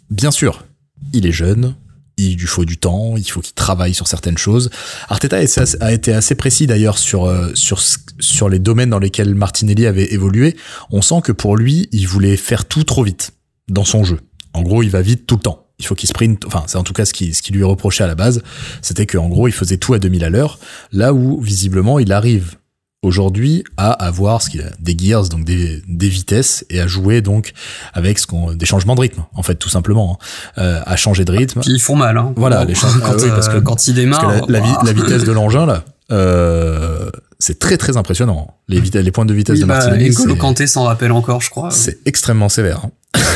bien 0.08 0.30
sûr 0.30 0.64
il 1.12 1.26
est 1.26 1.32
jeune 1.32 1.74
il 2.20 2.36
lui 2.36 2.46
faut 2.46 2.64
du 2.64 2.78
temps, 2.78 3.16
il 3.16 3.24
faut 3.24 3.40
qu'il 3.40 3.54
travaille 3.54 3.94
sur 3.94 4.06
certaines 4.06 4.38
choses. 4.38 4.70
Arteta 5.08 5.38
a 5.80 5.92
été 5.92 6.12
assez 6.12 6.34
précis 6.34 6.66
d'ailleurs 6.66 6.98
sur 6.98 7.24
euh, 7.24 7.50
sur 7.54 7.80
sur 8.18 8.48
les 8.48 8.58
domaines 8.58 8.90
dans 8.90 8.98
lesquels 8.98 9.34
Martinelli 9.34 9.86
avait 9.86 10.12
évolué. 10.12 10.56
On 10.90 11.02
sent 11.02 11.22
que 11.24 11.32
pour 11.32 11.56
lui, 11.56 11.88
il 11.92 12.06
voulait 12.06 12.36
faire 12.36 12.64
tout 12.66 12.84
trop 12.84 13.02
vite 13.02 13.32
dans 13.68 13.84
son 13.84 14.04
jeu. 14.04 14.20
En 14.52 14.62
gros, 14.62 14.82
il 14.82 14.90
va 14.90 15.02
vite 15.02 15.26
tout 15.26 15.36
le 15.36 15.42
temps. 15.42 15.66
Il 15.78 15.86
faut 15.86 15.94
qu'il 15.94 16.08
sprint. 16.08 16.44
Enfin, 16.44 16.64
c'est 16.66 16.76
en 16.76 16.82
tout 16.82 16.92
cas 16.92 17.04
ce 17.04 17.12
qui 17.12 17.34
ce 17.34 17.42
qui 17.42 17.52
lui 17.52 17.62
reprochait 17.62 18.04
à 18.04 18.06
la 18.06 18.14
base, 18.14 18.42
c'était 18.82 19.06
qu'en 19.06 19.28
gros, 19.28 19.48
il 19.48 19.52
faisait 19.52 19.78
tout 19.78 19.94
à 19.94 19.98
2000 19.98 20.24
à 20.24 20.30
l'heure. 20.30 20.58
Là 20.92 21.14
où 21.14 21.40
visiblement, 21.40 21.98
il 21.98 22.12
arrive 22.12 22.56
aujourd'hui 23.02 23.64
à 23.76 23.92
avoir 23.92 24.42
ce 24.42 24.50
qu'il 24.50 24.60
a 24.60 24.70
des 24.78 24.96
gears 24.96 25.28
donc 25.28 25.44
des, 25.44 25.82
des 25.88 26.08
vitesses 26.08 26.66
et 26.68 26.80
à 26.80 26.86
jouer 26.86 27.22
donc 27.22 27.52
avec 27.94 28.18
ce 28.18 28.26
qu'on 28.26 28.52
des 28.52 28.66
changements 28.66 28.94
de 28.94 29.00
rythme 29.00 29.24
en 29.34 29.42
fait 29.42 29.54
tout 29.54 29.70
simplement 29.70 30.18
hein. 30.20 30.24
euh, 30.58 30.80
à 30.84 30.96
changer 30.96 31.24
de 31.24 31.32
rythme. 31.32 31.60
Qui 31.60 31.78
font 31.78 31.96
mal 31.96 32.18
hein. 32.18 32.32
Voilà 32.36 32.64
les 32.64 32.74
changements 32.74 33.06
quand, 33.06 33.16
ah 33.22 33.28
parce 33.28 33.48
que 33.48 33.56
euh, 33.56 33.60
quand 33.62 33.88
il 33.88 33.94
démarre 33.94 34.46
la, 34.48 34.60
la, 34.60 34.92
vitesse 34.92 35.24
de 35.24 35.32
l'engin 35.32 35.64
là 35.64 35.84
euh, 36.12 37.10
c'est 37.38 37.58
très 37.58 37.78
très 37.78 37.96
impressionnant. 37.96 38.56
Les 38.68 38.80
les 38.80 39.12
points 39.12 39.24
de 39.24 39.32
vitesse 39.32 39.60
de 39.60 39.64
bah, 39.64 39.78
Martinelli 39.78 40.10
N'Golo 40.10 40.36
Kanté 40.36 40.66
s'en 40.66 40.84
rappelle 40.84 41.12
encore 41.12 41.40
je 41.40 41.48
crois. 41.48 41.70
c'est 41.70 42.06
extrêmement 42.06 42.50
sévère 42.50 42.84
hein. 42.84 42.90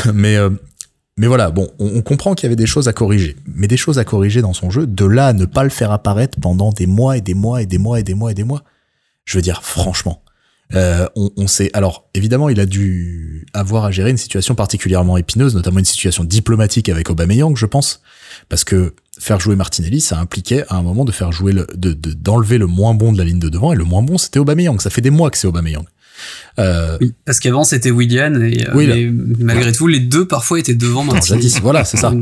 mais 0.13 0.35
euh, 0.35 0.49
mais 1.17 1.27
voilà, 1.27 1.49
bon, 1.49 1.69
on, 1.79 1.87
on 1.95 2.01
comprend 2.01 2.35
qu'il 2.35 2.45
y 2.45 2.47
avait 2.47 2.57
des 2.57 2.65
choses 2.65 2.89
à 2.89 2.93
corriger, 2.93 3.37
mais 3.47 3.67
des 3.67 3.77
choses 3.77 3.99
à 3.99 4.03
corriger 4.03 4.41
dans 4.41 4.51
son 4.51 4.69
jeu, 4.69 4.85
de 4.85 5.05
là 5.05 5.27
à 5.27 5.33
ne 5.33 5.45
pas 5.45 5.63
le 5.63 5.69
faire 5.69 5.93
apparaître 5.93 6.37
pendant 6.41 6.73
des 6.73 6.87
mois 6.87 7.15
et 7.15 7.21
des 7.21 7.33
mois 7.33 7.61
et 7.61 7.65
des 7.65 7.77
mois 7.77 8.01
et 8.01 8.03
des 8.03 8.13
mois 8.13 8.31
et 8.31 8.33
des 8.33 8.43
mois. 8.43 8.63
Je 9.25 9.37
veux 9.37 9.41
dire, 9.41 9.63
franchement, 9.63 10.23
euh, 10.73 11.07
on, 11.15 11.31
on, 11.37 11.47
sait. 11.47 11.69
Alors, 11.73 12.09
évidemment, 12.13 12.49
il 12.49 12.59
a 12.59 12.65
dû 12.65 13.45
avoir 13.53 13.85
à 13.85 13.91
gérer 13.91 14.09
une 14.09 14.17
situation 14.17 14.55
particulièrement 14.55 15.17
épineuse, 15.17 15.55
notamment 15.55 15.79
une 15.79 15.85
situation 15.85 16.23
diplomatique 16.23 16.89
avec 16.89 17.09
Aubameyang, 17.09 17.55
je 17.55 17.65
pense, 17.65 18.01
parce 18.49 18.63
que 18.63 18.93
faire 19.19 19.39
jouer 19.39 19.55
Martinelli, 19.55 20.01
ça 20.01 20.19
impliquait 20.19 20.65
à 20.69 20.75
un 20.75 20.81
moment 20.81 21.05
de 21.05 21.11
faire 21.11 21.31
jouer 21.31 21.53
le, 21.53 21.67
de 21.75 21.93
d'enlever 21.93 22.57
le 22.57 22.65
moins 22.65 22.93
bon 22.93 23.13
de 23.13 23.17
la 23.17 23.23
ligne 23.23 23.39
de 23.39 23.49
devant, 23.49 23.73
et 23.73 23.75
le 23.75 23.83
moins 23.83 24.01
bon, 24.01 24.17
c'était 24.17 24.39
Aubameyang. 24.39 24.79
Ça 24.81 24.89
fait 24.89 25.01
des 25.01 25.11
mois 25.11 25.29
que 25.29 25.37
c'est 25.37 25.47
Aubameyang. 25.47 25.85
Euh, 26.59 26.97
oui, 27.01 27.13
parce 27.25 27.39
qu'avant 27.39 27.65
c'était 27.65 27.91
Willian 27.91 28.41
et, 28.41 28.65
euh, 28.69 29.11
malgré 29.39 29.73
tout 29.73 29.87
les 29.87 29.99
deux 29.99 30.25
parfois 30.25 30.59
étaient 30.59 30.73
devant 30.73 31.03
Martinelli. 31.03 31.53
voilà, 31.61 31.83
c'est 31.83 31.97
ça. 31.97 32.13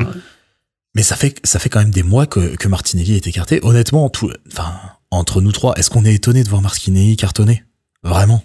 Mais 0.96 1.04
ça 1.04 1.16
fait 1.16 1.40
ça 1.44 1.60
fait 1.60 1.70
quand 1.70 1.80
même 1.80 1.92
des 1.92 2.04
mois 2.04 2.26
que, 2.26 2.56
que 2.56 2.68
Martinelli 2.68 3.16
est 3.16 3.28
écarté. 3.28 3.60
Honnêtement, 3.64 4.10
tout, 4.10 4.32
enfin 4.52 4.74
entre 5.14 5.42
nous 5.42 5.52
trois, 5.52 5.74
est-ce 5.76 5.90
qu'on 5.90 6.06
est 6.06 6.14
étonné 6.14 6.44
de 6.44 6.50
voir 6.50 6.62
Marquinhos 6.62 7.16
cartonner? 7.16 7.64
Vraiment? 8.04 8.44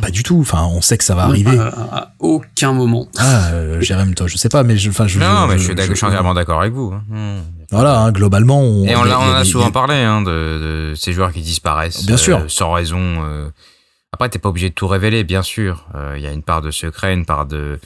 Pas 0.00 0.10
du 0.10 0.22
tout. 0.22 0.38
Enfin, 0.40 0.64
on 0.64 0.80
sait 0.80 0.96
que 0.96 1.04
ça 1.04 1.14
va 1.14 1.24
arriver. 1.24 1.58
À, 1.58 2.14
aucun 2.20 2.72
moment. 2.72 3.06
Ah, 3.18 3.50
euh, 3.52 3.80
Jérém, 3.82 4.14
toi, 4.14 4.26
je 4.26 4.38
sais 4.38 4.48
pas, 4.48 4.62
mais 4.62 4.78
je, 4.78 4.88
enfin, 4.88 5.06
je. 5.06 5.18
Non, 5.18 5.46
mais 5.46 5.58
je, 5.58 5.64
suis, 5.64 6.06
entièrement 6.06 6.32
d'accord 6.32 6.60
avec 6.60 6.72
vous. 6.72 6.94
Hein. 6.94 7.02
Hmm. 7.10 7.42
Voilà, 7.70 7.98
hein, 8.00 8.12
globalement. 8.12 8.62
On, 8.62 8.84
Et 8.86 8.96
on, 8.96 9.00
en 9.00 9.34
a, 9.34 9.44
souvent 9.44 9.70
parlé 9.70 9.96
hein, 9.96 10.22
de, 10.22 10.30
de, 10.90 10.94
ces 10.96 11.12
joueurs 11.12 11.32
qui 11.32 11.42
disparaissent. 11.42 12.06
Bien 12.06 12.16
sûr. 12.16 12.38
Euh, 12.38 12.48
sans 12.48 12.72
raison. 12.72 12.98
Euh. 12.98 13.50
Après, 14.12 14.30
t'es 14.30 14.38
pas 14.38 14.48
obligé 14.48 14.70
de 14.70 14.74
tout 14.74 14.86
révéler, 14.88 15.22
bien 15.22 15.42
sûr. 15.42 15.86
Il 16.16 16.22
y 16.22 16.26
a 16.26 16.32
une 16.32 16.42
part 16.42 16.62
de 16.62 16.70
secret, 16.70 17.12
une 17.12 17.26
part 17.26 17.44
de, 17.44 17.80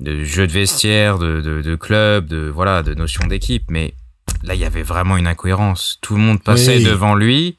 de 0.00 0.24
jeu 0.24 0.48
de 0.48 0.52
vestiaire, 0.52 1.18
de, 1.18 1.40
de, 1.40 1.62
de 1.62 1.76
club, 1.76 2.26
de 2.26 2.50
voilà, 2.52 2.82
de 2.82 2.94
notion 2.94 3.26
d'équipe, 3.26 3.64
mais 3.70 3.94
là, 4.42 4.54
il 4.54 4.60
y 4.60 4.64
avait 4.64 4.82
vraiment 4.82 5.16
une 5.16 5.26
incohérence. 5.26 5.98
Tout 6.00 6.14
le 6.14 6.20
monde 6.20 6.42
passait 6.42 6.80
devant 6.80 7.14
lui. 7.14 7.56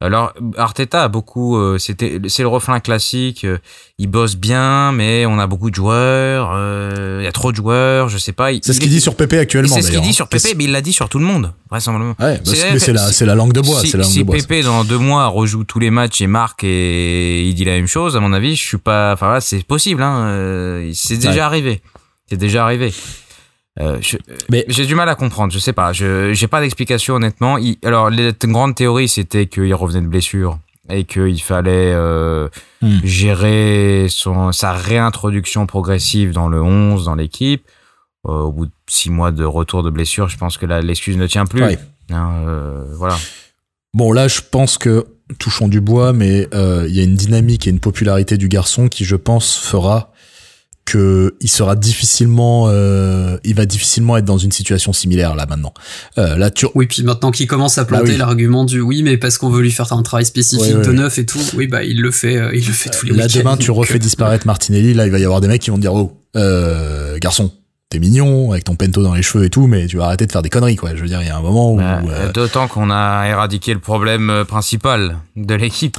Alors 0.00 0.32
Arteta 0.56 1.02
a 1.02 1.08
beaucoup, 1.08 1.56
euh, 1.56 1.76
c'était, 1.78 2.20
c'est 2.28 2.42
le 2.42 2.48
refrain 2.48 2.78
classique. 2.78 3.42
Euh, 3.42 3.58
il 3.98 4.06
bosse 4.06 4.36
bien, 4.36 4.92
mais 4.92 5.26
on 5.26 5.40
a 5.40 5.48
beaucoup 5.48 5.70
de 5.70 5.74
joueurs. 5.74 6.52
Euh, 6.54 7.18
il 7.20 7.24
y 7.24 7.26
a 7.26 7.32
trop 7.32 7.50
de 7.50 7.56
joueurs, 7.56 8.08
je 8.08 8.16
sais 8.16 8.30
pas. 8.30 8.50
C'est 8.62 8.74
ce 8.74 8.78
qu'il 8.78 8.90
dit 8.90 9.00
sur 9.00 9.16
Pépé 9.16 9.38
actuellement. 9.38 9.74
C'est 9.74 9.82
ce 9.82 9.90
qu'il 9.90 10.00
dit 10.00 10.12
sur 10.12 10.28
Pépé, 10.28 10.54
mais 10.56 10.64
il 10.64 10.72
l'a 10.72 10.82
dit 10.82 10.92
sur 10.92 11.08
tout 11.08 11.18
le 11.18 11.24
monde, 11.24 11.52
vraisemblablement. 11.68 12.14
Ouais, 12.20 12.40
c'est 12.44 12.92
la, 12.92 13.10
c'est 13.10 13.26
la 13.26 13.34
langue 13.34 13.52
de 13.52 13.60
bois. 13.60 13.80
Si, 13.80 13.90
la 13.96 14.04
langue 14.04 14.12
si 14.12 14.20
de 14.20 14.24
bois, 14.24 14.36
Pépé 14.36 14.62
dans 14.62 14.84
deux 14.84 14.98
mois 14.98 15.26
rejoue 15.26 15.64
tous 15.64 15.80
les 15.80 15.90
matchs 15.90 16.20
et 16.20 16.28
marque 16.28 16.62
et 16.62 17.42
il 17.42 17.54
dit 17.54 17.64
la 17.64 17.72
même 17.72 17.88
chose, 17.88 18.16
à 18.16 18.20
mon 18.20 18.32
avis, 18.32 18.54
je 18.54 18.62
suis 18.62 18.78
pas. 18.78 19.14
Enfin 19.14 19.32
là, 19.32 19.40
c'est 19.40 19.64
possible. 19.64 20.04
Hein, 20.04 20.90
c'est 20.94 21.16
déjà 21.16 21.44
arrivé. 21.44 21.82
C'est 22.28 22.36
déjà 22.36 22.62
arrivé. 22.62 22.92
Euh, 23.80 24.00
mais 24.48 24.64
j'ai 24.68 24.86
du 24.86 24.94
mal 24.94 25.08
à 25.08 25.14
comprendre, 25.14 25.52
je 25.52 25.58
sais 25.58 25.72
pas, 25.72 25.92
je 25.92 26.32
j'ai 26.32 26.48
pas 26.48 26.60
d'explication 26.60 27.14
honnêtement. 27.14 27.58
alors 27.84 28.10
les 28.10 28.32
grande 28.44 28.74
théorie 28.74 29.08
c'était 29.08 29.46
qu'il 29.46 29.72
revenait 29.74 30.00
de 30.00 30.08
blessure 30.08 30.58
et 30.90 31.04
qu'il 31.04 31.40
fallait 31.40 31.92
euh, 31.92 32.48
hmm. 32.82 32.98
gérer 33.04 34.06
son 34.08 34.50
sa 34.52 34.72
réintroduction 34.72 35.66
progressive 35.66 36.32
dans 36.32 36.48
le 36.48 36.60
11 36.60 37.04
dans 37.04 37.14
l'équipe. 37.14 37.62
Euh, 38.26 38.40
au 38.40 38.52
bout 38.52 38.66
de 38.66 38.72
six 38.88 39.10
mois 39.10 39.30
de 39.30 39.44
retour 39.44 39.84
de 39.84 39.90
blessure, 39.90 40.28
je 40.28 40.36
pense 40.36 40.58
que 40.58 40.66
l'excuse 40.66 41.16
ne 41.16 41.26
tient 41.26 41.46
plus. 41.46 41.62
Hein, 42.10 42.84
voilà. 42.94 43.16
Bon 43.94 44.12
là, 44.12 44.26
je 44.26 44.40
pense 44.50 44.76
que 44.76 45.06
touchons 45.38 45.68
du 45.68 45.80
bois, 45.80 46.12
mais 46.12 46.48
il 46.52 46.90
y 46.90 47.00
a 47.00 47.04
une 47.04 47.14
dynamique 47.14 47.68
et 47.68 47.70
une 47.70 47.80
popularité 47.80 48.36
du 48.38 48.48
garçon 48.48 48.88
qui, 48.88 49.04
je 49.04 49.14
pense, 49.14 49.56
fera 49.56 50.12
que 50.88 51.34
il 51.40 51.50
sera 51.50 51.76
difficilement, 51.76 52.68
euh, 52.68 53.36
il 53.44 53.54
va 53.54 53.66
difficilement 53.66 54.16
être 54.16 54.24
dans 54.24 54.38
une 54.38 54.52
situation 54.52 54.94
similaire 54.94 55.36
là 55.36 55.44
maintenant. 55.46 55.74
Euh, 56.16 56.36
là, 56.36 56.50
tu... 56.50 56.66
Oui, 56.74 56.86
puis 56.86 57.02
maintenant 57.02 57.30
qu'il 57.30 57.46
commence 57.46 57.76
à 57.76 57.84
planter 57.84 58.12
bah 58.12 58.18
l'argument 58.18 58.64
du 58.64 58.80
oui, 58.80 59.02
mais 59.02 59.18
parce 59.18 59.36
qu'on 59.36 59.50
veut 59.50 59.60
lui 59.60 59.70
faire 59.70 59.92
un 59.92 60.02
travail 60.02 60.24
spécifique 60.24 60.80
de 60.80 60.92
neuf 60.92 61.18
et 61.18 61.26
tout, 61.26 61.40
oui, 61.56 61.66
bah 61.66 61.84
il 61.84 62.00
le 62.00 62.10
fait, 62.10 62.38
euh, 62.38 62.50
il 62.54 62.66
le 62.66 62.72
fait 62.72 62.88
tous 62.88 63.04
les 63.04 63.12
Là 63.12 63.28
demain, 63.28 63.56
tu 63.58 63.70
refais 63.70 63.98
disparaître 63.98 64.46
Martinelli, 64.46 64.94
là 64.94 65.04
il 65.06 65.12
va 65.12 65.18
y 65.18 65.24
avoir 65.24 65.42
des 65.42 65.48
mecs 65.48 65.60
qui 65.60 65.70
vont 65.70 65.78
dire 65.78 65.92
oh, 65.94 66.18
garçon, 67.20 67.52
t'es 67.90 68.00
mignon 68.00 68.52
avec 68.52 68.64
ton 68.64 68.76
pento 68.76 69.02
dans 69.02 69.14
les 69.14 69.22
cheveux 69.22 69.44
et 69.44 69.50
tout, 69.50 69.66
mais 69.66 69.86
tu 69.86 69.96
vas 69.96 70.06
arrêter 70.06 70.26
de 70.26 70.32
faire 70.32 70.42
des 70.42 70.50
conneries, 70.50 70.76
quoi. 70.76 70.94
Je 70.94 71.00
veux 71.00 71.08
dire, 71.08 71.22
il 71.22 71.28
y 71.28 71.30
a 71.30 71.36
un 71.36 71.40
moment 71.40 71.72
où. 71.72 71.78
Bah, 71.78 72.02
euh, 72.06 72.32
d'autant 72.32 72.68
qu'on 72.68 72.90
a 72.90 73.26
éradiqué 73.26 73.72
le 73.72 73.80
problème 73.80 74.28
euh, 74.28 74.44
principal 74.44 75.16
de 75.36 75.54
l'équipe. 75.54 75.96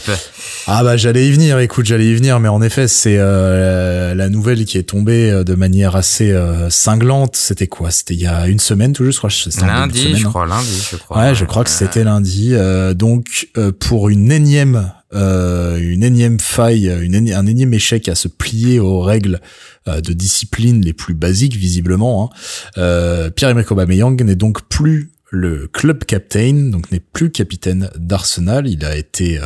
Ah 0.67 0.83
bah 0.83 0.97
j'allais 0.97 1.27
y 1.27 1.31
venir, 1.31 1.57
écoute, 1.57 1.85
j'allais 1.87 2.05
y 2.05 2.13
venir, 2.13 2.39
mais 2.39 2.47
en 2.47 2.61
effet, 2.61 2.87
c'est 2.87 3.17
euh, 3.17 4.13
la 4.13 4.29
nouvelle 4.29 4.65
qui 4.65 4.77
est 4.77 4.83
tombée 4.83 5.43
de 5.43 5.55
manière 5.55 5.95
assez 5.95 6.35
cinglante. 6.69 7.35
C'était 7.35 7.67
quoi? 7.67 7.89
C'était 7.89 8.13
il 8.13 8.21
y 8.21 8.27
a 8.27 8.47
une 8.47 8.59
semaine 8.59 8.93
tout 8.93 9.03
juste, 9.03 9.15
je 9.15 9.49
crois. 9.49 9.67
Lundi, 9.67 10.15
je 10.15 10.25
hein. 10.27 10.29
crois, 10.29 10.45
lundi, 10.45 10.87
je 10.91 10.97
crois. 10.97 11.17
Ouais, 11.17 11.35
je 11.35 11.45
crois 11.45 11.63
que 11.63 11.71
c'était 11.71 12.03
lundi. 12.03 12.53
donc 12.95 13.49
pour 13.79 14.09
une 14.09 14.31
énième 14.31 14.91
euh, 15.11 15.79
une 15.81 16.03
énième 16.03 16.39
faille, 16.39 16.95
une 17.01 17.33
un 17.33 17.45
énième 17.47 17.73
échec 17.73 18.07
à 18.07 18.13
se 18.13 18.27
plier 18.27 18.79
aux 18.79 19.01
règles 19.01 19.41
euh, 19.78 19.78
de 20.01 20.13
discipline 20.13 20.83
les 20.83 20.93
plus 20.93 21.13
basiques 21.13 21.55
visiblement. 21.55 22.23
Hein. 22.23 22.35
Euh, 22.77 23.29
Pierre-Emerick 23.29 23.71
Aubameyang 23.71 24.21
n'est 24.23 24.35
donc 24.35 24.67
plus 24.69 25.11
le 25.31 25.67
club 25.67 26.05
captain, 26.05 26.69
donc 26.71 26.91
n'est 26.91 26.99
plus 26.99 27.31
capitaine 27.31 27.89
d'Arsenal. 27.95 28.67
Il 28.67 28.83
a 28.83 28.95
été, 28.95 29.39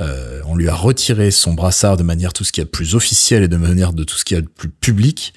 euh, 0.00 0.40
on 0.46 0.56
lui 0.56 0.68
a 0.68 0.74
retiré 0.74 1.30
son 1.30 1.52
brassard 1.52 1.96
de 1.96 2.02
manière 2.02 2.32
tout 2.32 2.44
ce 2.44 2.52
qui 2.52 2.62
est 2.62 2.64
plus 2.64 2.94
officiel 2.94 3.42
et 3.42 3.48
de 3.48 3.56
manière 3.56 3.92
de 3.92 4.04
tout 4.04 4.16
ce 4.16 4.24
qui 4.24 4.34
est 4.34 4.42
plus 4.42 4.70
public. 4.70 5.34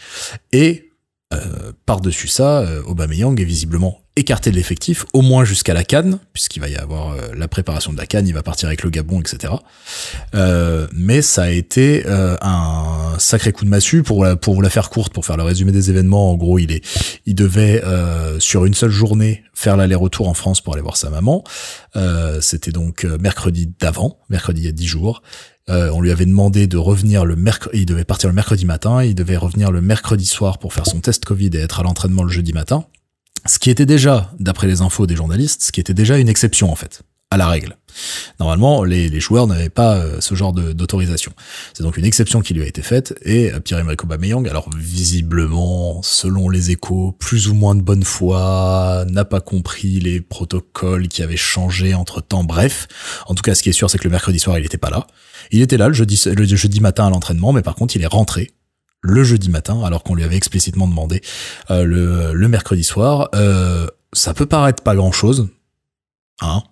Et 0.54 0.92
euh, 1.34 1.72
par-dessus 1.86 2.28
ça, 2.28 2.60
euh, 2.60 2.84
Aubameyang 2.84 3.40
est 3.40 3.46
visiblement 3.46 4.01
écarté 4.16 4.52
de 4.52 4.56
l'effectif, 4.56 5.06
au 5.14 5.22
moins 5.22 5.46
jusqu'à 5.46 5.74
la 5.74 5.84
Cannes, 5.84 6.20
puisqu'il 6.34 6.60
va 6.60 6.68
y 6.68 6.76
avoir 6.76 7.12
euh, 7.12 7.30
la 7.36 7.48
préparation 7.48 7.94
de 7.94 7.98
la 7.98 8.06
Cannes, 8.06 8.28
il 8.28 8.34
va 8.34 8.44
partir 8.44 8.68
avec 8.68 8.84
le 8.84 8.90
Gabon, 8.90 9.22
etc. 9.22 9.54
Euh, 10.36 10.88
mais 10.94 11.22
ça 11.22 11.44
a 11.44 11.50
été 11.50 12.04
un 12.08 13.16
sacré 13.20 13.52
coup 13.52 13.66
de 13.66 13.70
massue 13.70 14.04
pour 14.04 14.24
la, 14.24 14.36
pour 14.36 14.62
la 14.62 14.70
faire 14.70 14.90
courte, 14.90 15.14
pour 15.14 15.26
faire 15.26 15.38
le 15.38 15.44
résumé 15.44 15.72
des 15.72 15.90
événements. 15.90 16.32
En 16.32 16.36
gros, 16.36 16.60
il 16.60 16.72
est, 16.72 16.84
il 17.26 17.36
devait 17.36 17.82
sur 18.40 18.66
une 18.66 18.74
seule 18.74 18.92
journée 18.92 19.44
faire 19.54 19.78
l'aller-retour 19.78 20.28
en 20.28 20.34
France 20.34 20.62
pour 20.62 20.74
aller 20.74 20.82
voir 20.82 20.98
sa 20.98 21.10
maman. 21.10 21.44
C'était 22.42 22.72
donc 22.72 23.04
mercredi 23.04 23.70
d'avant, 23.80 24.20
mercredi 24.30 24.62
il 24.62 24.66
y 24.66 24.70
a 24.70 24.74
dix 24.74 24.88
jours. 24.88 25.22
Euh, 25.70 25.90
on 25.94 26.02
lui 26.02 26.12
avait 26.12 26.26
demandé 26.26 26.68
de 26.68 26.78
revenir 26.78 27.24
le 27.24 27.36
mercredi, 27.36 27.82
il 27.82 27.86
devait 27.86 28.04
partir 28.04 28.30
le 28.30 28.36
mercredi 28.36 28.66
matin, 28.66 29.04
il 29.04 29.16
devait 29.16 29.38
revenir 29.38 29.72
le 29.72 29.82
mercredi 29.82 30.26
soir 30.26 30.58
pour 30.58 30.74
faire 30.74 30.88
son 30.88 31.00
test 31.00 31.24
Covid 31.24 31.52
et 31.54 31.60
être 31.60 31.80
à 31.80 31.84
l'entraînement 31.84 32.24
le 32.24 32.30
jeudi 32.30 32.52
matin. 32.52 32.86
Ce 33.46 33.60
qui 33.60 33.70
était 33.70 33.86
déjà, 33.86 34.32
d'après 34.40 34.68
les 34.68 34.82
infos 34.82 35.08
des 35.08 35.16
journalistes, 35.16 35.64
ce 35.64 35.72
qui 35.72 35.80
était 35.80 35.94
déjà 35.94 36.18
une 36.18 36.30
exception 36.30 36.72
en 36.72 36.76
fait 36.76 37.02
à 37.32 37.38
la 37.38 37.48
règle. 37.48 37.78
Normalement, 38.40 38.84
les, 38.84 39.20
joueurs 39.22 39.48
n'avaient 39.48 39.70
pas 39.70 39.96
euh, 39.96 40.20
ce 40.20 40.36
genre 40.36 40.52
d'autorisation. 40.52 41.32
C'est 41.74 41.84
donc 41.84 41.96
une 41.96 42.04
exception 42.04 42.42
qui 42.42 42.54
lui 42.54 42.62
a 42.62 42.66
été 42.66 42.82
faite 42.82 43.18
et 43.24 43.52
Pierre-Emerick 43.64 44.04
Aubameyang, 44.04 44.48
alors 44.50 44.70
visiblement, 44.76 46.02
selon 46.04 46.50
les 46.50 46.72
échos, 46.72 47.16
plus 47.20 47.48
ou 47.48 47.54
moins 47.54 47.74
de 47.74 47.82
bonne 47.82 48.04
foi, 48.04 49.06
n'a 49.10 49.24
pas 49.24 49.40
compris 49.40 50.02
les 50.02 50.20
protocoles 50.20 51.08
qui 51.08 51.24
avaient 51.24 51.38
changé 51.38 51.94
entre 51.94 52.22
temps. 52.22 52.44
Bref, 52.44 52.90
en 53.28 53.34
tout 53.34 53.44
cas, 53.44 53.56
ce 53.56 53.64
qui 53.64 53.70
est 53.70 53.74
sûr, 53.74 53.90
c'est 53.90 53.98
que 53.98 54.04
le 54.04 54.12
mercredi 54.12 54.40
soir, 54.40 54.60
il 54.60 54.66
était 54.66 54.78
pas 54.78 54.90
là. 54.90 55.08
Il 55.52 55.62
était 55.62 55.78
là 55.78 55.88
le 55.88 55.94
jeudi, 55.94 56.22
le 56.26 56.46
jeudi 56.46 56.82
matin 56.82 57.08
à 57.08 57.10
l'entraînement, 57.10 57.54
mais 57.54 57.62
par 57.62 57.76
contre, 57.76 57.96
il 57.96 58.04
est 58.04 58.08
rentré 58.08 58.52
le 59.02 59.24
jeudi 59.24 59.50
matin, 59.50 59.82
alors 59.84 60.04
qu'on 60.04 60.16
lui 60.16 60.24
avait 60.24 60.38
explicitement 60.38 60.88
demandé 60.88 61.22
euh, 61.70 61.86
le, 61.86 62.34
le, 62.34 62.48
mercredi 62.48 62.84
soir. 62.84 63.30
Euh, 63.36 63.88
ça 64.14 64.34
peut 64.34 64.46
paraître 64.46 64.84
pas 64.84 64.96
grand-chose, 64.96 65.50
hein 66.42 66.64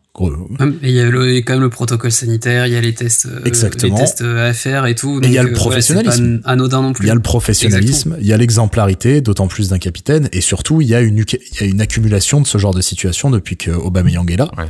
il 0.81 0.89
y 0.91 0.99
a 0.99 1.41
quand 1.41 1.53
même 1.53 1.61
le 1.61 1.69
protocole 1.69 2.11
sanitaire, 2.11 2.67
il 2.67 2.73
y 2.73 2.75
a 2.75 2.81
les 2.81 2.93
tests, 2.93 3.27
euh, 3.27 3.41
Exactement. 3.45 3.95
les 3.95 4.01
tests 4.01 4.21
à 4.21 4.53
faire 4.53 4.85
et 4.85 4.95
tout. 4.95 5.21
et 5.23 5.27
il 5.27 5.31
y 5.31 5.37
a 5.37 5.43
le 5.43 5.53
professionnalisme. 5.53 6.41
anodin 6.45 6.81
non 6.81 6.93
plus. 6.93 7.05
Il 7.05 7.07
y 7.07 7.11
a 7.11 7.15
le 7.15 7.21
professionnalisme, 7.21 8.17
il 8.19 8.27
y 8.27 8.33
a 8.33 8.37
l'exemplarité, 8.37 9.21
d'autant 9.21 9.47
plus 9.47 9.69
d'un 9.69 9.79
capitaine, 9.79 10.29
et 10.31 10.41
surtout 10.41 10.81
il 10.81 10.87
y 10.87 10.95
a 10.95 11.01
une 11.01 11.19
il 11.19 11.61
y 11.61 11.63
a 11.63 11.67
une 11.67 11.81
accumulation 11.81 12.41
de 12.41 12.47
ce 12.47 12.57
genre 12.57 12.73
de 12.73 12.81
situation 12.81 13.29
depuis 13.29 13.57
que 13.57 13.71
Aubameyang 13.71 14.29
est 14.31 14.37
là. 14.37 14.49
Ouais. 14.57 14.65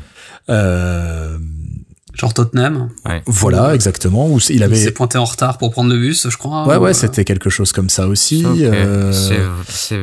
Euh, 0.50 1.38
Genre 2.20 2.34
Tottenham. 2.34 2.90
Voilà, 3.26 3.74
exactement. 3.74 4.28
Où 4.28 4.40
il 4.50 4.64
avait. 4.64 4.76
s'est 4.76 4.92
pointé 4.92 5.18
en 5.18 5.26
retard 5.26 5.58
pour 5.58 5.72
prendre 5.72 5.90
le 5.94 5.98
bus, 5.98 6.28
je 6.30 6.38
crois. 6.38 6.68
Ouais, 6.68 6.76
ouais, 6.76 6.94
c'était 6.94 7.24
quelque 7.24 7.50
chose 7.50 7.72
comme 7.72 7.90
ça 7.90 8.08
aussi. 8.08 8.44
Euh... 8.46 9.14
C'est. 9.68 10.00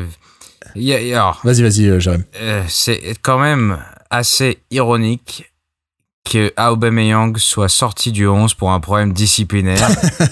Vas-y, 0.75 1.63
vas-y, 1.63 1.89
euh, 1.89 2.01
Jérém. 2.01 2.25
Euh, 2.41 2.63
c'est 2.69 3.17
quand 3.23 3.39
même 3.39 3.79
assez 4.11 4.59
ironique 4.71 5.53
que 6.31 6.53
Aubameyang 6.59 7.37
soit 7.39 7.69
sorti 7.69 8.13
du 8.13 8.27
11 8.27 8.55
pour 8.55 8.73
un 8.73 8.81
problème 8.81 9.13
disciplinaire 9.13 9.89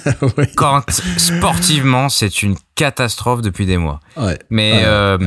quand 0.57 0.82
sportivement 1.16 2.09
c'est 2.09 2.43
une 2.43 2.57
catastrophe 2.74 3.43
depuis 3.43 3.64
des 3.66 3.78
mois. 3.78 4.01
Ouais. 4.16 4.39
Mais 4.51 4.82
euh, 4.85 5.18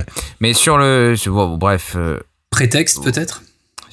mais 0.41 0.53
sur 0.53 0.77
le 0.77 1.15
bref 1.57 1.93
euh, 1.95 2.19
prétexte 2.49 3.03
peut-être? 3.03 3.43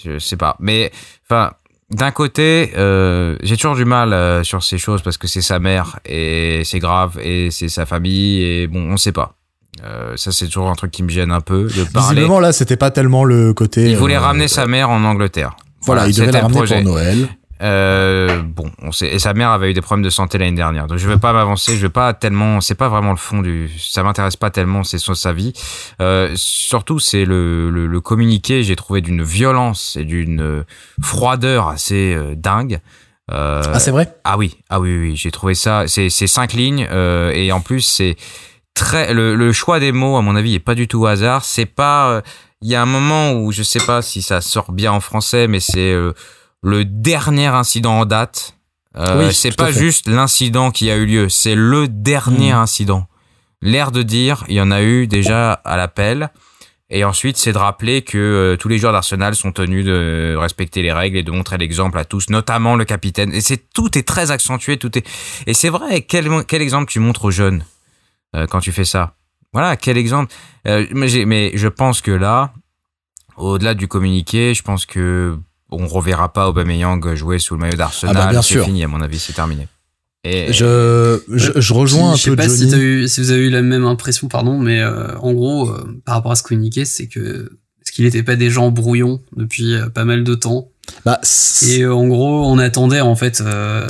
Je 0.04 0.18
sais 0.18 0.36
pas. 0.36 0.56
Mais 0.58 0.90
enfin 1.28 1.52
d'un 1.90 2.10
côté, 2.10 2.72
euh, 2.76 3.36
j'ai 3.42 3.56
toujours 3.56 3.76
du 3.76 3.84
mal 3.84 4.12
euh, 4.12 4.42
sur 4.42 4.62
ces 4.62 4.78
choses 4.78 5.02
parce 5.02 5.18
que 5.18 5.28
c'est 5.28 5.42
sa 5.42 5.58
mère 5.58 5.98
et 6.04 6.62
c'est 6.64 6.78
grave 6.78 7.18
et 7.22 7.50
c'est 7.50 7.68
sa 7.68 7.86
famille 7.86 8.42
et 8.42 8.66
bon, 8.66 8.92
on 8.92 8.96
sait 8.96 9.12
pas. 9.12 9.36
Euh, 9.84 10.16
ça, 10.16 10.32
c'est 10.32 10.46
toujours 10.46 10.70
un 10.70 10.74
truc 10.74 10.90
qui 10.90 11.02
me 11.02 11.08
gêne 11.08 11.30
un 11.30 11.40
peu 11.40 11.64
de 11.64 11.84
parler. 11.84 12.14
Visiblement, 12.14 12.40
là, 12.40 12.52
c'était 12.52 12.76
pas 12.76 12.90
tellement 12.90 13.24
le 13.24 13.52
côté. 13.52 13.90
Il 13.90 13.96
voulait 13.96 14.16
ramener 14.16 14.48
sa 14.48 14.66
mère 14.66 14.88
en 14.90 15.04
Angleterre. 15.04 15.56
Voilà, 15.82 16.08
il 16.08 16.14
devait 16.14 16.32
la 16.32 16.42
ramener 16.42 16.64
pour 16.64 16.82
Noël. 16.82 17.28
Euh, 17.62 18.42
bon, 18.42 18.70
on 18.82 18.90
sait, 18.90 19.14
et 19.14 19.18
sa 19.18 19.32
mère 19.32 19.50
avait 19.50 19.70
eu 19.70 19.74
des 19.74 19.80
problèmes 19.80 20.04
de 20.04 20.10
santé 20.10 20.38
l'année 20.38 20.56
dernière, 20.56 20.88
donc 20.88 20.98
je 20.98 21.08
vais 21.08 21.18
pas 21.18 21.32
m'avancer, 21.32 21.76
je 21.76 21.82
vais 21.82 21.92
pas 21.92 22.12
tellement, 22.12 22.60
c'est 22.60 22.74
pas 22.74 22.88
vraiment 22.88 23.12
le 23.12 23.16
fond 23.16 23.42
du, 23.42 23.70
ça 23.78 24.02
m'intéresse 24.02 24.36
pas 24.36 24.50
tellement, 24.50 24.82
c'est 24.82 24.98
sur 24.98 25.16
sa 25.16 25.32
vie. 25.32 25.52
Euh, 26.00 26.32
surtout, 26.34 26.98
c'est 26.98 27.24
le, 27.24 27.70
le, 27.70 27.86
le, 27.86 28.00
communiqué, 28.00 28.64
j'ai 28.64 28.74
trouvé 28.74 29.02
d'une 29.02 29.22
violence 29.22 29.96
et 29.96 30.04
d'une 30.04 30.64
froideur 31.00 31.68
assez 31.68 32.14
euh, 32.14 32.34
dingue. 32.34 32.80
Euh, 33.30 33.62
ah, 33.64 33.78
c'est 33.78 33.92
vrai? 33.92 34.14
Ah 34.24 34.36
oui, 34.36 34.58
ah 34.68 34.80
oui, 34.80 34.98
oui, 34.98 35.16
j'ai 35.16 35.30
trouvé 35.30 35.54
ça. 35.54 35.84
C'est 35.86 36.10
cinq 36.10 36.52
lignes 36.52 36.86
euh, 36.90 37.30
et 37.30 37.52
en 37.52 37.60
plus 37.60 37.80
c'est 37.80 38.16
très 38.74 39.14
le, 39.14 39.34
le, 39.36 39.52
choix 39.52 39.80
des 39.80 39.92
mots 39.92 40.16
à 40.16 40.22
mon 40.22 40.36
avis 40.36 40.54
est 40.54 40.60
pas 40.60 40.74
du 40.74 40.88
tout 40.88 41.02
au 41.02 41.06
hasard. 41.06 41.44
C'est 41.44 41.66
pas, 41.66 42.20
il 42.60 42.68
y 42.68 42.74
a 42.74 42.82
un 42.82 42.86
moment 42.86 43.32
où 43.32 43.52
je 43.52 43.62
sais 43.62 43.80
pas 43.80 44.02
si 44.02 44.20
ça 44.20 44.40
sort 44.40 44.72
bien 44.72 44.92
en 44.92 45.00
français, 45.00 45.46
mais 45.46 45.60
c'est 45.60 45.94
le 46.64 46.84
dernier 46.84 47.46
incident 47.46 48.00
en 48.00 48.06
date. 48.06 48.56
Euh, 48.96 49.30
c'est 49.32 49.56
pas 49.56 49.70
juste 49.70 50.08
l'incident 50.08 50.70
qui 50.70 50.90
a 50.90 50.96
eu 50.96 51.04
lieu, 51.04 51.28
c'est 51.28 51.54
le 51.54 51.88
dernier 51.88 52.52
hmm. 52.52 52.58
incident. 52.58 53.06
L'air 53.60 53.92
de 53.92 54.02
dire, 54.02 54.44
il 54.48 54.54
y 54.54 54.60
en 54.60 54.70
a 54.70 54.82
eu 54.82 55.06
déjà 55.06 55.52
à 55.52 55.76
l'appel. 55.76 56.30
Et 56.90 57.02
ensuite, 57.02 57.36
c'est 57.38 57.52
de 57.52 57.58
rappeler 57.58 58.02
que 58.02 58.18
euh, 58.18 58.56
tous 58.56 58.68
les 58.68 58.78
joueurs 58.78 58.92
d'Arsenal 58.92 59.34
sont 59.34 59.52
tenus 59.52 59.84
de 59.84 60.36
respecter 60.38 60.82
les 60.82 60.92
règles 60.92 61.16
et 61.16 61.22
de 61.22 61.30
montrer 61.30 61.58
l'exemple 61.58 61.98
à 61.98 62.04
tous, 62.04 62.30
notamment 62.30 62.76
le 62.76 62.84
capitaine. 62.84 63.32
Et 63.32 63.40
c'est 63.40 63.70
tout 63.72 63.98
est 63.98 64.06
très 64.06 64.30
accentué, 64.30 64.76
tout 64.76 64.96
est. 64.96 65.06
Et 65.46 65.54
c'est 65.54 65.70
vrai. 65.70 66.02
Quel 66.02 66.44
quel 66.46 66.62
exemple 66.62 66.90
tu 66.90 67.00
montres 67.00 67.24
aux 67.24 67.30
jeunes 67.30 67.64
euh, 68.36 68.46
quand 68.46 68.60
tu 68.60 68.70
fais 68.70 68.84
ça? 68.84 69.16
Voilà, 69.52 69.76
quel 69.76 69.96
exemple. 69.96 70.32
Mais, 70.64 71.24
mais 71.26 71.52
je 71.54 71.68
pense 71.68 72.00
que 72.00 72.10
là, 72.10 72.52
au-delà 73.36 73.74
du 73.74 73.88
communiqué, 73.88 74.52
je 74.54 74.62
pense 74.62 74.84
que 74.86 75.38
on 75.78 75.86
reverra 75.86 76.32
pas 76.32 76.48
Aubameyang 76.48 77.14
jouer 77.14 77.38
sous 77.38 77.54
le 77.54 77.60
maillot 77.60 77.76
d'Arsenal. 77.76 78.16
Ah 78.18 78.32
bah 78.32 78.42
c'est 78.42 78.62
fini, 78.62 78.84
à 78.84 78.88
mon 78.88 79.00
avis, 79.00 79.18
c'est 79.18 79.32
terminé. 79.32 79.68
Et, 80.24 80.52
je, 80.54 81.20
je, 81.28 81.72
rejoins 81.74 82.08
un 82.08 82.12
peu 82.12 82.16
Je 82.16 82.22
sais 82.22 82.36
pas 82.36 82.48
Si, 82.48 83.08
si, 83.08 83.20
vous 83.20 83.30
avez 83.30 83.42
eu 83.42 83.50
la 83.50 83.60
même 83.60 83.84
impression, 83.84 84.26
pardon, 84.28 84.58
mais 84.58 84.80
euh, 84.80 85.18
en 85.18 85.34
gros, 85.34 85.68
euh, 85.68 86.00
par 86.06 86.14
rapport 86.14 86.32
à 86.32 86.36
ce 86.36 86.42
communiqué, 86.42 86.86
c'est 86.86 87.08
que 87.08 87.58
est-ce 87.94 87.98
qu'il 87.98 88.06
n'était 88.06 88.24
pas 88.24 88.34
déjà 88.34 88.60
en 88.60 88.72
brouillon 88.72 89.20
depuis 89.36 89.74
euh, 89.74 89.88
pas 89.88 90.04
mal 90.04 90.24
de 90.24 90.34
temps 90.34 90.68
bah, 91.04 91.20
et 91.66 91.86
en 91.86 92.06
gros, 92.08 92.44
on 92.44 92.58
attendait 92.58 93.00
en 93.00 93.14
fait, 93.14 93.42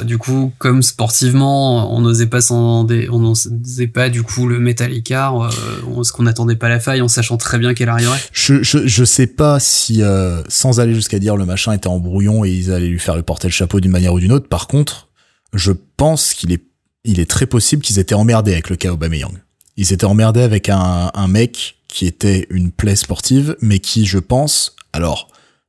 du 0.05 0.17
coup, 0.17 0.53
comme 0.59 0.81
sportivement, 0.83 1.93
on 1.93 2.01
n'osait 2.01 2.27
pas 2.27 2.41
s'en, 2.41 2.87
on 2.87 3.19
n'osait 3.19 3.89
pas 3.89 4.11
du 4.11 4.23
coup 4.23 4.47
le 4.47 4.61
mettre 4.61 4.85
à 4.85 4.89
l'écart, 4.89 5.51
ce 5.53 6.13
qu'on 6.13 6.23
n'attendait 6.23 6.55
pas 6.55 6.69
la 6.69 6.79
faille, 6.79 7.03
en 7.03 7.09
sachant 7.09 7.37
très 7.37 7.59
bien 7.59 7.75
qu'elle 7.75 7.89
arriverait. 7.89 8.21
Je, 8.33 8.63
je, 8.63 8.87
je 8.87 9.05
sais 9.05 9.27
pas 9.27 9.59
si, 9.59 10.03
sans 10.49 10.79
aller 10.79 10.95
jusqu'à 10.95 11.19
dire 11.19 11.37
le 11.37 11.47
machin 11.47 11.73
était 11.73 11.89
en 11.89 11.99
brouillon 11.99 12.45
et 12.45 12.53
ils 12.53 12.71
allaient 12.71 12.87
lui 12.87 13.01
faire 13.01 13.17
lui 13.17 13.25
porter 13.25 13.49
le 13.49 13.53
chapeau 13.53 13.81
d'une 13.81 13.91
manière 13.91 14.15
ou 14.15 14.21
d'une 14.21 14.33
autre. 14.33 14.49
Par 14.49 14.69
contre, 14.69 15.09
je 15.53 15.73
pense 15.97 16.33
qu'il 16.33 16.53
est, 16.53 16.63
il 17.03 17.19
est 17.19 17.29
très 17.29 17.47
possible 17.47 17.83
qu'ils 17.83 17.99
étaient 17.99 18.15
emmerdés 18.15 18.53
avec 18.53 18.71
le 18.71 18.77
cas 18.77 18.93
Aubameyang. 18.93 19.35
Ils 19.77 19.93
étaient 19.93 20.05
emmerdés 20.05 20.43
avec 20.43 20.69
un, 20.69 21.11
un 21.13 21.27
mec 21.27 21.77
qui 21.95 22.07
était 22.07 22.49
une 22.51 22.73
plaie 22.73 22.97
sportive, 22.97 23.57
mais 23.61 23.79
qui, 23.79 24.05
je 24.05 24.19
pense, 24.19 24.75
alors, 24.93 25.29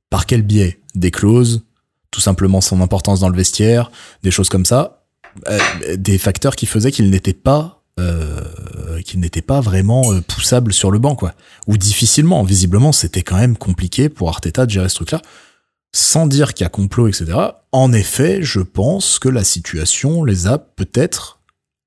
par 0.10 0.26
quel 0.26 0.42
biais 0.42 0.80
Des 0.96 1.12
clauses, 1.12 1.62
tout 2.10 2.20
simplement 2.20 2.62
son 2.62 2.82
importance 2.82 3.20
dans 3.20 3.30
le 3.30 3.38
vestiaire, 3.38 3.92
des 4.24 4.32
choses 4.32 4.50
comme 4.50 4.66
ça, 4.66 5.06
euh, 5.48 5.60
des 5.98 6.18
facteurs 6.18 6.56
qui 6.56 6.66
faisaient 6.66 6.92
qu'il 6.92 7.12
n'était 7.12 7.34
pas 7.34 7.84
euh, 8.00 8.42
qu'il 9.06 9.20
n'était 9.20 9.42
pas 9.42 9.62
vraiment 9.62 10.12
euh, 10.12 10.22
poussable 10.22 10.74
sur 10.74 10.92
le 10.92 11.00
banc 11.00 11.16
quoi 11.16 11.34
ou 11.66 11.78
difficilement 11.78 12.44
visiblement 12.44 12.92
c'était 12.92 13.22
quand 13.22 13.38
même 13.38 13.56
compliqué 13.56 14.10
pour 14.10 14.28
Arteta 14.28 14.66
de 14.66 14.72
gérer 14.72 14.90
ce 14.90 14.96
truc 14.96 15.12
là 15.12 15.22
sans 15.94 16.28
dire 16.28 16.54
qu'il 16.54 16.66
y 16.66 16.68
a 16.68 16.70
complot, 16.70 17.08
etc. 17.08 17.38
En 17.72 17.94
effet, 17.94 18.40
je 18.42 18.60
pense 18.60 19.18
que 19.18 19.30
la 19.30 19.46
situation 19.46 20.26
les 20.26 20.46
a 20.46 20.58
peut-être 20.58 21.40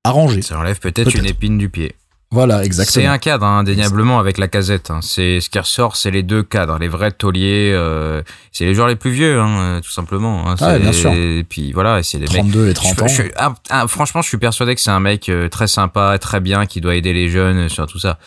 arrangés. 0.02 0.40
Ça 0.40 0.58
enlève 0.58 0.78
peut-être 0.78 1.14
une 1.14 1.26
épine 1.26 1.58
du 1.58 1.68
pied. 1.68 1.94
Voilà, 2.30 2.62
exactement. 2.62 3.04
C'est 3.04 3.06
un 3.06 3.18
cadre, 3.18 3.46
hein, 3.46 3.60
indéniablement, 3.60 4.18
avec 4.18 4.36
la 4.36 4.48
casette. 4.48 4.90
Hein. 4.90 5.00
C'est 5.02 5.40
ce 5.40 5.48
qui 5.48 5.58
ressort, 5.58 5.96
c'est 5.96 6.10
les 6.10 6.22
deux 6.22 6.42
cadres, 6.42 6.78
les 6.78 6.88
vrais 6.88 7.10
tauliers. 7.10 7.72
Euh, 7.74 8.22
c'est 8.52 8.66
les 8.66 8.74
joueurs 8.74 8.88
les 8.88 8.96
plus 8.96 9.10
vieux, 9.10 9.40
hein, 9.40 9.80
tout 9.82 9.90
simplement. 9.90 10.48
Hein. 10.48 10.56
Ah, 10.60 10.78
bien 10.78 10.92
sûr. 10.92 11.10
Et 11.12 11.44
puis 11.48 11.72
voilà, 11.72 12.02
c'est 12.02 12.18
les 12.18 12.26
32 12.26 12.68
et 12.68 12.74
30 12.74 13.02
ans. 13.02 13.06
Ah, 13.36 13.54
ah, 13.70 13.88
franchement, 13.88 14.20
je 14.20 14.28
suis 14.28 14.38
persuadé 14.38 14.74
que 14.74 14.80
c'est 14.80 14.90
un 14.90 15.00
mec 15.00 15.28
euh, 15.30 15.48
très 15.48 15.68
sympa, 15.68 16.18
très 16.18 16.40
bien, 16.40 16.66
qui 16.66 16.82
doit 16.82 16.96
aider 16.96 17.14
les 17.14 17.30
jeunes 17.30 17.68
sur 17.70 17.86
tout 17.86 17.98
ça 17.98 18.18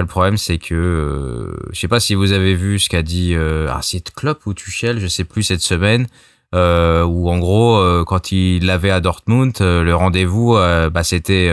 le 0.00 0.06
problème, 0.06 0.36
c'est 0.36 0.58
que 0.58 0.74
euh, 0.74 1.56
je 1.72 1.80
sais 1.80 1.88
pas 1.88 2.00
si 2.00 2.14
vous 2.14 2.32
avez 2.32 2.54
vu 2.54 2.78
ce 2.78 2.88
qu'a 2.88 3.02
dit 3.02 3.34
euh, 3.34 3.68
ah, 3.70 3.80
c'est 3.82 4.12
Klopp 4.12 4.46
ou 4.46 4.54
Tuchel, 4.54 4.98
je 4.98 5.06
sais 5.06 5.24
plus 5.24 5.42
cette 5.42 5.60
semaine, 5.60 6.06
euh, 6.54 7.04
où 7.04 7.28
en 7.28 7.38
gros, 7.38 7.76
euh, 7.76 8.04
quand 8.06 8.32
il 8.32 8.64
l'avait 8.64 8.90
à 8.90 9.00
Dortmund, 9.00 9.54
le 9.60 9.92
rendez-vous, 9.94 10.54
bah, 10.54 11.04
c'était, 11.04 11.50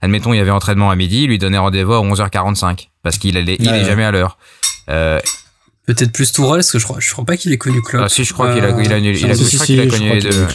admettons, 0.00 0.32
il 0.32 0.38
y 0.38 0.40
avait 0.40 0.50
entraînement 0.50 0.90
à 0.90 0.96
midi, 0.96 1.24
il 1.24 1.28
lui 1.28 1.38
donnait 1.38 1.58
rendez-vous 1.58 1.94
à 1.94 2.02
11h45 2.02 2.88
parce 3.02 3.18
qu'il 3.18 3.36
allait, 3.36 3.56
il 3.58 3.68
est 3.68 3.84
jamais 3.84 4.04
à 4.04 4.10
l'heure. 4.10 4.38
Peut-être 4.86 6.10
plus 6.10 6.32
Tourelle, 6.32 6.58
parce 6.58 6.72
que 6.72 6.80
je 6.80 6.84
crois, 6.84 6.96
je 6.98 7.12
crois 7.12 7.24
pas 7.24 7.36
qu'il 7.36 7.52
ait 7.52 7.58
connu 7.58 7.80
Klopp. 7.80 8.02
Ah 8.04 8.08
si, 8.08 8.24
je 8.24 8.32
crois 8.32 8.52
qu'il 8.52 8.64
a, 8.64 8.70
il 8.70 8.92
a, 8.92 8.98
il 8.98 9.80
a, 9.80 9.86
connu 9.86 10.12
les 10.14 10.20
deux. 10.20 10.46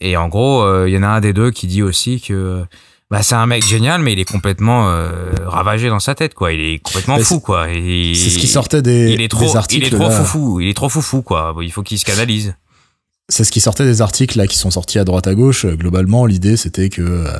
Et, 0.00 0.10
et 0.10 0.16
en 0.16 0.28
gros, 0.28 0.86
il 0.86 0.92
y 0.92 0.98
en 0.98 1.02
a 1.02 1.08
un 1.08 1.20
des 1.20 1.32
deux 1.32 1.50
qui 1.50 1.66
dit 1.66 1.82
aussi 1.82 2.20
que 2.20 2.64
bah 3.10 3.22
c'est 3.22 3.34
un 3.34 3.46
mec 3.46 3.66
génial 3.66 4.02
mais 4.02 4.12
il 4.12 4.18
est 4.18 4.30
complètement 4.30 4.90
euh, 4.90 5.32
ravagé 5.46 5.88
dans 5.88 6.00
sa 6.00 6.14
tête 6.14 6.34
quoi. 6.34 6.52
Il 6.52 6.60
est 6.60 6.78
complètement 6.78 7.18
fou 7.18 7.40
quoi. 7.40 7.66
C'est 7.66 8.14
ce 8.14 8.38
qui 8.38 8.46
sortait 8.46 8.82
des 8.82 9.12
il 9.12 9.20
est 9.20 9.28
trop 9.28 9.56
articles 9.56 9.86
il 9.86 9.94
est 9.94 9.96
trop 9.96 10.10
foufou 10.10 10.60
il 10.60 10.68
est 10.68 10.74
trop 10.74 10.88
foufou 10.88 11.22
quoi. 11.22 11.54
Il 11.62 11.72
faut 11.72 11.82
qu'il 11.82 11.98
se 11.98 12.04
canalise. 12.04 12.54
C'est 13.30 13.44
ce 13.44 13.52
qui 13.52 13.60
sortait 13.60 13.84
des 13.84 14.02
articles 14.02 14.36
là 14.36 14.46
qui 14.46 14.58
sont 14.58 14.70
sortis 14.70 14.98
à 14.98 15.04
droite 15.04 15.26
à 15.26 15.34
gauche. 15.34 15.64
Globalement 15.66 16.26
l'idée 16.26 16.56
c'était 16.56 16.90
que 16.90 17.02
euh, 17.02 17.38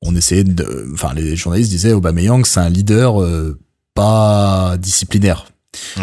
on 0.00 0.16
essayait 0.16 0.44
de 0.44 0.90
enfin 0.94 1.12
les 1.14 1.36
journalistes 1.36 1.70
disaient 1.70 1.92
Aubameyang 1.92 2.44
c'est 2.46 2.60
un 2.60 2.70
leader 2.70 3.22
euh, 3.22 3.58
pas 3.94 4.76
disciplinaire. 4.78 5.46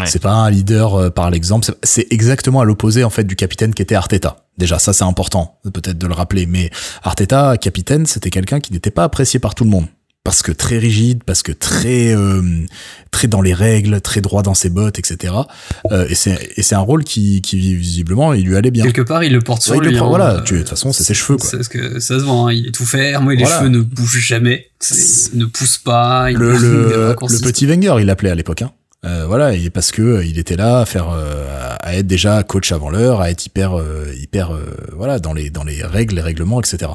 C'est 0.04 0.20
pas 0.20 0.32
un 0.32 0.50
leader 0.50 0.94
euh, 0.94 1.10
par 1.10 1.30
l'exemple. 1.30 1.72
C'est 1.82 2.06
exactement 2.10 2.60
à 2.60 2.64
l'opposé 2.64 3.04
en 3.04 3.10
fait 3.10 3.24
du 3.24 3.36
capitaine 3.36 3.72
qui 3.72 3.82
était 3.82 3.94
Arteta. 3.94 4.48
Déjà, 4.60 4.78
ça 4.78 4.92
c'est 4.92 5.04
important 5.04 5.58
peut-être 5.72 5.96
de 5.96 6.06
le 6.06 6.12
rappeler. 6.12 6.44
Mais 6.46 6.70
Arteta, 7.02 7.56
capitaine, 7.56 8.04
c'était 8.04 8.30
quelqu'un 8.30 8.60
qui 8.60 8.72
n'était 8.74 8.90
pas 8.90 9.04
apprécié 9.04 9.40
par 9.40 9.54
tout 9.54 9.64
le 9.64 9.70
monde. 9.70 9.86
parce 10.22 10.42
que 10.42 10.52
très 10.52 10.76
rigide, 10.78 11.24
parce 11.24 11.42
que 11.42 11.50
très 11.50 12.14
euh, 12.14 12.42
très 13.10 13.26
dans 13.26 13.40
les 13.40 13.54
règles, 13.54 14.02
très 14.02 14.20
droit 14.20 14.42
dans 14.42 14.52
ses 14.52 14.68
bottes, 14.68 14.98
etc. 14.98 15.32
Euh, 15.90 16.06
et 16.10 16.14
c'est 16.14 16.38
et 16.56 16.74
un 16.74 16.78
rôle 16.80 17.04
qui 17.04 17.40
qui 17.40 17.74
visiblement 17.74 18.34
il 18.34 18.44
lui 18.44 18.56
allait 18.56 18.70
bien. 18.70 18.84
Quelque 18.84 19.00
part 19.00 19.24
il 19.24 19.32
le 19.32 19.40
porte 19.40 19.62
sur 19.62 19.80
lui. 19.80 19.96
Hein. 19.96 20.04
voilà, 20.06 20.34
de 20.34 20.40
toute 20.44 20.68
façon 20.68 20.92
c'est 20.92 21.04
ses 21.04 21.14
cheveux 21.14 21.38
quoi. 21.38 21.50
Parce 21.50 21.68
que 21.68 22.00
ça 22.00 22.18
se 22.18 22.24
voit, 22.24 22.50
hein, 22.50 22.52
il 22.52 22.68
est 22.68 22.72
tout 22.72 22.84
ferme, 22.84 23.24
moi 23.24 23.34
les 23.34 23.46
cheveux 23.46 23.68
ne 23.68 23.80
bougent 23.80 24.20
jamais, 24.20 24.66
ne 25.32 25.46
poussent 25.46 25.78
pas. 25.78 26.30
Il 26.30 26.36
le 26.36 26.52
le, 26.58 27.14
le 27.16 27.40
petit 27.40 27.64
Wenger 27.66 27.96
il 28.00 28.06
l'appelait 28.06 28.30
à 28.30 28.34
l'époque. 28.34 28.60
Hein. 28.60 28.72
Euh, 29.06 29.24
voilà, 29.26 29.54
et 29.54 29.70
parce 29.70 29.92
que 29.92 30.02
euh, 30.02 30.24
il 30.26 30.38
était 30.38 30.56
là 30.56 30.80
à 30.80 30.86
faire, 30.86 31.08
euh, 31.10 31.74
à 31.80 31.96
être 31.96 32.06
déjà 32.06 32.42
coach 32.42 32.70
avant 32.70 32.90
l'heure, 32.90 33.22
à 33.22 33.30
être 33.30 33.46
hyper, 33.46 33.82
hyper, 34.14 34.52
voilà, 34.94 35.18
dans 35.18 35.32
les 35.32 35.48
dans 35.48 35.64
les 35.64 35.82
règles, 35.82 36.16
les 36.16 36.20
règlements, 36.20 36.60
etc. 36.60 36.92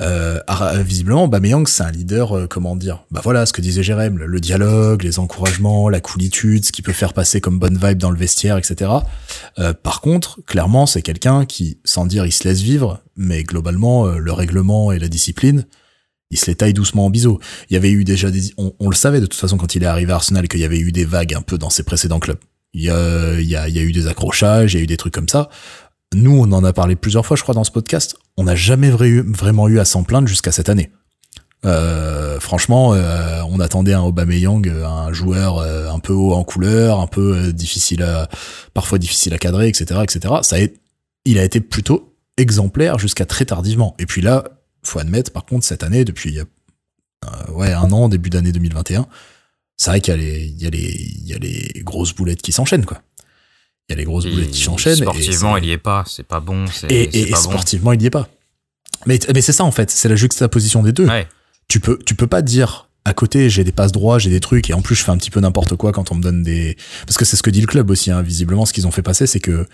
Euh, 0.00 0.40
visiblement, 0.84 1.28
Bameyang, 1.28 1.66
c'est 1.66 1.82
un 1.82 1.90
leader, 1.90 2.46
comment 2.48 2.76
dire? 2.76 3.04
Bah 3.10 3.20
voilà, 3.24 3.44
ce 3.44 3.52
que 3.52 3.60
disait 3.60 3.82
Jérém, 3.82 4.18
le 4.18 4.40
dialogue, 4.40 5.02
les 5.02 5.18
encouragements, 5.18 5.88
la 5.88 6.00
coolitude, 6.00 6.64
ce 6.64 6.72
qui 6.72 6.80
peut 6.80 6.92
faire 6.92 7.12
passer 7.12 7.40
comme 7.40 7.58
bonne 7.58 7.76
vibe 7.76 7.98
dans 7.98 8.10
le 8.10 8.18
vestiaire, 8.18 8.56
etc. 8.56 8.90
par 9.82 10.00
contre, 10.00 10.40
clairement, 10.46 10.86
c'est 10.86 11.02
quelqu'un 11.02 11.44
qui, 11.44 11.78
sans 11.84 12.06
dire 12.06 12.24
il 12.24 12.32
se 12.32 12.48
laisse 12.48 12.60
vivre, 12.60 13.00
mais 13.16 13.42
globalement, 13.42 14.06
le 14.06 14.32
règlement 14.32 14.92
et 14.92 14.98
la 14.98 15.08
discipline, 15.08 15.66
il 16.32 16.38
se 16.38 16.46
les 16.46 16.56
taille 16.56 16.72
doucement 16.72 17.06
en 17.06 17.10
biseau. 17.10 17.38
Il 17.70 17.74
y 17.74 17.76
avait 17.76 17.90
eu 17.90 18.04
déjà 18.04 18.30
des, 18.30 18.52
on, 18.56 18.88
le 18.88 18.96
savait 18.96 19.20
de 19.20 19.26
toute 19.26 19.38
façon 19.38 19.56
quand 19.56 19.74
il 19.76 19.84
est 19.84 19.86
arrivé 19.86 20.10
à 20.12 20.16
Arsenal 20.16 20.48
qu'il 20.48 20.60
y 20.60 20.64
avait 20.64 20.78
eu 20.78 20.90
des 20.90 21.04
vagues 21.04 21.34
un 21.34 21.42
peu 21.42 21.58
dans 21.58 21.70
ses 21.70 21.84
précédents 21.84 22.18
clubs. 22.18 22.38
Il 22.72 22.82
y 22.82 22.90
a, 22.90 23.38
il 23.38 23.46
y 23.46 23.56
a, 23.56 23.68
eu 23.68 23.92
des 23.92 24.08
accrochages, 24.08 24.72
il 24.72 24.78
y 24.78 24.80
a 24.80 24.82
eu 24.82 24.86
des 24.86 24.96
trucs 24.96 25.12
comme 25.12 25.28
ça. 25.28 25.50
Nous, 26.14 26.34
on 26.34 26.50
en 26.52 26.64
a 26.64 26.72
parlé 26.72 26.96
plusieurs 26.96 27.24
fois, 27.24 27.36
je 27.36 27.42
crois, 27.42 27.54
dans 27.54 27.64
ce 27.64 27.70
podcast. 27.70 28.16
On 28.36 28.44
n'a 28.44 28.56
jamais 28.56 28.90
vraiment 28.90 29.68
eu 29.68 29.78
à 29.78 29.84
s'en 29.84 30.04
plaindre 30.04 30.26
jusqu'à 30.26 30.52
cette 30.52 30.68
année. 30.68 30.90
Euh, 31.64 32.40
franchement, 32.40 32.94
euh, 32.94 33.42
on 33.48 33.60
attendait 33.60 33.92
un 33.92 34.02
Aubameyang, 34.02 34.68
un 34.68 35.12
joueur 35.12 35.58
euh, 35.58 35.90
un 35.90 36.00
peu 36.00 36.12
haut 36.12 36.32
en 36.32 36.44
couleur, 36.44 37.00
un 37.00 37.06
peu 37.06 37.52
difficile 37.52 38.02
à, 38.02 38.28
parfois 38.74 38.98
difficile 38.98 39.32
à 39.34 39.38
cadrer, 39.38 39.68
etc., 39.68 40.00
etc. 40.02 40.34
Ça 40.42 40.56
a, 40.56 40.60
il 41.24 41.38
a 41.38 41.44
été 41.44 41.60
plutôt 41.60 42.14
exemplaire 42.36 42.98
jusqu'à 42.98 43.26
très 43.26 43.44
tardivement. 43.44 43.94
Et 43.98 44.06
puis 44.06 44.22
là, 44.22 44.44
faut 44.84 44.98
admettre, 44.98 45.30
par 45.30 45.44
contre, 45.44 45.64
cette 45.64 45.82
année, 45.82 46.04
depuis 46.04 46.38
euh, 46.38 46.44
ouais, 47.52 47.72
un 47.72 47.90
an, 47.92 48.08
début 48.08 48.30
d'année 48.30 48.52
2021, 48.52 49.06
c'est 49.76 49.90
vrai 49.90 50.00
qu'il 50.00 50.12
y, 50.12 50.14
a 50.14 50.20
les, 50.20 50.44
il 50.44 50.62
y, 50.62 50.66
a 50.66 50.70
les, 50.70 50.78
il 50.78 51.26
y 51.26 51.34
a 51.34 51.38
les 51.38 51.82
grosses 51.82 52.14
boulettes 52.14 52.42
qui 52.42 52.52
s'enchaînent, 52.52 52.84
quoi. 52.84 53.02
Il 53.88 53.92
y 53.92 53.94
a 53.94 53.96
les 53.96 54.04
grosses 54.04 54.26
boulettes 54.26 54.50
qui 54.50 54.62
s'enchaînent. 54.62 54.96
Sportivement, 54.96 55.56
il 55.56 55.64
y 55.64 55.72
est 55.72 55.78
pas, 55.78 56.04
c'est 56.06 56.26
pas 56.26 56.40
bon. 56.40 56.66
Et, 56.88 57.30
et 57.30 57.34
sportivement, 57.34 57.92
il 57.92 58.02
y 58.02 58.06
est 58.06 58.10
pas. 58.10 58.28
Mais, 59.06 59.18
mais 59.34 59.40
c'est 59.40 59.52
ça, 59.52 59.64
en 59.64 59.72
fait, 59.72 59.90
c'est 59.90 60.08
la 60.08 60.16
juxtaposition 60.16 60.82
des 60.82 60.92
deux. 60.92 61.08
Tu 61.68 61.80
peux, 61.80 61.98
tu 62.04 62.14
peux 62.14 62.26
pas 62.26 62.42
dire, 62.42 62.88
à 63.04 63.14
côté, 63.14 63.50
j'ai 63.50 63.64
des 63.64 63.72
passes 63.72 63.92
droits, 63.92 64.18
j'ai 64.18 64.30
des 64.30 64.40
trucs, 64.40 64.70
et 64.70 64.74
en 64.74 64.82
plus, 64.82 64.94
je 64.94 65.02
fais 65.04 65.10
un 65.10 65.16
petit 65.16 65.30
peu 65.30 65.40
n'importe 65.40 65.76
quoi 65.76 65.92
quand 65.92 66.12
on 66.12 66.14
me 66.14 66.22
donne 66.22 66.42
des. 66.42 66.76
Parce 67.06 67.16
que 67.16 67.24
c'est 67.24 67.36
ce 67.36 67.42
que 67.42 67.50
dit 67.50 67.60
le 67.60 67.66
club 67.66 67.90
aussi, 67.90 68.10
hein. 68.10 68.22
visiblement, 68.22 68.66
ce 68.66 68.72
qu'ils 68.72 68.86
ont 68.86 68.90
fait 68.90 69.02
passer, 69.02 69.26
c'est 69.26 69.40
que 69.40 69.66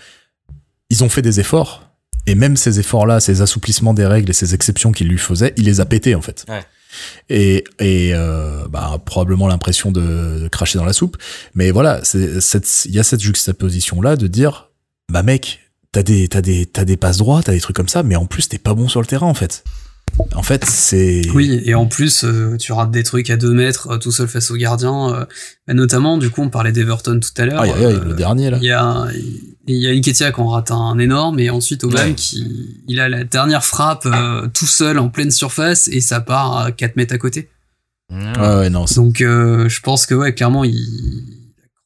ils 0.90 1.04
ont 1.04 1.08
fait 1.08 1.22
des 1.22 1.40
efforts, 1.40 1.87
et 2.28 2.34
même 2.34 2.56
ces 2.56 2.78
efforts-là, 2.78 3.20
ces 3.20 3.40
assouplissements 3.40 3.94
des 3.94 4.06
règles 4.06 4.30
et 4.30 4.34
ces 4.34 4.54
exceptions 4.54 4.92
qu'il 4.92 5.08
lui 5.08 5.18
faisait, 5.18 5.54
il 5.56 5.64
les 5.64 5.80
a 5.80 5.86
pétés 5.86 6.14
en 6.14 6.20
fait. 6.20 6.44
Ouais. 6.48 6.62
Et, 7.30 7.64
et 7.78 8.12
euh, 8.14 8.66
bah, 8.68 9.00
probablement 9.04 9.46
l'impression 9.46 9.90
de, 9.90 10.40
de, 10.42 10.48
cracher 10.48 10.78
dans 10.78 10.84
la 10.84 10.92
soupe. 10.92 11.16
Mais 11.54 11.70
voilà, 11.70 12.00
il 12.14 12.40
y 12.90 12.98
a 12.98 13.02
cette 13.02 13.20
juxtaposition-là 13.20 14.16
de 14.16 14.26
dire, 14.26 14.70
bah 15.10 15.22
mec, 15.22 15.60
t'as 15.92 16.02
des, 16.02 16.28
t'as 16.28 16.40
des, 16.40 16.66
t'as 16.66 16.84
des 16.84 16.96
passes 16.96 17.18
droits, 17.18 17.42
t'as 17.42 17.52
des 17.52 17.60
trucs 17.60 17.76
comme 17.76 17.88
ça, 17.88 18.02
mais 18.02 18.16
en 18.16 18.26
plus 18.26 18.48
t'es 18.48 18.58
pas 18.58 18.74
bon 18.74 18.88
sur 18.88 19.00
le 19.00 19.06
terrain 19.06 19.26
en 19.26 19.34
fait. 19.34 19.64
En 20.34 20.42
fait, 20.42 20.64
c'est. 20.64 21.22
Oui, 21.34 21.60
et 21.64 21.74
en 21.74 21.86
plus, 21.86 22.24
euh, 22.24 22.56
tu 22.56 22.72
rates 22.72 22.90
des 22.90 23.02
trucs 23.02 23.28
à 23.30 23.36
deux 23.36 23.52
mètres 23.52 23.88
euh, 23.90 23.98
tout 23.98 24.12
seul 24.12 24.28
face 24.28 24.50
au 24.50 24.56
gardien. 24.56 25.12
Euh, 25.12 25.24
bah, 25.66 25.74
notamment, 25.74 26.18
du 26.18 26.30
coup, 26.30 26.42
on 26.42 26.50
parlait 26.50 26.72
d'Everton 26.72 27.18
tout 27.20 27.42
à 27.42 27.46
l'heure. 27.46 27.62
Ah, 27.62 27.90
le 27.90 28.14
dernier 28.14 28.50
là. 28.50 28.58
Il 28.60 28.66
y 28.66 28.72
a, 28.72 29.08
y 29.66 29.86
a 29.86 30.00
qui 30.00 30.40
en 30.40 30.48
rate 30.48 30.70
un 30.70 30.98
énorme, 30.98 31.38
et 31.38 31.50
ensuite 31.50 31.84
Aubame 31.84 32.14
qui, 32.14 32.76
il 32.86 33.00
a 33.00 33.08
la 33.08 33.24
dernière 33.24 33.64
frappe 33.64 34.06
tout 34.54 34.66
seul 34.66 34.98
en 34.98 35.08
pleine 35.08 35.30
surface 35.30 35.88
et 35.88 36.00
ça 36.00 36.20
part 36.20 36.58
à 36.58 36.72
4 36.72 36.96
mètres 36.96 37.14
à 37.14 37.18
côté. 37.18 37.48
Ah 38.10 38.58
ouais, 38.58 38.70
non. 38.70 38.84
Donc, 38.96 39.18
je 39.18 39.80
pense 39.80 40.06
que 40.06 40.14
ouais, 40.14 40.34
clairement, 40.34 40.64
il 40.64 41.37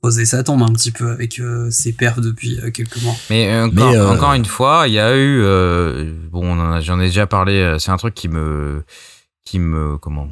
poser 0.02 0.24
sa 0.24 0.42
tombe 0.42 0.62
un 0.62 0.72
petit 0.72 0.90
peu 0.90 1.10
avec 1.12 1.38
euh, 1.38 1.70
ses 1.70 1.92
perfs 1.92 2.20
depuis 2.20 2.58
euh, 2.60 2.70
quelques 2.70 3.00
mois. 3.02 3.14
Mais, 3.30 3.48
euh, 3.48 4.08
encore, 4.08 4.34
une 4.34 4.44
fois, 4.44 4.84
il 4.88 4.94
y 4.94 4.98
a 4.98 5.16
eu 5.16 5.42
bon, 6.30 6.80
j'en 6.80 7.00
ai 7.00 7.06
déjà 7.06 7.26
parlé. 7.26 7.76
C'est 7.78 7.92
un 7.92 7.96
truc 7.96 8.12
qui 8.12 8.28
me 8.28 8.82
qui 9.44 9.58
me 9.58 9.96
comment 9.96 10.28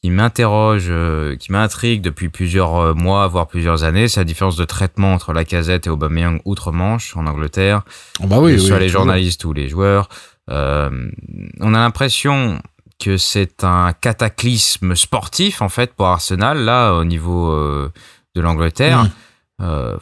qui 0.00 0.10
m'interroge, 0.10 0.92
qui 1.40 1.50
m'intrigue 1.50 2.02
depuis 2.02 2.28
plusieurs 2.28 2.94
mois, 2.94 3.26
voire 3.26 3.48
plusieurs 3.48 3.82
années, 3.82 4.06
c'est 4.06 4.20
la 4.20 4.24
différence 4.24 4.56
de 4.56 4.64
traitement 4.64 5.12
entre 5.12 5.32
la 5.32 5.44
casette 5.44 5.88
et 5.88 5.90
Aubameyang 5.90 6.40
outre-Manche 6.44 7.16
en 7.16 7.26
Angleterre, 7.26 7.82
oh 8.22 8.28
bah 8.28 8.38
oui, 8.38 8.60
soit 8.60 8.78
les 8.78 8.88
journalistes 8.88 9.44
ou 9.44 9.52
les 9.52 9.68
joueurs. 9.68 10.08
on 10.48 10.54
a 10.54 11.78
l'impression 11.78 12.62
que 13.00 13.16
c'est 13.16 13.64
un 13.64 13.92
cataclysme 13.92 14.94
sportif 14.94 15.62
en 15.62 15.68
fait 15.68 15.94
pour 15.94 16.06
Arsenal 16.06 16.58
là 16.58 16.92
au 16.92 17.04
niveau 17.04 17.90
de 18.38 18.42
l'Angleterre. 18.42 19.06
Euh, 19.60 19.96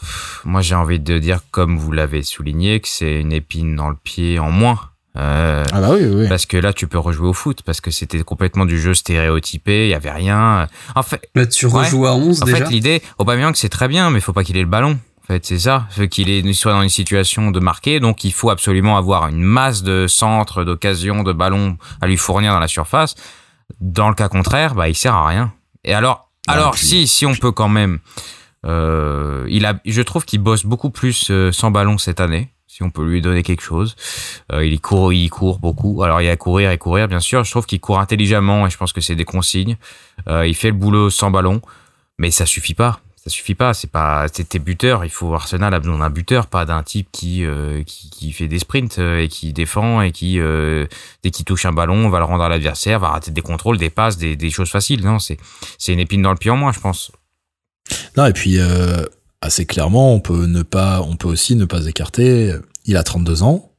moi, 0.45 0.61
j'ai 0.61 0.74
envie 0.74 1.01
de 1.01 1.18
dire, 1.18 1.41
comme 1.51 1.78
vous 1.78 1.91
l'avez 1.91 2.22
souligné, 2.22 2.80
que 2.80 2.89
c'est 2.89 3.20
une 3.20 3.32
épine 3.32 3.74
dans 3.74 3.89
le 3.89 3.97
pied 3.97 4.39
en 4.39 4.51
moins. 4.51 4.78
Euh, 5.16 5.64
ah 5.72 5.80
bah 5.80 5.89
oui, 5.93 6.05
oui. 6.05 6.28
Parce 6.28 6.45
que 6.45 6.59
là, 6.59 6.74
tu 6.74 6.87
peux 6.87 6.99
rejouer 6.99 7.28
au 7.28 7.32
foot, 7.32 7.62
parce 7.62 7.80
que 7.80 7.91
c'était 7.91 8.22
complètement 8.22 8.66
du 8.66 8.78
jeu 8.78 8.93
stéréotypé, 8.93 9.87
il 9.87 9.91
y 9.91 9.95
avait 9.95 10.11
rien. 10.11 10.68
En 10.95 11.03
fait, 11.03 11.26
là, 11.34 11.47
tu 11.47 11.66
rejoues 11.66 12.07
à 12.07 12.14
11 12.14 12.43
en 12.43 12.45
déjà. 12.45 12.57
En 12.57 12.61
fait, 12.61 12.70
l'idée, 12.70 13.03
Aubameyang, 13.18 13.55
c'est 13.55 13.70
très 13.70 13.89
bien, 13.89 14.11
mais 14.11 14.18
il 14.18 14.22
faut 14.22 14.34
pas 14.34 14.45
qu'il 14.45 14.59
ait 14.59 14.62
le 14.62 14.66
ballon. 14.66 14.99
En 15.22 15.26
fait, 15.26 15.47
c'est 15.47 15.59
ça. 15.59 15.87
Faut 15.91 16.07
qu'il 16.07 16.55
soit 16.55 16.72
dans 16.72 16.82
une 16.82 16.91
situation 16.91 17.51
de 17.51 17.59
marquer, 17.59 17.99
donc 17.99 18.24
il 18.24 18.32
faut 18.32 18.51
absolument 18.51 18.99
avoir 18.99 19.26
une 19.26 19.43
masse 19.43 19.82
de 19.82 20.07
centres, 20.07 20.64
d'occasions, 20.64 21.22
de 21.22 21.32
ballons 21.32 21.78
à 22.03 22.07
lui 22.07 22.18
fournir 22.18 22.53
dans 22.53 22.61
la 22.61 22.68
surface. 22.68 23.14
Dans 23.80 24.09
le 24.11 24.14
cas 24.14 24.28
contraire, 24.28 24.74
bah, 24.74 24.89
il 24.89 24.95
sert 24.95 25.14
à 25.14 25.26
rien. 25.26 25.53
Et 25.82 25.95
alors, 25.95 26.26
alors, 26.47 26.76
si, 26.78 27.07
si 27.07 27.26
on 27.26 27.34
peut 27.34 27.53
quand 27.53 27.68
même. 27.68 27.99
Euh, 28.64 29.47
il 29.49 29.64
a, 29.64 29.78
je 29.84 30.03
trouve 30.03 30.24
qu'il 30.24 30.40
bosse 30.40 30.64
beaucoup 30.64 30.90
plus 30.90 31.30
euh, 31.30 31.53
sans 31.53 31.70
ballon 31.70 31.99
cette 31.99 32.20
année. 32.20 32.51
Si 32.66 32.82
on 32.82 32.90
peut 32.90 33.05
lui 33.05 33.22
donner 33.22 33.42
quelque 33.42 33.62
chose, 33.62 33.97
euh, 34.53 34.66
il 34.66 34.80
court, 34.80 35.12
il 35.12 35.30
court 35.30 35.61
beaucoup. 35.61 36.03
Alors 36.03 36.20
il 36.20 36.26
y 36.26 36.28
a 36.28 36.36
courir 36.36 36.70
et 36.72 36.78
courir, 36.78 37.09
bien 37.09 37.20
sûr. 37.20 37.44
Je 37.44 37.51
trouve 37.51 37.64
qu'il 37.64 37.80
court 37.80 38.01
intelligemment 38.01 38.66
et 38.66 38.70
je 38.70 38.76
pense 38.76 38.92
que 38.92 39.01
c'est 39.01 39.14
des 39.14 39.24
consignes. 39.24 39.76
il 40.28 40.55
fait 40.55 40.68
le 40.68 40.76
boulot 40.76 41.09
sans 41.09 41.30
ballon, 41.30 41.62
mais 42.18 42.30
ça 42.30 42.44
suffit 42.44 42.74
pas 42.74 43.01
ça 43.27 43.31
suffit 43.31 43.57
pas. 43.57 43.74
C'est 43.74 43.91
pas, 43.91 44.29
tes 44.29 44.59
buteurs. 44.61 45.05
Il 45.05 45.11
faut 45.11 45.35
Arsenal 45.35 45.74
a 45.74 45.81
besoin 45.81 45.99
d'un 45.99 46.11
buteur, 46.11 46.47
pas 46.47 46.64
d'un 46.64 46.85
type 46.85 47.09
qui, 47.11 47.45
euh, 47.45 47.83
qui, 47.83 48.09
qui 48.09 48.31
fait 48.31 48.47
des 48.47 48.61
sprints 48.61 49.01
euh, 49.01 49.18
et 49.18 49.29
qui 49.29 49.53
défend 49.53 50.01
et 50.01 50.12
qui 50.12 50.39
euh, 50.39 50.87
dès 51.24 51.33
qu'il 51.33 51.45
touche 51.45 51.66
un 51.66 51.72
ballon 51.72 52.09
va 52.09 52.18
le 52.20 52.24
rendre 52.24 52.45
à 52.45 52.49
l'adversaire, 52.49 53.01
va 53.01 53.09
rater 53.09 53.33
des 53.33 53.43
contrôles, 53.43 53.79
des 53.79 53.91
passes, 53.91 54.16
des, 54.16 54.37
des 54.37 54.51
choses 54.51 54.70
faciles. 54.70 55.05
Non, 55.05 55.18
c'est 55.18 55.39
c'est 55.77 55.93
une 55.93 55.99
épine 55.99 56.22
dans 56.22 56.31
le 56.31 56.37
pied 56.37 56.53
en 56.53 56.57
moins, 56.57 56.70
je 56.70 56.79
pense. 56.79 57.11
Non 58.16 58.27
et 58.27 58.33
puis 58.33 58.59
assez 59.41 59.66
clairement, 59.66 60.14
on 60.14 60.20
peut 60.20 60.47
ne 60.47 60.62
pas, 60.62 61.03
on 61.03 61.16
peut 61.16 61.29
aussi 61.29 61.57
ne 61.57 61.64
pas 61.64 61.87
écarter. 61.87 62.55
Il 62.85 62.97
a 62.97 63.03
32 63.03 63.43
ans. 63.43 63.72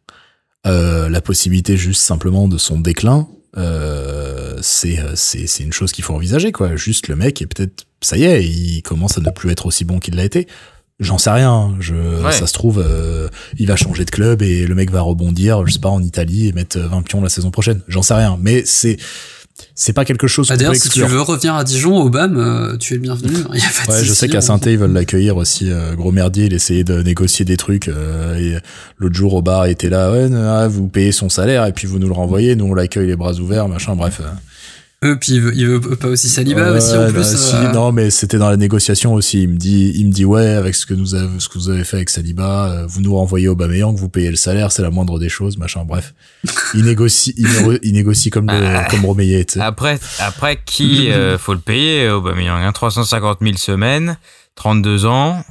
la 0.66 1.22
possibilité 1.22 1.78
juste 1.78 2.02
simplement 2.02 2.50
de 2.50 2.58
son 2.58 2.80
déclin, 2.80 3.30
c'est 4.62 4.98
c'est 5.16 5.64
une 5.64 5.74
chose 5.74 5.92
qu'il 5.92 6.04
faut 6.04 6.14
envisager 6.14 6.52
quoi. 6.52 6.76
Juste 6.76 7.08
le 7.08 7.16
mec 7.16 7.42
est 7.42 7.48
peut-être 7.48 7.86
ça 8.02 8.18
y 8.18 8.24
est, 8.24 8.46
il 8.46 8.82
commence 8.82 9.18
à 9.18 9.22
ne 9.22 9.30
plus 9.32 9.52
être 9.52 9.66
aussi 9.66 9.86
bon 9.86 10.00
qu'il 10.00 10.16
l'a 10.16 10.24
été. 10.24 10.48
J'en 11.00 11.20
sais 11.20 11.30
rien. 11.30 11.76
Je, 11.80 11.94
ça 12.32 12.48
se 12.48 12.54
trouve, 12.54 12.84
euh, 12.84 13.30
il 13.60 13.68
va 13.68 13.76
changer 13.76 14.04
de 14.04 14.10
club 14.10 14.42
et 14.42 14.66
le 14.66 14.74
mec 14.74 14.90
va 14.90 15.02
rebondir, 15.02 15.66
je 15.68 15.74
sais 15.74 15.80
pas, 15.80 15.90
en 15.90 16.02
Italie 16.02 16.48
et 16.48 16.54
mettre 16.54 16.80
20 16.80 17.04
pions 17.04 17.22
la 17.22 17.30
saison 17.30 17.52
prochaine. 17.52 17.82
J'en 17.88 18.02
sais 18.02 18.16
rien. 18.16 18.38
Mais 18.42 18.64
c'est, 18.66 18.98
c'est 19.76 19.94
pas 19.94 20.06
quelque 20.06 20.28
chose. 20.28 20.48
Bah, 20.50 20.58
D'ailleurs, 20.58 20.76
si 20.76 20.90
tu 20.90 21.04
veux 21.04 21.22
revenir 21.22 21.56
à 21.56 21.64
Dijon, 21.64 21.98
au 21.98 22.10
BAM, 22.10 22.38
euh, 22.38 22.78
tu 22.78 22.94
es 22.94 22.98
le 22.98 23.02
bienvenu. 23.02 23.32
Il 23.54 23.60
y 23.60 23.64
a 23.64 23.86
pas 23.86 23.92
ouais, 23.92 24.04
je 24.04 24.14
sais 24.14 24.28
qu'à 24.28 24.42
saint 24.42 24.60
ils 24.66 24.78
veulent 24.78 24.94
l'accueillir 24.94 25.38
aussi. 25.38 25.72
Euh, 25.72 25.96
gros 25.96 26.12
merdier, 26.12 26.46
il 26.46 26.54
essayait 26.54 26.84
de 26.84 27.02
négocier 27.02 27.46
des 27.46 27.58
trucs. 27.58 27.88
et 27.88 28.58
l'autre 28.98 29.16
jour 29.16 29.34
au 29.34 29.42
bar, 29.42 29.68
il 29.68 29.72
était 29.72 29.90
là. 29.90 30.12
Ouais, 30.12 30.30
ah, 30.36 30.68
vous 30.68 30.88
payez 30.88 31.12
son 31.12 31.30
salaire 31.30 31.66
et 31.66 31.74
puis 31.74 31.88
vous 31.88 32.00
nous 32.00 32.08
le 32.08 32.14
renvoyez. 32.14 32.56
Nous 32.56 32.66
on 32.66 32.74
l'accueille 32.74 33.08
les 33.08 33.16
bras 33.16 33.34
ouverts, 33.34 33.68
machin. 33.68 33.96
Bref. 33.96 34.22
Euh, 35.06 35.16
puis 35.16 35.34
il 35.34 35.42
veut, 35.42 35.56
il 35.56 35.68
veut 35.68 35.96
pas 35.96 36.08
aussi 36.08 36.28
Saliba 36.28 36.72
aussi 36.72 36.96
en 36.96 37.12
plus. 37.12 37.24
si, 37.24 37.56
euh. 37.56 37.72
non, 37.72 37.92
mais 37.92 38.10
c'était 38.10 38.40
dans 38.40 38.50
la 38.50 38.58
négociation 38.58 39.14
aussi. 39.14 39.44
Il 39.44 39.50
me 39.50 39.56
dit, 39.58 39.92
il 39.96 40.08
me 40.08 40.12
dit 40.12 40.26
ouais, 40.26 40.48
avec 40.48 40.74
ce 40.74 40.88
que 40.88 40.96
nous 40.96 41.14
avez, 41.14 41.40
ce 41.40 41.50
que 41.50 41.60
vous 41.60 41.70
avez 41.70 41.84
fait 41.84 41.98
avec 41.98 42.10
Saliba, 42.10 42.66
euh, 42.66 42.86
vous 42.88 43.02
nous 43.02 43.16
renvoyez 43.16 43.48
au 43.48 43.52
Aubameyang, 43.52 43.96
vous 43.96 44.10
payez 44.10 44.32
le 44.32 44.36
salaire, 44.36 44.72
c'est 44.72 44.82
la 44.82 44.90
moindre 44.90 45.20
des 45.20 45.30
choses, 45.30 45.58
machin. 45.58 45.84
Bref, 45.86 46.16
il 46.74 46.86
négocie, 46.86 47.36
il, 47.38 47.94
négocie 47.94 48.32
comme 48.32 48.48
le, 48.48 48.66
ah. 48.66 48.88
comme 48.90 49.06
Romeyer. 49.06 49.46
Après, 49.60 50.00
après 50.18 50.60
qui 50.66 51.12
euh, 51.12 51.38
faut 51.38 51.54
le 51.54 51.60
payer 51.60 52.10
Aubameyang 52.10 52.64
hein, 52.64 52.72
350 52.72 53.38
000 53.40 53.58
semaines, 53.58 54.18
32 54.56 55.06
ans. 55.06 55.44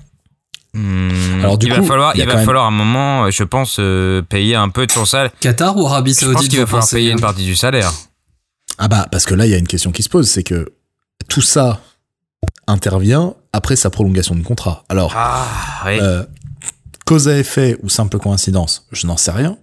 Hmm, 0.75 1.09
Alors 1.41 1.57
du 1.57 1.67
il 1.67 1.73
va 1.73 1.83
falloir, 1.83 2.17
il, 2.17 2.27
va 2.27 2.39
falloir 2.39 2.67
un 2.67 2.73
moment, 2.73 3.31
je 3.31 3.45
pense, 3.45 3.81
payer 4.29 4.57
un 4.57 4.71
peu 4.71 4.89
de 4.89 4.91
son 4.91 5.05
salaire. 5.05 5.31
Qatar 5.39 5.77
ou 5.77 5.87
Arabie 5.87 6.15
Saoudite 6.15 6.31
Je 6.31 6.35
pense 6.35 6.49
qu'il 6.49 6.59
va 6.59 6.67
falloir 6.67 6.89
payer 6.91 7.13
une 7.13 7.21
partie 7.21 7.45
du 7.45 7.55
salaire. 7.55 7.93
Ah 8.79 8.89
bah 8.89 9.07
parce 9.11 9.25
que 9.25 9.35
là 9.35 9.47
il 9.47 9.51
y 9.51 9.55
a 9.55 9.59
une 9.59 9.67
question 9.69 9.93
qui 9.93 10.03
se 10.03 10.09
pose, 10.09 10.29
c'est 10.29 10.43
que 10.43 10.73
tout 11.29 11.41
ça 11.41 11.81
intervient 12.67 13.35
après 13.53 13.77
sa 13.77 13.91
prolongation 13.91 14.35
de 14.35 14.43
contrat. 14.43 14.85
Alors, 14.89 15.13
ah, 15.17 15.47
oui. 15.87 15.99
euh, 16.01 16.25
cause 17.05 17.29
à 17.29 17.39
effet 17.39 17.79
ou 17.83 17.89
simple 17.89 18.19
coïncidence, 18.19 18.87
je 18.93 19.07
n'en 19.07 19.17
sais 19.17 19.31
rien. 19.31 19.59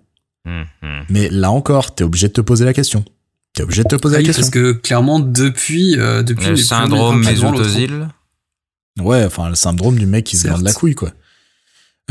Hum. 0.45 0.65
Mais 1.09 1.29
là 1.29 1.51
encore, 1.51 1.93
t'es 1.95 2.03
obligé 2.03 2.27
de 2.27 2.33
te 2.33 2.41
poser 2.41 2.65
la 2.65 2.73
question. 2.73 3.05
T'es 3.53 3.63
obligé 3.63 3.83
de 3.83 3.87
te 3.87 3.95
poser 3.95 4.15
Ah 4.15 4.17
la 4.17 4.21
oui, 4.21 4.25
question. 4.27 4.41
parce 4.41 4.49
que 4.51 4.71
clairement, 4.71 5.19
depuis, 5.19 5.99
euh, 5.99 6.23
depuis 6.23 6.47
Le 6.47 6.55
syndrome 6.55 7.23
mésotosile. 7.23 8.07
Ouais, 8.99 9.23
enfin 9.25 9.49
le 9.49 9.55
syndrome 9.55 9.97
du 9.97 10.05
mec 10.05 10.25
qui 10.25 10.37
se 10.37 10.47
garde 10.47 10.61
la 10.63 10.73
couille 10.73 10.95
quoi. 10.95 11.11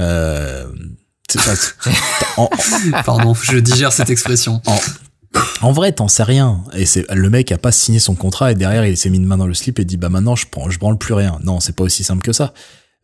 Euh, 0.01 0.67
en, 2.37 2.49
Pardon, 3.05 3.35
je 3.35 3.59
digère 3.59 3.93
cette 3.93 4.11
expression. 4.11 4.61
en 4.67 4.79
vrai, 5.73 5.93
t'en 5.93 6.09
sais 6.09 6.23
rien. 6.23 6.65
Et 6.75 6.87
c'est 6.87 7.11
le 7.13 7.31
mec 7.31 7.53
a 7.53 7.59
pas 7.59 7.73
signé 7.73 7.99
son 7.99 8.15
contrat 8.15 8.53
et 8.53 8.55
derrière 8.55 8.87
il 8.87 8.97
s'est 8.97 9.11
mis 9.11 9.19
une 9.19 9.27
main 9.27 9.37
dans 9.37 9.47
le 9.47 9.55
slip 9.55 9.79
et 9.79 9.85
dit 9.85 9.97
bah 9.97 10.09
maintenant 10.09 10.37
je 10.37 10.47
prends, 10.51 10.71
je 10.71 10.79
branle 10.79 10.99
plus 10.99 11.15
rien. 11.15 11.39
Non, 11.43 11.61
c'est 11.61 11.75
pas 11.75 11.85
aussi 11.85 12.05
simple 12.05 12.23
que 12.23 12.33
ça. 12.33 12.53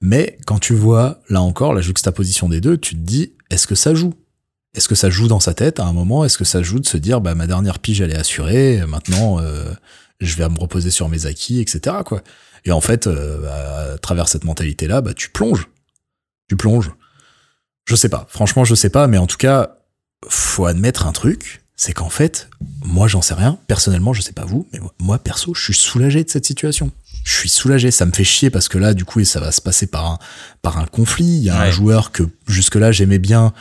Mais 0.00 0.38
quand 0.46 0.58
tu 0.58 0.74
vois 0.74 1.20
là 1.28 1.40
encore 1.40 1.74
la 1.74 1.80
juxtaposition 1.80 2.48
des 2.48 2.60
deux, 2.60 2.78
tu 2.78 2.94
te 2.94 3.00
dis 3.00 3.32
est-ce 3.50 3.66
que 3.66 3.74
ça 3.74 3.94
joue? 3.94 4.14
Est-ce 4.74 4.88
que 4.88 4.94
ça 4.94 5.10
joue 5.10 5.28
dans 5.28 5.40
sa 5.40 5.54
tête 5.54 5.80
à 5.80 5.84
un 5.84 5.92
moment? 5.92 6.24
Est-ce 6.24 6.38
que 6.38 6.44
ça 6.44 6.62
joue 6.62 6.78
de 6.78 6.86
se 6.86 6.96
dire 6.96 7.20
bah 7.20 7.34
ma 7.34 7.46
dernière 7.46 7.78
pige 7.78 8.00
elle 8.00 8.12
est 8.12 8.18
assurée, 8.18 8.82
maintenant 8.86 9.40
euh, 9.40 9.72
je 10.20 10.36
vais 10.36 10.48
me 10.48 10.58
reposer 10.58 10.90
sur 10.90 11.08
mes 11.08 11.26
acquis, 11.26 11.60
etc. 11.60 11.96
quoi. 12.04 12.22
Et 12.64 12.72
en 12.72 12.80
fait, 12.80 13.06
euh, 13.06 13.94
à 13.94 13.98
travers 13.98 14.28
cette 14.28 14.44
mentalité 14.44 14.86
là, 14.86 15.00
bah 15.00 15.14
tu 15.14 15.30
plonges, 15.30 15.68
tu 16.48 16.56
plonges. 16.56 16.90
Je 17.86 17.96
sais 17.96 18.10
pas. 18.10 18.26
Franchement, 18.28 18.64
je 18.64 18.74
sais 18.74 18.90
pas, 18.90 19.06
mais 19.06 19.16
en 19.16 19.26
tout 19.26 19.38
cas, 19.38 19.78
faut 20.28 20.66
admettre 20.66 21.06
un 21.06 21.12
truc, 21.12 21.62
c'est 21.78 21.92
qu'en 21.92 22.10
fait, 22.10 22.50
moi 22.82 23.06
j'en 23.06 23.22
sais 23.22 23.34
rien. 23.34 23.56
Personnellement, 23.68 24.12
je 24.12 24.20
sais 24.20 24.32
pas 24.32 24.44
vous, 24.44 24.68
mais 24.72 24.80
moi, 24.98 25.18
perso, 25.18 25.54
je 25.54 25.62
suis 25.62 25.74
soulagé 25.74 26.24
de 26.24 26.28
cette 26.28 26.44
situation. 26.44 26.90
Je 27.24 27.32
suis 27.32 27.48
soulagé, 27.48 27.92
ça 27.92 28.04
me 28.04 28.12
fait 28.12 28.24
chier 28.24 28.50
parce 28.50 28.68
que 28.68 28.78
là, 28.78 28.94
du 28.94 29.04
coup, 29.04 29.22
ça 29.24 29.38
va 29.38 29.52
se 29.52 29.60
passer 29.60 29.86
par 29.86 30.04
un 30.06 30.18
par 30.60 30.78
un 30.78 30.86
conflit. 30.86 31.24
Il 31.24 31.44
y 31.44 31.50
a 31.50 31.60
un 31.60 31.70
joueur 31.70 32.10
que 32.10 32.24
jusque 32.46 32.74
là 32.74 32.92
j'aimais 32.92 33.20
bien. 33.20 33.52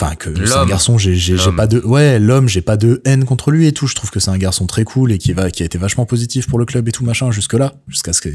Enfin, 0.00 0.16
que 0.16 0.34
c'est 0.46 0.54
un 0.54 0.66
garçon, 0.66 0.98
j'ai 0.98 1.36
pas 1.56 1.68
de 1.68 1.80
ouais 1.80 2.18
l'homme, 2.18 2.48
j'ai 2.48 2.62
pas 2.62 2.76
de 2.76 3.00
haine 3.04 3.24
contre 3.24 3.50
lui 3.50 3.66
et 3.66 3.72
tout. 3.72 3.86
Je 3.86 3.94
trouve 3.94 4.10
que 4.10 4.18
c'est 4.18 4.30
un 4.30 4.38
garçon 4.38 4.66
très 4.66 4.84
cool 4.84 5.10
et 5.12 5.18
qui 5.18 5.32
va 5.32 5.50
qui 5.50 5.62
a 5.62 5.66
été 5.66 5.78
vachement 5.78 6.06
positif 6.06 6.48
pour 6.48 6.58
le 6.58 6.64
club 6.64 6.88
et 6.88 6.92
tout 6.92 7.04
machin 7.04 7.30
jusque 7.30 7.54
là, 7.54 7.74
jusqu'à 7.88 8.12
ce 8.12 8.20
que 8.20 8.30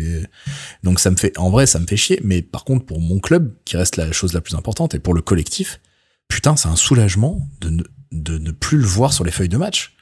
donc 0.84 1.02
ça 1.02 1.12
me 1.12 1.18
fait 1.18 1.38
en 1.38 1.50
vrai 1.50 1.66
ça 1.66 1.80
me 1.80 1.86
fait 1.86 1.98
chier. 1.98 2.20
Mais 2.24 2.42
par 2.42 2.64
contre 2.64 2.86
pour 2.86 3.02
mon 3.02 3.20
club 3.20 3.54
qui 3.66 3.78
reste 3.78 3.98
la 3.98 4.12
chose 4.12 4.34
la 4.34 4.42
plus 4.42 4.56
importante 4.56 4.96
et 4.96 5.00
pour 5.00 5.14
le 5.14 5.22
collectif, 5.22 5.82
putain 6.30 6.56
c'est 6.56 6.70
un 6.70 6.78
soulagement 6.78 7.46
de 7.60 7.70
ne 7.70 7.84
de 8.12 8.38
ne 8.38 8.52
plus 8.52 8.78
le 8.78 8.86
voir 8.86 9.14
sur 9.14 9.24
les 9.24 9.32
feuilles 9.32 9.50
de 9.50 9.58
match. 9.58 9.94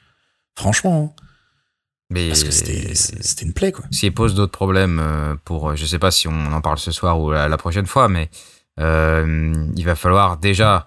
Franchement, 0.56 1.14
hein. 1.16 1.22
Mais 2.10 2.28
parce 2.28 2.42
que 2.42 2.50
c'était 2.50 3.44
une 3.44 3.52
plaie 3.52 3.70
quoi. 3.70 3.84
s'il 3.90 4.14
pose 4.14 4.34
d'autres 4.34 4.52
problèmes 4.52 4.98
euh, 4.98 5.34
pour, 5.44 5.76
je 5.76 5.84
sais 5.84 5.98
pas 5.98 6.10
si 6.10 6.26
on 6.26 6.52
en 6.52 6.60
parle 6.62 6.78
ce 6.78 6.90
soir 6.90 7.20
ou 7.20 7.30
la, 7.30 7.48
la 7.48 7.56
prochaine 7.58 7.84
fois, 7.86 8.08
mais 8.08 8.30
euh, 8.80 9.52
il 9.76 9.84
va 9.84 9.94
falloir 9.94 10.38
déjà, 10.38 10.86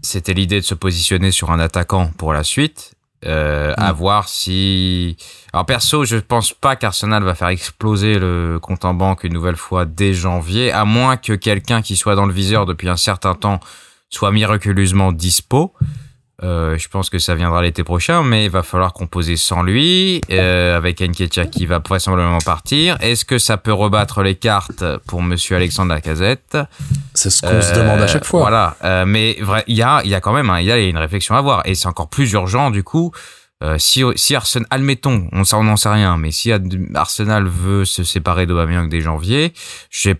c'était 0.00 0.32
l'idée 0.32 0.60
de 0.60 0.64
se 0.64 0.74
positionner 0.74 1.32
sur 1.32 1.50
un 1.50 1.60
attaquant 1.60 2.10
pour 2.16 2.32
la 2.32 2.44
suite, 2.44 2.94
euh, 3.26 3.74
à 3.76 3.92
Mm. 3.92 3.96
voir 3.96 4.28
si. 4.30 5.18
Alors 5.52 5.66
perso, 5.66 6.06
je 6.06 6.16
pense 6.16 6.54
pas 6.54 6.76
qu'Arsenal 6.76 7.22
va 7.24 7.34
faire 7.34 7.48
exploser 7.48 8.18
le 8.18 8.58
compte 8.58 8.86
en 8.86 8.94
banque 8.94 9.24
une 9.24 9.34
nouvelle 9.34 9.56
fois 9.56 9.84
dès 9.84 10.14
janvier, 10.14 10.72
à 10.72 10.86
moins 10.86 11.18
que 11.18 11.34
quelqu'un 11.34 11.82
qui 11.82 11.94
soit 11.94 12.14
dans 12.14 12.24
le 12.26 12.32
viseur 12.32 12.64
depuis 12.64 12.88
un 12.88 12.96
certain 12.96 13.34
temps 13.34 13.60
soit 14.08 14.32
miraculeusement 14.32 15.12
dispo. 15.12 15.74
Euh, 16.44 16.78
je 16.78 16.86
pense 16.88 17.10
que 17.10 17.18
ça 17.18 17.34
viendra 17.34 17.62
l'été 17.62 17.82
prochain, 17.82 18.22
mais 18.22 18.44
il 18.44 18.50
va 18.50 18.62
falloir 18.62 18.92
composer 18.92 19.36
sans 19.36 19.62
lui, 19.62 20.20
euh, 20.30 20.76
avec 20.76 21.00
Nketiah 21.00 21.46
qui 21.46 21.66
va 21.66 21.80
vraisemblablement 21.80 22.38
partir. 22.38 22.96
Est-ce 23.00 23.24
que 23.24 23.38
ça 23.38 23.56
peut 23.56 23.72
rebattre 23.72 24.22
les 24.22 24.36
cartes 24.36 24.84
pour 25.08 25.20
Monsieur 25.22 25.56
Alexandre 25.56 25.92
Lacazette? 25.92 26.56
C'est 27.14 27.30
ce 27.30 27.42
qu'on 27.42 27.60
se 27.60 27.74
demande 27.74 28.00
à 28.00 28.06
chaque 28.06 28.24
fois. 28.24 28.40
Euh, 28.40 28.42
Voilà, 28.44 28.76
Euh, 28.84 29.04
mais 29.04 29.36
il 29.66 29.74
y 29.76 29.82
a, 29.82 30.00
il 30.04 30.10
y 30.10 30.14
a 30.14 30.20
quand 30.20 30.32
même, 30.32 30.48
hein, 30.50 30.60
il 30.60 30.66
y 30.66 30.72
a 30.72 30.78
une 30.78 30.98
réflexion 30.98 31.34
à 31.34 31.38
avoir, 31.38 31.62
et 31.66 31.74
c'est 31.74 31.88
encore 31.88 32.08
plus 32.08 32.30
urgent 32.32 32.70
du 32.70 32.84
coup. 32.84 33.10
Euh, 33.64 33.76
si, 33.78 34.04
si 34.14 34.36
Arsenal, 34.36 34.68
admettons, 34.70 35.28
on 35.32 35.62
n'en 35.64 35.76
sait 35.76 35.88
rien, 35.88 36.16
mais 36.16 36.30
si 36.30 36.52
Arsenal 36.94 37.48
veut 37.48 37.84
se 37.84 38.04
séparer 38.04 38.46
d'Aubameyang 38.46 38.88
dès 38.88 39.00
janvier, 39.00 39.52
je 39.90 40.10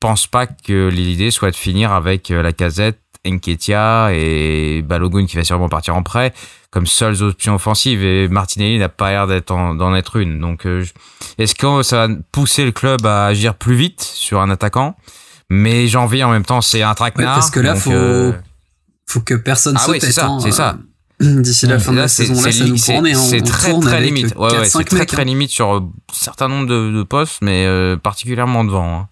pense 0.00 0.26
pas 0.26 0.46
que 0.48 0.88
l'idée 0.88 1.30
soit 1.30 1.52
de 1.52 1.56
finir 1.56 1.92
avec 1.92 2.32
euh, 2.32 2.42
Lacazette, 2.42 2.98
Nketiah 3.26 4.10
et 4.12 4.82
Balogun 4.82 5.26
qui 5.26 5.36
va 5.36 5.44
sûrement 5.44 5.68
partir 5.68 5.96
en 5.96 6.02
prêt 6.02 6.32
comme 6.70 6.86
seules 6.86 7.22
options 7.22 7.54
offensives 7.54 8.04
et 8.04 8.28
Martinelli 8.28 8.78
n'a 8.78 8.88
pas 8.90 9.10
l'air 9.10 9.26
d'être 9.26 9.50
en- 9.50 9.74
d'en 9.74 9.94
être 9.94 10.16
une. 10.16 10.38
Donc, 10.38 10.66
euh, 10.66 10.84
est-ce 11.38 11.54
que 11.54 11.82
ça 11.82 12.06
va 12.06 12.14
pousser 12.32 12.64
le 12.66 12.72
club 12.72 13.06
à 13.06 13.26
agir 13.26 13.54
plus 13.54 13.74
vite 13.74 14.02
sur 14.02 14.40
un 14.40 14.50
attaquant? 14.50 14.94
Mais 15.50 15.86
janvier 15.88 16.24
en 16.24 16.30
même 16.30 16.44
temps, 16.44 16.60
c'est 16.60 16.82
un 16.82 16.94
traquenard. 16.94 17.34
Ouais, 17.36 17.40
parce 17.40 17.50
que 17.50 17.60
là, 17.60 17.74
faut- 17.74 17.90
euh, 17.92 18.32
Faut 19.06 19.20
que 19.20 19.32
personne 19.34 19.74
Ah 19.78 19.80
saute. 19.80 19.94
oui, 19.94 19.98
c'est 20.02 20.12
ça, 20.12 20.28
c'est 20.40 20.48
euh, 20.48 20.52
ça. 20.52 20.76
D'ici 21.20 21.66
la 21.66 21.78
fin 21.78 21.92
de 21.92 21.96
la 21.96 22.06
c'est 22.08 22.26
saison, 22.26 22.34
là, 22.42 22.52
c'est 22.52 22.58
ça 22.58 22.64
nous 22.66 22.76
c'est- 22.76 23.14
c'est 23.14 23.40
très 23.40 23.80
très 23.80 24.00
limite. 24.02 24.34
Ouais, 24.36 24.50
4, 24.50 24.58
ouais, 24.58 24.64
c'est 24.66 24.70
5 24.70 24.88
très 24.90 25.06
très 25.06 25.22
hein. 25.22 25.24
limite 25.24 25.50
sur 25.50 25.70
un 25.72 25.90
certain 26.12 26.48
nombre 26.48 26.66
de, 26.66 26.92
de 26.92 27.02
postes, 27.02 27.38
mais 27.40 27.64
euh, 27.66 27.96
particulièrement 27.96 28.64
devant. 28.64 28.98
hein. 29.00 29.08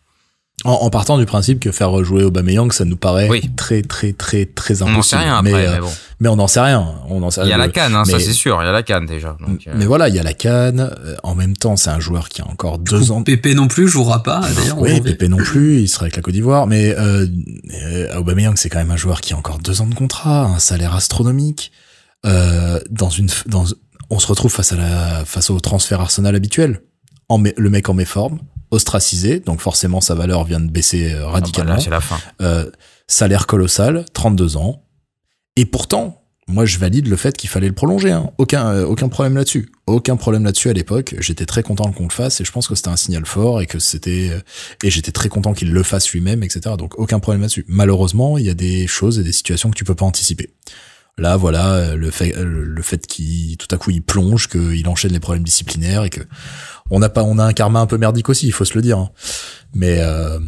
En, 0.66 0.84
en 0.84 0.90
partant 0.90 1.16
du 1.18 1.26
principe 1.26 1.60
que 1.60 1.70
faire 1.72 1.90
rejouer 1.90 2.24
Aubameyang, 2.24 2.72
ça 2.72 2.84
nous 2.84 2.96
paraît 2.96 3.28
Oui. 3.28 3.42
très 3.56 3.82
très 3.82 4.12
très 4.12 4.44
très 4.46 4.82
On 4.82 4.86
impossible. 4.88 4.96
n'en 4.96 5.02
sait 5.02 5.16
rien 5.16 5.36
après, 5.38 5.52
mais, 5.52 5.58
mais, 5.58 5.66
euh, 5.68 5.80
bon. 5.80 5.90
mais 6.20 6.28
on 6.28 6.36
n'en 6.36 6.46
sait 6.46 6.60
rien. 6.60 6.94
On 7.08 7.22
en 7.22 7.30
sait 7.30 7.42
Il 7.44 7.48
y 7.48 7.52
a 7.52 7.56
la 7.56 7.68
canne, 7.68 7.94
hein, 7.94 8.04
ça 8.04 8.18
c'est 8.18 8.32
sûr. 8.32 8.58
Il 8.62 8.66
y 8.66 8.68
a 8.68 8.72
la 8.72 8.82
canne 8.82 9.06
déjà. 9.06 9.36
Donc, 9.46 9.66
euh, 9.66 9.72
Mais 9.76 9.86
voilà, 9.86 10.08
il 10.08 10.14
y 10.14 10.18
a 10.18 10.22
la 10.22 10.34
canne. 10.34 10.80
Euh, 11.04 11.14
En 11.22 11.34
même 11.34 11.56
temps, 11.56 11.76
c'est 11.76 11.90
un 11.90 12.00
joueur 12.00 12.28
qui 12.28 12.42
a 12.42 12.46
encore 12.48 12.78
deux 12.78 13.10
ans. 13.12 13.22
Pépé 13.22 13.54
non 13.54 13.68
plus 13.68 13.88
jouera 13.88 14.22
pas, 14.22 14.40
d'ailleurs. 14.56 14.78
Oui. 14.80 15.00
Pépé 15.00 15.28
non 15.28 15.36
plus, 15.38 15.80
il 15.80 15.88
sera 15.88 16.02
avec 16.04 16.16
la 16.16 16.22
Côte 16.22 16.34
d'Ivoire, 16.34 16.66
mais 16.66 16.94
euh, 16.96 17.26
euh, 17.92 18.16
Aubameyang 18.18 18.56
c'est 18.56 18.68
quand 18.68 18.78
même 18.78 18.90
un 18.90 18.96
joueur 18.96 19.20
qui 19.20 19.32
a 19.32 19.36
encore 19.36 19.58
deux 19.58 19.80
ans 19.80 19.86
de 19.86 19.94
contrat, 19.94 20.44
un 20.46 20.58
salaire 20.58 20.94
astronomique. 20.94 21.72
Euh, 22.24 22.80
dans 22.90 23.10
une, 23.10 23.28
dans, 23.46 23.64
on 24.10 24.18
se 24.18 24.26
retrouve 24.26 24.50
face 24.52 24.72
à 24.72 24.76
la, 24.76 25.24
face 25.24 25.50
au 25.50 25.60
transfert 25.60 26.00
Arsenal 26.00 26.34
habituel. 26.34 26.80
En 27.28 27.40
le 27.42 27.70
mec 27.70 27.88
en 27.88 27.94
méforme, 27.94 28.38
ostracisé, 28.70 29.40
donc 29.40 29.60
forcément 29.60 30.00
sa 30.00 30.14
valeur 30.14 30.44
vient 30.44 30.60
de 30.60 30.70
baisser 30.70 31.12
euh, 31.12 31.22
ah 31.22 31.26
bah 31.26 31.32
radicalement. 31.32 31.74
là 31.74 31.80
c'est 31.80 31.90
la 31.90 32.00
fin. 32.00 32.18
Euh, 32.42 32.70
salaire 33.06 33.46
colossal, 33.46 34.04
32 34.12 34.56
ans. 34.56 34.82
Et 35.56 35.64
pourtant, 35.64 36.22
moi 36.48 36.64
je 36.64 36.78
valide 36.78 37.08
le 37.08 37.16
fait 37.16 37.36
qu'il 37.36 37.50
fallait 37.50 37.68
le 37.68 37.74
prolonger. 37.74 38.12
Hein. 38.12 38.30
Aucun, 38.38 38.68
euh, 38.68 38.84
aucun 38.84 39.08
problème 39.08 39.36
là-dessus. 39.36 39.70
Aucun 39.86 40.16
problème 40.16 40.44
là-dessus 40.44 40.68
à 40.68 40.72
l'époque. 40.72 41.14
J'étais 41.18 41.46
très 41.46 41.62
content 41.62 41.90
qu'on 41.92 42.04
le 42.04 42.10
fasse 42.10 42.40
et 42.40 42.44
je 42.44 42.52
pense 42.52 42.68
que 42.68 42.74
c'était 42.74 42.88
un 42.88 42.96
signal 42.96 43.24
fort 43.26 43.60
et 43.60 43.66
que 43.66 43.78
c'était 43.78 44.30
euh, 44.30 44.40
et 44.82 44.90
j'étais 44.90 45.12
très 45.12 45.28
content 45.28 45.54
qu'il 45.54 45.72
le 45.72 45.82
fasse 45.82 46.10
lui-même, 46.10 46.42
etc. 46.42 46.76
Donc 46.78 46.98
aucun 46.98 47.18
problème 47.18 47.42
là-dessus. 47.42 47.64
Malheureusement, 47.68 48.38
il 48.38 48.46
y 48.46 48.50
a 48.50 48.54
des 48.54 48.86
choses 48.86 49.18
et 49.18 49.22
des 49.22 49.32
situations 49.32 49.70
que 49.70 49.76
tu 49.76 49.84
peux 49.84 49.94
pas 49.94 50.06
anticiper. 50.06 50.50
Là, 51.18 51.38
voilà, 51.38 51.94
le 51.94 52.10
fait, 52.10 52.34
le 52.36 52.82
fait 52.82 53.06
qu'il 53.06 53.56
tout 53.56 53.74
à 53.74 53.78
coup 53.78 53.90
il 53.90 54.02
plonge, 54.02 54.48
qu'il 54.48 54.86
enchaîne 54.86 55.12
les 55.12 55.20
problèmes 55.20 55.44
disciplinaires 55.44 56.04
et 56.04 56.10
que 56.10 56.20
on 56.90 56.98
n'a 56.98 57.08
pas, 57.08 57.22
on 57.22 57.38
a 57.38 57.44
un 57.44 57.52
karma 57.52 57.80
un 57.80 57.86
peu 57.86 57.98
merdique 57.98 58.28
aussi, 58.28 58.46
il 58.46 58.52
faut 58.52 58.64
se 58.64 58.74
le 58.74 58.82
dire. 58.82 58.98
hein. 58.98 59.10
Mais 59.74 59.98
euh, 60.00 60.38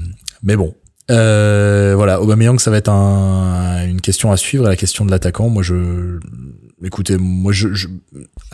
mais 0.43 0.57
bon, 0.57 0.75
euh, 1.11 1.95
voilà, 1.97 2.21
Aubameyang, 2.21 2.59
ça 2.59 2.71
va 2.71 2.77
être 2.77 2.91
un, 2.91 3.87
une 3.87 4.01
question 4.01 4.31
à 4.31 4.37
suivre. 4.37 4.69
La 4.69 4.77
question 4.77 5.05
de 5.05 5.11
l'attaquant, 5.11 5.49
moi, 5.49 5.63
je, 5.63 6.19
écoutez, 6.85 7.17
moi, 7.19 7.53
je, 7.53 7.73
je, 7.75 7.89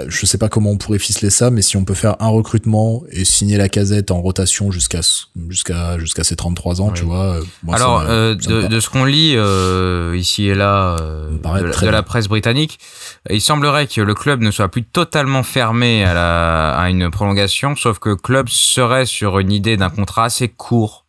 je 0.06 0.26
sais 0.26 0.38
pas 0.38 0.48
comment 0.48 0.70
on 0.70 0.76
pourrait 0.78 0.98
ficeler 0.98 1.30
ça, 1.30 1.50
mais 1.50 1.62
si 1.62 1.76
on 1.76 1.84
peut 1.84 1.94
faire 1.94 2.16
un 2.20 2.28
recrutement 2.28 3.02
et 3.10 3.24
signer 3.24 3.56
la 3.56 3.68
casette 3.68 4.10
en 4.10 4.20
rotation 4.22 4.70
jusqu'à 4.70 5.00
jusqu'à 5.48 5.98
jusqu'à 5.98 6.24
ses 6.24 6.36
33 6.36 6.80
ans, 6.80 6.86
Oui. 6.88 6.92
tu 6.94 7.04
vois. 7.04 7.36
euh, 7.36 7.42
moi, 7.62 7.76
Alors, 7.76 8.00
euh, 8.00 8.34
ça 8.40 8.48
de, 8.50 8.66
de 8.68 8.80
ce 8.80 8.88
qu'on 8.88 9.04
lit 9.04 9.34
euh, 9.36 10.14
ici 10.16 10.46
et 10.48 10.54
là 10.54 10.96
euh, 11.00 11.30
de, 11.30 11.86
la- 11.86 12.00
de 12.00 12.06
presse 12.06 12.28
britannique, 12.28 12.78
il 13.30 13.40
semblerait 13.40 13.86
que 13.86 14.00
le 14.00 14.14
club 14.14 14.40
ne 14.40 14.50
soit 14.50 14.68
plus 14.70 14.84
totalement 14.84 15.42
fermé 15.42 16.04
à, 16.04 16.14
la, 16.14 16.70
à 16.78 16.90
une 16.90 17.10
prolongation, 17.10 17.76
sauf 17.76 17.98
que 17.98 18.10
le 18.10 18.16
club 18.16 18.48
serait 18.48 19.06
sur 19.06 19.38
une 19.38 19.52
idée 19.52 19.76
d'un 19.76 19.90
contrat 19.90 20.24
assez 20.24 20.48
court. 20.48 21.03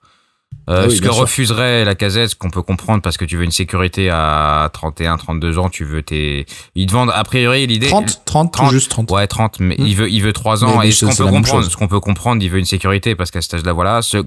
Euh, 0.67 0.81
Ah 0.83 0.87
oui, 0.87 0.95
ce 0.95 1.01
que 1.01 1.05
sûr. 1.11 1.15
refuserait 1.17 1.85
la 1.85 1.93
casette, 1.93 2.31
ce 2.31 2.35
qu'on 2.35 2.49
peut 2.49 2.63
comprendre 2.63 3.03
parce 3.03 3.17
que 3.17 3.25
tu 3.25 3.37
veux 3.37 3.43
une 3.43 3.51
sécurité 3.51 4.09
à 4.09 4.67
31, 4.73 5.17
32 5.17 5.59
ans, 5.59 5.69
tu 5.69 5.85
veux 5.85 6.01
tes... 6.01 6.47
Ils 6.73 6.87
te 6.87 6.91
vendent, 6.93 7.11
a 7.13 7.23
priori, 7.23 7.67
l'idée... 7.67 7.85
30, 7.87 8.21
30, 8.25 8.51
tout 8.51 8.57
30, 8.59 8.71
juste 8.71 8.89
30. 8.89 9.11
Ouais, 9.11 9.27
30, 9.27 9.59
mais 9.59 9.75
Hmm. 9.77 9.85
il 9.85 9.95
veut, 9.95 10.09
il 10.09 10.21
veut 10.23 10.33
3 10.33 10.55
Mais- 10.55 10.63
ans. 10.63 10.79
mais 10.79 10.87
et 10.87 10.91
ce 10.91 11.05
qu'on 11.05 11.13
peut 11.15 11.27
comprendre, 11.29 11.69
ce 11.69 11.77
qu'on 11.77 11.87
peut 11.87 11.99
comprendre, 11.99 12.41
il 12.41 12.49
veut 12.49 12.57
une 12.57 12.65
sécurité 12.65 13.13
parce 13.13 13.29
qu'à 13.29 13.41
cet 13.43 13.53
âge-là, 13.53 13.73
voilà, 13.73 14.01
ce, 14.01 14.17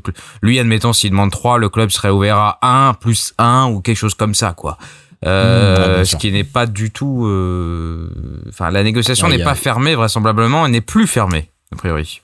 lui, 0.40 0.60
admettons, 0.60 0.92
s'il 0.92 1.10
demande 1.10 1.32
3, 1.32 1.59
le 1.59 1.68
club 1.70 1.90
serait 1.90 2.10
ouvert 2.10 2.36
à 2.38 2.59
1 2.88 2.94
plus 2.94 3.34
1 3.38 3.66
ou 3.72 3.80
quelque 3.80 3.96
chose 3.96 4.14
comme 4.14 4.34
ça, 4.34 4.52
quoi. 4.52 4.78
Euh, 5.26 6.02
Hmm, 6.02 6.05
ce 6.05 6.14
qui 6.14 6.30
n'est 6.30 6.44
pas 6.44 6.66
du 6.66 6.92
tout, 6.92 7.26
euh, 7.26 8.09
enfin, 8.48 8.70
la 8.70 8.84
négociation 8.84 9.26
Ouais, 9.26 9.36
n'est 9.36 9.42
a- 9.42 9.44
pas 9.44 9.56
fermée, 9.56 9.96
vraisemblablement, 9.96 10.64
elle 10.66 10.70
n'est 10.72 10.80
plus 10.80 11.09
fermée, 11.09 11.50
a 11.72 11.76
priori. 11.76 12.20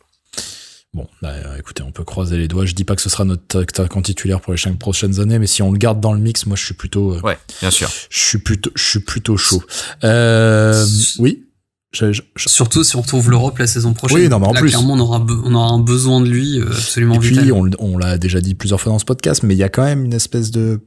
Bon, 0.95 1.09
bah, 1.21 1.33
écoutez, 1.59 1.83
on 1.83 1.91
peut 1.91 2.05
croiser 2.05 2.37
les 2.37 2.47
doigts. 2.47 2.67
Je 2.67 2.75
dis 2.75 2.85
pas 2.85 2.95
que 2.95 3.03
ce 3.03 3.11
sera 3.11 3.25
notre 3.25 3.63
attaquant 3.63 4.01
titulaire 4.01 4.41
pour 4.41 4.53
les 4.53 4.59
cinq 4.59 4.79
prochaines 4.79 5.19
années, 5.19 5.41
mais 5.41 5.49
si 5.49 5.61
on 5.61 5.73
le 5.73 5.79
garde 5.79 6.01
dans 6.01 6.13
le 6.13 6.21
mix, 6.21 6.47
moi, 6.47 6.57
je 6.57 6.65
suis 6.65 6.75
plutôt, 6.75 7.15
euh, 7.15 7.21
Ouais, 7.23 7.37
bien 7.61 7.73
sûr. 7.73 7.91
je 8.11 8.19
suis 8.21 8.39
plutôt, 8.39 8.71
je 8.77 8.83
suis 8.85 9.01
plutôt 9.01 9.37
chaud. 9.37 9.63
Euh, 10.05 10.87
oui? 11.19 11.43
Surtout 12.37 12.83
si 12.85 12.97
on 12.97 13.03
retrouve 13.03 13.31
l'Europe 13.31 13.59
la 13.59 13.67
saison 13.67 13.93
prochaine. 13.93 14.19
Oui, 14.19 14.29
non, 14.29 14.39
mais 14.39 14.47
en 14.47 14.53
plus. 14.53 14.69
Clairement, 14.69 14.95
on 14.95 15.01
aura, 15.01 15.25
on 15.45 15.55
aura 15.55 15.69
un 15.69 15.79
besoin 15.79 16.21
de 16.21 16.29
lui 16.29 16.61
euh, 16.61 16.67
absolument 16.69 17.15
Et 17.15 17.19
puis, 17.19 17.53
on, 17.53 17.71
on 17.79 17.99
l'a 17.99 18.17
déjà 18.19 18.41
dit 18.41 18.55
plusieurs 18.55 18.81
fois 18.81 18.93
dans 18.93 18.99
ce 18.99 19.05
podcast, 19.05 19.43
mais 19.43 19.55
il 19.55 19.59
y 19.59 19.63
a 19.65 19.69
quand 19.69 19.85
même 19.85 20.05
une 20.05 20.15
espèce 20.15 20.51
de, 20.51 20.81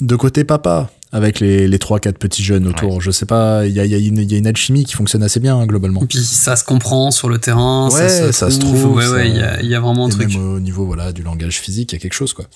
de 0.00 0.16
côté 0.16 0.44
papa 0.44 0.90
avec 1.14 1.38
les, 1.38 1.68
les 1.68 1.78
3-4 1.78 2.14
petits 2.14 2.42
jeunes 2.42 2.66
autour. 2.66 3.00
Je 3.00 3.12
sais 3.12 3.24
pas, 3.24 3.66
il 3.66 3.72
y 3.72 3.78
a, 3.78 3.84
y, 3.86 3.94
a 3.94 3.98
une, 3.98 4.18
y 4.28 4.34
a 4.34 4.36
une 4.36 4.48
alchimie 4.48 4.84
qui 4.84 4.94
fonctionne 4.94 5.22
assez 5.22 5.38
bien, 5.38 5.56
hein, 5.56 5.64
globalement. 5.64 6.02
Et 6.02 6.06
puis 6.06 6.18
ça 6.18 6.56
se 6.56 6.64
comprend 6.64 7.12
sur 7.12 7.28
le 7.28 7.38
terrain, 7.38 7.88
ouais, 7.92 8.08
ça, 8.08 8.32
ça, 8.32 8.50
se 8.50 8.58
trouve. 8.58 8.96
Ouais, 8.96 9.06
ouais, 9.06 9.28
il 9.30 9.36
y 9.36 9.40
a, 9.40 9.62
y 9.62 9.74
a, 9.76 9.80
vraiment 9.80 10.06
un 10.06 10.08
truc. 10.08 10.34
Même 10.34 10.54
au 10.54 10.58
niveau 10.58 10.84
voilà, 10.86 11.12
du 11.12 11.22
langage 11.22 11.60
physique, 11.60 11.92
il 11.92 11.94
y 11.94 11.98
a 11.98 12.00
quelque 12.00 12.14
chose, 12.14 12.32
quoi. 12.32 12.46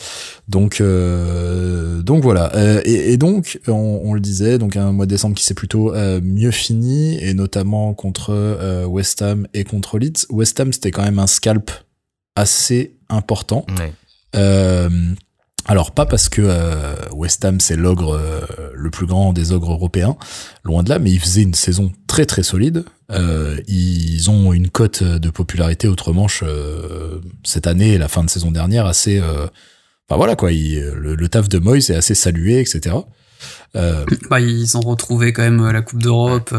Donc, 0.48 0.80
euh, 0.80 2.02
donc 2.02 2.24
voilà. 2.24 2.52
Euh, 2.56 2.82
et, 2.84 3.12
et, 3.12 3.16
donc, 3.16 3.60
on, 3.68 4.00
on, 4.02 4.12
le 4.12 4.20
disait, 4.20 4.58
donc 4.58 4.74
un 4.74 4.90
mois 4.90 5.06
de 5.06 5.10
décembre 5.10 5.36
qui 5.36 5.44
s'est 5.44 5.54
plutôt 5.54 5.94
euh, 5.94 6.20
mieux 6.20 6.50
fini, 6.50 7.16
et 7.22 7.34
notamment 7.34 7.94
contre 7.94 8.30
euh, 8.30 8.84
West 8.86 9.22
Ham 9.22 9.46
et 9.54 9.62
contre 9.62 10.00
Leeds. 10.00 10.26
West 10.30 10.58
Ham, 10.58 10.72
c'était 10.72 10.90
quand 10.90 11.04
même 11.04 11.20
un 11.20 11.28
scalp 11.28 11.70
assez 12.34 12.96
important. 13.08 13.64
Ouais. 13.78 13.92
Alors 15.68 15.92
pas 15.92 16.06
parce 16.06 16.30
que 16.30 16.40
euh, 16.42 16.94
West 17.12 17.44
Ham 17.44 17.60
c'est 17.60 17.76
l'ogre 17.76 18.14
euh, 18.14 18.40
le 18.74 18.90
plus 18.90 19.04
grand 19.04 19.34
des 19.34 19.52
ogres 19.52 19.72
européens, 19.72 20.16
loin 20.64 20.82
de 20.82 20.88
là, 20.88 20.98
mais 20.98 21.10
ils 21.10 21.20
faisaient 21.20 21.42
une 21.42 21.54
saison 21.54 21.92
très 22.06 22.24
très 22.24 22.42
solide. 22.42 22.84
Euh, 23.12 23.60
ils 23.68 24.30
ont 24.30 24.54
une 24.54 24.70
cote 24.70 25.02
de 25.02 25.30
popularité 25.30 25.86
outre-Manche 25.86 26.42
cette 27.44 27.66
année 27.66 27.92
et 27.92 27.98
la 27.98 28.08
fin 28.08 28.24
de 28.24 28.30
saison 28.30 28.50
dernière 28.50 28.86
assez. 28.86 29.20
Enfin 29.20 30.16
voilà 30.16 30.36
quoi, 30.36 30.52
il, 30.52 30.80
le, 30.80 31.14
le, 31.14 31.28
taf 31.28 31.50
de 31.50 31.58
Moyes 31.58 31.90
est 31.90 31.94
assez 31.94 32.14
salué, 32.14 32.60
etc. 32.60 32.96
Bah, 33.74 34.40
ils 34.40 34.76
ont 34.78 34.80
retrouvé 34.80 35.34
quand 35.34 35.42
même 35.42 35.70
la 35.70 35.82
Coupe 35.82 36.02
d'Europe 36.02 36.54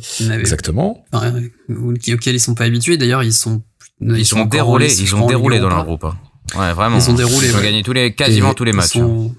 qui 0.00 0.32
exactement 0.32 1.04
enfin, 1.12 1.34
auquel 1.68 2.34
ils 2.34 2.40
sont 2.40 2.54
pas 2.54 2.64
habitués. 2.64 2.96
D'ailleurs 2.96 3.22
ils 3.22 3.34
sont 3.34 3.62
ils, 4.00 4.16
ils 4.18 4.24
sont 4.24 4.46
déroulés, 4.46 5.02
ils 5.02 5.14
ont 5.14 5.26
déroulé 5.26 5.60
dans 5.60 5.68
leur 5.68 5.84
groupe. 5.84 6.04
Hein. 6.04 6.16
Ouais, 6.56 6.72
vraiment. 6.72 6.98
Ils 6.98 7.10
ont 7.10 7.14
déroulé. 7.14 7.48
Ils 7.48 7.54
ont 7.54 7.58
ouais. 7.58 7.64
gagné 7.64 7.82
tous 7.82 7.92
les, 7.92 8.14
quasiment 8.14 8.52
et 8.52 8.54
tous 8.54 8.64
les 8.64 8.72
matchs. 8.72 8.92
Sont... 8.92 9.32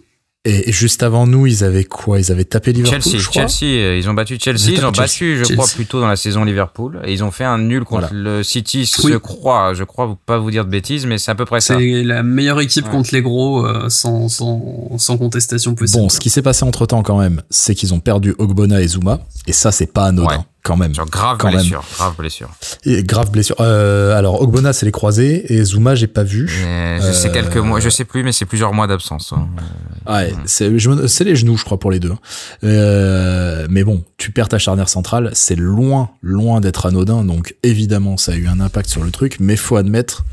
Et, 0.46 0.72
juste 0.72 1.04
avant 1.04 1.28
nous, 1.28 1.48
ils 1.48 1.66
avaient 1.66 1.84
quoi? 1.84 2.18
Ils 2.18 2.32
avaient 2.32 2.46
tapé 2.46 2.72
Liverpool, 2.72 3.02
Chelsea, 3.02 3.18
je 3.22 3.28
crois. 3.28 3.48
Chelsea, 3.48 3.98
ils 3.98 4.10
ont 4.10 4.14
battu 4.14 4.38
Chelsea. 4.42 4.60
Ils, 4.70 4.74
ils 4.76 4.86
ont 4.86 4.92
battu, 4.92 5.38
je 5.38 5.44
Chelsea. 5.44 5.58
crois, 5.58 5.68
plutôt 5.76 6.00
dans 6.00 6.08
la 6.08 6.16
saison 6.16 6.46
Liverpool. 6.46 7.02
Et 7.06 7.12
ils 7.12 7.26
ont 7.26 7.32
fait 7.32 7.44
un 7.44 7.58
nul 7.58 7.84
contre 7.84 8.08
Voilà. 8.10 8.38
le 8.38 8.44
City, 8.44 8.90
Oui. 9.04 9.12
je 9.12 9.18
crois. 9.18 9.74
Je 9.74 9.84
crois 9.84 10.18
pas 10.26 10.38
vous 10.38 10.50
dire 10.50 10.64
de 10.64 10.70
bêtises, 10.70 11.06
mais 11.06 11.18
c'est 11.18 11.30
à 11.32 11.36
peu 11.36 11.44
près 11.44 11.60
ça. 11.60 11.78
C'est 11.78 12.04
la 12.04 12.24
meilleure 12.24 12.62
équipe 12.62 12.86
Ouais. 12.86 12.92
contre 12.92 13.10
les 13.14 13.22
gros 13.22 13.66
euh, 13.66 13.90
sans, 13.90 14.30
sans, 14.30 14.92
sans 14.98 15.18
contestation 15.18 15.76
possible. 15.76 16.04
Bon, 16.04 16.10
ce 16.10 16.22
qui 16.22 16.30
s'est 16.30 16.42
passé 16.42 16.64
entre 16.64 16.86
temps 16.86 17.04
quand 17.04 17.20
même, 17.20 17.42
c'est 17.50 17.76
qu'ils 17.76 17.94
ont 17.94 18.00
perdu 18.00 18.34
Ogbonna 18.38 18.82
et 18.82 18.88
Zuma, 18.88 19.20
et 19.46 19.52
ça 19.52 19.74
c'est 19.74 19.92
pas 19.92 20.06
anodin 20.06 20.38
Ouais. 20.38 20.44
Quand 20.64 20.76
même. 20.78 20.94
Sur 20.94 21.06
grave 21.06 21.38
Quand 21.38 21.52
blessure, 21.52 21.84
grave 21.98 22.16
blessure. 22.18 22.50
Et 22.86 23.04
grave 23.04 23.32
blessure. 23.32 23.56
Euh, 23.60 24.18
alors 24.18 24.42
Ogbonna 24.42 24.74
c'est 24.74 24.86
les 24.86 24.92
croisés 24.92 25.54
et 25.54 25.64
Zuma 25.64 25.96
j'ai 25.96 26.08
pas 26.08 26.24
vu. 26.24 26.50
Mais 26.64 27.00
je 27.02 27.12
sais 27.12 27.30
Euh, 27.30 27.34
quelques 27.34 27.58
mois, 27.58 27.80
je 27.80 27.90
sais 27.90 28.06
plus, 28.06 28.24
mais 28.24 28.32
c'est 28.32 28.46
plusieurs 28.46 28.74
mois 28.74 28.86
d'absence. 28.88 29.34
hein. 29.34 29.48
Ouais, 30.08 30.34
me- 30.34 31.08
c'est 31.08 31.24
les 31.24 31.36
genoux 31.36 31.58
je 31.58 31.64
crois 31.66 31.80
pour 31.80 31.92
les 31.92 32.00
deux. 32.00 32.14
Euh, 32.64 33.68
mais 33.70 33.84
bon, 33.84 34.04
tu 34.18 34.32
perds 34.32 34.50
ta 34.50 34.60
charnière 34.60 34.90
centrale, 34.90 35.32
c'est 35.34 35.56
loin, 35.56 36.12
loin 36.22 36.60
d'être 36.62 36.86
anodin, 36.86 37.24
donc 37.24 37.56
évidemment 37.64 38.18
ça 38.18 38.34
a 38.34 38.36
eu 38.36 38.48
un 38.48 38.60
impact 38.60 38.90
sur 38.90 39.04
le 39.04 39.12
truc, 39.12 39.38
mais 39.40 39.56
faut 39.56 39.76
admettre 39.78 40.26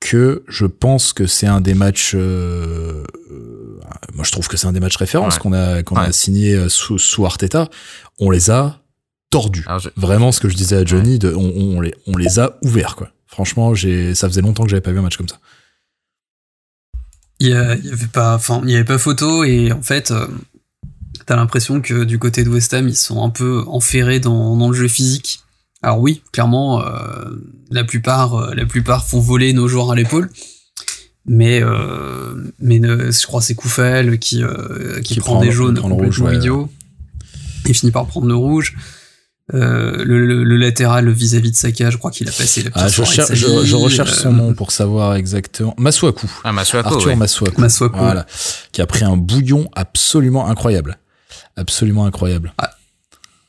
que 0.00 0.44
je 0.48 0.64
pense 0.66 1.12
que 1.12 1.26
c'est 1.26 1.46
un 1.46 1.60
des 1.60 1.74
matchs. 1.74 2.12
euh, 2.14 3.02
moi 4.14 4.24
je 4.24 4.32
trouve 4.32 4.48
que 4.48 4.56
c'est 4.56 4.66
un 4.66 4.72
des 4.72 4.80
matchs 4.80 4.96
références 4.96 5.34
Ouais. 5.36 5.40
qu'on 5.40 5.52
a 5.52 5.82
qu'on 5.82 5.96
a 5.96 6.10
signé 6.12 6.68
sous, 6.68 6.98
sous 6.98 7.24
Arteta. 7.26 7.68
On 8.18 8.30
les 8.30 8.50
a 8.50 8.79
tordus. 9.30 9.64
Alors, 9.66 9.78
je- 9.80 9.88
Vraiment 9.96 10.32
ce 10.32 10.40
que 10.40 10.48
je 10.48 10.56
disais 10.56 10.76
à 10.76 10.84
Johnny, 10.84 11.18
de, 11.18 11.32
on, 11.34 11.76
on 11.76 11.80
les 11.80 11.94
on 12.06 12.16
les 12.16 12.38
a 12.38 12.58
ouverts 12.62 12.96
quoi. 12.96 13.10
Franchement, 13.26 13.74
j'ai 13.74 14.14
ça 14.14 14.28
faisait 14.28 14.42
longtemps 14.42 14.64
que 14.64 14.70
j'avais 14.70 14.80
pas 14.80 14.90
vu 14.92 14.98
un 14.98 15.02
match 15.02 15.16
comme 15.16 15.28
ça. 15.28 15.38
Il 17.38 17.48
y, 17.48 17.54
a- 17.54 17.74
il 17.76 17.86
y 17.86 17.90
avait 17.92 18.06
pas, 18.06 18.34
enfin, 18.34 18.60
il 18.64 18.70
y 18.70 18.74
avait 18.74 18.84
pas 18.84 18.98
photo 18.98 19.44
et 19.44 19.72
en 19.72 19.80
fait, 19.82 20.10
euh, 20.10 20.26
t'as 21.26 21.36
l'impression 21.36 21.80
que 21.80 22.04
du 22.04 22.18
côté 22.18 22.44
de 22.44 22.50
West 22.50 22.74
Ham, 22.74 22.86
ils 22.88 22.96
sont 22.96 23.24
un 23.24 23.30
peu 23.30 23.64
enferrés 23.66 24.20
dans, 24.20 24.56
dans 24.56 24.68
le 24.68 24.76
jeu 24.76 24.88
physique. 24.88 25.40
Alors 25.82 26.00
oui, 26.00 26.22
clairement, 26.32 26.84
euh, 26.84 27.30
la 27.70 27.84
plupart, 27.84 28.34
euh, 28.34 28.54
la 28.54 28.66
plupart 28.66 29.06
font 29.06 29.20
voler 29.20 29.54
nos 29.54 29.68
joueurs 29.68 29.90
à 29.92 29.94
l'épaule. 29.94 30.28
Mais, 31.24 31.62
euh, 31.62 32.34
mais 32.58 32.78
ne- 32.78 33.10
je 33.10 33.26
crois 33.26 33.40
que 33.40 33.46
c'est 33.46 33.54
Koufel 33.54 34.18
qui, 34.18 34.42
euh, 34.42 35.00
qui, 35.00 35.14
Qui 35.14 35.20
prend, 35.20 35.34
prend 35.36 35.42
des 35.44 35.50
jaunes 35.50 35.76
prend 35.76 35.88
le 35.88 35.94
rouge, 35.94 36.18
complètement 36.18 36.26
ouais. 36.30 36.36
idiots. 36.36 36.70
Il 37.66 37.74
finit 37.74 37.92
par 37.92 38.06
prendre 38.06 38.26
le 38.26 38.34
rouge. 38.34 38.76
Euh, 39.52 40.04
le, 40.04 40.24
le- 40.26 40.44
le 40.44 40.56
latéral 40.56 41.08
vis-à-vis 41.10 41.50
de 41.50 41.56
Saka, 41.56 41.90
je 41.90 41.96
crois 41.96 42.10
qu'il 42.12 42.28
a 42.28 42.32
passé 42.32 42.62
la 42.62 42.70
pire 42.70 42.82
Ah, 42.84 42.88
je, 42.88 43.00
recherche 43.74 44.12
son 44.12 44.28
Euh, 44.28 44.32
nom 44.32 44.54
pour 44.54 44.70
savoir 44.70 45.16
exactement. 45.16 45.74
Masuaku. 45.76 46.30
Ah, 46.44 46.52
Masuako, 46.52 46.88
Arthur 46.94 47.06
ouais. 47.08 47.16
Masuaku. 47.16 47.60
Masuaku. 47.60 47.98
Voilà. 47.98 48.26
Qui 48.72 48.80
a 48.80 48.86
pris 48.86 49.04
un 49.04 49.16
bouillon 49.16 49.68
absolument 49.74 50.46
incroyable. 50.48 50.98
Absolument 51.56 52.06
incroyable. 52.06 52.52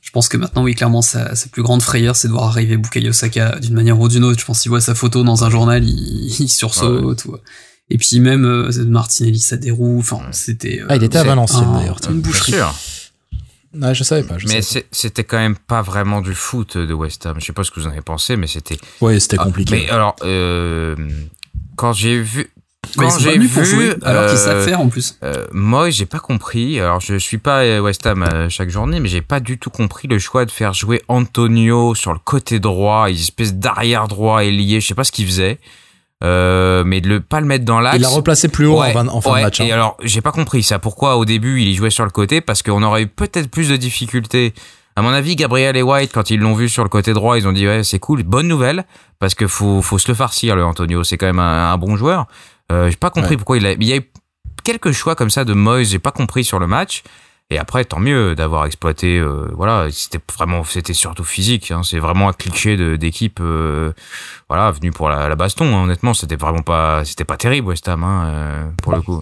Je 0.02 0.10
pense 0.12 0.28
que 0.28 0.38
maintenant, 0.38 0.64
oui, 0.64 0.76
clairement, 0.76 1.02
sa, 1.02 1.36
sa 1.36 1.48
plus 1.50 1.62
grande 1.62 1.82
frayeur, 1.82 2.16
c'est 2.16 2.28
de 2.28 2.34
voir 2.34 2.46
arriver 2.46 2.76
Bukayo 2.78 3.14
Saka 3.14 3.60
d'une 3.60 3.76
manière 3.76 4.00
ou 4.00 4.08
d'une 4.10 4.24
autre. 4.24 4.40
Je 4.40 4.46
pense 4.46 4.60
qu'il 4.62 4.70
voit 4.70 4.82
sa 4.82 4.96
photo 4.96 5.24
dans 5.24 5.44
un 5.44 5.50
journal, 5.50 5.84
il, 5.84 6.36
il 6.42 6.50
sursaute. 6.50 7.26
ou- 7.26 7.38
Et 7.90 7.98
puis 7.98 8.20
même 8.20 8.44
euh, 8.46 8.72
Martinelli, 8.86 9.40
ça 9.40 9.56
déroule. 9.58 10.00
Enfin, 10.00 10.18
Ouais. 10.18 10.24
c'était. 10.32 10.80
euh, 10.82 10.86
Ah, 10.90 10.96
il 10.96 11.04
était 11.04 11.18
à 11.20 11.24
Valenciennes 11.24 11.72
d'ailleurs. 11.74 12.00
Une 12.10 12.22
Bien 12.22 12.30
boucherie. 12.32 12.52
sûr. 12.54 12.74
Ah, 13.82 13.94
je 13.94 14.04
savais 14.04 14.24
pas. 14.24 14.38
Je 14.38 14.48
Mais 14.48 14.62
c'était 14.92 15.24
quand 15.24 15.38
même 15.38 15.56
pas 15.56 15.82
vraiment 15.82 16.22
du 16.22 16.34
foot 16.34 16.78
de 16.78 16.94
West 16.94 17.26
Ham. 17.26 17.38
Je 17.40 17.46
sais 17.46 17.54
pas 17.54 17.64
ce 17.64 17.72
que 17.72 17.80
vous 17.80 17.88
en 17.88 17.92
avez 17.92 18.02
pensé, 18.02 18.36
mais 18.36 18.48
c'était. 18.48 18.78
Ouais, 19.00 19.20
c'était 19.20 19.38
Ah, 19.40 19.44
compliqué. 19.46 19.76
mais 19.86 19.90
alors, 19.90 20.16
euh, 20.24 20.96
quand 21.78 21.94
j'ai 21.94 22.20
vu. 22.22 22.50
Quand 22.98 23.18
j'ai 23.20 23.34
venus 23.34 23.54
pour 23.54 23.62
vu. 23.64 23.70
jouer, 23.70 23.96
alors 24.04 24.28
qu'ils 24.28 24.40
savent 24.40 24.58
euh, 24.58 24.66
faire 24.66 24.82
en 24.82 24.90
plus. 24.90 25.18
Euh, 25.24 25.46
moi, 25.52 25.90
j'ai 25.92 26.08
pas 26.08 26.20
compris. 26.20 26.80
Alors, 26.80 27.00
je 27.00 27.16
suis 27.16 27.38
pas 27.38 27.60
à 27.60 27.80
West 27.82 28.06
Ham 28.08 28.24
euh, 28.24 28.50
chaque 28.50 28.70
journée, 28.70 29.00
mais 29.00 29.08
j'ai 29.08 29.22
pas 29.22 29.40
du 29.40 29.58
tout 29.60 29.70
compris 29.70 30.08
le 30.08 30.18
choix 30.20 30.46
de 30.46 30.52
faire 30.52 30.74
jouer 30.74 31.02
Antonio 31.08 31.94
sur 31.96 32.12
le 32.12 32.20
côté 32.20 32.60
droit, 32.60 33.10
une 33.10 33.16
espèce 33.16 33.54
d'arrière 33.54 34.08
droit 34.08 34.44
ailier. 34.44 34.82
Je 34.82 34.88
sais 34.88 34.96
pas 34.96 35.04
ce 35.04 35.12
qu'il 35.12 35.28
faisait, 35.28 35.60
euh, 36.24 36.84
mais 36.86 37.02
de 37.02 37.08
le 37.10 37.20
pas 37.22 37.40
le 37.42 37.48
mettre 37.48 37.66
dans 37.66 37.80
l'axe. 37.80 37.96
Il 37.98 38.02
l'a 38.02 38.10
replacé 38.10 38.48
plus 38.48 38.66
haut 38.68 38.80
Ouais, 38.80 38.90
en, 38.90 38.94
fin- 38.94 39.08
en 39.08 39.22
fin 39.22 39.32
ouais, 39.34 39.40
de 39.40 39.46
match. 39.46 39.62
hein. 39.62 39.66
Et 39.66 39.72
alors, 39.72 39.98
j'ai 40.04 40.22
pas 40.22 40.32
compris 40.32 40.64
ça. 40.64 40.80
Pourquoi 40.80 41.18
au 41.18 41.26
début 41.26 41.62
il 41.62 41.68
y 41.70 41.76
jouait 41.76 41.90
sur 41.90 42.04
le 42.06 42.12
côté? 42.12 42.42
Parce 42.42 42.62
qu'on 42.64 42.84
aurait 42.84 43.04
eu 43.04 43.08
peut-être 43.08 43.50
plus 43.50 43.70
de 43.70 43.76
difficultés. 43.78 44.54
À 44.96 45.02
mon 45.02 45.10
avis, 45.10 45.36
Gabriel 45.36 45.78
et 45.78 45.82
White, 45.82 46.12
quand 46.14 46.30
ils 46.32 46.40
l'ont 46.40 46.54
vu 46.54 46.68
sur 46.70 46.84
le 46.84 46.90
côté 46.90 47.14
droit, 47.14 47.38
ils 47.38 47.48
ont 47.48 47.54
dit 47.54 47.66
ouais 47.66 47.84
c'est 47.84 48.00
cool, 48.00 48.24
bonne 48.24 48.48
nouvelle, 48.48 48.86
parce 49.20 49.36
que 49.36 49.48
faut 49.48 49.82
faut 49.82 49.98
se 49.98 50.08
le 50.10 50.14
farcir 50.16 50.56
le 50.56 50.66
Antonio. 50.66 51.04
C'est 51.04 51.18
quand 51.18 51.28
même 51.28 51.40
un, 51.40 51.72
un 51.72 51.78
bon 51.78 51.96
joueur. 51.96 52.28
Euh, 52.72 52.90
j'ai 52.90 52.98
pas 52.98 53.10
compris 53.10 53.32
Ouais. 53.32 53.38
pourquoi 53.38 53.58
il 53.58 53.66
a. 53.66 53.72
Il 53.72 53.84
y 53.84 53.94
a 53.94 53.98
eu 53.98 54.12
quelques 54.64 54.92
choix 54.92 55.16
comme 55.16 55.30
ça 55.30 55.44
de 55.46 55.54
Moyes, 55.54 55.86
j'ai 55.86 56.00
pas 56.00 56.12
compris 56.12 56.44
sur 56.44 56.60
le 56.60 56.68
match. 56.68 57.04
Et 57.52 57.58
après, 57.60 57.84
tant 57.86 58.00
mieux 58.00 58.34
d'avoir 58.34 58.66
exploité. 58.66 59.18
euh, 59.20 59.46
voilà, 59.56 59.88
c'était 59.92 60.20
vraiment, 60.36 60.64
c'était 60.64 60.94
surtout 60.94 61.26
physique. 61.26 61.70
Hein, 61.72 61.82
c'est 61.84 62.00
vraiment 62.00 62.30
un 62.30 62.34
cliché 62.34 62.78
de- 62.78 62.96
d'équipe, 62.96 63.40
euh, 63.42 63.92
voilà, 64.50 64.72
venu 64.72 64.92
pour 64.92 65.10
la, 65.10 65.28
la 65.28 65.36
baston. 65.36 65.66
hein, 65.66 65.84
honnêtement, 65.84 66.14
c'était 66.14 66.38
vraiment 66.38 66.62
pas, 66.64 67.04
c'était 67.06 67.26
pas 67.26 67.36
terrible 67.38 67.68
West 67.68 67.88
Ham 67.90 68.04
hein, 68.06 68.24
euh, 68.26 68.64
pour 68.82 68.94
le 68.94 69.02
coup. 69.02 69.20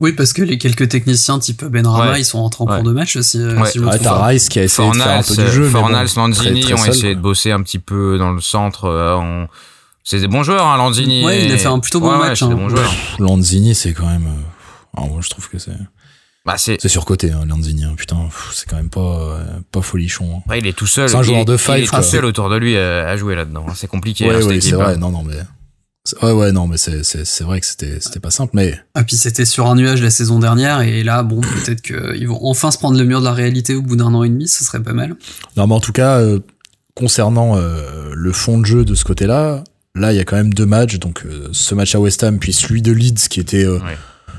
Oui, 0.00 0.12
parce 0.12 0.32
que 0.32 0.42
les 0.42 0.58
quelques 0.58 0.88
techniciens 0.88 1.38
type 1.40 1.64
Benrama, 1.64 2.12
Ouais. 2.12 2.20
ils 2.20 2.24
sont 2.24 2.40
rentrés 2.40 2.64
en 2.64 2.68
Ouais. 2.68 2.76
cours 2.76 2.84
de 2.84 2.92
match 2.92 3.16
aussi. 3.16 3.38
Ouais. 3.44 3.68
si 3.70 3.80
me 3.80 3.86
Ouais, 3.88 3.98
t'as. 3.98 4.24
Rice 4.26 4.48
qui 4.48 4.60
a 4.60 4.62
essayé 4.62 4.88
de 4.88 4.94
faire 4.94 5.02
un 5.08 5.22
Fornals, 5.22 5.36
peu 5.36 5.44
du 5.44 5.50
jeu. 5.50 5.64
mais 5.66 5.70
bon, 5.72 5.78
Fornals, 5.80 6.08
Lanzini 6.16 6.60
très, 6.60 6.70
très 6.70 6.72
ont 6.72 6.76
seul, 6.84 6.94
essayé 6.94 7.14
de 7.16 7.20
bosser 7.20 7.50
un 7.50 7.62
petit 7.62 7.80
peu 7.80 8.16
dans 8.16 8.30
le 8.32 8.40
centre. 8.40 8.84
euh, 8.86 9.16
on- 9.16 9.48
C'est 10.04 10.20
des 10.20 10.28
bons 10.28 10.42
joueurs, 10.42 10.64
hein, 10.66 10.76
Lanzini. 10.78 11.22
Ouais, 11.22 11.44
il 11.44 11.52
a 11.52 11.58
fait 11.58 11.66
un 11.66 11.80
plutôt 11.80 12.00
bon 12.00 12.16
match, 12.16 12.40
des 12.42 12.46
hein. 12.46 12.54
bons 12.54 12.68
Lanzini, 13.18 13.74
c'est 13.74 13.92
quand 13.92 14.06
même. 14.06 14.26
ah, 14.96 15.02
moi, 15.02 15.18
je 15.20 15.28
trouve 15.28 15.50
que 15.50 15.58
c'est. 15.58 15.72
Bah, 16.46 16.54
c'est. 16.56 16.78
C'est 16.80 16.88
surcoté, 16.88 17.30
hein, 17.32 17.44
Lanzini. 17.46 17.84
hein. 17.84 17.94
Putain, 17.96 18.16
pff, 18.24 18.52
c'est 18.54 18.66
quand 18.68 18.76
même 18.76 18.88
pas, 18.90 19.00
euh, 19.00 19.44
pas 19.70 19.82
folichon. 19.82 20.36
hein. 20.36 20.42
Après, 20.46 20.58
il 20.60 20.66
est 20.66 20.72
tout 20.72 20.86
seul. 20.86 21.08
C'est 21.08 21.16
un 21.16 21.22
joueur 21.22 21.40
il, 21.40 21.44
de 21.44 21.52
il 21.54 21.58
five, 21.58 21.74
est 21.74 21.86
quoi. 21.86 21.98
tout 21.98 22.04
seul 22.04 22.24
autour 22.24 22.48
de 22.48 22.56
lui 22.56 22.76
euh, 22.76 23.06
à 23.06 23.16
jouer 23.16 23.34
là-dedans. 23.34 23.66
C'est 23.74 23.86
compliqué. 23.88 24.26
Ouais, 24.28 24.34
hein, 24.42 24.46
ouais, 24.46 24.60
c'est 24.60 24.72
vrai. 24.72 24.94
hein. 24.94 24.96
Non, 24.96 25.10
non, 25.10 25.22
mais. 25.24 25.34
c'est- 26.04 26.22
Ouais, 26.22 26.32
ouais, 26.32 26.52
non, 26.52 26.66
mais 26.66 26.78
c'est, 26.78 27.04
c'est, 27.04 27.26
c'est 27.26 27.44
vrai 27.44 27.60
que 27.60 27.66
c'était, 27.66 27.98
c'était 28.00 28.20
pas 28.20 28.30
simple, 28.30 28.52
mais. 28.54 28.80
Ah, 28.94 29.04
puis 29.04 29.16
c'était 29.16 29.44
sur 29.44 29.66
un 29.66 29.74
nuage 29.74 30.00
la 30.00 30.08
saison 30.10 30.38
dernière, 30.38 30.80
et 30.80 31.02
là, 31.02 31.22
bon, 31.22 31.40
peut-être 31.42 31.82
qu'ils 31.82 32.26
vont 32.26 32.38
enfin 32.46 32.70
se 32.70 32.78
prendre 32.78 32.96
le 32.98 33.04
mur 33.04 33.20
de 33.20 33.26
la 33.26 33.32
réalité 33.34 33.74
au 33.74 33.82
bout 33.82 33.96
d'un 33.96 34.14
an 34.14 34.22
et 34.22 34.30
demi, 34.30 34.48
ce 34.48 34.64
serait 34.64 34.82
pas 34.82 34.94
mal. 34.94 35.16
Non, 35.58 35.66
mais 35.66 35.74
en 35.74 35.80
tout 35.80 35.92
cas, 35.92 36.18
euh, 36.20 36.38
concernant 36.94 37.56
euh, 37.58 38.12
le 38.14 38.32
fond 38.32 38.58
de 38.58 38.64
jeu 38.64 38.86
de 38.86 38.94
ce 38.94 39.04
côté-là, 39.04 39.64
là, 39.94 40.12
il 40.14 40.16
y 40.16 40.20
a 40.20 40.24
quand 40.24 40.36
même 40.36 40.54
deux 40.54 40.64
matchs. 40.66 40.98
Donc, 40.98 41.24
euh, 41.26 41.48
ce 41.52 41.74
match 41.74 41.94
à 41.94 42.00
West 42.00 42.24
Ham, 42.24 42.38
puis 42.38 42.54
celui 42.54 42.80
de 42.80 42.92
Leeds, 42.92 43.28
qui 43.28 43.38
était, 43.40 43.64
euh, 43.66 43.78
Ouais. 43.80 43.98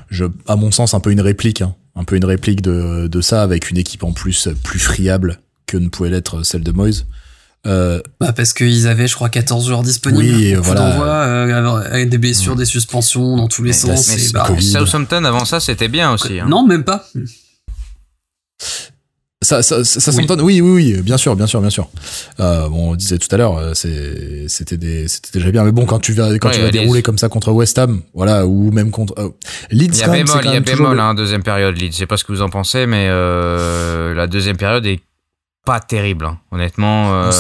je, 0.09 0.25
à 0.47 0.55
mon 0.55 0.71
sens, 0.71 0.95
un 0.95 0.99
peu 0.99 1.11
une 1.11 1.21
réplique. 1.21 1.61
hein. 1.61 1.75
Un 1.99 2.03
peu 2.05 2.15
une 2.15 2.25
réplique 2.25 2.61
de, 2.61 3.07
de 3.07 3.21
ça, 3.21 3.43
avec 3.43 3.69
une 3.69 3.77
équipe 3.77 4.03
en 4.03 4.13
plus 4.13 4.47
plus 4.63 4.79
friable 4.79 5.39
que 5.67 5.77
ne 5.77 5.89
pouvait 5.89 6.09
l'être 6.09 6.43
celle 6.43 6.63
de 6.63 6.71
Moyes. 6.71 7.03
Euh, 7.67 8.01
Bah, 8.21 8.31
parce 8.31 8.53
qu'ils 8.53 8.87
avaient, 8.87 9.07
je 9.07 9.15
crois, 9.15 9.27
14 9.29 9.67
joueurs 9.67 9.83
disponibles. 9.83 10.23
Oui, 10.33 10.53
voilà. 10.55 11.23
euh, 11.27 11.75
avec 11.91 12.09
des 12.09 12.17
blessures, 12.17 12.55
des 12.55 12.63
suspensions 12.65 13.35
dans 13.35 13.49
tous 13.49 13.63
les 13.63 13.71
Mais 13.71 13.75
sens. 13.75 14.07
là, 14.07 14.13
et 14.15 14.17
c'est 14.19 14.31
bah. 14.33 14.47
Southampton, 14.85 15.25
avant 15.25 15.43
ça, 15.43 15.59
c'était 15.59 15.89
bien 15.89 16.13
aussi. 16.13 16.39
hein. 16.39 16.47
Non, 16.49 16.65
même 16.65 16.85
pas. 16.85 17.05
Ça, 19.41 19.63
ça, 19.63 19.85
ça, 19.85 20.11
s'entend. 20.11 20.37
Oui, 20.41 20.59
oui, 20.59 20.93
oui, 20.93 21.01
bien 21.01 21.15
sûr, 21.15 21.33
bien 21.33 21.47
sûr, 21.47 21.61
bien 21.61 21.69
sûr. 21.69 21.87
Euh, 22.41 22.67
bon, 22.67 22.91
on 22.91 22.95
disait 22.95 23.17
tout 23.17 23.29
à 23.31 23.37
l'heure, 23.37 23.57
euh, 23.57 23.71
c'est, 23.73 24.49
c'était 24.49 24.75
des, 24.75 25.07
c'était 25.07 25.39
déjà 25.39 25.49
bien. 25.49 25.63
Mais 25.63 25.71
bon, 25.71 25.85
quand 25.85 25.99
tu 25.99 26.11
vas, 26.11 26.37
quand 26.39 26.49
tu 26.49 26.59
vas 26.59 26.71
dérouler 26.71 27.01
comme 27.01 27.17
ça 27.17 27.29
contre 27.29 27.53
West 27.53 27.79
Ham, 27.79 28.01
voilà, 28.13 28.45
ou 28.45 28.69
même 28.71 28.91
contre 28.91 29.13
euh, 29.17 29.29
Leeds. 29.71 29.93
Il 29.93 29.99
y 29.99 30.03
a 30.03 30.09
bémol, 30.09 30.41
il 30.43 30.51
y 30.51 30.57
a 30.57 30.59
bémol, 30.59 30.99
hein, 30.99 31.13
deuxième 31.13 31.41
période 31.41 31.77
Leeds. 31.77 31.93
Je 31.93 31.97
sais 31.99 32.05
pas 32.05 32.17
ce 32.17 32.25
que 32.25 32.33
vous 32.33 32.41
en 32.41 32.49
pensez, 32.49 32.85
mais 32.85 33.07
euh, 33.09 34.13
la 34.13 34.27
deuxième 34.27 34.57
période 34.57 34.85
est 34.85 34.99
pas 35.69 35.79
terrible, 35.79 36.25
hein. 36.25 36.39
honnêtement. 36.51 37.13
Euh... 37.13 37.31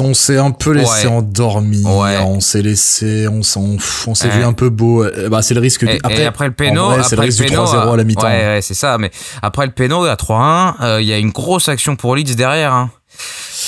On 0.00 0.14
s'est 0.14 0.36
un 0.36 0.50
peu 0.50 0.72
laissé 0.72 1.06
endormi. 1.06 1.84
On 1.86 2.40
s'est 2.40 2.62
laissé, 2.62 3.28
on 3.28 3.44
s'en, 3.44 3.76
on 4.08 4.14
s'est 4.16 4.30
vu 4.30 4.42
un 4.42 4.52
peu 4.52 4.68
beau. 4.68 5.04
Euh, 5.04 5.28
bah, 5.28 5.42
c'est 5.42 5.54
le 5.54 5.60
risque. 5.60 5.84
Et, 5.84 6.00
après, 6.02 6.26
après 6.26 6.46
le 6.48 6.54
péno, 6.54 7.00
c'est 7.04 7.14
le 7.14 7.22
risque 7.22 7.44
du 7.44 7.52
3-0 7.52 7.92
à 7.92 7.96
la 7.96 8.02
mi-temps. 8.02 8.26
Ouais, 8.26 8.56
ouais 8.56 8.60
c'est 8.62 8.74
ça. 8.74 8.98
Mais 8.98 9.12
après 9.42 9.64
le 9.64 9.70
péno 9.70 10.04
à 10.06 10.14
3-1, 10.14 10.74
euh, 10.80 11.00
il 11.00 11.06
y 11.06 11.12
a 11.12 11.18
une 11.18 11.30
grosse 11.30 11.68
action 11.68 11.94
pour 11.94 12.16
Leeds 12.16 12.34
derrière. 12.34 12.72
Hein. 12.72 12.90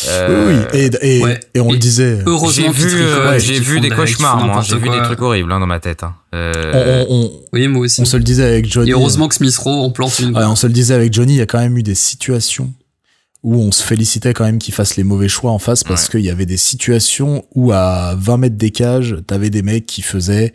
Euh, 0.09 0.65
oui, 0.73 0.79
et, 0.79 0.91
et, 1.03 1.23
et 1.55 1.61
on 1.61 1.71
le 1.71 1.79
disait. 1.79 2.19
J'ai 2.53 2.69
vu, 2.69 2.91
j'ai 3.39 3.61
vu 3.61 3.79
des 3.79 3.91
cauchemars, 3.91 4.45
moi. 4.45 4.63
J'ai 4.63 4.77
vu 4.77 4.89
des 4.89 5.03
trucs 5.03 5.23
horribles 5.23 5.53
hein, 5.53 5.61
dans 5.61 5.67
ma 5.67 5.79
tête. 5.79 6.03
Hein. 6.03 6.15
Euh... 6.35 7.05
On, 7.09 7.15
on, 7.15 7.33
oui, 7.53 7.69
moi 7.69 7.83
aussi. 7.83 8.01
On 8.01 8.05
se 8.05 8.17
le 8.17 8.25
disait 8.25 8.45
avec 8.45 8.71
Johnny. 8.71 8.91
Et 8.91 8.93
heureusement 8.93 9.29
que 9.29 9.37
Smith 9.37 9.57
Rowe 9.57 9.85
en 9.85 9.91
plante 9.91 10.19
une. 10.19 10.37
Ouais, 10.37 10.45
on 10.45 10.57
se 10.57 10.67
le 10.67 10.73
disait 10.73 10.95
avec 10.95 11.13
Johnny. 11.13 11.35
Il 11.35 11.39
y 11.39 11.43
a 11.43 11.47
quand 11.47 11.59
même 11.59 11.79
eu 11.79 11.85
des 11.85 11.95
situations 11.95 12.73
où 13.43 13.55
on 13.55 13.73
se 13.73 13.83
félicitait 13.83 14.35
quand 14.35 14.45
même 14.45 14.59
qu'il 14.59 14.75
fasse 14.75 14.97
les 14.97 15.05
mauvais 15.05 15.29
choix 15.29 15.51
en 15.51 15.59
face 15.59 15.83
parce 15.83 16.09
qu'il 16.11 16.21
y 16.21 16.29
avait 16.29 16.45
des 16.45 16.59
situations 16.59 17.45
où 17.55 17.73
à 17.73 18.15
20 18.19 18.37
mètres 18.37 18.57
des 18.57 18.71
cages, 18.71 19.17
t'avais 19.27 19.49
des 19.49 19.63
mecs 19.63 19.87
qui 19.87 20.03
faisaient 20.03 20.53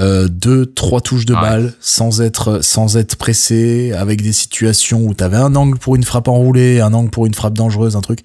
euh, 0.00 0.26
deux, 0.26 0.66
trois 0.66 1.00
touches 1.00 1.26
de 1.26 1.34
balle 1.34 1.74
sans 1.80 2.20
être 2.20 2.60
sans 2.62 2.96
être 2.96 3.16
pressés, 3.16 3.92
avec 3.92 4.20
des 4.20 4.32
situations 4.32 5.04
où 5.04 5.14
t'avais 5.14 5.36
un 5.36 5.54
angle 5.54 5.78
pour 5.78 5.94
une 5.94 6.02
frappe 6.02 6.26
enroulée, 6.26 6.80
un 6.80 6.92
angle 6.92 7.10
pour 7.10 7.26
une 7.26 7.34
frappe 7.34 7.54
dangereuse, 7.54 7.94
un 7.94 8.00
truc. 8.00 8.20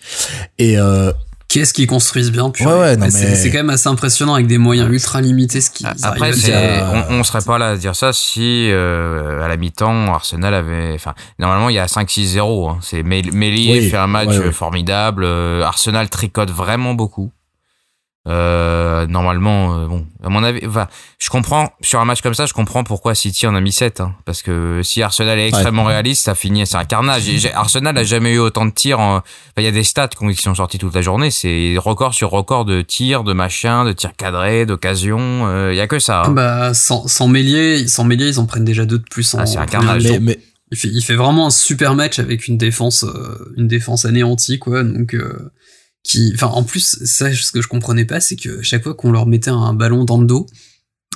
Et 0.58 0.80
euh, 0.80 1.12
qu'est-ce 1.50 1.74
qu'ils 1.74 1.88
construisent 1.88 2.32
bien 2.32 2.52
ouais, 2.62 2.66
ouais, 2.66 2.96
non, 2.96 3.08
c'est 3.10 3.50
quand 3.52 3.58
même 3.58 3.70
assez 3.72 3.90
impressionnant 3.90 4.36
avec 4.36 4.48
des 4.48 4.58
moyens 4.58 4.90
ultra 4.90 5.20
limités 5.20 5.60
ce 5.62 5.70
qui 5.70 5.86
après 6.04 6.32
on, 7.10 7.16
on 7.16 7.24
serait 7.24 7.42
pas 7.42 7.58
là 7.58 7.72
à 7.72 7.76
dire 7.76 7.96
ça 7.96 8.14
si 8.14 8.70
euh, 8.72 9.44
à 9.44 9.48
la 9.48 9.58
mi-temps 9.58 10.14
Arsenal 10.14 10.54
avait 10.54 10.94
enfin 10.94 11.14
normalement 11.40 11.70
il 11.70 11.76
y 11.76 11.80
a 11.80 11.88
5 11.88 12.10
6 12.10 12.28
0 12.28 12.70
hein. 12.70 12.80
c'est 12.82 13.04
Mélier 13.04 13.90
fait 13.90 13.98
un 13.98 14.08
match 14.08 14.40
formidable 14.52 15.24
euh, 15.26 15.64
Arsenal 15.64 16.10
tricote 16.10 16.52
vraiment 16.52 16.94
beaucoup 16.94 17.32
euh, 18.30 19.08
normalement, 19.08 19.76
euh, 19.76 19.88
bon, 19.88 20.06
à 20.24 20.30
mon 20.30 20.44
avis, 20.44 20.60
va. 20.64 20.88
je 21.18 21.30
comprends 21.30 21.72
sur 21.82 22.00
un 22.00 22.06
match 22.06 22.22
comme 22.22 22.36
ça, 22.36 22.46
je 22.46 22.54
comprends 22.54 22.84
pourquoi 22.84 23.16
City 23.16 23.48
en 23.48 23.56
a 23.56 23.62
mis 23.62 23.72
7 23.72 24.02
hein, 24.02 24.14
parce 24.26 24.44
que 24.44 24.82
si 24.84 25.02
Arsenal 25.02 25.40
est 25.40 25.48
extrêmement 25.48 25.86
réaliste, 25.86 26.26
ça 26.26 26.36
finit, 26.36 26.68
c'est 26.68 26.78
un 26.78 26.86
carnage. 26.86 27.24
Arsenal 27.56 27.98
a 27.98 28.04
jamais 28.04 28.34
eu 28.34 28.40
autant 28.40 28.66
de 28.66 28.72
tirs. 28.72 29.00
En... 29.00 29.22
il 29.58 29.64
y 29.64 29.68
a 29.68 29.72
des 29.72 29.84
stats 29.84 30.10
qui 30.10 30.36
sont 30.36 30.54
sortis 30.54 30.78
toute 30.78 30.94
la 30.94 31.02
journée, 31.02 31.32
c'est 31.32 31.76
record 31.78 32.14
sur 32.14 32.30
record 32.30 32.66
de 32.66 32.82
tirs, 32.82 33.24
de 33.24 33.34
machin, 33.34 33.84
de 33.84 33.94
tirs 33.94 34.16
cadrés, 34.16 34.68
d'occasions. 34.68 35.48
Euh, 35.48 35.74
il 35.74 35.78
y 35.78 35.82
a 35.82 35.88
que 35.88 35.98
ça. 35.98 36.24
Hein. 36.26 36.32
Bah, 36.32 36.74
sans, 36.76 37.08
sans 37.08 37.26
sans 37.26 37.28
Mélier, 37.28 38.30
ils 38.30 38.40
en 38.40 38.46
prennent 38.46 38.66
déjà 38.66 38.86
deux 38.86 39.00
de 39.00 39.06
plus. 39.10 39.34
En, 39.34 39.40
ah, 39.40 39.46
c'est 39.48 39.58
un 39.58 39.66
carnage. 39.66 40.04
Mais, 40.22 40.40
Il 40.72 40.78
fait, 40.78 40.90
il 40.90 41.02
fait 41.02 41.16
vraiment 41.16 41.48
un 41.48 41.52
super 41.52 41.96
match 41.96 42.20
avec 42.20 42.48
une 42.48 42.58
défense, 42.58 43.04
une 43.58 43.68
défense 43.68 44.06
anéantie, 44.06 44.60
quoi. 44.60 44.84
Donc, 44.84 45.16
qui, 46.04 46.32
enfin, 46.34 46.48
en 46.48 46.64
plus, 46.64 47.00
ça, 47.04 47.34
ce 47.34 47.52
que 47.52 47.62
je 47.62 47.68
comprenais 47.68 48.06
pas, 48.06 48.20
c'est 48.20 48.36
que 48.36 48.62
chaque 48.62 48.84
fois 48.84 48.94
qu'on 48.94 49.12
leur 49.12 49.26
mettait 49.26 49.52
un 49.52 49.74
ballon 49.74 50.06
dans 50.06 50.20
le 50.20 50.26
dos, 50.26 50.48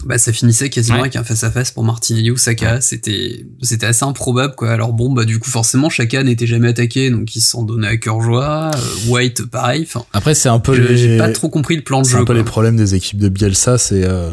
bah, 0.06 0.18
ça 0.18 0.34
finissait 0.34 0.70
quasiment 0.70 1.00
avec 1.00 1.16
un 1.16 1.24
face 1.24 1.44
à 1.44 1.52
face 1.52 1.72
pour 1.72 1.84
Martinelli 1.84 2.32
ou 2.32 2.38
Saka. 2.38 2.82
C'était, 2.82 3.46
c'était 3.62 3.86
assez 3.86 4.04
improbable, 4.04 4.56
quoi. 4.56 4.72
Alors 4.72 4.92
bon, 4.92 5.12
bah, 5.14 5.24
du 5.24 5.40
coup, 5.40 5.50
forcément, 5.50 5.90
chacun 5.90 6.24
n'était 6.24 6.48
jamais 6.48 6.68
attaqué, 6.70 7.10
donc 7.10 7.34
ils 7.36 7.42
s'en 7.42 7.64
donnaient 7.64 7.88
à 7.88 7.98
cœur 7.98 8.22
joie. 8.22 8.72
Euh, 8.76 9.10
White, 9.10 9.46
pareil. 9.46 9.84
Enfin. 9.84 10.06
Après, 10.12 10.36
c'est 10.36 10.50
un 10.50 10.60
peu 10.60 10.74
J'ai 10.96 11.18
pas 11.18 11.32
trop 11.32 11.50
compris 11.50 11.76
le 11.78 11.84
plan 11.84 12.02
de 12.02 12.06
jeu. 12.06 12.16
C'est 12.16 12.22
un 12.22 12.26
peu 12.26 12.34
les 12.34 12.44
problèmes 12.44 12.76
des 12.76 12.96
équipes 12.96 13.20
de 13.20 13.30
Bielsa, 13.30 13.78
c'est, 13.78 14.04
euh, 14.04 14.32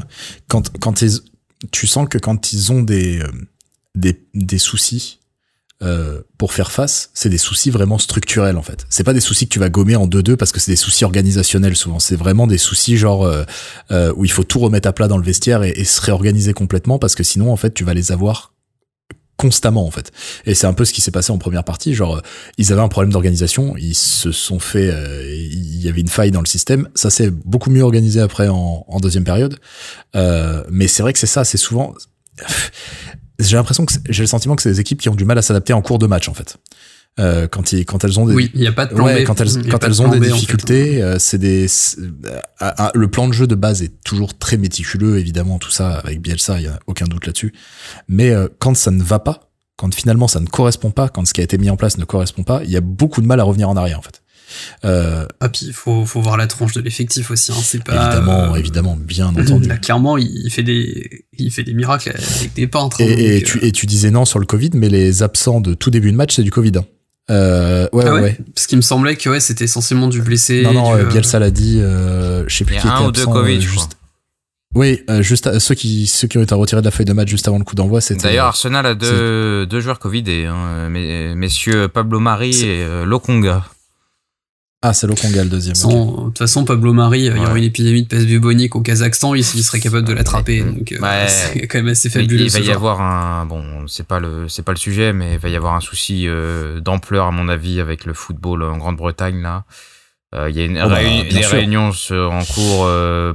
quand, 0.48 0.76
quand 0.80 1.02
ils, 1.02 1.20
tu 1.70 1.86
sens 1.86 2.08
que 2.08 2.18
quand 2.18 2.52
ils 2.52 2.72
ont 2.72 2.82
des, 2.82 3.20
euh, 3.20 3.28
des, 3.94 4.20
des 4.34 4.58
soucis, 4.58 5.19
euh, 5.82 6.20
pour 6.36 6.52
faire 6.52 6.70
face, 6.70 7.10
c'est 7.14 7.30
des 7.30 7.38
soucis 7.38 7.70
vraiment 7.70 7.96
structurels 7.96 8.58
en 8.58 8.62
fait. 8.62 8.84
C'est 8.90 9.02
pas 9.02 9.14
des 9.14 9.20
soucis 9.20 9.46
que 9.48 9.52
tu 9.54 9.58
vas 9.58 9.70
gommer 9.70 9.96
en 9.96 10.06
2-2 10.06 10.36
parce 10.36 10.52
que 10.52 10.60
c'est 10.60 10.72
des 10.72 10.76
soucis 10.76 11.06
organisationnels 11.06 11.74
souvent. 11.74 11.98
C'est 11.98 12.16
vraiment 12.16 12.46
des 12.46 12.58
soucis 12.58 12.98
genre 12.98 13.24
euh, 13.24 13.44
euh, 13.90 14.12
où 14.14 14.26
il 14.26 14.30
faut 14.30 14.44
tout 14.44 14.58
remettre 14.58 14.86
à 14.88 14.92
plat 14.92 15.08
dans 15.08 15.16
le 15.16 15.24
vestiaire 15.24 15.62
et, 15.62 15.84
se 15.84 16.02
réorganiser 16.02 16.52
complètement 16.52 16.98
parce 16.98 17.14
que 17.14 17.22
sinon 17.22 17.50
en 17.50 17.56
fait 17.56 17.72
tu 17.72 17.84
vas 17.84 17.94
les 17.94 18.12
avoir 18.12 18.52
constamment 19.38 19.86
en 19.86 19.90
fait. 19.90 20.12
Et 20.44 20.54
c'est 20.54 20.66
un 20.66 20.74
peu 20.74 20.84
ce 20.84 20.92
qui 20.92 21.00
s'est 21.00 21.12
passé 21.12 21.32
en 21.32 21.38
première 21.38 21.64
partie. 21.64 21.94
Genre 21.94 22.20
ils 22.58 22.74
avaient 22.74 22.82
un 22.82 22.88
problème 22.88 23.10
d'organisation, 23.10 23.74
ils 23.78 23.94
se 23.94 24.32
sont 24.32 24.58
fait, 24.58 24.94
il 25.32 25.80
y 25.80 25.88
avait 25.88 26.02
une 26.02 26.08
faille 26.08 26.30
dans 26.30 26.42
le 26.42 26.46
système. 26.46 26.90
Ça 26.94 27.08
s'est 27.08 27.30
beaucoup 27.30 27.70
mieux 27.70 27.82
organisé 27.82 28.20
après 28.20 28.48
en, 28.48 28.84
en 28.86 29.00
deuxième 29.00 29.24
période. 29.24 29.58
mais 30.14 30.88
c'est 30.88 31.02
vrai 31.02 31.14
que 31.14 31.18
c'est 31.18 31.26
ça, 31.26 31.44
c'est 31.44 31.56
souvent 31.56 31.94
j'ai 33.40 33.56
l'impression 33.56 33.86
que 33.86 33.94
j'ai 34.08 34.22
le 34.22 34.26
sentiment 34.26 34.56
que 34.56 34.62
c'est 34.62 34.70
des 34.70 34.80
équipes 34.80 35.00
qui 35.00 35.08
ont 35.08 35.14
du 35.14 35.24
mal 35.24 35.38
à 35.38 35.42
s'adapter 35.42 35.72
en 35.72 35.82
cours 35.82 35.98
de 35.98 36.06
match 36.06 36.28
en 36.28 36.34
fait. 36.34 36.56
Euh, 37.18 37.48
quand, 37.48 37.72
ils, 37.72 37.84
quand 37.84 38.04
elles 38.04 38.20
ont 38.20 38.24
des 38.24 38.34
oui 38.34 38.52
il 38.54 38.62
y 38.62 38.68
a 38.68 38.72
pas 38.72 38.86
de 38.86 38.94
plan 38.94 39.04
ouais, 39.04 39.24
quand 39.24 39.40
elles 39.40 39.68
quand 39.68 39.82
elles 39.82 40.00
ont 40.00 40.08
des 40.08 40.20
difficultés 40.20 41.02
euh, 41.02 41.18
c'est 41.18 41.38
des 41.38 41.66
euh, 42.62 42.70
le 42.94 43.08
plan 43.08 43.26
de 43.26 43.32
jeu 43.32 43.48
de 43.48 43.56
base 43.56 43.82
est 43.82 44.00
toujours 44.04 44.38
très 44.38 44.56
méticuleux 44.56 45.18
évidemment 45.18 45.58
tout 45.58 45.72
ça 45.72 45.94
avec 45.94 46.20
Bielsa 46.20 46.60
il 46.60 46.66
y 46.66 46.68
a 46.68 46.78
aucun 46.86 47.06
doute 47.06 47.26
là-dessus. 47.26 47.52
Mais 48.06 48.30
euh, 48.30 48.46
quand 48.60 48.76
ça 48.76 48.92
ne 48.92 49.02
va 49.02 49.18
pas 49.18 49.50
quand 49.76 49.92
finalement 49.92 50.28
ça 50.28 50.38
ne 50.38 50.46
correspond 50.46 50.92
pas 50.92 51.08
quand 51.08 51.26
ce 51.26 51.34
qui 51.34 51.40
a 51.40 51.44
été 51.44 51.58
mis 51.58 51.68
en 51.68 51.76
place 51.76 51.98
ne 51.98 52.04
correspond 52.04 52.44
pas 52.44 52.62
il 52.62 52.70
y 52.70 52.76
a 52.76 52.80
beaucoup 52.80 53.20
de 53.20 53.26
mal 53.26 53.40
à 53.40 53.42
revenir 53.42 53.68
en 53.68 53.76
arrière 53.76 53.98
en 53.98 54.02
fait 54.02 54.22
euh, 54.84 55.26
ah 55.40 55.48
puis 55.48 55.66
il 55.66 55.72
faut, 55.72 56.04
faut 56.04 56.20
voir 56.20 56.36
la 56.36 56.46
tranche 56.46 56.72
de 56.72 56.80
l'effectif 56.80 57.30
aussi. 57.30 57.52
Hein. 57.52 57.56
C'est 57.62 57.82
pas 57.82 58.06
évidemment, 58.06 58.54
euh, 58.54 58.56
évidemment, 58.56 58.96
bien 58.96 59.26
entendu. 59.26 59.68
Là, 59.68 59.76
clairement, 59.76 60.16
il 60.18 60.50
fait 60.50 60.62
des, 60.62 61.26
il 61.38 61.50
fait 61.50 61.64
des 61.64 61.74
miracles 61.74 62.10
avec 62.10 62.54
des 62.54 62.66
peintres. 62.66 63.00
Hein, 63.00 63.06
et, 63.08 63.38
et, 63.38 63.42
tu, 63.42 63.58
euh, 63.58 63.66
et 63.66 63.72
tu 63.72 63.86
disais 63.86 64.10
non 64.10 64.24
sur 64.24 64.38
le 64.38 64.46
Covid, 64.46 64.70
mais 64.74 64.88
les 64.88 65.22
absents 65.22 65.60
de 65.60 65.74
tout 65.74 65.90
début 65.90 66.12
de 66.12 66.16
match, 66.16 66.34
c'est 66.34 66.42
du 66.42 66.50
Covid. 66.50 66.72
Hein. 66.76 66.84
Euh, 67.30 67.88
ouais, 67.92 68.04
ah 68.06 68.14
ouais, 68.14 68.20
ouais, 68.20 68.38
Parce 68.54 68.66
qu'il 68.66 68.76
me 68.76 68.82
semblait 68.82 69.16
que 69.16 69.28
ouais, 69.30 69.40
c'était 69.40 69.64
essentiellement 69.64 70.08
du 70.08 70.20
blessé. 70.20 70.62
Non, 70.62 70.72
non, 70.72 71.04
Bielsa 71.04 71.38
l'a 71.38 71.50
dit. 71.50 71.78
Euh, 71.80 72.44
je 72.48 72.56
sais 72.56 72.64
plus 72.64 72.74
qui 72.74 72.80
était 72.80 72.88
un 72.88 73.06
ou 73.06 73.12
deux 73.12 73.26
Covid, 73.26 73.60
juste. 73.60 73.96
Oui, 74.72 75.00
euh, 75.10 75.20
juste 75.20 75.58
ceux 75.58 75.74
qui 75.74 76.06
ceux 76.06 76.28
qui 76.28 76.38
ont 76.38 76.42
été 76.42 76.54
retirés 76.54 76.80
de 76.80 76.86
la 76.86 76.92
feuille 76.92 77.06
de 77.06 77.12
match 77.12 77.28
juste 77.28 77.48
avant 77.48 77.58
le 77.58 77.64
coup 77.64 77.74
d'envoi, 77.74 78.00
c'était. 78.00 78.22
D'ailleurs, 78.22 78.46
Arsenal 78.46 78.86
a 78.86 78.94
deux, 78.94 79.66
deux 79.66 79.80
joueurs 79.80 79.98
Covidés, 79.98 80.46
hein, 80.46 80.88
messieurs 80.88 81.88
Pablo 81.88 82.20
Mari 82.20 82.64
et 82.64 82.84
Lokonga. 83.04 83.64
Ah, 84.82 84.94
c'est 84.94 85.06
Lokonga 85.06 85.44
le 85.44 85.50
deuxième. 85.50 85.74
De 85.74 86.24
toute 86.24 86.38
façon, 86.38 86.64
Pablo 86.64 86.94
Marie, 86.94 87.20
il 87.20 87.36
y 87.36 87.46
aurait 87.46 87.58
une 87.58 87.64
épidémie 87.64 88.02
de 88.02 88.08
peste 88.08 88.26
bubonique 88.26 88.74
au 88.76 88.80
Kazakhstan, 88.80 89.34
il, 89.34 89.44
serait 89.44 89.78
capable 89.78 90.06
de 90.06 90.14
l'attraper. 90.14 90.62
Donc, 90.62 90.92
euh, 90.92 91.24
c'est 91.28 91.66
quand 91.66 91.78
même 91.78 91.88
assez 91.88 92.08
fabuleux. 92.08 92.46
Il 92.46 92.50
va 92.50 92.60
y 92.60 92.70
avoir 92.70 93.02
un, 93.02 93.44
bon, 93.44 93.62
c'est 93.88 94.06
pas 94.06 94.20
le, 94.20 94.48
c'est 94.48 94.62
pas 94.62 94.72
le 94.72 94.78
sujet, 94.78 95.12
mais 95.12 95.34
il 95.34 95.38
va 95.38 95.50
y 95.50 95.56
avoir 95.56 95.74
un 95.74 95.80
souci 95.80 96.26
euh, 96.26 96.80
d'ampleur 96.80 97.26
à 97.26 97.30
mon 97.30 97.50
avis 97.50 97.78
avec 97.78 98.06
le 98.06 98.14
football 98.14 98.62
en 98.62 98.78
Grande-Bretagne 98.78 99.42
là. 99.42 99.64
Euh, 100.32 100.48
il 100.48 100.56
y 100.56 100.62
a 100.62 100.64
une 100.64 100.80
oh 100.80 100.88
bah, 100.88 101.00
des 101.02 101.44
réunions 101.44 101.90
en 102.12 102.44
cours 102.44 102.88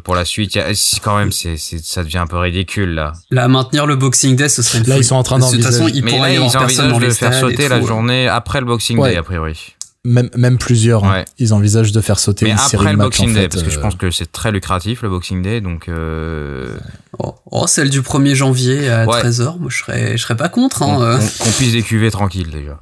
pour 0.04 0.16
la 0.16 0.26
suite. 0.26 0.58
quand 1.04 1.18
même, 1.18 1.32
c'est, 1.32 1.58
ça 1.58 2.04
devient 2.04 2.20
un 2.20 2.28
peu 2.28 2.38
ridicule 2.38 2.96
là. 2.96 3.14
Là, 3.30 3.48
maintenir 3.50 3.86
le 3.86 3.98
Boxing 3.98 4.36
Day, 4.36 4.50
ce 4.50 4.64
serait 4.64 4.80
une 4.80 4.88
Là, 4.88 4.98
ils 4.98 5.04
sont 5.04 5.16
en 5.16 5.22
train 5.22 5.38
d'envisager. 5.38 5.62
De 5.62 5.68
toute 5.68 5.78
façon, 5.78 5.94
ils 5.94 6.04
mais 6.04 6.18
là, 6.18 6.34
ils 6.34 6.40
envisagent 6.40 6.98
de 6.98 7.10
faire 7.12 7.34
sauter 7.36 7.68
la 7.68 7.82
journée 7.82 8.28
après 8.28 8.62
le 8.62 8.66
Boxing 8.66 9.00
Day, 9.00 9.16
a 9.16 9.22
priori 9.22 9.75
même, 10.06 10.30
même 10.38 10.58
plusieurs. 10.58 11.04
Hein. 11.04 11.26
Ils 11.38 11.54
envisagent 11.54 11.92
de 11.92 12.00
faire 12.00 12.20
sauter 12.20 12.50
une 12.50 12.58
série 12.58 12.86
de 12.86 12.92
matchs. 12.92 13.18
Boxing 13.20 13.34
Day, 13.34 13.50
parce 13.50 13.64
que 13.64 13.70
je 13.70 13.80
euh, 13.80 13.82
pense 13.82 13.96
que 13.96 14.12
c'est 14.12 14.32
très 14.32 14.52
lucratif 14.52 15.02
le 15.02 15.10
Boxing 15.10 15.42
Day, 15.42 15.60
donc. 15.60 15.90
Euh... 15.90 16.78
Oh, 17.20 17.36
oh, 17.52 17.68
celle 17.68 17.90
du 17.90 18.02
1er 18.02 18.36
janvier 18.36 18.90
à 18.90 19.06
13h, 19.06 19.60
moi 19.60 19.70
je 19.70 19.78
serais, 19.78 20.18
je 20.18 20.22
serais 20.22 20.38
pas 20.38 20.50
contre. 20.50 20.84
Hein, 20.84 21.02
euh. 21.02 21.20
Qu'on 21.40 21.50
puisse 21.50 21.74
décuver 21.74 22.12
tranquille 22.12 22.52
déjà. 22.52 22.82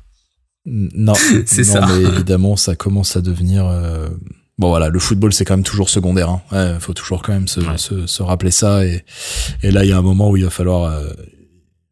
Non, 0.65 1.13
c'est 1.45 1.63
ça. 1.63 1.85
Mais 1.87 2.03
évidemment, 2.03 2.55
ça 2.55 2.75
commence 2.75 3.15
à 3.15 3.21
devenir. 3.21 3.65
Euh... 3.65 4.09
Bon 4.59 4.69
voilà, 4.69 4.89
le 4.89 4.99
football 4.99 5.33
c'est 5.33 5.45
quand 5.45 5.55
même 5.55 5.63
toujours 5.63 5.89
secondaire. 5.89 6.29
Hein. 6.29 6.41
Ouais, 6.51 6.79
faut 6.79 6.93
toujours 6.93 7.23
quand 7.23 7.33
même 7.33 7.47
se, 7.47 7.59
se, 7.77 8.05
se, 8.05 8.21
rappeler 8.21 8.51
ça. 8.51 8.85
Et, 8.85 9.03
et 9.63 9.71
là, 9.71 9.83
il 9.83 9.89
y 9.89 9.93
a 9.93 9.97
un 9.97 10.03
moment 10.03 10.29
où 10.29 10.37
il 10.37 10.43
va 10.43 10.51
falloir. 10.51 10.91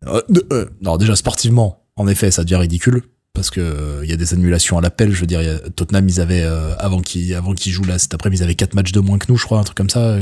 Euh, 0.07 0.65
non, 0.81 0.97
déjà 0.97 1.15
sportivement, 1.15 1.85
en 1.95 2.07
effet, 2.07 2.29
ça 2.29 2.43
devient 2.43 2.57
ridicule 2.57 3.01
parce 3.33 3.49
que 3.49 3.59
il 3.59 3.63
euh, 3.63 4.05
y 4.05 4.13
a 4.13 4.17
des 4.17 4.33
annulations 4.33 4.77
à 4.77 4.81
l'appel. 4.81 5.11
Je 5.11 5.21
veux 5.21 5.27
dire, 5.27 5.41
Tottenham, 5.75 6.07
ils 6.07 6.19
avaient 6.19 6.43
euh, 6.43 6.75
avant 6.77 7.01
qu'ils 7.01 7.33
avant 7.33 7.53
qu'ils 7.53 7.71
jouent 7.71 7.85
là 7.85 7.97
cet 7.97 8.13
après, 8.13 8.29
ils 8.29 8.43
avaient 8.43 8.55
quatre 8.55 8.73
matchs 8.73 8.91
de 8.91 8.99
moins 8.99 9.17
que 9.17 9.25
nous, 9.29 9.37
je 9.37 9.45
crois, 9.45 9.59
un 9.59 9.63
truc 9.63 9.77
comme 9.77 9.89
ça, 9.89 10.17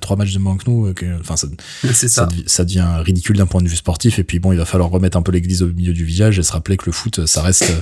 trois 0.00 0.16
matchs 0.16 0.32
de 0.32 0.38
moins 0.38 0.56
que 0.56 0.68
nous. 0.68 0.92
enfin, 1.20 1.36
ça, 1.36 1.46
ça. 1.92 2.28
ça, 2.46 2.64
devient 2.64 2.86
ridicule 3.04 3.36
d'un 3.36 3.46
point 3.46 3.62
de 3.62 3.68
vue 3.68 3.76
sportif. 3.76 4.18
Et 4.18 4.24
puis 4.24 4.38
bon, 4.38 4.52
il 4.52 4.58
va 4.58 4.64
falloir 4.64 4.90
remettre 4.90 5.16
un 5.16 5.22
peu 5.22 5.32
l'église 5.32 5.62
au 5.62 5.68
milieu 5.68 5.92
du 5.92 6.04
village 6.04 6.38
et 6.38 6.42
se 6.42 6.52
rappeler 6.52 6.76
que 6.76 6.86
le 6.86 6.92
foot, 6.92 7.26
ça 7.26 7.42
reste, 7.42 7.72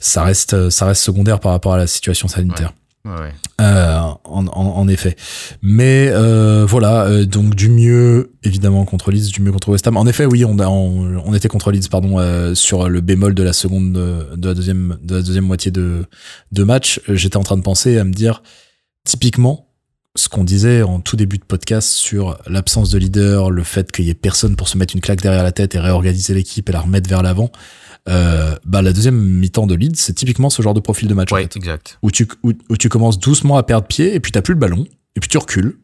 ça 0.00 0.22
reste, 0.22 0.70
ça 0.70 0.86
reste 0.86 1.02
secondaire 1.02 1.40
par 1.40 1.52
rapport 1.52 1.74
à 1.74 1.78
la 1.78 1.86
situation 1.86 2.28
sanitaire. 2.28 2.72
Euh, 3.60 3.98
en, 4.24 4.88
effet. 4.88 5.16
Mais 5.62 6.08
euh, 6.10 6.64
voilà, 6.66 7.04
euh, 7.04 7.24
donc 7.24 7.54
du 7.54 7.68
mieux 7.68 8.32
évidemment 8.44 8.84
contre 8.84 9.10
Leeds, 9.10 9.32
du 9.32 9.42
mieux 9.42 9.52
contre 9.52 9.70
West 9.70 9.86
Ham. 9.86 9.96
En 9.96 10.06
effet, 10.06 10.26
oui, 10.26 10.44
on 10.44 11.34
était 11.34 11.48
contre 11.48 11.70
Leeds, 11.70 11.88
pardon, 11.90 12.54
sur 12.54 12.88
le 12.88 13.00
bémol 13.00 13.34
de 13.34 13.42
la 13.42 13.52
seconde, 13.52 13.92
de 13.92 14.48
la 14.48 14.54
deuxième, 14.54 14.98
de 15.02 15.16
la 15.16 15.22
deuxième 15.22 15.44
moitié 15.44 15.70
de 15.70 16.04
de 16.52 16.64
match. 16.64 17.00
J'étais 17.08 17.36
en 17.36 17.42
train 17.42 17.56
de 17.56 17.62
penser 17.62 17.98
à 17.98 18.04
me 18.04 18.12
dire, 18.12 18.42
typiquement, 19.04 19.68
ce 20.16 20.28
qu'on 20.28 20.44
disait 20.44 20.82
en 20.82 21.00
tout 21.00 21.16
début 21.16 21.38
de 21.38 21.44
podcast 21.44 21.90
sur 21.90 22.38
l'absence 22.46 22.90
de 22.90 22.98
leader, 22.98 23.50
le 23.50 23.62
fait 23.62 23.92
qu'il 23.92 24.04
y 24.04 24.10
ait 24.10 24.14
personne 24.14 24.56
pour 24.56 24.68
se 24.68 24.76
mettre 24.76 24.94
une 24.94 25.00
claque 25.00 25.20
derrière 25.20 25.42
la 25.42 25.52
tête 25.52 25.74
et 25.74 25.78
réorganiser 25.78 26.34
l'équipe 26.34 26.68
et 26.68 26.72
la 26.72 26.80
remettre 26.80 27.08
vers 27.08 27.22
l'avant. 27.22 27.50
Euh, 28.08 28.54
bah 28.64 28.82
la 28.82 28.92
deuxième 28.92 29.16
mi-temps 29.16 29.66
de 29.66 29.74
Leeds, 29.74 29.96
c'est 29.96 30.14
typiquement 30.14 30.50
ce 30.50 30.62
genre 30.62 30.74
de 30.74 30.80
profil 30.80 31.08
de 31.08 31.14
match. 31.14 31.32
Ouais, 31.32 31.48
exact. 31.54 31.98
Où 32.02 32.10
tu, 32.10 32.28
où, 32.42 32.52
où, 32.68 32.76
tu 32.76 32.88
commences 32.88 33.18
doucement 33.18 33.56
à 33.56 33.62
perdre 33.62 33.86
pied 33.86 34.14
et 34.14 34.20
puis 34.20 34.32
t'as 34.32 34.42
plus 34.42 34.54
le 34.54 34.60
ballon 34.60 34.86
et 35.16 35.20
puis 35.20 35.28
tu 35.28 35.38
recules 35.38 35.78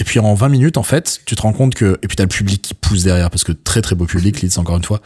et 0.00 0.04
puis 0.04 0.20
en 0.20 0.32
20 0.32 0.48
minutes, 0.48 0.76
en 0.76 0.84
fait, 0.84 1.20
tu 1.24 1.34
te 1.34 1.42
rends 1.42 1.52
compte 1.52 1.74
que 1.74 1.98
et 2.02 2.06
puis 2.06 2.16
t'as 2.16 2.22
le 2.22 2.28
public 2.28 2.62
qui 2.62 2.74
pousse 2.74 3.02
derrière 3.02 3.30
parce 3.30 3.42
que 3.42 3.50
très 3.50 3.82
très 3.82 3.96
beau 3.96 4.04
public, 4.04 4.40
Leeds 4.40 4.56
encore 4.56 4.76
une 4.76 4.84
fois. 4.84 5.00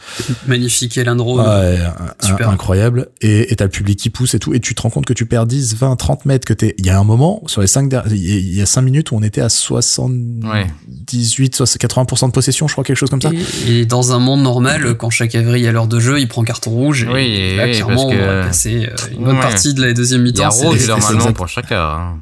Magnifique 0.45 0.95
Elandro. 0.99 1.41
Ouais, 1.41 1.79
super 2.21 2.49
incroyable. 2.49 3.07
Et 3.21 3.51
et 3.51 3.55
t'as 3.55 3.65
le 3.65 3.71
public 3.71 3.97
qui 3.97 4.11
pousse 4.11 4.35
et 4.35 4.39
tout 4.39 4.53
et 4.53 4.59
tu 4.59 4.75
te 4.75 4.81
rends 4.83 4.91
compte 4.91 5.05
que 5.05 5.13
tu 5.13 5.25
perds 5.25 5.47
10, 5.47 5.75
20, 5.77 5.95
30 5.95 6.25
mètres 6.25 6.47
que 6.47 6.53
t'es. 6.53 6.75
Il 6.77 6.85
y 6.85 6.91
a 6.91 6.99
un 6.99 7.03
moment 7.03 7.41
sur 7.47 7.61
les 7.61 7.67
5 7.67 7.91
il 8.11 8.55
y 8.55 8.61
a 8.61 8.67
5 8.67 8.81
minutes 8.81 9.11
où 9.11 9.15
on 9.15 9.23
était 9.23 9.41
à 9.41 9.49
78, 9.49 10.47
ouais. 10.47 11.65
80% 11.65 12.27
de 12.27 12.31
possession, 12.31 12.67
je 12.67 12.73
crois 12.73 12.83
quelque 12.83 12.97
chose 12.97 13.09
comme 13.09 13.21
ça. 13.21 13.31
Et, 13.67 13.85
dans 13.85 14.13
un 14.13 14.19
monde 14.19 14.43
normal, 14.43 14.95
quand 14.95 15.09
chaque 15.09 15.33
avril 15.33 15.65
à 15.67 15.71
l'heure 15.71 15.87
de 15.87 15.99
jeu, 15.99 16.19
il 16.19 16.27
prend 16.27 16.43
carton 16.43 16.69
rouge. 16.69 17.03
Et 17.03 17.07
oui, 17.07 17.57
là, 17.57 17.67
clairement, 17.69 18.07
on 18.07 18.15
va 18.15 18.43
passer 18.43 18.85
euh, 18.85 18.95
une 19.11 19.23
bonne 19.23 19.39
partie 19.39 19.73
de 19.73 19.83
la 19.83 19.93
deuxième 19.93 20.21
mi-temps. 20.21 20.49
Il 20.51 20.61
y 20.61 20.65
a 20.65 20.69
rouge 20.69 20.87
normalement 20.87 21.33
pour 21.33 21.47
chacun. 21.47 22.19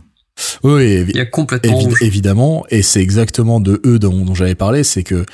Oui, 0.64 1.06
il 1.08 1.16
y 1.16 1.20
a 1.20 1.26
complètement 1.26 1.80
évidemment, 2.02 2.66
et 2.70 2.82
c'est 2.82 3.02
exactement 3.02 3.60
de 3.60 3.82
eux 3.86 4.00
dont, 4.00 4.34
j'avais 4.34 4.56
parlé, 4.56 4.84
c'est 4.84 5.04
que 5.04 5.26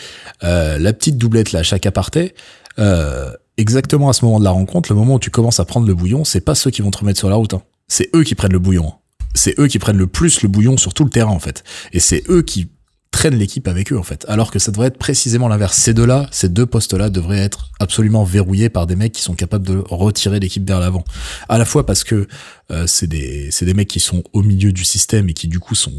euh, 0.44 0.78
la 0.78 0.94
petite 0.94 1.18
doublette 1.18 1.52
là, 1.52 1.64
chaque 1.64 1.86
aparté, 1.86 2.34
euh, 2.80 3.32
exactement 3.58 4.10
à 4.10 4.14
ce 4.14 4.26
moment 4.26 4.40
de 4.40 4.44
la 4.44 4.52
rencontre, 4.52 4.92
le 4.92 4.98
moment 4.98 5.16
où 5.16 5.20
tu 5.20 5.32
commences 5.32 5.60
à 5.60 5.66
prendre 5.66 5.88
le 5.88 5.94
bouillon, 5.94 6.24
c'est 6.24 6.42
pas 6.42 6.56
ceux 6.56 6.72
qui 6.72 6.82
vont 6.82 6.92
te 6.92 7.00
remettre 7.00 7.20
sur 7.20 7.30
la 7.30 7.36
route, 7.36 7.54
hein. 7.54 7.62
c'est 7.88 8.10
eux 8.16 8.24
qui 8.24 8.36
prennent 8.36 8.54
le 8.54 8.60
bouillon. 8.60 8.88
Hein. 8.88 8.94
C'est 9.34 9.60
eux 9.60 9.68
qui 9.68 9.78
prennent 9.78 9.98
le 9.98 10.08
plus 10.08 10.42
le 10.42 10.50
bouillon 10.50 10.78
sur 10.78 10.94
tout 10.94 11.04
le 11.04 11.10
terrain 11.10 11.32
en 11.32 11.40
fait, 11.40 11.64
et 11.94 12.00
c'est 12.00 12.24
eux 12.30 12.42
qui 12.42 12.70
traînent 13.18 13.36
l'équipe 13.36 13.68
avec 13.68 13.92
eux 13.92 13.98
en 13.98 14.04
fait. 14.04 14.26
Alors 14.28 14.52
que 14.52 14.60
ça 14.60 14.72
devrait 14.72 14.90
être 14.90 15.00
précisément 15.00 15.48
l'inverse. 15.48 15.76
Ces 15.76 15.96
deux-là, 15.96 16.28
ces 16.32 16.50
deux 16.50 16.68
postes-là 16.68 17.10
devraient 17.10 17.40
être 17.40 17.72
absolument 17.80 18.24
verrouillés 18.24 18.70
par 18.70 18.86
des 18.86 18.96
mecs 18.96 19.12
qui 19.12 19.24
sont 19.24 19.34
capables 19.34 19.66
de 19.66 19.84
retirer 19.90 20.40
l'équipe 20.40 20.66
vers 20.68 20.80
l'avant. 20.80 21.04
À 21.50 21.58
la 21.58 21.66
fois 21.66 21.84
parce 21.84 22.04
que 22.04 22.28
euh, 22.70 22.86
c'est 22.86 23.08
des 23.08 23.50
c'est 23.50 23.66
des 23.66 23.74
mecs 23.74 23.88
qui 23.88 24.00
sont 24.00 24.24
au 24.34 24.44
milieu 24.44 24.72
du 24.72 24.86
système 24.86 25.30
et 25.30 25.34
qui 25.34 25.48
du 25.48 25.60
coup 25.60 25.74
sont 25.74 25.94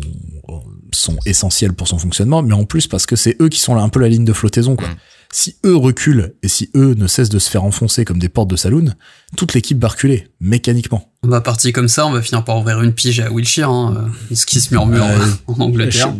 sont 0.92 1.16
essentiels 1.26 1.72
pour 1.72 1.88
son 1.88 1.98
fonctionnement, 1.98 2.40
mais 2.42 2.54
en 2.54 2.64
plus 2.64 2.86
parce 2.86 3.04
que 3.04 3.16
c'est 3.16 3.36
eux 3.42 3.48
qui 3.48 3.58
sont 3.58 3.74
là 3.74 3.82
un 3.82 3.88
peu 3.88 3.98
la 3.98 4.08
ligne 4.08 4.24
de 4.24 4.32
flottaison 4.32 4.76
quoi. 4.76 4.88
Mm 4.88 4.96
si 5.32 5.56
eux 5.64 5.76
reculent 5.76 6.34
et 6.42 6.48
si 6.48 6.70
eux 6.74 6.94
ne 6.94 7.06
cessent 7.06 7.28
de 7.28 7.38
se 7.38 7.50
faire 7.50 7.64
enfoncer 7.64 8.04
comme 8.04 8.18
des 8.18 8.28
portes 8.28 8.48
de 8.48 8.56
saloon, 8.56 8.94
toute 9.36 9.54
l'équipe 9.54 9.80
va 9.80 9.88
reculer, 9.88 10.28
mécaniquement. 10.40 11.12
On 11.22 11.28
va 11.28 11.40
partir 11.40 11.72
comme 11.72 11.88
ça, 11.88 12.06
on 12.06 12.12
va 12.12 12.22
finir 12.22 12.44
par 12.44 12.58
ouvrir 12.58 12.80
une 12.80 12.94
pige 12.94 13.20
à 13.20 13.30
Wilshire, 13.30 13.68
hein, 13.68 14.08
euh, 14.30 14.34
ce 14.34 14.46
qui 14.46 14.60
se 14.60 14.72
murmure 14.72 15.04
en 15.46 15.60
Angleterre. 15.60 16.12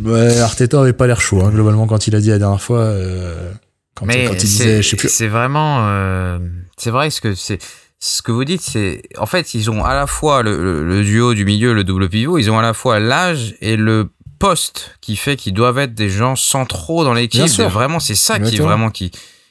Arteta 0.43 0.81
avait 0.81 0.93
pas 0.93 1.07
l'air 1.07 1.21
chaud, 1.21 1.43
hein, 1.43 1.51
globalement, 1.51 1.87
quand 1.87 2.07
il 2.07 2.15
a 2.15 2.21
dit 2.21 2.31
la 2.31 2.39
dernière 2.39 2.61
fois. 2.61 2.81
Euh, 2.81 3.51
quand, 3.95 4.07
Mais 4.07 4.29
il 4.31 4.37
disait, 4.37 4.83
je 4.83 4.89
sais 4.91 4.97
plus. 4.97 5.09
C'est 5.09 5.29
vraiment, 5.29 5.89
euh, 5.89 6.39
c'est 6.77 6.91
vrai 6.91 7.11
ce 7.11 7.21
que 7.21 7.35
c'est. 7.35 7.59
Ce 8.01 8.23
que 8.23 8.31
vous 8.31 8.45
dites, 8.45 8.61
c'est 8.61 9.03
en 9.19 9.27
fait 9.27 9.55
ils 9.55 9.73
ont 9.73 9.85
à 9.85 9.93
la 9.93 10.07
fois 10.07 10.45
le, 10.45 10.85
le 10.85 11.03
duo 11.03 11.35
du 11.35 11.45
milieu, 11.45 11.75
le 11.75 11.83
double 11.83 12.09
pivot, 12.09 12.39
ils 12.39 12.49
ont 12.49 12.57
à 12.57 12.63
la 12.63 12.73
fois 12.73 13.01
l'âge 13.01 13.57
et 13.61 13.75
le 13.75 14.11
poste 14.39 14.97
qui 15.01 15.17
fait 15.17 15.37
qu'ils 15.37 15.55
doivent 15.55 15.79
être 15.79 15.95
des 15.95 16.09
gens 16.09 16.37
centraux 16.37 17.05
dans 17.05 17.15
l'équipe. 17.15 17.49
Vraiment, 17.61 18.01
c'est 18.01 18.15
ça 18.15 18.39
qui 18.39 18.57
vraiment 18.59 18.91
qui 18.91 19.11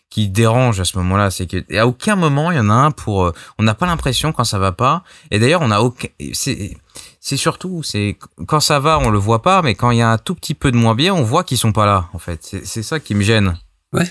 qui 0.09 0.30
dérange 0.30 0.80
à 0.80 0.85
ce 0.85 0.97
moment-là, 0.97 1.30
c'est 1.31 1.47
que 1.47 1.77
à 1.77 1.85
aucun 1.85 2.15
moment 2.15 2.51
il 2.51 2.57
y 2.57 2.59
en 2.59 2.69
a 2.69 2.73
un 2.73 2.91
pour. 2.91 3.26
Euh, 3.26 3.34
on 3.59 3.64
n'a 3.64 3.73
pas 3.73 3.85
l'impression 3.85 4.31
quand 4.31 4.45
ça 4.45 4.57
va 4.57 4.72
pas. 4.72 5.03
Et 5.31 5.39
d'ailleurs, 5.39 5.61
on 5.61 5.72
a 5.72 5.80
aucun. 5.80 6.07
C'est 6.34 6.77
c'est 7.19 7.38
surtout 7.38 7.84
c'est 7.84 8.18
quand 8.47 8.61
ça 8.61 8.80
va, 8.80 8.99
on 8.99 9.09
le 9.09 9.19
voit 9.19 9.41
pas, 9.41 9.61
mais 9.61 9.76
quand 9.76 9.91
il 9.91 9.97
y 9.97 10.01
a 10.01 10.09
un 10.09 10.18
tout 10.18 10.35
petit 10.35 10.53
peu 10.53 10.72
de 10.72 10.77
moins 10.77 10.95
bien, 10.95 11.14
on 11.14 11.23
voit 11.23 11.43
qu'ils 11.43 11.57
sont 11.57 11.73
pas 11.73 11.85
là. 11.85 12.07
En 12.14 12.19
fait, 12.19 12.39
c'est 12.64 12.84
ça 12.84 12.99
qui 12.99 13.15
me 13.15 13.23
gêne. 13.23 13.57
Ouais, 13.93 14.03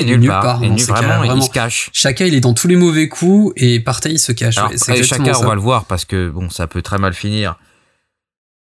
il 0.00 0.10
est 0.10 0.16
nulle 0.16 0.28
part. 0.28 0.60
part 0.60 1.02
vraiment, 1.02 1.34
il 1.34 1.42
se 1.42 1.50
cache. 1.50 1.88
Chacun, 1.92 2.26
il 2.26 2.34
est 2.34 2.40
dans 2.40 2.52
tous 2.52 2.66
les 2.66 2.76
mauvais 2.76 3.08
coups 3.08 3.52
et 3.56 3.78
Partey, 3.80 4.12
il 4.12 4.18
se 4.18 4.32
cache. 4.32 4.58
Alors, 4.58 4.72
chacun, 5.04 5.32
on 5.38 5.46
va 5.46 5.54
le 5.54 5.60
voir 5.60 5.84
parce 5.84 6.04
que 6.04 6.28
bon, 6.28 6.50
ça 6.50 6.66
peut 6.66 6.82
très 6.82 6.98
mal 6.98 7.14
finir. 7.14 7.56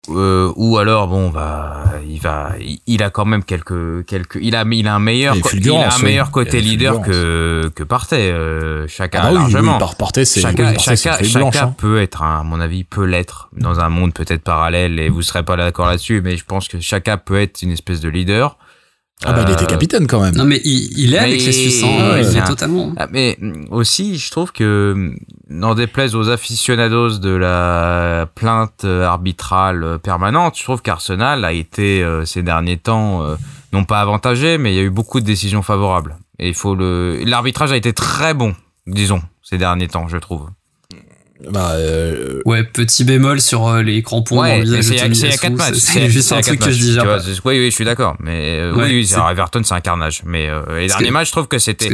Euh, 0.09 0.51
ou 0.55 0.79
alors 0.79 1.07
bon 1.07 1.29
bah 1.29 1.83
il 2.07 2.19
va 2.19 2.53
il, 2.87 3.03
a 3.03 3.11
quand 3.11 3.25
même 3.25 3.43
quelques 3.43 4.03
quelques 4.07 4.39
il 4.41 4.55
a 4.55 4.65
il 4.71 4.87
a 4.87 4.95
un 4.95 4.99
meilleur 4.99 5.35
il 5.35 5.71
a 5.73 5.93
un 5.93 5.99
meilleur 5.99 6.31
côté 6.31 6.59
leader 6.59 7.03
que 7.03 7.69
que 7.75 7.83
Partey 7.83 8.31
euh, 8.31 8.87
chacun 8.87 9.19
ah 9.21 9.27
bah 9.27 9.31
largement. 9.33 9.77
oui, 9.77 10.25
c'est 10.25 10.41
chacun 10.41 10.75
chacun, 10.79 11.21
chacun 11.21 11.51
hein. 11.67 11.75
peut 11.77 12.01
être 12.01 12.23
à 12.23 12.41
mon 12.41 12.59
avis 12.59 12.83
peut 12.83 13.05
l'être 13.05 13.49
dans 13.55 13.79
un 13.79 13.89
monde 13.89 14.11
peut-être 14.11 14.41
parallèle 14.41 14.99
et 14.99 15.09
vous 15.09 15.21
serez 15.21 15.43
pas 15.43 15.55
d'accord 15.55 15.85
là-dessus 15.85 16.21
mais 16.23 16.35
je 16.35 16.45
pense 16.45 16.67
que 16.67 16.79
chacun 16.79 17.17
peut 17.17 17.39
être 17.39 17.61
une 17.61 17.71
espèce 17.71 18.01
de 18.01 18.09
leader 18.09 18.57
ah 19.23 19.33
bah 19.33 19.43
il 19.47 19.53
était 19.53 19.63
euh, 19.63 19.67
capitaine 19.67 20.07
quand 20.07 20.19
même. 20.21 20.35
Non 20.35 20.45
mais 20.45 20.59
il, 20.63 21.13
est 21.13 21.17
avec 21.17 21.43
les 21.43 21.51
Suisses, 21.51 21.83
hein, 21.83 22.17
il 22.17 22.37
est 22.37 22.43
totalement. 22.43 22.93
Ah, 22.97 23.07
mais 23.11 23.37
aussi 23.69 24.17
je 24.17 24.31
trouve 24.31 24.51
que 24.51 25.13
n'en 25.49 25.75
déplaise 25.75 26.15
aux 26.15 26.29
aficionados 26.29 27.19
de 27.19 27.29
la 27.29 28.27
plainte 28.33 28.85
arbitrale 28.85 29.99
permanente, 29.99 30.57
je 30.57 30.63
trouve 30.63 30.81
qu'Arsenal 30.81 31.45
a 31.45 31.53
été 31.53 32.03
euh, 32.03 32.25
ces 32.25 32.41
derniers 32.41 32.77
temps 32.77 33.21
euh, 33.21 33.35
non 33.73 33.83
pas 33.83 34.01
avantagé, 34.01 34.57
mais 34.57 34.73
il 34.73 34.75
y 34.75 34.79
a 34.79 34.83
eu 34.83 34.89
beaucoup 34.89 35.19
de 35.19 35.25
décisions 35.25 35.61
favorables. 35.61 36.17
Et 36.39 36.47
il 36.47 36.55
faut 36.55 36.75
le 36.75 37.23
l'arbitrage 37.25 37.71
a 37.71 37.77
été 37.77 37.93
très 37.93 38.33
bon, 38.33 38.55
disons, 38.87 39.21
ces 39.43 39.57
derniers 39.57 39.87
temps, 39.87 40.07
je 40.07 40.17
trouve. 40.17 40.49
Bah, 41.49 41.71
euh... 41.71 42.41
Ouais, 42.45 42.63
petit 42.63 43.03
bémol 43.03 43.41
sur 43.41 43.67
euh, 43.67 43.81
les 43.81 44.03
crampons 44.03 44.41
ouais, 44.41 44.63
C'est 44.81 44.95
il 44.95 45.17
y 45.17 45.25
a 45.25 45.37
4 45.37 45.53
matchs. 45.53 45.75
C'est 45.75 46.09
juste 46.09 46.31
un 46.31 46.41
truc 46.41 46.59
que 46.59 46.71
je 46.71 46.77
dis 46.77 46.97
oui, 47.45 47.59
oui, 47.59 47.65
je 47.65 47.75
suis 47.75 47.85
d'accord. 47.85 48.15
Mais 48.19 48.57
euh, 48.59 48.73
oui, 48.75 48.83
oui 48.89 49.13
Everton, 49.31 49.61
c'est 49.63 49.73
un 49.73 49.81
carnage. 49.81 50.21
Mais 50.25 50.47
euh, 50.49 50.61
les 50.79 50.87
derniers 50.87 51.11
matchs, 51.11 51.27
je 51.27 51.31
trouve 51.31 51.47
que 51.47 51.59
c'était. 51.59 51.89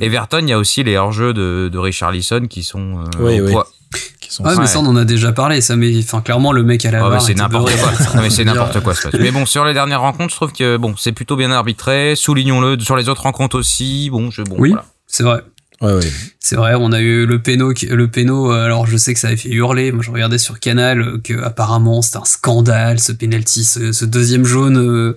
Everton, 0.00 0.40
il 0.42 0.48
y 0.48 0.52
a 0.52 0.58
aussi 0.58 0.82
les 0.82 0.96
hors-jeux 0.96 1.32
de, 1.32 1.68
de 1.72 1.78
Richard 1.78 2.12
Lisson 2.12 2.46
qui 2.48 2.62
sont. 2.62 2.98
Euh, 2.98 3.04
oui, 3.20 3.40
oui. 3.40 3.54
Qui 4.20 4.34
sont... 4.34 4.44
Ouais, 4.44 4.56
mais 4.58 4.66
ça, 4.66 4.80
on 4.80 4.86
en 4.86 4.96
a 4.96 5.04
déjà 5.04 5.32
parlé. 5.32 5.60
Ça, 5.60 5.76
mais 5.76 5.96
enfin, 5.98 6.20
clairement, 6.20 6.52
le 6.52 6.64
mec 6.64 6.84
à 6.84 6.90
la. 6.90 7.08
Oh, 7.08 7.18
c'est 7.20 7.34
n'importe 7.34 7.70
quoi. 7.76 7.92
non, 8.14 8.22
mais 8.22 8.30
c'est 8.30 8.44
n'importe 8.44 8.80
quoi. 8.80 8.94
Mais 9.18 9.30
bon, 9.30 9.46
sur 9.46 9.64
les 9.64 9.74
dernières 9.74 10.00
rencontres, 10.00 10.30
je 10.30 10.36
trouve 10.36 10.52
que 10.52 10.76
bon, 10.76 10.94
c'est 10.98 11.12
plutôt 11.12 11.36
bien 11.36 11.50
arbitré. 11.50 12.14
Soulignons-le. 12.16 12.78
Sur 12.80 12.96
les 12.96 13.08
autres 13.08 13.22
rencontres 13.22 13.56
aussi. 13.58 14.10
Bon, 14.10 14.30
je 14.30 14.42
bon. 14.42 14.56
Oui, 14.58 14.70
voilà. 14.70 14.84
c'est 15.06 15.22
vrai. 15.22 15.42
Ouais, 15.82 15.92
ouais. 15.92 16.12
C'est 16.40 16.56
vrai, 16.56 16.74
on 16.74 16.92
a 16.92 17.00
eu 17.00 17.26
le 17.26 17.42
péno, 17.42 17.72
le 17.88 18.08
péno. 18.08 18.52
Euh, 18.52 18.64
alors 18.64 18.86
je 18.86 18.96
sais 18.96 19.12
que 19.12 19.20
ça 19.20 19.28
avait 19.28 19.36
fait 19.36 19.50
hurler. 19.50 19.92
Moi, 19.92 20.02
je 20.02 20.10
regardais 20.10 20.38
sur 20.38 20.58
Canal 20.58 21.00
euh, 21.00 21.18
que 21.22 21.34
apparemment 21.42 22.02
c'était 22.02 22.18
un 22.18 22.24
scandale 22.24 22.98
ce 22.98 23.12
penalty, 23.12 23.64
ce, 23.64 24.04
deuxième 24.04 24.44
jaune. 24.44 24.78
Euh, 24.78 25.16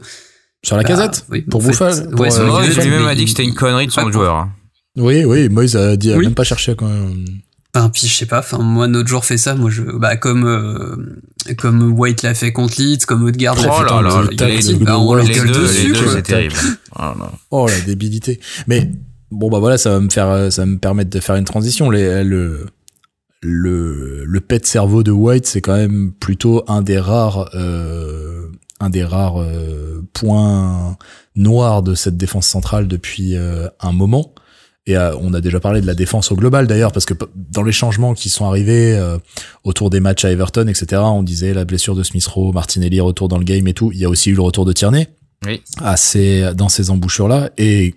sur 0.61 0.75
la 0.75 0.83
bah, 0.83 0.89
casette 0.89 1.25
oui, 1.29 1.41
Pour 1.41 1.61
Bouffal 1.61 2.13
Ouais, 2.15 2.31
sur 2.31 2.45
Moïse 2.45 2.77
lui-même 2.77 3.05
a 3.05 3.15
dit 3.15 3.23
que 3.23 3.29
c'était 3.29 3.45
une 3.45 3.53
connerie 3.53 3.87
de 3.87 3.91
son 3.91 4.11
joueur. 4.11 4.35
Hein. 4.35 4.49
Oui, 4.97 5.23
oui, 5.23 5.47
Moïse 5.47 5.77
a 5.77 5.95
dit, 5.95 6.11
a 6.11 6.17
même 6.17 6.35
pas 6.35 6.43
cherché 6.43 6.75
quand 6.75 6.89
même. 6.89 7.23
Enfin, 7.73 7.89
puis 7.89 8.07
je 8.07 8.13
sais 8.13 8.25
pas, 8.25 8.39
enfin 8.39 8.57
moi 8.57 8.87
notre 8.87 9.07
joueur 9.07 9.23
fait 9.23 9.37
ça, 9.37 9.53
moi 9.53 9.69
je 9.69 9.83
bah 9.83 10.17
comme 10.17 11.21
comme 11.59 11.93
White 11.93 12.23
l'a 12.23 12.33
fait 12.33 12.51
contre 12.51 12.81
Leeds, 12.81 13.05
comme 13.05 13.23
Odegaard 13.23 13.55
l'a 13.55 13.69
oh 13.71 13.77
fait 13.77 13.85
contre 13.85 14.45
Leeds, 14.45 14.79
bah, 14.83 14.97
on 14.97 15.13
leur 15.13 15.29
gueule 15.29 15.51
dessus, 15.51 15.95
c'est 16.11 16.23
terrible. 16.23 16.55
Oh, 16.99 17.13
oh 17.51 17.67
la 17.67 17.79
débilité. 17.81 18.39
Mais 18.67 18.91
Bon 19.31 19.49
bah 19.49 19.59
voilà, 19.59 19.77
ça 19.77 19.91
va 19.91 19.99
me 19.99 20.09
faire, 20.09 20.51
ça 20.51 20.63
va 20.63 20.65
me 20.65 20.77
permettre 20.77 21.09
de 21.09 21.19
faire 21.19 21.35
une 21.35 21.45
transition. 21.45 21.89
Les, 21.89 22.23
le 22.23 22.65
le 23.41 24.25
le 24.25 24.41
pet 24.41 24.65
cerveau 24.65 25.03
de 25.03 25.11
White, 25.11 25.45
c'est 25.45 25.61
quand 25.61 25.75
même 25.75 26.11
plutôt 26.11 26.63
un 26.67 26.81
des 26.81 26.99
rares 26.99 27.49
euh, 27.55 28.47
un 28.79 28.89
des 28.89 29.03
rares 29.03 29.41
euh, 29.41 30.01
points 30.13 30.97
noirs 31.35 31.83
de 31.83 31.95
cette 31.95 32.17
défense 32.17 32.47
centrale 32.47 32.87
depuis 32.87 33.35
euh, 33.35 33.67
un 33.79 33.91
moment. 33.91 34.33
Et 34.85 34.97
on 34.97 35.35
a 35.35 35.41
déjà 35.41 35.59
parlé 35.59 35.81
de 35.81 35.85
la 35.85 35.93
défense 35.93 36.31
au 36.31 36.35
global 36.35 36.65
d'ailleurs, 36.65 36.91
parce 36.91 37.05
que 37.05 37.13
dans 37.35 37.61
les 37.61 37.71
changements 37.71 38.15
qui 38.15 38.27
sont 38.27 38.47
arrivés 38.47 38.99
autour 39.63 39.91
des 39.91 39.99
matchs 39.99 40.25
à 40.25 40.31
Everton, 40.31 40.65
etc., 40.67 41.03
on 41.05 41.21
disait 41.21 41.53
la 41.53 41.63
blessure 41.63 41.93
de 41.93 42.01
Smith 42.01 42.25
Rowe, 42.25 42.51
Martinelli 42.53 42.99
retour 42.99 43.27
dans 43.27 43.37
le 43.37 43.43
game 43.43 43.67
et 43.67 43.75
tout. 43.75 43.91
Il 43.93 43.99
y 43.99 44.05
a 44.05 44.09
aussi 44.09 44.31
eu 44.31 44.33
le 44.33 44.41
retour 44.41 44.65
de 44.65 44.73
Tierney. 44.73 45.07
Oui. 45.45 45.61
Assez 45.79 46.55
dans 46.55 46.69
ces 46.69 46.89
embouchures 46.89 47.27
là 47.27 47.51
et 47.59 47.93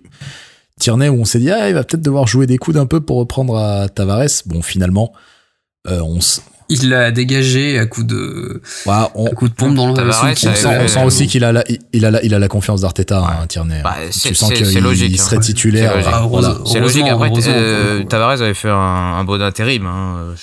Tierney 0.79 1.09
où 1.09 1.21
on 1.21 1.25
s'est 1.25 1.39
dit 1.39 1.51
ah 1.51 1.69
il 1.69 1.75
va 1.75 1.83
peut-être 1.83 2.01
devoir 2.01 2.27
jouer 2.27 2.47
des 2.47 2.57
coudes 2.57 2.77
un 2.77 2.85
peu 2.85 3.01
pour 3.01 3.17
reprendre 3.17 3.57
à 3.57 3.89
Tavares. 3.89 4.43
Bon 4.45 4.61
finalement 4.61 5.13
on, 5.87 6.19
il 6.69 6.89
l'a 6.89 7.11
dégagé 7.11 7.77
à 7.77 7.85
coup 7.85 8.03
de, 8.03 8.61
on, 9.15 9.25
coup 9.31 9.49
de 9.49 9.53
pompe 9.53 9.75
dans 9.75 9.93
le. 9.93 9.93
on, 9.93 10.87
sent, 10.87 11.03
aussi 11.03 11.27
qu'il 11.27 11.43
a 11.43 11.51
la, 11.51 11.63
il 11.91 12.05
a 12.05 12.11
la, 12.11 12.23
il 12.23 12.33
a 12.33 12.39
la 12.39 12.47
confiance 12.47 12.81
d'Arteta, 12.81 13.21
ouais. 13.21 13.27
hein, 13.27 13.47
Tierney. 13.47 13.81
Bah, 13.83 13.95
tu 14.11 14.33
sens 14.33 14.51
qu'il 14.53 14.65
il 14.65 15.19
serait 15.19 15.37
hein. 15.37 15.39
titulaire. 15.39 15.93
C'est 16.65 16.79
logique. 16.79 17.07
Après, 17.07 17.31
euh, 17.47 18.03
Tavares 18.03 18.41
avait 18.41 18.53
fait 18.53 18.69
un, 18.69 18.73
un 18.73 19.23
bon 19.23 19.41
intérim. 19.41 19.85
Hein. 19.85 20.35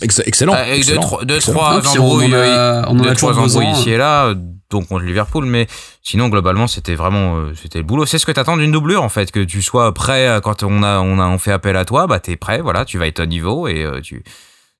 excellent. 0.00 0.52
Avec 0.52 0.78
excellent. 0.78 1.18
deux, 1.24 1.38
trois 1.38 1.80
embrouilles, 1.86 2.30
deux, 2.30 3.14
trois 3.14 3.38
embrouilles 3.38 3.70
ici 3.72 3.90
et 3.90 3.96
là, 3.96 4.34
donc 4.70 4.88
contre 4.88 5.04
Liverpool, 5.04 5.44
mais 5.46 5.66
sinon 6.02 6.28
globalement 6.28 6.66
c'était 6.66 6.94
vraiment 6.94 7.36
euh, 7.36 7.52
c'était 7.54 7.78
le 7.78 7.84
boulot. 7.84 8.06
C'est 8.06 8.18
ce 8.18 8.26
que 8.26 8.32
t'attends 8.32 8.56
d'une 8.56 8.72
doublure 8.72 9.02
en 9.02 9.08
fait, 9.08 9.30
que 9.30 9.40
tu 9.40 9.62
sois 9.62 9.92
prêt 9.94 10.40
quand 10.42 10.62
on 10.62 10.82
a 10.82 11.00
on 11.00 11.18
a 11.18 11.26
on 11.26 11.38
fait 11.38 11.52
appel 11.52 11.76
à 11.76 11.84
toi, 11.84 12.06
bah 12.06 12.20
t'es 12.20 12.36
prêt, 12.36 12.60
voilà, 12.60 12.84
tu 12.84 12.98
vas 12.98 13.06
être 13.06 13.20
au 13.20 13.26
niveau 13.26 13.68
et 13.68 13.84
euh, 13.84 14.00
tu 14.00 14.22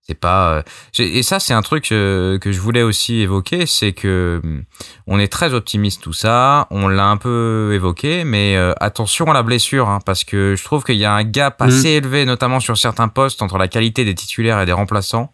c'est 0.09 0.15
pas 0.15 0.55
euh, 0.55 0.63
et 0.99 1.23
ça 1.23 1.39
c'est 1.39 1.53
un 1.53 1.61
truc 1.61 1.93
euh, 1.93 2.39
que 2.39 2.51
je 2.51 2.61
voulais 2.61 2.83
aussi 2.83 3.21
évoquer, 3.21 3.67
c'est 3.67 3.93
que 3.93 4.41
hum, 4.43 4.65
on 5.07 5.19
est 5.19 5.29
très 5.29 5.53
optimiste 5.53 6.03
tout 6.03 6.15
ça, 6.15 6.67
on 6.71 6.89
l'a 6.89 7.07
un 7.07 7.19
peu 7.19 7.73
évoqué, 7.75 8.25
mais 8.25 8.57
euh, 8.57 8.73
attention 8.81 9.27
à 9.31 9.35
la 9.35 9.43
blessure 9.43 9.89
hein, 9.89 9.99
parce 10.05 10.25
que 10.25 10.55
je 10.57 10.65
trouve 10.65 10.83
qu'il 10.83 10.97
y 10.97 11.05
a 11.05 11.13
un 11.13 11.25
gap 11.25 11.61
mmh. 11.61 11.65
assez 11.65 11.89
élevé, 11.91 12.25
notamment 12.25 12.59
sur 12.59 12.79
certains 12.79 13.09
postes 13.09 13.43
entre 13.43 13.59
la 13.59 13.69
qualité 13.69 14.07
des 14.07 14.15
titulaires 14.15 14.61
et 14.61 14.67
des 14.67 14.73
remplaçants. 14.73 15.31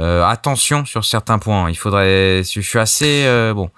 Attention 0.00 0.84
sur 0.84 1.04
certains 1.04 1.38
points, 1.38 1.70
il 1.70 1.76
faudrait. 1.76 2.42
Je 2.42 2.60
suis 2.60 2.78
assez 2.78 3.24
bon. 3.54 3.70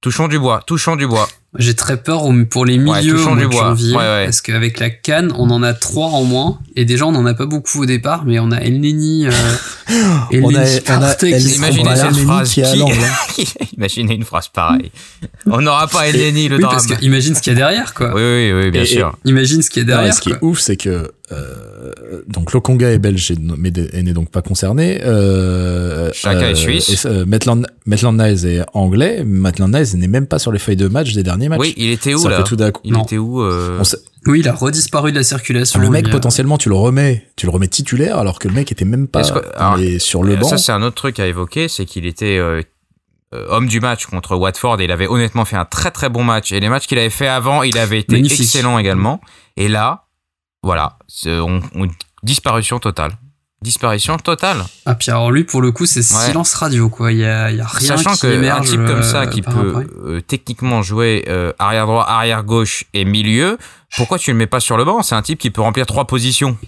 Touchons 0.00 0.28
du 0.28 0.38
bois, 0.38 0.62
touchons 0.66 0.94
du 0.94 1.06
bois. 1.06 1.28
J'ai 1.58 1.74
très 1.74 1.96
peur 1.96 2.22
pour 2.50 2.66
les 2.66 2.76
milieux 2.76 3.16
mois 3.16 3.34
de 3.34 3.50
janvier, 3.50 3.94
parce 3.94 4.40
qu'avec 4.40 4.78
la 4.78 4.90
canne, 4.90 5.32
on 5.36 5.50
en 5.50 5.62
a 5.62 5.72
trois 5.72 6.08
en 6.08 6.24
moins, 6.24 6.58
et 6.74 6.84
déjà 6.84 7.06
on 7.06 7.14
en 7.14 7.24
a 7.24 7.34
pas 7.34 7.46
beaucoup 7.46 7.82
au 7.82 7.86
départ, 7.86 8.24
mais 8.26 8.38
on 8.38 8.50
a 8.50 8.58
El 8.58 8.80
Neni, 8.80 9.26
euh, 9.26 9.30
El 10.30 10.44
on, 10.44 10.48
a, 10.50 10.52
on 10.52 11.02
a 11.02 11.26
Imaginez 11.26 11.96
cette 11.96 12.16
phrase 12.18 12.52
qui, 12.52 12.62
Imaginez 13.76 14.14
une 14.14 14.24
phrase 14.24 14.48
pareille. 14.48 14.90
On 15.46 15.60
n'aura 15.62 15.88
pas 15.88 16.06
El 16.08 16.16
Neni 16.16 16.48
le 16.48 16.56
oui, 16.56 16.62
parce 16.62 16.86
que 16.86 17.02
imagine 17.02 17.34
ce 17.34 17.40
qu'il 17.40 17.54
y 17.54 17.56
a 17.56 17.58
derrière, 17.58 17.94
quoi. 17.94 18.14
Oui, 18.14 18.22
oui, 18.22 18.52
oui, 18.52 18.70
bien 18.70 18.84
sûr. 18.84 19.16
imagine 19.24 19.62
ce 19.62 19.70
qu'il 19.70 19.82
y 19.82 19.86
a 19.86 19.86
derrière. 19.86 20.14
ce 20.14 20.20
qui 20.20 20.30
est 20.30 20.38
ouf, 20.42 20.60
c'est 20.60 20.76
que 20.76 21.10
euh, 21.32 22.22
donc 22.28 22.52
Lokonga 22.52 22.92
est 22.92 22.98
belge 22.98 23.34
mais 23.58 23.70
n'est 23.70 24.12
donc 24.12 24.30
pas 24.30 24.42
concerné. 24.42 25.00
Euh, 25.02 26.10
Chacun 26.12 26.40
est 26.40 26.52
euh, 26.52 26.54
suisse. 26.54 27.04
Et, 27.04 27.08
euh, 27.08 27.26
Maitland, 27.26 27.66
Maitland 27.84 28.20
Nice 28.20 28.44
est 28.44 28.62
anglais. 28.74 29.24
Maitland 29.24 29.74
Nice 29.74 29.94
n'est 29.94 30.06
même 30.06 30.26
pas 30.26 30.38
sur 30.38 30.52
les 30.52 30.58
feuilles 30.58 30.76
de 30.76 30.88
match 30.88 31.14
des 31.14 31.24
derniers 31.24 31.48
matchs. 31.48 31.60
Oui, 31.60 31.74
il 31.76 31.90
était 31.90 32.14
où 32.14 32.28
là 32.28 32.42
tout 32.42 32.56
Il 32.84 32.96
était 32.98 33.18
où 33.18 33.42
Oui, 34.26 34.40
il 34.40 34.48
a 34.48 34.52
redisparu 34.52 35.10
de 35.10 35.16
la 35.16 35.24
circulation. 35.24 35.80
Le 35.80 35.90
mec 35.90 36.10
potentiellement 36.10 36.58
tu 36.58 36.68
le 36.68 36.76
remets, 36.76 37.26
tu 37.36 37.46
le 37.46 37.52
remets 37.52 37.68
titulaire 37.68 38.18
alors 38.18 38.38
que 38.38 38.48
le 38.48 38.54
mec 38.54 38.70
était 38.70 38.84
même 38.84 39.08
pas 39.08 39.24
sur 39.24 40.22
le 40.22 40.36
banc. 40.36 40.48
Ça 40.48 40.58
c'est 40.58 40.72
un 40.72 40.82
autre 40.82 40.96
truc 40.96 41.18
à 41.20 41.26
évoquer, 41.26 41.68
c'est 41.68 41.84
qu'il 41.84 42.06
était 42.06 42.40
homme 43.32 43.66
du 43.66 43.80
match 43.80 44.06
contre 44.06 44.36
Watford 44.36 44.80
et 44.80 44.84
il 44.84 44.92
avait 44.92 45.08
honnêtement 45.08 45.44
fait 45.44 45.56
un 45.56 45.64
très 45.64 45.90
très 45.90 46.08
bon 46.08 46.22
match 46.24 46.52
et 46.52 46.60
les 46.60 46.68
matchs 46.68 46.86
qu'il 46.86 46.98
avait 46.98 47.10
fait 47.10 47.26
avant 47.26 47.64
il 47.64 47.76
avait 47.76 47.98
été 47.98 48.16
excellent 48.16 48.78
également 48.78 49.20
et 49.58 49.68
là 49.68 50.05
voilà, 50.66 50.98
on, 51.24 51.60
disparition 52.24 52.80
totale. 52.80 53.12
Disparition 53.62 54.18
totale. 54.18 54.64
Ah 54.84 54.96
puis 54.96 55.10
alors 55.10 55.30
lui 55.30 55.44
pour 55.44 55.62
le 55.62 55.70
coup 55.70 55.86
c'est 55.86 56.02
silence 56.02 56.54
radio 56.54 56.90
quoi, 56.90 57.12
il 57.12 57.18
y 57.18 57.24
a, 57.24 57.50
y 57.52 57.60
a 57.60 57.66
rien 57.66 57.96
Sachant 57.96 58.14
qui 58.14 58.26
émerge. 58.26 58.66
un 58.66 58.70
type 58.70 58.84
comme 58.84 59.02
ça 59.02 59.22
euh, 59.22 59.26
qui 59.26 59.42
peut 59.42 59.86
euh, 60.04 60.20
techniquement 60.20 60.82
jouer 60.82 61.24
euh, 61.28 61.52
arrière 61.58 61.86
droit, 61.86 62.04
arrière 62.04 62.42
gauche 62.42 62.84
et 62.94 63.04
milieu, 63.04 63.58
pourquoi 63.96 64.18
tu 64.18 64.32
le 64.32 64.36
mets 64.36 64.48
pas 64.48 64.60
sur 64.60 64.76
le 64.76 64.84
banc? 64.84 65.02
C'est 65.02 65.14
un 65.14 65.22
type 65.22 65.38
qui 65.38 65.50
peut 65.50 65.62
remplir 65.62 65.86
trois 65.86 66.06
positions. 66.06 66.58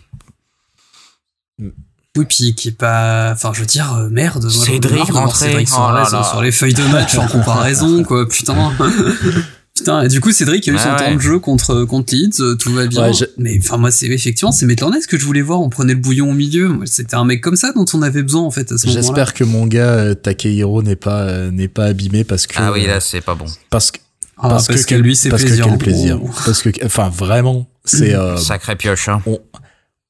Oui, 1.59 2.25
puis 2.27 2.55
qui 2.55 2.69
est 2.69 2.79
pas. 2.79 3.33
Enfin, 3.33 3.53
je 3.53 3.61
veux 3.61 3.67
dire, 3.67 3.95
merde. 4.11 4.49
Cédric 4.49 5.13
rentré. 5.13 5.51
Cédric 5.51 5.69
oh 5.73 6.23
sur 6.25 6.41
les 6.41 6.53
feuilles 6.53 6.75
de 6.75 6.85
match 6.85 7.17
en 7.17 7.29
comparaison, 7.29 8.03
quoi. 8.03 8.27
Putain. 8.27 8.73
Putain, 9.79 10.03
et 10.03 10.09
du 10.09 10.21
coup, 10.21 10.33
Cédric 10.33 10.67
a 10.69 10.73
eu 10.73 10.79
son 10.79 10.97
temps 10.97 11.15
de 11.15 11.21
jeu 11.21 11.39
contre, 11.39 11.85
contre 11.85 12.15
Leeds, 12.15 12.41
euh, 12.41 12.55
tout 12.57 12.73
va 12.73 12.87
bien. 12.87 13.11
Mais 13.37 13.59
enfin, 13.63 13.77
moi, 13.77 13.91
c'est 13.91 14.07
effectivement, 14.07 14.53
c'est 14.53 14.67
Maitland 14.67 14.95
ce 15.01 15.07
que 15.07 15.19
je 15.19 15.25
voulais 15.25 15.43
voir. 15.43 15.61
On 15.61 15.69
prenait 15.69 15.95
le 15.95 16.01
bouillon 16.01 16.31
au 16.31 16.35
milieu. 16.35 16.79
C'était 16.85 17.17
un 17.17 17.25
mec 17.25 17.41
comme 17.41 17.57
ça 17.57 17.73
dont 17.73 17.85
on 17.95 18.03
avait 18.03 18.23
besoin, 18.23 18.43
en 18.43 18.51
fait, 18.51 18.73
à 18.73 18.79
ce 18.79 18.87
moment-là. 18.87 19.03
J'espère 19.03 19.35
que 19.35 19.45
mon 19.45 19.67
gars, 19.67 19.95
euh, 19.95 20.15
Takehiro, 20.15 20.83
n'est 20.83 20.97
pas, 20.97 21.23
euh, 21.23 21.51
n'est 21.51 21.69
pas 21.69 21.87
abîmé 21.87 22.25
parce 22.25 22.47
que. 22.47 22.55
Ah 22.57 22.73
oui, 22.73 22.87
là, 22.87 23.01
c'est 23.01 23.21
pas 23.21 23.35
bon. 23.35 23.47
Parce 23.71 23.91
que. 23.91 23.99
Ah, 24.41 24.49
parce, 24.49 24.67
que, 24.67 24.95
lui, 24.95 25.17
c'est 25.17 25.31
plaisir. 25.31 25.65
Que 25.65 25.71
quel 25.71 25.79
plaisir. 25.79 26.21
Oh. 26.23 26.31
Parce 26.45 26.63
que, 26.63 26.71
enfin, 26.85 27.09
vraiment, 27.09 27.67
c'est. 27.85 28.15
Euh, 28.15 28.37
sacré 28.37 28.77
pioche, 28.77 29.09
hein. 29.09 29.23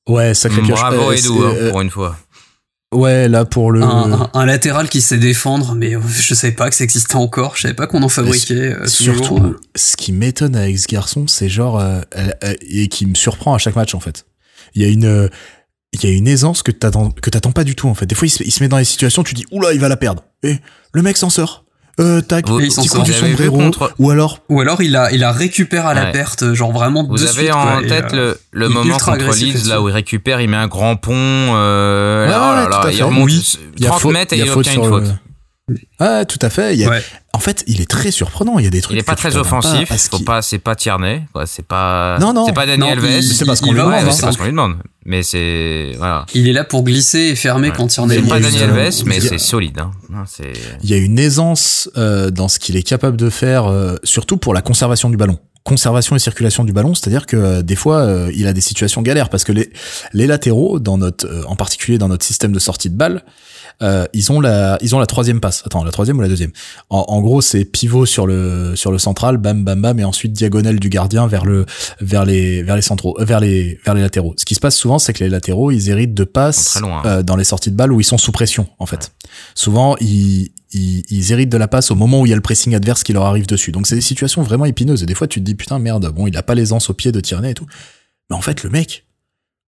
Ouais, 0.06 0.34
sacré 0.34 0.62
pioche. 0.62 0.78
Bravo, 0.78 1.12
Edu, 1.12 1.28
hein, 1.28 1.70
pour 1.70 1.80
une 1.80 1.90
fois. 1.90 2.18
Ouais, 2.94 3.28
là 3.28 3.44
pour 3.44 3.70
le 3.70 3.82
un, 3.82 4.46
latéral 4.46 4.88
qui 4.88 5.02
sait 5.02 5.18
défendre, 5.18 5.74
mais 5.74 5.92
je 6.08 6.34
savais 6.34 6.54
pas 6.54 6.70
que 6.70 6.74
ça 6.74 6.84
existait 6.84 7.16
encore. 7.16 7.54
Je 7.56 7.62
savais 7.62 7.74
pas 7.74 7.86
qu'on 7.86 8.02
en 8.02 8.08
fabriquait. 8.08 8.74
Euh, 8.74 8.86
surtout, 8.86 9.56
ce 9.76 9.96
qui 9.96 10.12
m'étonne 10.12 10.56
avec 10.56 10.78
ce 10.78 10.86
garçon, 10.86 11.26
c'est 11.26 11.50
genre 11.50 11.78
euh, 11.78 12.00
et 12.62 12.88
qui 12.88 13.04
me 13.04 13.14
surprend 13.14 13.52
à 13.54 13.58
chaque 13.58 13.76
match 13.76 13.94
en 13.94 14.00
fait. 14.00 14.24
Il 14.74 14.82
y 14.82 14.86
a 14.86 14.88
une 14.88 15.28
il 15.92 16.04
y 16.04 16.06
a 16.06 16.16
une 16.16 16.28
aisance 16.28 16.62
que 16.62 16.70
t'attends 16.70 17.10
que 17.10 17.28
t'attends 17.28 17.52
pas 17.52 17.64
du 17.64 17.74
tout 17.74 17.88
en 17.88 17.94
fait. 17.94 18.06
Des 18.06 18.14
fois, 18.14 18.26
il 18.26 18.30
se, 18.30 18.42
il 18.42 18.50
se 18.50 18.62
met 18.62 18.68
dans 18.68 18.78
des 18.78 18.84
situations, 18.84 19.22
tu 19.22 19.34
dis 19.34 19.44
oula, 19.50 19.74
il 19.74 19.80
va 19.80 19.88
la 19.88 19.98
perdre. 19.98 20.24
Et 20.42 20.56
le 20.94 21.02
mec 21.02 21.18
s'en 21.18 21.28
sort 21.28 21.66
euh, 22.00 22.20
tac, 22.20 22.44
petit 22.46 22.88
coup 22.88 23.02
du 23.02 23.12
sombrero, 23.12 23.56
contre... 23.56 23.92
ou 23.98 24.10
alors, 24.10 24.40
ou 24.48 24.60
alors 24.60 24.82
il 24.82 24.94
a, 24.94 25.10
il 25.12 25.24
a 25.24 25.32
récupéré 25.32 25.86
à 25.86 25.94
la 25.94 26.06
perte, 26.06 26.54
genre 26.54 26.72
vraiment. 26.72 27.04
Vous 27.08 27.22
avez 27.22 27.46
suite, 27.46 27.52
en 27.52 27.80
tête 27.82 28.12
le, 28.12 28.38
le 28.52 28.68
moment 28.68 28.96
contre 28.96 29.34
Leeds 29.34 29.68
là 29.68 29.82
où 29.82 29.88
il 29.88 29.92
récupère, 29.92 30.40
il 30.40 30.48
met 30.48 30.56
un 30.56 30.68
grand 30.68 30.96
pont, 30.96 31.12
euh, 31.14 32.26
ouais, 32.26 32.30
là, 32.30 32.68
là, 32.68 32.92
il 32.92 33.02
remonte 33.02 33.30
30 33.80 34.04
mètres 34.12 34.32
et 34.34 34.38
il, 34.38 34.50
obtient 34.50 34.74
une 34.74 34.84
faute. 34.84 35.14
Ah, 35.98 36.24
tout 36.24 36.38
à 36.42 36.50
fait. 36.50 36.74
Il 36.74 36.80
y 36.80 36.84
a... 36.84 37.00
En 37.34 37.40
fait, 37.40 37.62
il 37.66 37.80
est 37.80 37.88
très 37.88 38.10
surprenant. 38.10 38.58
Il 38.58 38.64
y 38.64 38.66
a 38.66 38.70
des 38.70 38.80
trucs. 38.80 38.96
Il 38.96 38.98
est 38.98 39.04
pas 39.04 39.14
très 39.14 39.36
offensif. 39.36 39.92
Faut 40.10 40.18
pas, 40.20 40.42
c'est 40.42 40.58
pas 40.58 40.74
Tierney. 40.74 41.22
C'est 41.46 41.64
pas. 41.64 42.18
Non, 42.18 42.32
non. 42.32 42.46
C'est 42.46 42.52
pas 42.52 42.66
Daniel 42.66 42.98
Alves. 42.98 43.22
C'est 43.22 43.44
parce 43.44 43.60
qu'on 43.60 43.72
lui 43.72 43.78
demande. 43.78 44.10
C'est 44.10 44.22
parce 44.22 44.36
qu'on 44.36 44.44
lui 44.44 44.50
demande. 44.50 44.76
Mais 45.04 45.22
c'est 45.22 45.92
voilà. 45.96 46.26
Il 46.34 46.48
est 46.48 46.52
là 46.52 46.64
pour 46.64 46.82
glisser 46.82 47.18
et 47.18 47.36
fermer 47.36 47.70
quand 47.70 47.86
Tierney. 47.86 48.16
C'est 48.16 48.28
pas 48.28 48.40
Daniel 48.40 48.70
Alves, 48.70 49.02
mais 49.06 49.20
c'est 49.20 49.38
solide. 49.38 49.78
Hein. 49.78 50.24
Il 50.82 50.90
y 50.90 50.94
a 50.94 50.96
une 50.96 51.18
aisance 51.18 51.90
euh, 51.96 52.30
dans 52.30 52.48
ce 52.48 52.58
qu'il 52.58 52.76
est 52.76 52.82
capable 52.82 53.16
de 53.16 53.30
faire, 53.30 53.66
euh, 53.66 53.96
surtout 54.04 54.36
pour 54.36 54.54
la 54.54 54.62
conservation 54.62 55.10
du 55.10 55.16
ballon 55.16 55.38
conservation 55.64 56.16
et 56.16 56.18
circulation 56.18 56.64
du 56.64 56.72
ballon, 56.72 56.94
c'est-à-dire 56.94 57.26
que 57.26 57.36
euh, 57.36 57.62
des 57.62 57.76
fois 57.76 57.98
euh, 57.98 58.32
il 58.34 58.46
a 58.46 58.52
des 58.52 58.60
situations 58.60 59.02
galères 59.02 59.28
parce 59.28 59.44
que 59.44 59.52
les 59.52 59.70
les 60.12 60.26
latéraux 60.26 60.78
dans 60.78 60.98
notre 60.98 61.26
euh, 61.26 61.42
en 61.46 61.56
particulier 61.56 61.98
dans 61.98 62.08
notre 62.08 62.24
système 62.24 62.52
de 62.52 62.58
sortie 62.58 62.90
de 62.90 62.96
balle, 62.96 63.24
ils 64.12 64.32
ont 64.32 64.40
la 64.40 64.76
ils 64.80 64.96
ont 64.96 64.98
la 64.98 65.06
troisième 65.06 65.40
passe. 65.40 65.62
Attends, 65.64 65.84
la 65.84 65.92
troisième 65.92 66.18
ou 66.18 66.20
la 66.20 66.28
deuxième? 66.28 66.50
En, 66.90 67.20
gros, 67.20 67.40
c'est 67.40 67.64
pivot 67.64 68.06
sur 68.06 68.26
le 68.26 68.74
sur 68.74 68.90
le 68.90 68.98
central, 68.98 69.36
bam 69.36 69.64
bam 69.64 69.80
bam 69.80 70.00
et 70.00 70.04
ensuite 70.04 70.32
diagonale 70.32 70.80
du 70.80 70.88
gardien 70.88 71.28
vers 71.28 71.44
le 71.44 71.64
vers 72.00 72.24
les 72.24 72.62
vers 72.64 72.74
les 72.74 72.82
centraux, 72.82 73.16
vers 73.20 73.38
les 73.38 73.78
vers 73.84 73.94
les 73.94 74.02
latéraux. 74.02 74.34
Ce 74.36 74.44
qui 74.44 74.56
se 74.56 74.60
passe 74.60 74.76
souvent, 74.76 74.98
c'est 74.98 75.12
que 75.12 75.22
les 75.22 75.30
latéraux, 75.30 75.70
ils 75.70 75.90
héritent 75.90 76.14
de 76.14 76.24
passes 76.24 76.78
dans 77.24 77.36
les 77.36 77.44
sorties 77.44 77.70
de 77.70 77.76
balle 77.76 77.92
où 77.92 78.00
ils 78.00 78.04
sont 78.04 78.18
sous 78.18 78.32
pression 78.32 78.66
en 78.80 78.86
fait. 78.86 79.12
Souvent, 79.54 79.96
ils 80.00 80.50
ils, 80.72 81.32
héritent 81.32 81.48
de 81.48 81.56
la 81.56 81.68
passe 81.68 81.90
au 81.90 81.94
moment 81.94 82.20
où 82.20 82.26
il 82.26 82.30
y 82.30 82.32
a 82.32 82.36
le 82.36 82.42
pressing 82.42 82.74
adverse 82.74 83.02
qui 83.02 83.12
leur 83.12 83.24
arrive 83.24 83.46
dessus. 83.46 83.72
Donc 83.72 83.86
c'est 83.86 83.94
des 83.94 84.00
situations 84.00 84.42
vraiment 84.42 84.64
épineuses. 84.64 85.02
Et 85.02 85.06
des 85.06 85.14
fois, 85.14 85.26
tu 85.26 85.40
te 85.40 85.44
dis, 85.44 85.54
putain, 85.54 85.78
merde, 85.78 86.12
bon, 86.14 86.26
il 86.26 86.36
a 86.36 86.42
pas 86.42 86.54
l'aisance 86.54 86.90
au 86.90 86.94
pied 86.94 87.12
de 87.12 87.20
Tierney 87.20 87.52
et 87.52 87.54
tout. 87.54 87.66
Mais 88.30 88.36
en 88.36 88.42
fait, 88.42 88.62
le 88.62 88.70
mec, 88.70 89.06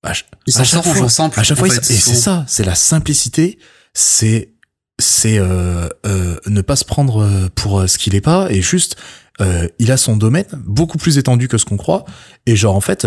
à, 0.02 0.12
il 0.46 0.52
s'en 0.52 0.64
sort 0.64 0.86
en 0.86 1.08
simple. 1.08 1.38
À 1.38 1.42
chaque 1.42 1.58
fois, 1.58 1.68
et 1.68 1.70
c'est 1.70 2.14
ça, 2.14 2.44
c'est 2.48 2.64
la 2.64 2.74
simplicité, 2.74 3.58
c'est 3.94 4.54
c'est 5.00 5.38
euh, 5.38 5.88
euh, 6.06 6.36
ne 6.46 6.60
pas 6.60 6.76
se 6.76 6.84
prendre 6.84 7.22
euh, 7.22 7.48
pour 7.54 7.88
ce 7.88 7.98
qu'il 7.98 8.14
est 8.14 8.20
pas 8.20 8.48
et 8.50 8.62
juste 8.62 8.96
il 9.78 9.90
a 9.90 9.96
son 9.96 10.18
domaine 10.18 10.44
beaucoup 10.66 10.98
plus 10.98 11.16
étendu 11.16 11.48
que 11.48 11.56
ce 11.56 11.64
qu'on 11.64 11.78
croit 11.78 12.04
et 12.44 12.56
genre 12.56 12.76
en 12.76 12.82
fait 12.82 13.06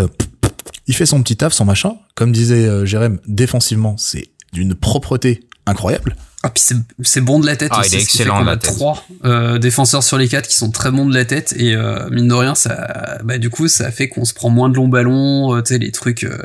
il 0.88 0.94
fait 0.96 1.06
son 1.06 1.22
petit 1.22 1.36
taf 1.36 1.52
son 1.52 1.64
machin 1.64 1.94
comme 2.16 2.32
disait 2.32 2.84
Jérém 2.84 3.20
défensivement 3.28 3.94
c'est 3.98 4.32
d'une 4.52 4.74
propreté 4.74 5.48
incroyable 5.64 6.16
ah, 6.44 6.50
puis 6.50 6.62
c'est 7.02 7.22
bon 7.22 7.40
de 7.40 7.46
la 7.46 7.56
tête 7.56 7.70
ah, 7.74 7.80
aussi. 7.80 7.94
Il 7.94 7.98
est 7.98 8.02
excellent 8.02 8.42
de 8.42 8.46
la 8.46 8.58
tête. 8.58 8.74
trois 8.74 9.02
euh, 9.24 9.58
défenseurs 9.58 10.02
sur 10.02 10.18
les 10.18 10.28
quatre 10.28 10.46
qui 10.46 10.56
sont 10.56 10.70
très 10.70 10.90
bons 10.90 11.06
de 11.06 11.14
la 11.14 11.24
tête 11.24 11.54
et 11.56 11.74
euh, 11.74 12.10
mine 12.10 12.28
de 12.28 12.34
rien, 12.34 12.54
ça, 12.54 13.18
bah 13.24 13.38
du 13.38 13.48
coup, 13.48 13.66
ça 13.66 13.90
fait 13.90 14.10
qu'on 14.10 14.26
se 14.26 14.34
prend 14.34 14.50
moins 14.50 14.68
de 14.68 14.74
longs 14.74 14.88
ballons, 14.88 15.56
euh, 15.56 15.62
tu 15.62 15.72
sais 15.72 15.78
les 15.78 15.90
trucs, 15.90 16.24
euh, 16.24 16.36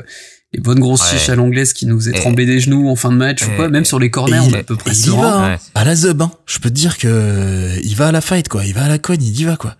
les 0.54 0.60
bonnes 0.60 0.80
grosses 0.80 1.06
chiches 1.10 1.28
à 1.28 1.34
l'anglaise 1.34 1.74
qui 1.74 1.84
nous 1.84 2.08
est 2.08 2.12
trembler 2.12 2.46
des 2.46 2.60
genoux 2.60 2.88
en 2.88 2.96
fin 2.96 3.10
de 3.10 3.16
match 3.16 3.46
ou 3.46 3.50
quoi. 3.56 3.68
Même 3.68 3.84
sur 3.84 3.98
les 3.98 4.10
corners, 4.10 4.40
on 4.40 4.50
est 4.50 4.60
à 4.60 4.62
peu 4.62 4.76
près. 4.76 4.92
Il 4.92 5.10
va 5.10 5.52
hein. 5.52 5.58
à 5.74 5.84
la 5.84 5.94
zub. 5.94 6.22
Hein. 6.22 6.32
Je 6.46 6.58
peux 6.60 6.70
te 6.70 6.74
dire 6.74 6.96
que 6.96 7.78
il 7.84 7.94
va 7.94 8.08
à 8.08 8.12
la 8.12 8.22
fight 8.22 8.48
quoi. 8.48 8.64
Il 8.64 8.72
va 8.72 8.84
à 8.84 8.88
la 8.88 8.98
cogne, 8.98 9.22
il 9.22 9.38
y 9.38 9.44
va 9.44 9.56
quoi. 9.56 9.76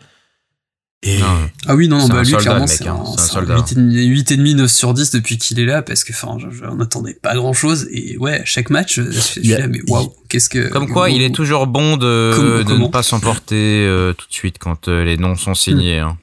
Ah 1.66 1.74
oui, 1.74 1.88
non, 1.88 1.98
non 1.98 2.08
bah 2.08 2.22
lui, 2.22 2.34
clairement, 2.34 2.66
c'est 2.66 2.86
un, 2.86 2.94
un, 2.94 3.62
8,5, 3.62 4.54
9 4.54 4.70
sur 4.70 4.92
10 4.92 5.10
depuis 5.12 5.38
qu'il 5.38 5.58
est 5.58 5.64
là, 5.64 5.80
parce 5.80 6.04
que, 6.04 6.12
enfin, 6.12 6.36
j'en 6.38 6.78
attendais 6.78 7.14
pas 7.14 7.34
grand 7.34 7.54
chose, 7.54 7.88
et 7.90 8.18
ouais, 8.18 8.42
chaque 8.44 8.68
match, 8.68 9.00
je 9.00 9.18
suis 9.18 9.48
là, 9.48 9.66
mais 9.66 9.80
waouh, 9.88 10.12
qu'est-ce 10.28 10.50
que. 10.50 10.68
Comme 10.68 10.88
quoi, 10.88 11.08
il 11.08 11.22
est 11.22 11.34
toujours 11.34 11.66
bon 11.66 11.96
de, 11.96 12.62
de 12.62 12.74
ne 12.74 12.88
pas 12.88 13.02
s'emporter 13.02 13.86
euh, 13.86 14.12
tout 14.12 14.26
de 14.28 14.32
suite 14.32 14.56
quand 14.58 14.88
euh, 14.88 15.04
les 15.04 15.16
noms 15.16 15.36
sont 15.36 15.54
signés. 15.54 15.98
Hein. 16.00 16.18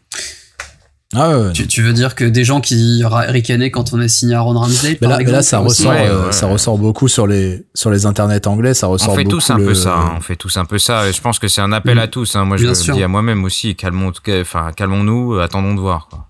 Ah 1.16 1.40
ouais, 1.40 1.54
tu, 1.54 1.68
tu, 1.68 1.84
veux 1.84 1.94
dire 1.94 2.16
que 2.16 2.26
des 2.26 2.44
gens 2.44 2.60
qui 2.60 3.02
ricanaient 3.06 3.72
quand 3.72 3.94
on 3.94 4.00
a 4.00 4.10
signé 4.10 4.36
Aaron 4.36 4.60
Ramsey 4.60 4.98
mais 5.02 5.08
là, 5.08 5.18
mais 5.20 5.32
là 5.32 5.42
ça 5.42 5.60
ressort, 5.60 5.94
euh, 5.94 6.32
ça 6.32 6.48
ressort 6.48 6.78
beaucoup 6.78 7.08
sur 7.08 7.28
les 7.28 7.66
sur 7.74 7.90
les 7.90 8.06
internets 8.06 8.46
anglais, 8.46 8.74
ça 8.74 8.88
ressort. 8.88 9.14
On 9.14 9.16
fait 9.16 9.24
tous 9.24 9.50
un 9.50 9.56
peu 9.56 9.74
ça, 9.74 9.96
hein. 9.96 10.16
on 10.18 10.22
fait 10.22 10.36
tous 10.36 10.58
un 10.58 10.66
peu 10.66 10.78
ça. 10.78 11.08
Et 11.08 11.14
je 11.14 11.22
pense 11.22 11.40
que 11.40 11.48
c'est 11.48 11.62
un 11.62 11.72
appel 11.72 11.96
mm. 11.96 12.02
à 12.02 12.08
tous. 12.08 12.36
Hein. 12.36 12.44
Moi, 12.44 12.58
je 12.58 12.68
le 12.68 12.94
dis 12.94 13.04
à 13.04 13.08
moi-même 13.08 13.46
aussi. 13.46 13.76
Calmons, 13.76 14.12
enfin, 14.42 14.74
calmons-nous, 14.76 15.40
attendons 15.40 15.76
de 15.76 15.80
voir. 15.80 16.10
Quoi. 16.10 16.28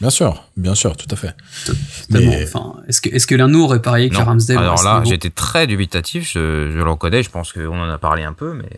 Bien 0.00 0.10
sûr, 0.10 0.42
bien 0.56 0.74
sûr, 0.74 0.96
tout 0.96 1.08
à 1.10 1.16
fait. 1.16 1.34
Mais... 2.10 2.42
Enfin, 2.42 2.74
est-ce 2.88 3.00
que, 3.00 3.08
est-ce 3.10 3.26
que 3.28 3.36
l'un 3.36 3.48
nous 3.48 3.62
aurait 3.62 3.80
parié 3.80 4.10
que 4.10 4.16
Ramsdale 4.16 4.58
Alors 4.58 4.82
là, 4.82 5.02
j'étais 5.04 5.30
très 5.30 5.68
dubitatif, 5.68 6.32
je, 6.32 6.70
je 6.72 6.78
le 6.78 6.90
reconnais, 6.90 7.22
je 7.22 7.30
pense 7.30 7.52
qu'on 7.52 7.80
en 7.80 7.88
a 7.88 7.98
parlé 7.98 8.24
un 8.24 8.32
peu, 8.32 8.54
mais 8.54 8.68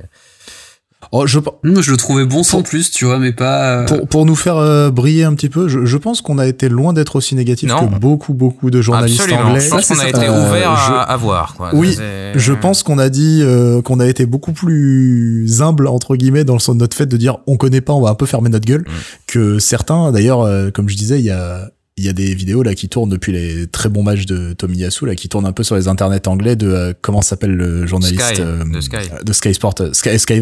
Oh, 1.11 1.27
je... 1.27 1.41
je 1.63 1.91
le 1.91 1.97
trouvais 1.97 2.25
bon 2.25 2.43
sans 2.43 2.63
plus, 2.63 2.91
tu 2.91 3.05
vois, 3.05 3.19
mais 3.19 3.33
pas. 3.33 3.81
Euh, 3.81 3.85
pour, 3.85 4.07
pour 4.07 4.27
nous 4.27 4.37
faire 4.37 4.57
euh, 4.57 4.91
briller 4.91 5.25
un 5.25 5.35
petit 5.35 5.49
peu, 5.49 5.69
je, 5.69 5.85
je 5.85 5.97
pense 5.97 6.21
qu'on 6.21 6.39
a 6.39 6.47
été 6.47 6.69
loin 6.69 6.93
d'être 6.93 7.17
aussi 7.17 7.35
négatif 7.35 7.71
que 7.71 7.99
beaucoup, 7.99 8.35
beaucoup 8.35 8.71
de 8.71 8.81
journalistes 8.81 9.21
Absolument. 9.21 9.49
anglais. 9.51 9.61
Je 9.61 9.71
pense 9.71 9.89
qu'on 9.89 9.99
a 9.99 10.09
été 10.09 10.27
euh, 10.27 10.49
ouvert 10.49 10.71
à, 10.71 11.17
voir. 11.17 11.55
Quoi. 11.57 11.71
Oui, 11.75 11.99
je 12.35 12.53
pense 12.53 12.83
qu'on 12.83 12.99
a 12.99 13.09
dit 13.09 13.43
qu'on 13.85 14.01
a 14.01 14.07
été 14.07 14.27
beaucoup 14.27 14.53
plus 14.53 15.61
humble 15.61 15.87
entre 15.87 16.17
guillemets 16.17 16.45
dans 16.45 16.55
le 16.55 16.75
notre 16.75 16.97
fait 16.97 17.07
de 17.07 17.17
dire 17.17 17.39
on 17.47 17.57
connaît 17.57 17.81
pas, 17.81 17.93
on 17.93 18.01
va 18.01 18.11
un 18.11 18.15
peu 18.15 18.27
fermer 18.27 18.49
notre 18.49 18.67
gueule. 18.67 18.83
Mm. 18.83 18.93
Que 19.27 19.59
certains, 19.59 20.13
d'ailleurs, 20.13 20.49
comme 20.73 20.89
je 20.89 20.97
disais, 20.97 21.19
il 21.19 21.25
y 21.25 21.31
a 21.31 21.71
il 21.99 22.05
y 22.05 22.09
a 22.09 22.15
des 22.15 22.35
vidéos 22.35 22.63
là 22.63 22.75
qui 22.75 22.89
tournent 22.89 23.11
depuis 23.11 23.33
les 23.33 23.67
très 23.67 23.91
bons 23.91 24.03
matchs 24.03 24.25
de 24.25 24.55
Tomiyasu 24.55 25.05
là 25.05 25.15
qui 25.15 25.29
tournent 25.29 25.45
un 25.45 25.53
peu 25.53 25.63
sur 25.63 25.77
les 25.77 25.89
internets 25.89 26.27
anglais 26.27 26.57
de 26.57 26.67
euh, 26.67 26.93
comment 27.03 27.21
s'appelle 27.21 27.53
le 27.53 27.87
journaliste 27.87 28.41
euh, 28.41 28.65
de 28.65 28.81
Sky. 28.81 28.97
de 29.23 29.33
Sky 29.35 29.53
Sport 29.53 29.75
euh, 29.81 29.93
Sky 29.93 30.19
Sky, 30.19 30.41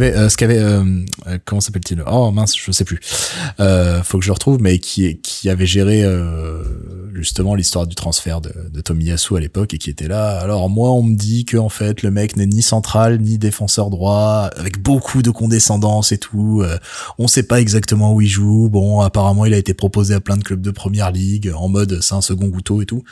comment 1.44 1.60
s'appelle-t-il? 1.60 2.04
Oh 2.06 2.30
mince 2.30 2.56
je 2.56 2.70
sais 2.70 2.84
plus. 2.84 3.00
Faut 3.00 4.18
que 4.18 4.24
je 4.24 4.28
le 4.28 4.32
retrouve 4.32 4.60
mais 4.60 4.78
qui 4.78 5.18
qui 5.22 5.50
avait 5.50 5.66
géré 5.66 6.04
justement 7.14 7.56
l'histoire 7.56 7.88
du 7.88 7.96
transfert 7.96 8.40
de, 8.40 8.52
de 8.72 8.80
Tomiyasu 8.80 9.36
à 9.36 9.40
l'époque 9.40 9.74
et 9.74 9.78
qui 9.78 9.90
était 9.90 10.08
là. 10.08 10.38
Alors 10.38 10.70
moi 10.70 10.92
on 10.92 11.02
me 11.02 11.16
dit 11.16 11.44
que 11.44 11.56
en 11.56 11.68
fait 11.68 12.02
le 12.02 12.12
mec 12.12 12.36
n'est 12.36 12.46
ni 12.46 12.62
central 12.62 13.20
ni 13.20 13.38
défenseur 13.38 13.90
droit 13.90 14.50
avec 14.56 14.80
beaucoup 14.80 15.22
de 15.22 15.30
condescendance 15.30 16.12
et 16.12 16.18
tout. 16.18 16.62
On 17.18 17.26
sait 17.26 17.42
pas 17.42 17.60
exactement 17.60 18.14
où 18.14 18.20
il 18.20 18.28
joue. 18.28 18.68
Bon 18.70 19.00
apparemment 19.00 19.46
il 19.46 19.54
a 19.54 19.58
été 19.58 19.74
proposé 19.74 20.14
à 20.14 20.20
plein 20.20 20.36
de 20.36 20.44
clubs 20.44 20.62
de 20.62 20.70
première 20.70 21.10
ligue 21.10 21.39
en 21.48 21.68
mode 21.68 22.00
c'est 22.00 22.14
un 22.14 22.20
second 22.20 22.46
goûteau 22.46 22.82
et 22.82 22.86
tout. 22.86 23.02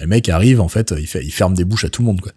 le 0.00 0.06
mec 0.06 0.28
arrive 0.28 0.60
en 0.60 0.68
fait, 0.68 0.94
il, 0.96 1.06
fait, 1.06 1.24
il 1.24 1.30
ferme 1.30 1.54
des 1.54 1.64
bouches 1.64 1.84
à 1.84 1.88
tout 1.88 2.02
le 2.02 2.06
monde 2.06 2.20
quoi. 2.20 2.32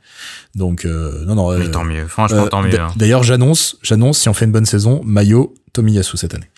Donc 0.55 0.85
euh, 0.85 1.25
non 1.25 1.35
non. 1.35 1.57
Mais 1.57 1.69
tant 1.71 1.83
mieux, 1.83 2.07
franchement 2.07 2.45
euh, 2.45 2.49
tant 2.49 2.61
mieux. 2.61 2.79
Hein. 2.79 2.93
D'ailleurs 2.95 3.23
j'annonce, 3.23 3.77
j'annonce 3.81 4.19
si 4.19 4.29
on 4.29 4.33
fait 4.33 4.45
une 4.45 4.51
bonne 4.51 4.65
saison, 4.65 5.01
maillot 5.03 5.53
Tomiyasu 5.73 6.17
cette 6.17 6.33
année. 6.33 6.49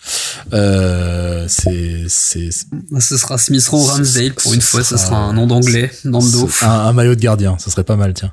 Euh, 0.52 1.44
c'est 1.48 2.04
c'est. 2.08 2.50
Ce 2.50 3.16
sera 3.18 3.36
Smith 3.38 3.66
Rowe 3.68 3.84
Ramsdale 3.84 4.34
pour 4.34 4.54
une 4.54 4.60
fois, 4.60 4.82
ce 4.82 4.96
sera 4.96 5.16
un 5.16 5.32
nom 5.32 5.46
d'anglais 5.46 5.90
dans 6.04 6.20
le 6.20 6.32
dos. 6.32 6.48
Un, 6.62 6.92
maillot 6.92 7.14
de 7.14 7.20
gardien, 7.20 7.58
ce 7.58 7.70
serait 7.70 7.84
pas 7.84 7.96
mal 7.96 8.14
tiens. 8.14 8.32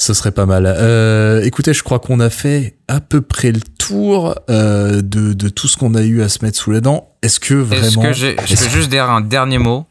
Ce 0.00 0.14
serait 0.14 0.30
pas 0.30 0.46
mal. 0.46 0.64
Euh, 0.66 1.42
écoutez, 1.42 1.74
je 1.74 1.82
crois 1.82 1.98
qu'on 1.98 2.20
a 2.20 2.30
fait 2.30 2.78
à 2.88 3.00
peu 3.00 3.20
près 3.20 3.52
le 3.52 3.60
tour 3.60 4.34
euh, 4.48 5.02
de, 5.02 5.34
de 5.34 5.48
tout 5.50 5.68
ce 5.68 5.76
qu'on 5.76 5.94
a 5.94 6.00
eu 6.00 6.22
à 6.22 6.30
se 6.30 6.42
mettre 6.42 6.56
sous 6.58 6.70
les 6.70 6.80
dents. 6.80 7.10
Est-ce 7.20 7.38
que 7.38 7.52
vraiment... 7.52 7.84
Est-ce 7.84 7.98
que 7.98 8.12
j'ai, 8.14 8.36
je 8.46 8.56
peux 8.56 8.70
juste 8.70 8.88
dire 8.88 9.10
un 9.10 9.20
dernier 9.20 9.58
mot 9.58 9.84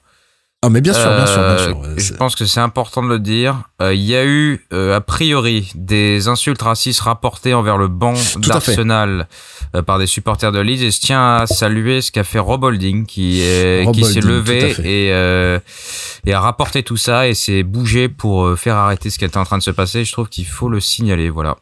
ah 0.62 0.70
mais 0.70 0.82
bien 0.82 0.92
sûr, 0.92 1.10
bien 1.16 1.26
sûr, 1.26 1.38
bien 1.38 1.44
euh, 1.44 1.68
sûr. 1.68 1.84
je 1.96 2.14
pense 2.14 2.36
que 2.36 2.46
c'est 2.46 2.60
important 2.60 3.02
de 3.02 3.08
le 3.08 3.20
dire. 3.20 3.64
Euh, 3.82 3.94
il 3.94 4.02
y 4.02 4.14
a 4.14 4.26
eu 4.26 4.66
euh, 4.74 4.98
a 4.98 5.00
priori 5.00 5.72
des 5.74 6.28
insultes 6.28 6.62
racistes 6.62 7.00
rapportées 7.00 7.54
envers 7.54 7.78
le 7.78 7.88
banc 7.88 8.14
d'Arsenal 8.36 9.30
par 9.86 10.00
des 10.00 10.08
supporters 10.08 10.52
de 10.52 10.60
Leeds 10.60 10.84
et 10.84 10.92
je 10.92 11.00
tiens 11.00 11.38
à 11.38 11.48
saluer 11.48 12.02
ce 12.02 12.12
qu'a 12.12 12.26
fait 12.26 12.40
Rob 12.40 12.66
Holding 12.66 13.06
qui 13.06 13.42
est, 13.42 13.90
qui 13.94 14.04
s'est 14.04 14.20
levé 14.20 14.76
et 14.84 15.10
et 16.26 16.34
a 16.34 16.40
rapporté 16.42 16.84
tout 16.84 16.98
ça 16.98 17.30
et 17.30 17.36
s'est 17.36 17.64
bougé 17.64 18.10
pour 18.10 18.60
faire 18.60 18.76
arrêter 18.76 19.10
ce 19.10 19.18
qui 19.18 19.24
était 19.24 19.38
en 19.38 19.46
train 19.46 19.60
de 19.60 19.64
se 19.64 19.72
passer. 19.72 20.04
Je 20.04 20.12
trouve 20.12 20.28
qu'il 20.28 20.46
faut 20.46 20.68
le 20.68 20.82
signaler, 20.82 21.30
voilà. 21.30 21.56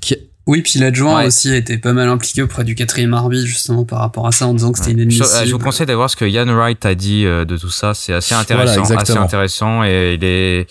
Qui 0.00 0.16
oui, 0.46 0.62
puis 0.62 0.80
l'adjoint 0.80 1.24
aussi 1.24 1.50
a 1.50 1.56
été 1.56 1.78
pas 1.78 1.92
mal 1.92 2.08
impliqué 2.08 2.42
auprès 2.42 2.64
du 2.64 2.74
quatrième 2.74 3.14
arbitre 3.14 3.46
justement 3.46 3.84
par 3.84 4.00
rapport 4.00 4.26
à 4.26 4.32
ça 4.32 4.46
en 4.48 4.54
disant 4.54 4.72
que 4.72 4.78
c'était 4.78 4.90
une 4.90 4.98
inadmissible. 4.98 5.28
Je, 5.40 5.46
je, 5.46 5.52
vous 5.52 5.58
conseille 5.58 5.86
d'avoir 5.86 6.10
ce 6.10 6.16
que 6.16 6.24
Ian 6.24 6.46
Wright 6.46 6.84
a 6.84 6.96
dit 6.96 7.24
euh, 7.26 7.44
de 7.44 7.56
tout 7.56 7.70
ça. 7.70 7.94
C'est 7.94 8.12
assez 8.12 8.34
intéressant, 8.34 8.82
assez 8.82 9.12
intéressant 9.12 9.84
et 9.84 10.14
il 10.14 10.24
est, 10.24 10.66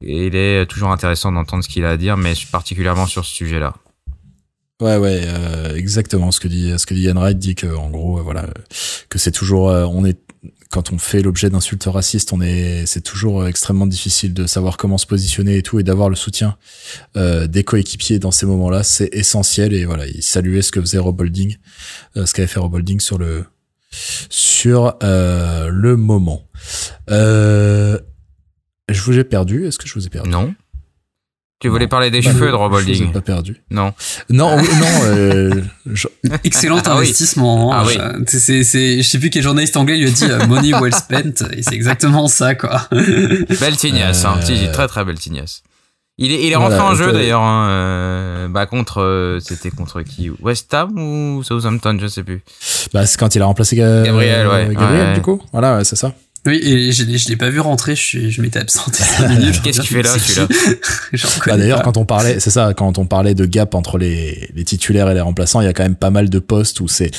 il 0.00 0.34
est 0.34 0.64
toujours 0.66 0.90
intéressant 0.90 1.30
d'entendre 1.30 1.62
ce 1.62 1.68
qu'il 1.68 1.84
a 1.84 1.90
à 1.90 1.96
dire, 1.98 2.16
mais 2.16 2.32
particulièrement 2.50 3.06
sur 3.06 3.26
ce 3.26 3.34
sujet-là. 3.34 3.74
Ouais, 4.80 4.96
ouais, 4.96 5.20
euh, 5.26 5.76
exactement. 5.76 6.30
Ce 6.30 6.40
que 6.40 6.48
dit, 6.48 6.72
ce 6.78 6.86
que 6.86 6.94
dit 6.94 7.02
Ian 7.02 7.14
Wright 7.14 7.38
dit 7.38 7.54
que, 7.54 7.66
en 7.66 7.90
gros, 7.90 8.18
euh, 8.18 8.22
voilà, 8.22 8.46
que 9.10 9.18
c'est 9.18 9.30
toujours, 9.30 9.66
on 9.66 10.06
est 10.06 10.18
quand 10.72 10.90
on 10.90 10.98
fait 10.98 11.20
l'objet 11.20 11.50
d'insultes 11.50 11.84
racistes, 11.84 12.32
on 12.32 12.40
est, 12.40 12.86
c'est 12.86 13.02
toujours 13.02 13.46
extrêmement 13.46 13.86
difficile 13.86 14.32
de 14.32 14.46
savoir 14.46 14.78
comment 14.78 14.96
se 14.96 15.06
positionner 15.06 15.58
et 15.58 15.62
tout, 15.62 15.78
et 15.78 15.82
d'avoir 15.82 16.08
le 16.08 16.16
soutien 16.16 16.56
euh, 17.14 17.46
des 17.46 17.62
coéquipiers 17.62 18.18
dans 18.18 18.30
ces 18.30 18.46
moments-là, 18.46 18.82
c'est 18.82 19.10
essentiel. 19.12 19.74
Et 19.74 19.84
voilà, 19.84 20.06
il 20.06 20.22
saluait 20.22 20.62
ce 20.62 20.72
que 20.72 20.80
faisait 20.80 20.96
Rob 20.98 21.20
Holding, 21.20 21.58
euh, 22.16 22.24
ce 22.24 22.32
qu'avait 22.32 22.48
fait 22.48 22.58
Rob 22.58 22.74
Holding 22.74 23.00
sur 23.00 23.18
le 23.18 23.44
sur 24.30 24.96
euh, 25.02 25.68
le 25.68 25.96
moment. 25.96 26.48
Euh, 27.10 27.98
je 28.88 29.02
vous 29.02 29.18
ai 29.18 29.24
perdu. 29.24 29.66
Est-ce 29.66 29.78
que 29.78 29.86
je 29.86 29.92
vous 29.92 30.06
ai 30.06 30.10
perdu? 30.10 30.30
Non. 30.30 30.54
Tu 31.62 31.68
voulais 31.68 31.86
parler 31.86 32.10
des 32.10 32.22
cheveux 32.22 32.48
de 32.48 32.56
Rob 32.56 32.72
Holding 32.72 33.06
Je 33.06 33.12
pas 33.12 33.20
perdu. 33.20 33.62
Non. 33.70 33.92
Non, 34.28 34.56
non. 34.56 35.04
Euh, 35.04 35.62
Excellent 36.42 36.80
ah 36.84 36.94
investissement. 36.94 37.72
Hein. 37.72 37.84
Ah, 37.84 37.86
oui. 37.86 38.24
c'est, 38.26 38.64
c'est, 38.64 38.96
je 39.00 39.08
sais 39.08 39.20
plus 39.20 39.30
quel 39.30 39.44
journaliste 39.44 39.76
anglais 39.76 39.96
lui 39.96 40.08
a 40.08 40.10
dit 40.10 40.24
euh, 40.24 40.44
money 40.48 40.72
well 40.74 40.92
spent 40.92 41.44
et 41.52 41.62
c'est 41.62 41.74
exactement 41.74 42.26
ça 42.26 42.56
quoi. 42.56 42.80
belle 42.90 43.76
tignasse, 43.76 44.24
hein. 44.24 44.40
Euh, 44.42 44.72
très 44.72 44.88
très 44.88 45.04
belle 45.04 45.20
tignasse. 45.20 45.62
Il 46.18 46.32
est, 46.32 46.44
il 46.44 46.50
est 46.52 46.56
rentré 46.56 46.80
en 46.80 46.96
jeu 46.96 47.12
d'ailleurs, 47.12 47.42
hein, 47.42 47.68
euh, 47.70 48.48
bah 48.48 48.66
contre, 48.66 49.38
c'était 49.40 49.70
contre 49.70 50.02
qui? 50.02 50.30
West 50.40 50.74
Ham 50.74 50.98
ou 50.98 51.44
Southampton, 51.44 51.96
je 52.00 52.08
sais 52.08 52.24
plus. 52.24 52.42
Bah 52.92 53.06
c'est 53.06 53.20
quand 53.20 53.36
il 53.36 53.40
a 53.40 53.46
remplacé 53.46 53.76
Gabriel, 53.76 54.48
ouais. 54.48 54.74
Gabriel 54.74 55.14
du 55.14 55.22
coup, 55.22 55.40
voilà, 55.52 55.84
c'est 55.84 55.96
ça. 55.96 56.12
Oui, 56.44 56.58
et 56.60 56.90
je, 56.90 57.04
je 57.04 57.28
l'ai 57.28 57.36
pas 57.36 57.50
vu 57.50 57.60
rentrer, 57.60 57.94
je, 57.94 58.28
je 58.28 58.42
m'étais 58.42 58.58
absenté 58.58 59.02
5 59.02 59.28
minutes. 59.38 59.62
Qu'est-ce 59.62 59.80
qu'il 59.80 59.90
fait 59.90 60.02
là, 60.02 60.18
celui-là 60.18 60.48
bah, 61.46 61.56
D'ailleurs, 61.56 61.82
quand 61.82 61.96
on 61.96 62.04
parlait, 62.04 62.40
c'est 62.40 62.50
ça, 62.50 62.74
quand 62.74 62.98
on 62.98 63.06
parlait 63.06 63.34
de 63.34 63.46
gap 63.46 63.74
entre 63.76 63.96
les, 63.96 64.50
les 64.54 64.64
titulaires 64.64 65.08
et 65.08 65.14
les 65.14 65.20
remplaçants, 65.20 65.60
il 65.60 65.64
y 65.64 65.68
a 65.68 65.72
quand 65.72 65.84
même 65.84 65.94
pas 65.94 66.10
mal 66.10 66.30
de 66.30 66.38
postes 66.40 66.80
où 66.80 66.88
c'est 66.88 67.12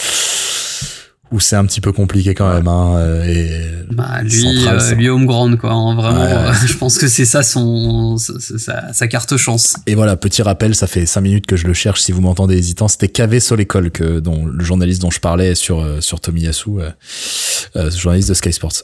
où 1.34 1.40
c'est 1.40 1.56
un 1.56 1.66
petit 1.66 1.82
peu 1.82 1.92
compliqué 1.92 2.36
quand 2.36 2.54
même. 2.54 2.68
Hein, 2.68 2.96
euh, 2.98 3.26
et 3.26 3.62
bah, 3.92 4.22
lui, 4.22 4.68
euh, 4.68 4.94
lui 4.94 5.10
home 5.10 5.26
ground 5.26 5.58
quoi. 5.58 5.72
Hein, 5.72 5.96
vraiment, 5.96 6.22
euh, 6.22 6.54
je 6.68 6.78
pense 6.78 7.00
que 7.00 7.08
c'est 7.08 7.26
ça 7.26 7.42
son 7.42 8.18
sa, 8.18 8.94
sa, 8.94 9.08
carte 9.08 9.36
chance. 9.36 9.76
Et 9.88 9.96
voilà, 9.96 10.16
petit 10.16 10.44
rappel, 10.44 10.76
ça 10.76 10.86
fait 10.86 11.08
cinq 11.08 11.22
minutes 11.22 11.48
que 11.48 11.58
je 11.58 11.66
le 11.66 11.74
cherche. 11.74 12.02
Si 12.02 12.12
vous 12.12 12.22
m'entendez 12.22 12.56
hésitant, 12.56 12.88
c'était 12.88 13.08
KV 13.10 13.40
Solécole 13.40 13.90
que 13.90 14.20
dont 14.20 14.46
le 14.46 14.64
journaliste 14.64 15.02
dont 15.02 15.12
je 15.12 15.20
parlais 15.20 15.56
sur 15.56 15.84
sur 16.02 16.22
Tomiyasu, 16.22 16.70
euh, 17.76 17.92
journaliste 17.92 18.30
de 18.30 18.36
Sky 18.36 18.54
Sports. 18.54 18.84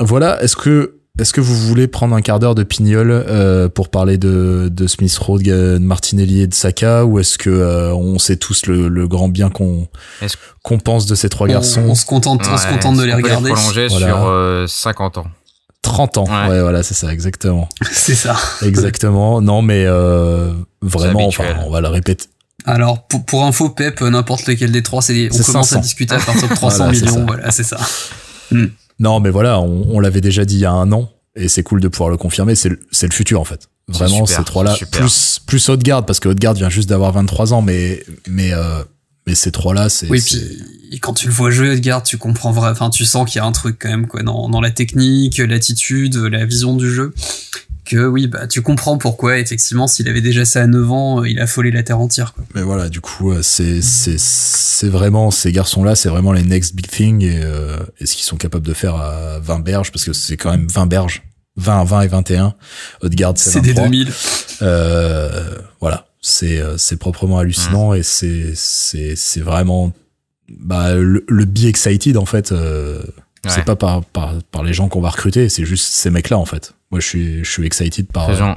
voilà, 0.00 0.42
est-ce 0.42 0.56
que 0.56 0.97
est-ce 1.18 1.32
que 1.32 1.40
vous 1.40 1.54
voulez 1.54 1.88
prendre 1.88 2.14
un 2.14 2.20
quart 2.20 2.38
d'heure 2.38 2.54
de 2.54 2.62
pignol 2.62 3.10
euh, 3.10 3.68
pour 3.68 3.88
parler 3.88 4.18
de, 4.18 4.68
de 4.70 4.86
Smith 4.86 5.16
Road, 5.18 5.46
Martinelli 5.80 6.42
et 6.42 6.46
de 6.46 6.54
Saka 6.54 7.04
ou 7.04 7.18
est-ce 7.18 7.38
que 7.38 7.50
euh, 7.50 7.92
on 7.94 8.18
sait 8.18 8.36
tous 8.36 8.66
le, 8.66 8.88
le 8.88 9.08
grand 9.08 9.28
bien 9.28 9.50
qu'on 9.50 9.88
qu'on 10.62 10.78
pense 10.78 11.06
de 11.06 11.14
ces 11.14 11.28
trois 11.28 11.48
garçons? 11.48 11.82
On, 11.88 11.94
se 11.94 12.06
contente, 12.06 12.42
on 12.50 12.56
se 12.56 12.66
contente 12.66 12.96
de 12.96 13.02
les 13.02 13.14
regarder. 13.14 13.50
prolonger 13.50 13.88
sur 13.88 14.68
50 14.68 15.16
euh, 15.16 15.20
ans. 15.20 15.26
30 15.82 16.18
ans, 16.18 16.24
ouais, 16.48 16.60
voilà, 16.60 16.82
c'est 16.82 16.94
ça, 16.94 17.12
exactement. 17.12 17.68
c'est 17.92 18.14
ça. 18.14 18.36
Exactement. 18.62 19.40
Non, 19.40 19.62
mais 19.62 19.84
euh, 19.86 20.52
vraiment, 20.82 21.26
enfin, 21.26 21.44
on 21.66 21.70
va 21.70 21.80
le 21.80 21.88
répéter. 21.88 22.26
Alors, 22.64 23.06
pour, 23.06 23.24
pour 23.24 23.44
info, 23.44 23.70
Pep, 23.70 24.00
n'importe 24.02 24.46
lequel 24.46 24.72
des 24.72 24.82
trois, 24.82 25.00
c'est 25.00 25.30
on 25.32 25.42
commence 25.42 25.72
à 25.72 25.78
discuter 25.78 26.14
à 26.14 26.18
partir 26.18 26.48
de 26.48 26.54
300 26.56 26.90
millions. 26.90 27.24
Voilà, 27.26 27.50
c'est 27.50 27.62
ça. 27.64 27.78
Non, 28.98 29.20
mais 29.20 29.30
voilà, 29.30 29.60
on, 29.60 29.86
on 29.90 30.00
l'avait 30.00 30.20
déjà 30.20 30.44
dit 30.44 30.56
il 30.56 30.60
y 30.60 30.64
a 30.64 30.72
un 30.72 30.90
an, 30.92 31.10
et 31.36 31.48
c'est 31.48 31.62
cool 31.62 31.80
de 31.80 31.88
pouvoir 31.88 32.10
le 32.10 32.16
confirmer. 32.16 32.54
C'est 32.54 32.68
le, 32.68 32.80
le 33.02 33.10
futur 33.10 33.40
en 33.40 33.44
fait. 33.44 33.68
Vraiment, 33.88 34.26
ces 34.26 34.44
trois-là, 34.44 34.76
plus 34.92 35.40
plus 35.46 35.68
Haute-Garde, 35.68 36.06
parce 36.06 36.20
que 36.20 36.28
Haute-Garde 36.28 36.58
vient 36.58 36.68
juste 36.68 36.90
d'avoir 36.90 37.12
23 37.12 37.54
ans, 37.54 37.62
mais 37.62 38.04
mais 38.28 38.52
euh, 38.52 38.82
mais 39.26 39.34
ces 39.34 39.50
trois-là, 39.50 39.88
c'est. 39.88 40.08
Oui, 40.10 40.20
puis 40.20 41.00
quand 41.00 41.14
tu 41.14 41.26
le 41.26 41.32
vois 41.32 41.50
jouer 41.50 41.70
Haute-Garde, 41.70 42.04
tu 42.04 42.18
comprends 42.18 42.52
vraiment. 42.52 42.72
Enfin, 42.72 42.90
tu 42.90 43.06
sens 43.06 43.30
qu'il 43.30 43.38
y 43.38 43.42
a 43.42 43.46
un 43.46 43.52
truc 43.52 43.78
quand 43.80 43.88
même 43.88 44.06
quoi 44.06 44.22
dans 44.22 44.50
dans 44.50 44.60
la 44.60 44.70
technique, 44.70 45.38
l'attitude, 45.38 46.16
la 46.16 46.44
vision 46.44 46.76
du 46.76 46.92
jeu 46.92 47.14
que 47.88 48.06
oui, 48.06 48.26
bah 48.26 48.46
tu 48.46 48.62
comprends 48.62 48.98
pourquoi 48.98 49.38
effectivement 49.38 49.86
s'il 49.86 50.08
avait 50.08 50.20
déjà 50.20 50.44
ça 50.44 50.62
à 50.62 50.66
9 50.66 50.92
ans, 50.92 51.20
euh, 51.20 51.28
il 51.28 51.40
a 51.40 51.44
affolé 51.44 51.70
la 51.70 51.82
terre 51.82 51.98
entière. 51.98 52.34
Quoi. 52.34 52.44
Mais 52.54 52.62
voilà, 52.62 52.88
du 52.88 53.00
coup, 53.00 53.32
euh, 53.32 53.42
c'est 53.42 53.80
c'est 53.82 54.18
c'est 54.18 54.88
vraiment 54.88 55.30
ces 55.30 55.50
garçons-là, 55.50 55.96
c'est 55.96 56.08
vraiment 56.08 56.32
les 56.32 56.42
next 56.42 56.74
big 56.74 56.86
thing 56.86 57.22
et, 57.24 57.40
euh, 57.42 57.78
et 57.98 58.06
ce 58.06 58.14
qu'ils 58.14 58.24
sont 58.24 58.36
capables 58.36 58.66
de 58.66 58.74
faire 58.74 58.94
à 58.94 59.38
20 59.40 59.60
berges 59.60 59.90
parce 59.90 60.04
que 60.04 60.12
c'est 60.12 60.36
quand 60.36 60.50
même 60.50 60.68
20 60.68 60.86
berges, 60.86 61.22
20, 61.56 61.84
20 61.84 62.02
et 62.02 62.08
21. 62.08 62.54
Haute-Garde, 63.02 63.38
c'est 63.38 63.60
des 63.60 63.74
2000. 63.74 64.12
Euh, 64.62 65.54
voilà, 65.80 66.06
c'est 66.20 66.62
c'est 66.76 66.96
proprement 66.96 67.38
hallucinant 67.38 67.94
et 67.94 68.02
c'est 68.02 68.52
c'est 68.54 69.14
c'est 69.16 69.40
vraiment 69.40 69.92
bah, 70.48 70.94
le, 70.94 71.24
le 71.28 71.44
be 71.44 71.64
excited 71.64 72.16
en 72.16 72.26
fait. 72.26 72.52
Euh, 72.52 73.02
c'est 73.46 73.64
pas 73.64 73.76
par, 73.76 74.04
par, 74.04 74.34
par 74.50 74.62
les 74.62 74.72
gens 74.72 74.88
qu'on 74.88 75.00
va 75.00 75.10
recruter, 75.10 75.48
c'est 75.48 75.64
juste 75.64 75.92
ces 75.92 76.10
mecs-là 76.10 76.38
en 76.38 76.44
fait. 76.44 76.74
Moi, 76.90 77.00
je 77.00 77.06
suis, 77.06 77.44
je 77.44 77.50
suis 77.50 77.66
excited 77.66 78.06
par. 78.10 78.26
Faisons, 78.26 78.54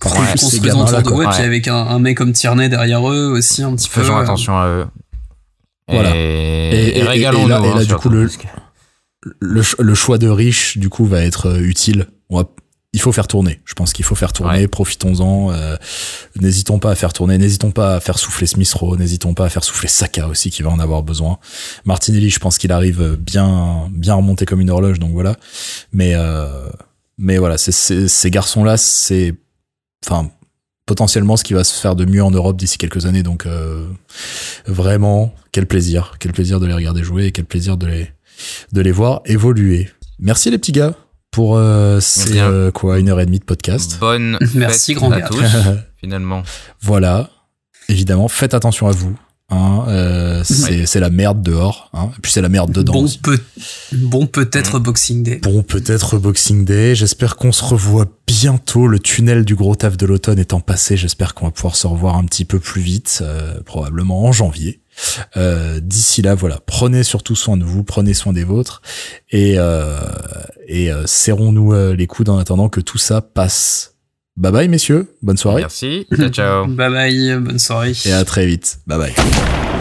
par 0.00 0.18
ouais, 0.18 0.36
se 0.36 0.60
faisant 0.60 0.86
autour 0.86 1.02
de 1.02 1.16
ouais, 1.16 1.26
puis 1.30 1.42
avec 1.42 1.68
un, 1.68 1.74
un, 1.74 1.98
mec 1.98 2.16
comme 2.16 2.32
Tierney 2.32 2.68
derrière 2.68 3.08
eux 3.10 3.32
aussi 3.36 3.62
un 3.62 3.74
petit 3.74 3.88
peu. 3.88 4.02
Faisons 4.02 4.16
attention 4.16 4.58
à 4.58 4.68
eux. 4.68 4.86
Voilà. 5.88 6.14
Et, 6.14 6.98
et, 6.98 7.02
régalons-nous. 7.02 7.46
Et 7.46 7.48
là, 7.48 7.60
et 7.60 7.68
là 7.68 7.80
hein, 7.80 7.84
du 7.84 7.94
coup, 7.94 8.08
le, 8.08 8.28
le, 9.40 9.62
le, 9.78 9.94
choix 9.94 10.18
de 10.18 10.28
riche, 10.28 10.78
du 10.78 10.88
coup, 10.88 11.06
va 11.06 11.22
être 11.22 11.46
euh, 11.48 11.60
utile. 11.60 12.06
On 12.28 12.38
va, 12.38 12.48
il 12.96 13.00
faut 13.02 13.12
faire 13.12 13.28
tourner. 13.28 13.60
Je 13.66 13.74
pense 13.74 13.92
qu'il 13.92 14.06
faut 14.06 14.14
faire 14.14 14.32
tourner. 14.32 14.60
Ouais. 14.60 14.68
Profitons-en. 14.68 15.52
Euh, 15.52 15.76
n'hésitons 16.40 16.78
pas 16.78 16.92
à 16.92 16.94
faire 16.94 17.12
tourner. 17.12 17.36
N'hésitons 17.36 17.70
pas 17.70 17.96
à 17.96 18.00
faire 18.00 18.18
souffler 18.18 18.46
Smith 18.46 18.72
Rowe. 18.72 18.96
N'hésitons 18.96 19.34
pas 19.34 19.44
à 19.44 19.48
faire 19.50 19.64
souffler 19.64 19.90
Saka 19.90 20.26
aussi, 20.28 20.50
qui 20.50 20.62
va 20.62 20.70
en 20.70 20.78
avoir 20.78 21.02
besoin. 21.02 21.38
Martinelli, 21.84 22.30
je 22.30 22.38
pense 22.38 22.56
qu'il 22.56 22.72
arrive 22.72 23.18
bien, 23.20 23.90
bien 23.92 24.14
remonté 24.14 24.46
comme 24.46 24.62
une 24.62 24.70
horloge. 24.70 24.98
Donc 24.98 25.12
voilà. 25.12 25.36
Mais, 25.92 26.12
euh, 26.14 26.70
mais 27.18 27.36
voilà, 27.36 27.58
ces 27.58 28.30
garçons-là, 28.30 28.78
c'est, 28.78 29.34
enfin, 30.06 30.30
potentiellement 30.86 31.36
ce 31.36 31.44
qui 31.44 31.52
va 31.52 31.64
se 31.64 31.78
faire 31.78 31.96
de 31.96 32.06
mieux 32.06 32.24
en 32.24 32.30
Europe 32.30 32.56
d'ici 32.56 32.78
quelques 32.78 33.04
années. 33.04 33.22
Donc 33.22 33.44
euh, 33.44 33.86
vraiment, 34.64 35.34
quel 35.52 35.66
plaisir, 35.66 36.14
quel 36.18 36.32
plaisir 36.32 36.60
de 36.60 36.66
les 36.66 36.72
regarder 36.72 37.04
jouer 37.04 37.26
et 37.26 37.32
quel 37.32 37.44
plaisir 37.44 37.76
de 37.76 37.88
les 37.88 38.10
de 38.72 38.80
les 38.80 38.92
voir 38.92 39.20
évoluer. 39.26 39.90
Merci 40.18 40.50
les 40.50 40.56
petits 40.56 40.72
gars 40.72 40.94
pour 41.36 41.58
euh, 41.58 42.00
ces 42.00 42.38
euh, 42.38 42.70
quoi 42.70 42.98
une 42.98 43.10
heure 43.10 43.20
et 43.20 43.26
demie 43.26 43.38
de 43.38 43.44
podcast. 43.44 43.98
Bonne 44.00 44.38
merci 44.54 44.94
grand 44.94 45.12
à 45.12 45.20
tous 45.20 45.44
finalement. 46.00 46.42
Voilà, 46.80 47.28
évidemment, 47.90 48.26
faites 48.26 48.54
attention 48.54 48.86
à 48.86 48.92
vous. 48.92 49.14
Hein, 49.50 49.84
euh, 49.88 50.42
c'est 50.44 50.94
ouais. 50.94 51.00
la 51.00 51.10
merde 51.10 51.42
dehors, 51.42 51.90
hein, 51.92 52.08
et 52.16 52.20
puis 52.22 52.32
c'est 52.32 52.40
la 52.40 52.48
merde 52.48 52.72
dedans. 52.72 52.94
Bon, 52.94 53.06
peut, 53.22 53.38
bon 53.92 54.26
peut-être 54.26 54.78
mmh. 54.78 54.82
Boxing 54.82 55.22
Day. 55.24 55.36
Bon 55.42 55.62
peut-être 55.62 56.16
Boxing 56.16 56.64
Day. 56.64 56.94
J'espère 56.94 57.36
qu'on 57.36 57.52
se 57.52 57.64
revoit 57.64 58.06
bientôt. 58.26 58.86
Le 58.86 58.98
tunnel 58.98 59.44
du 59.44 59.56
gros 59.56 59.76
taf 59.76 59.98
de 59.98 60.06
l'automne 60.06 60.38
étant 60.38 60.60
passé, 60.60 60.96
j'espère 60.96 61.34
qu'on 61.34 61.44
va 61.44 61.52
pouvoir 61.52 61.76
se 61.76 61.86
revoir 61.86 62.16
un 62.16 62.24
petit 62.24 62.46
peu 62.46 62.58
plus 62.58 62.80
vite, 62.80 63.18
euh, 63.20 63.60
probablement 63.66 64.24
en 64.24 64.32
janvier. 64.32 64.80
Euh, 65.36 65.80
D'ici 65.80 66.22
là, 66.22 66.34
voilà, 66.34 66.60
prenez 66.64 67.02
surtout 67.02 67.36
soin 67.36 67.56
de 67.56 67.64
vous, 67.64 67.84
prenez 67.84 68.14
soin 68.14 68.32
des 68.32 68.44
vôtres, 68.44 68.82
et, 69.30 69.54
euh, 69.56 69.98
et 70.66 70.90
euh, 70.90 71.06
serrons-nous 71.06 71.92
les 71.92 72.06
coudes 72.06 72.28
en 72.28 72.38
attendant 72.38 72.68
que 72.68 72.80
tout 72.80 72.98
ça 72.98 73.20
passe. 73.20 73.94
Bye 74.36 74.52
bye 74.52 74.68
messieurs, 74.68 75.16
bonne 75.22 75.38
soirée. 75.38 75.62
Merci, 75.62 76.06
ciao 76.14 76.28
ciao. 76.28 76.66
bye 76.68 76.90
bye, 76.90 77.38
bonne 77.40 77.58
soirée. 77.58 77.92
Et 78.04 78.12
à 78.12 78.24
très 78.24 78.46
vite, 78.46 78.78
bye 78.86 78.98
bye. 78.98 79.75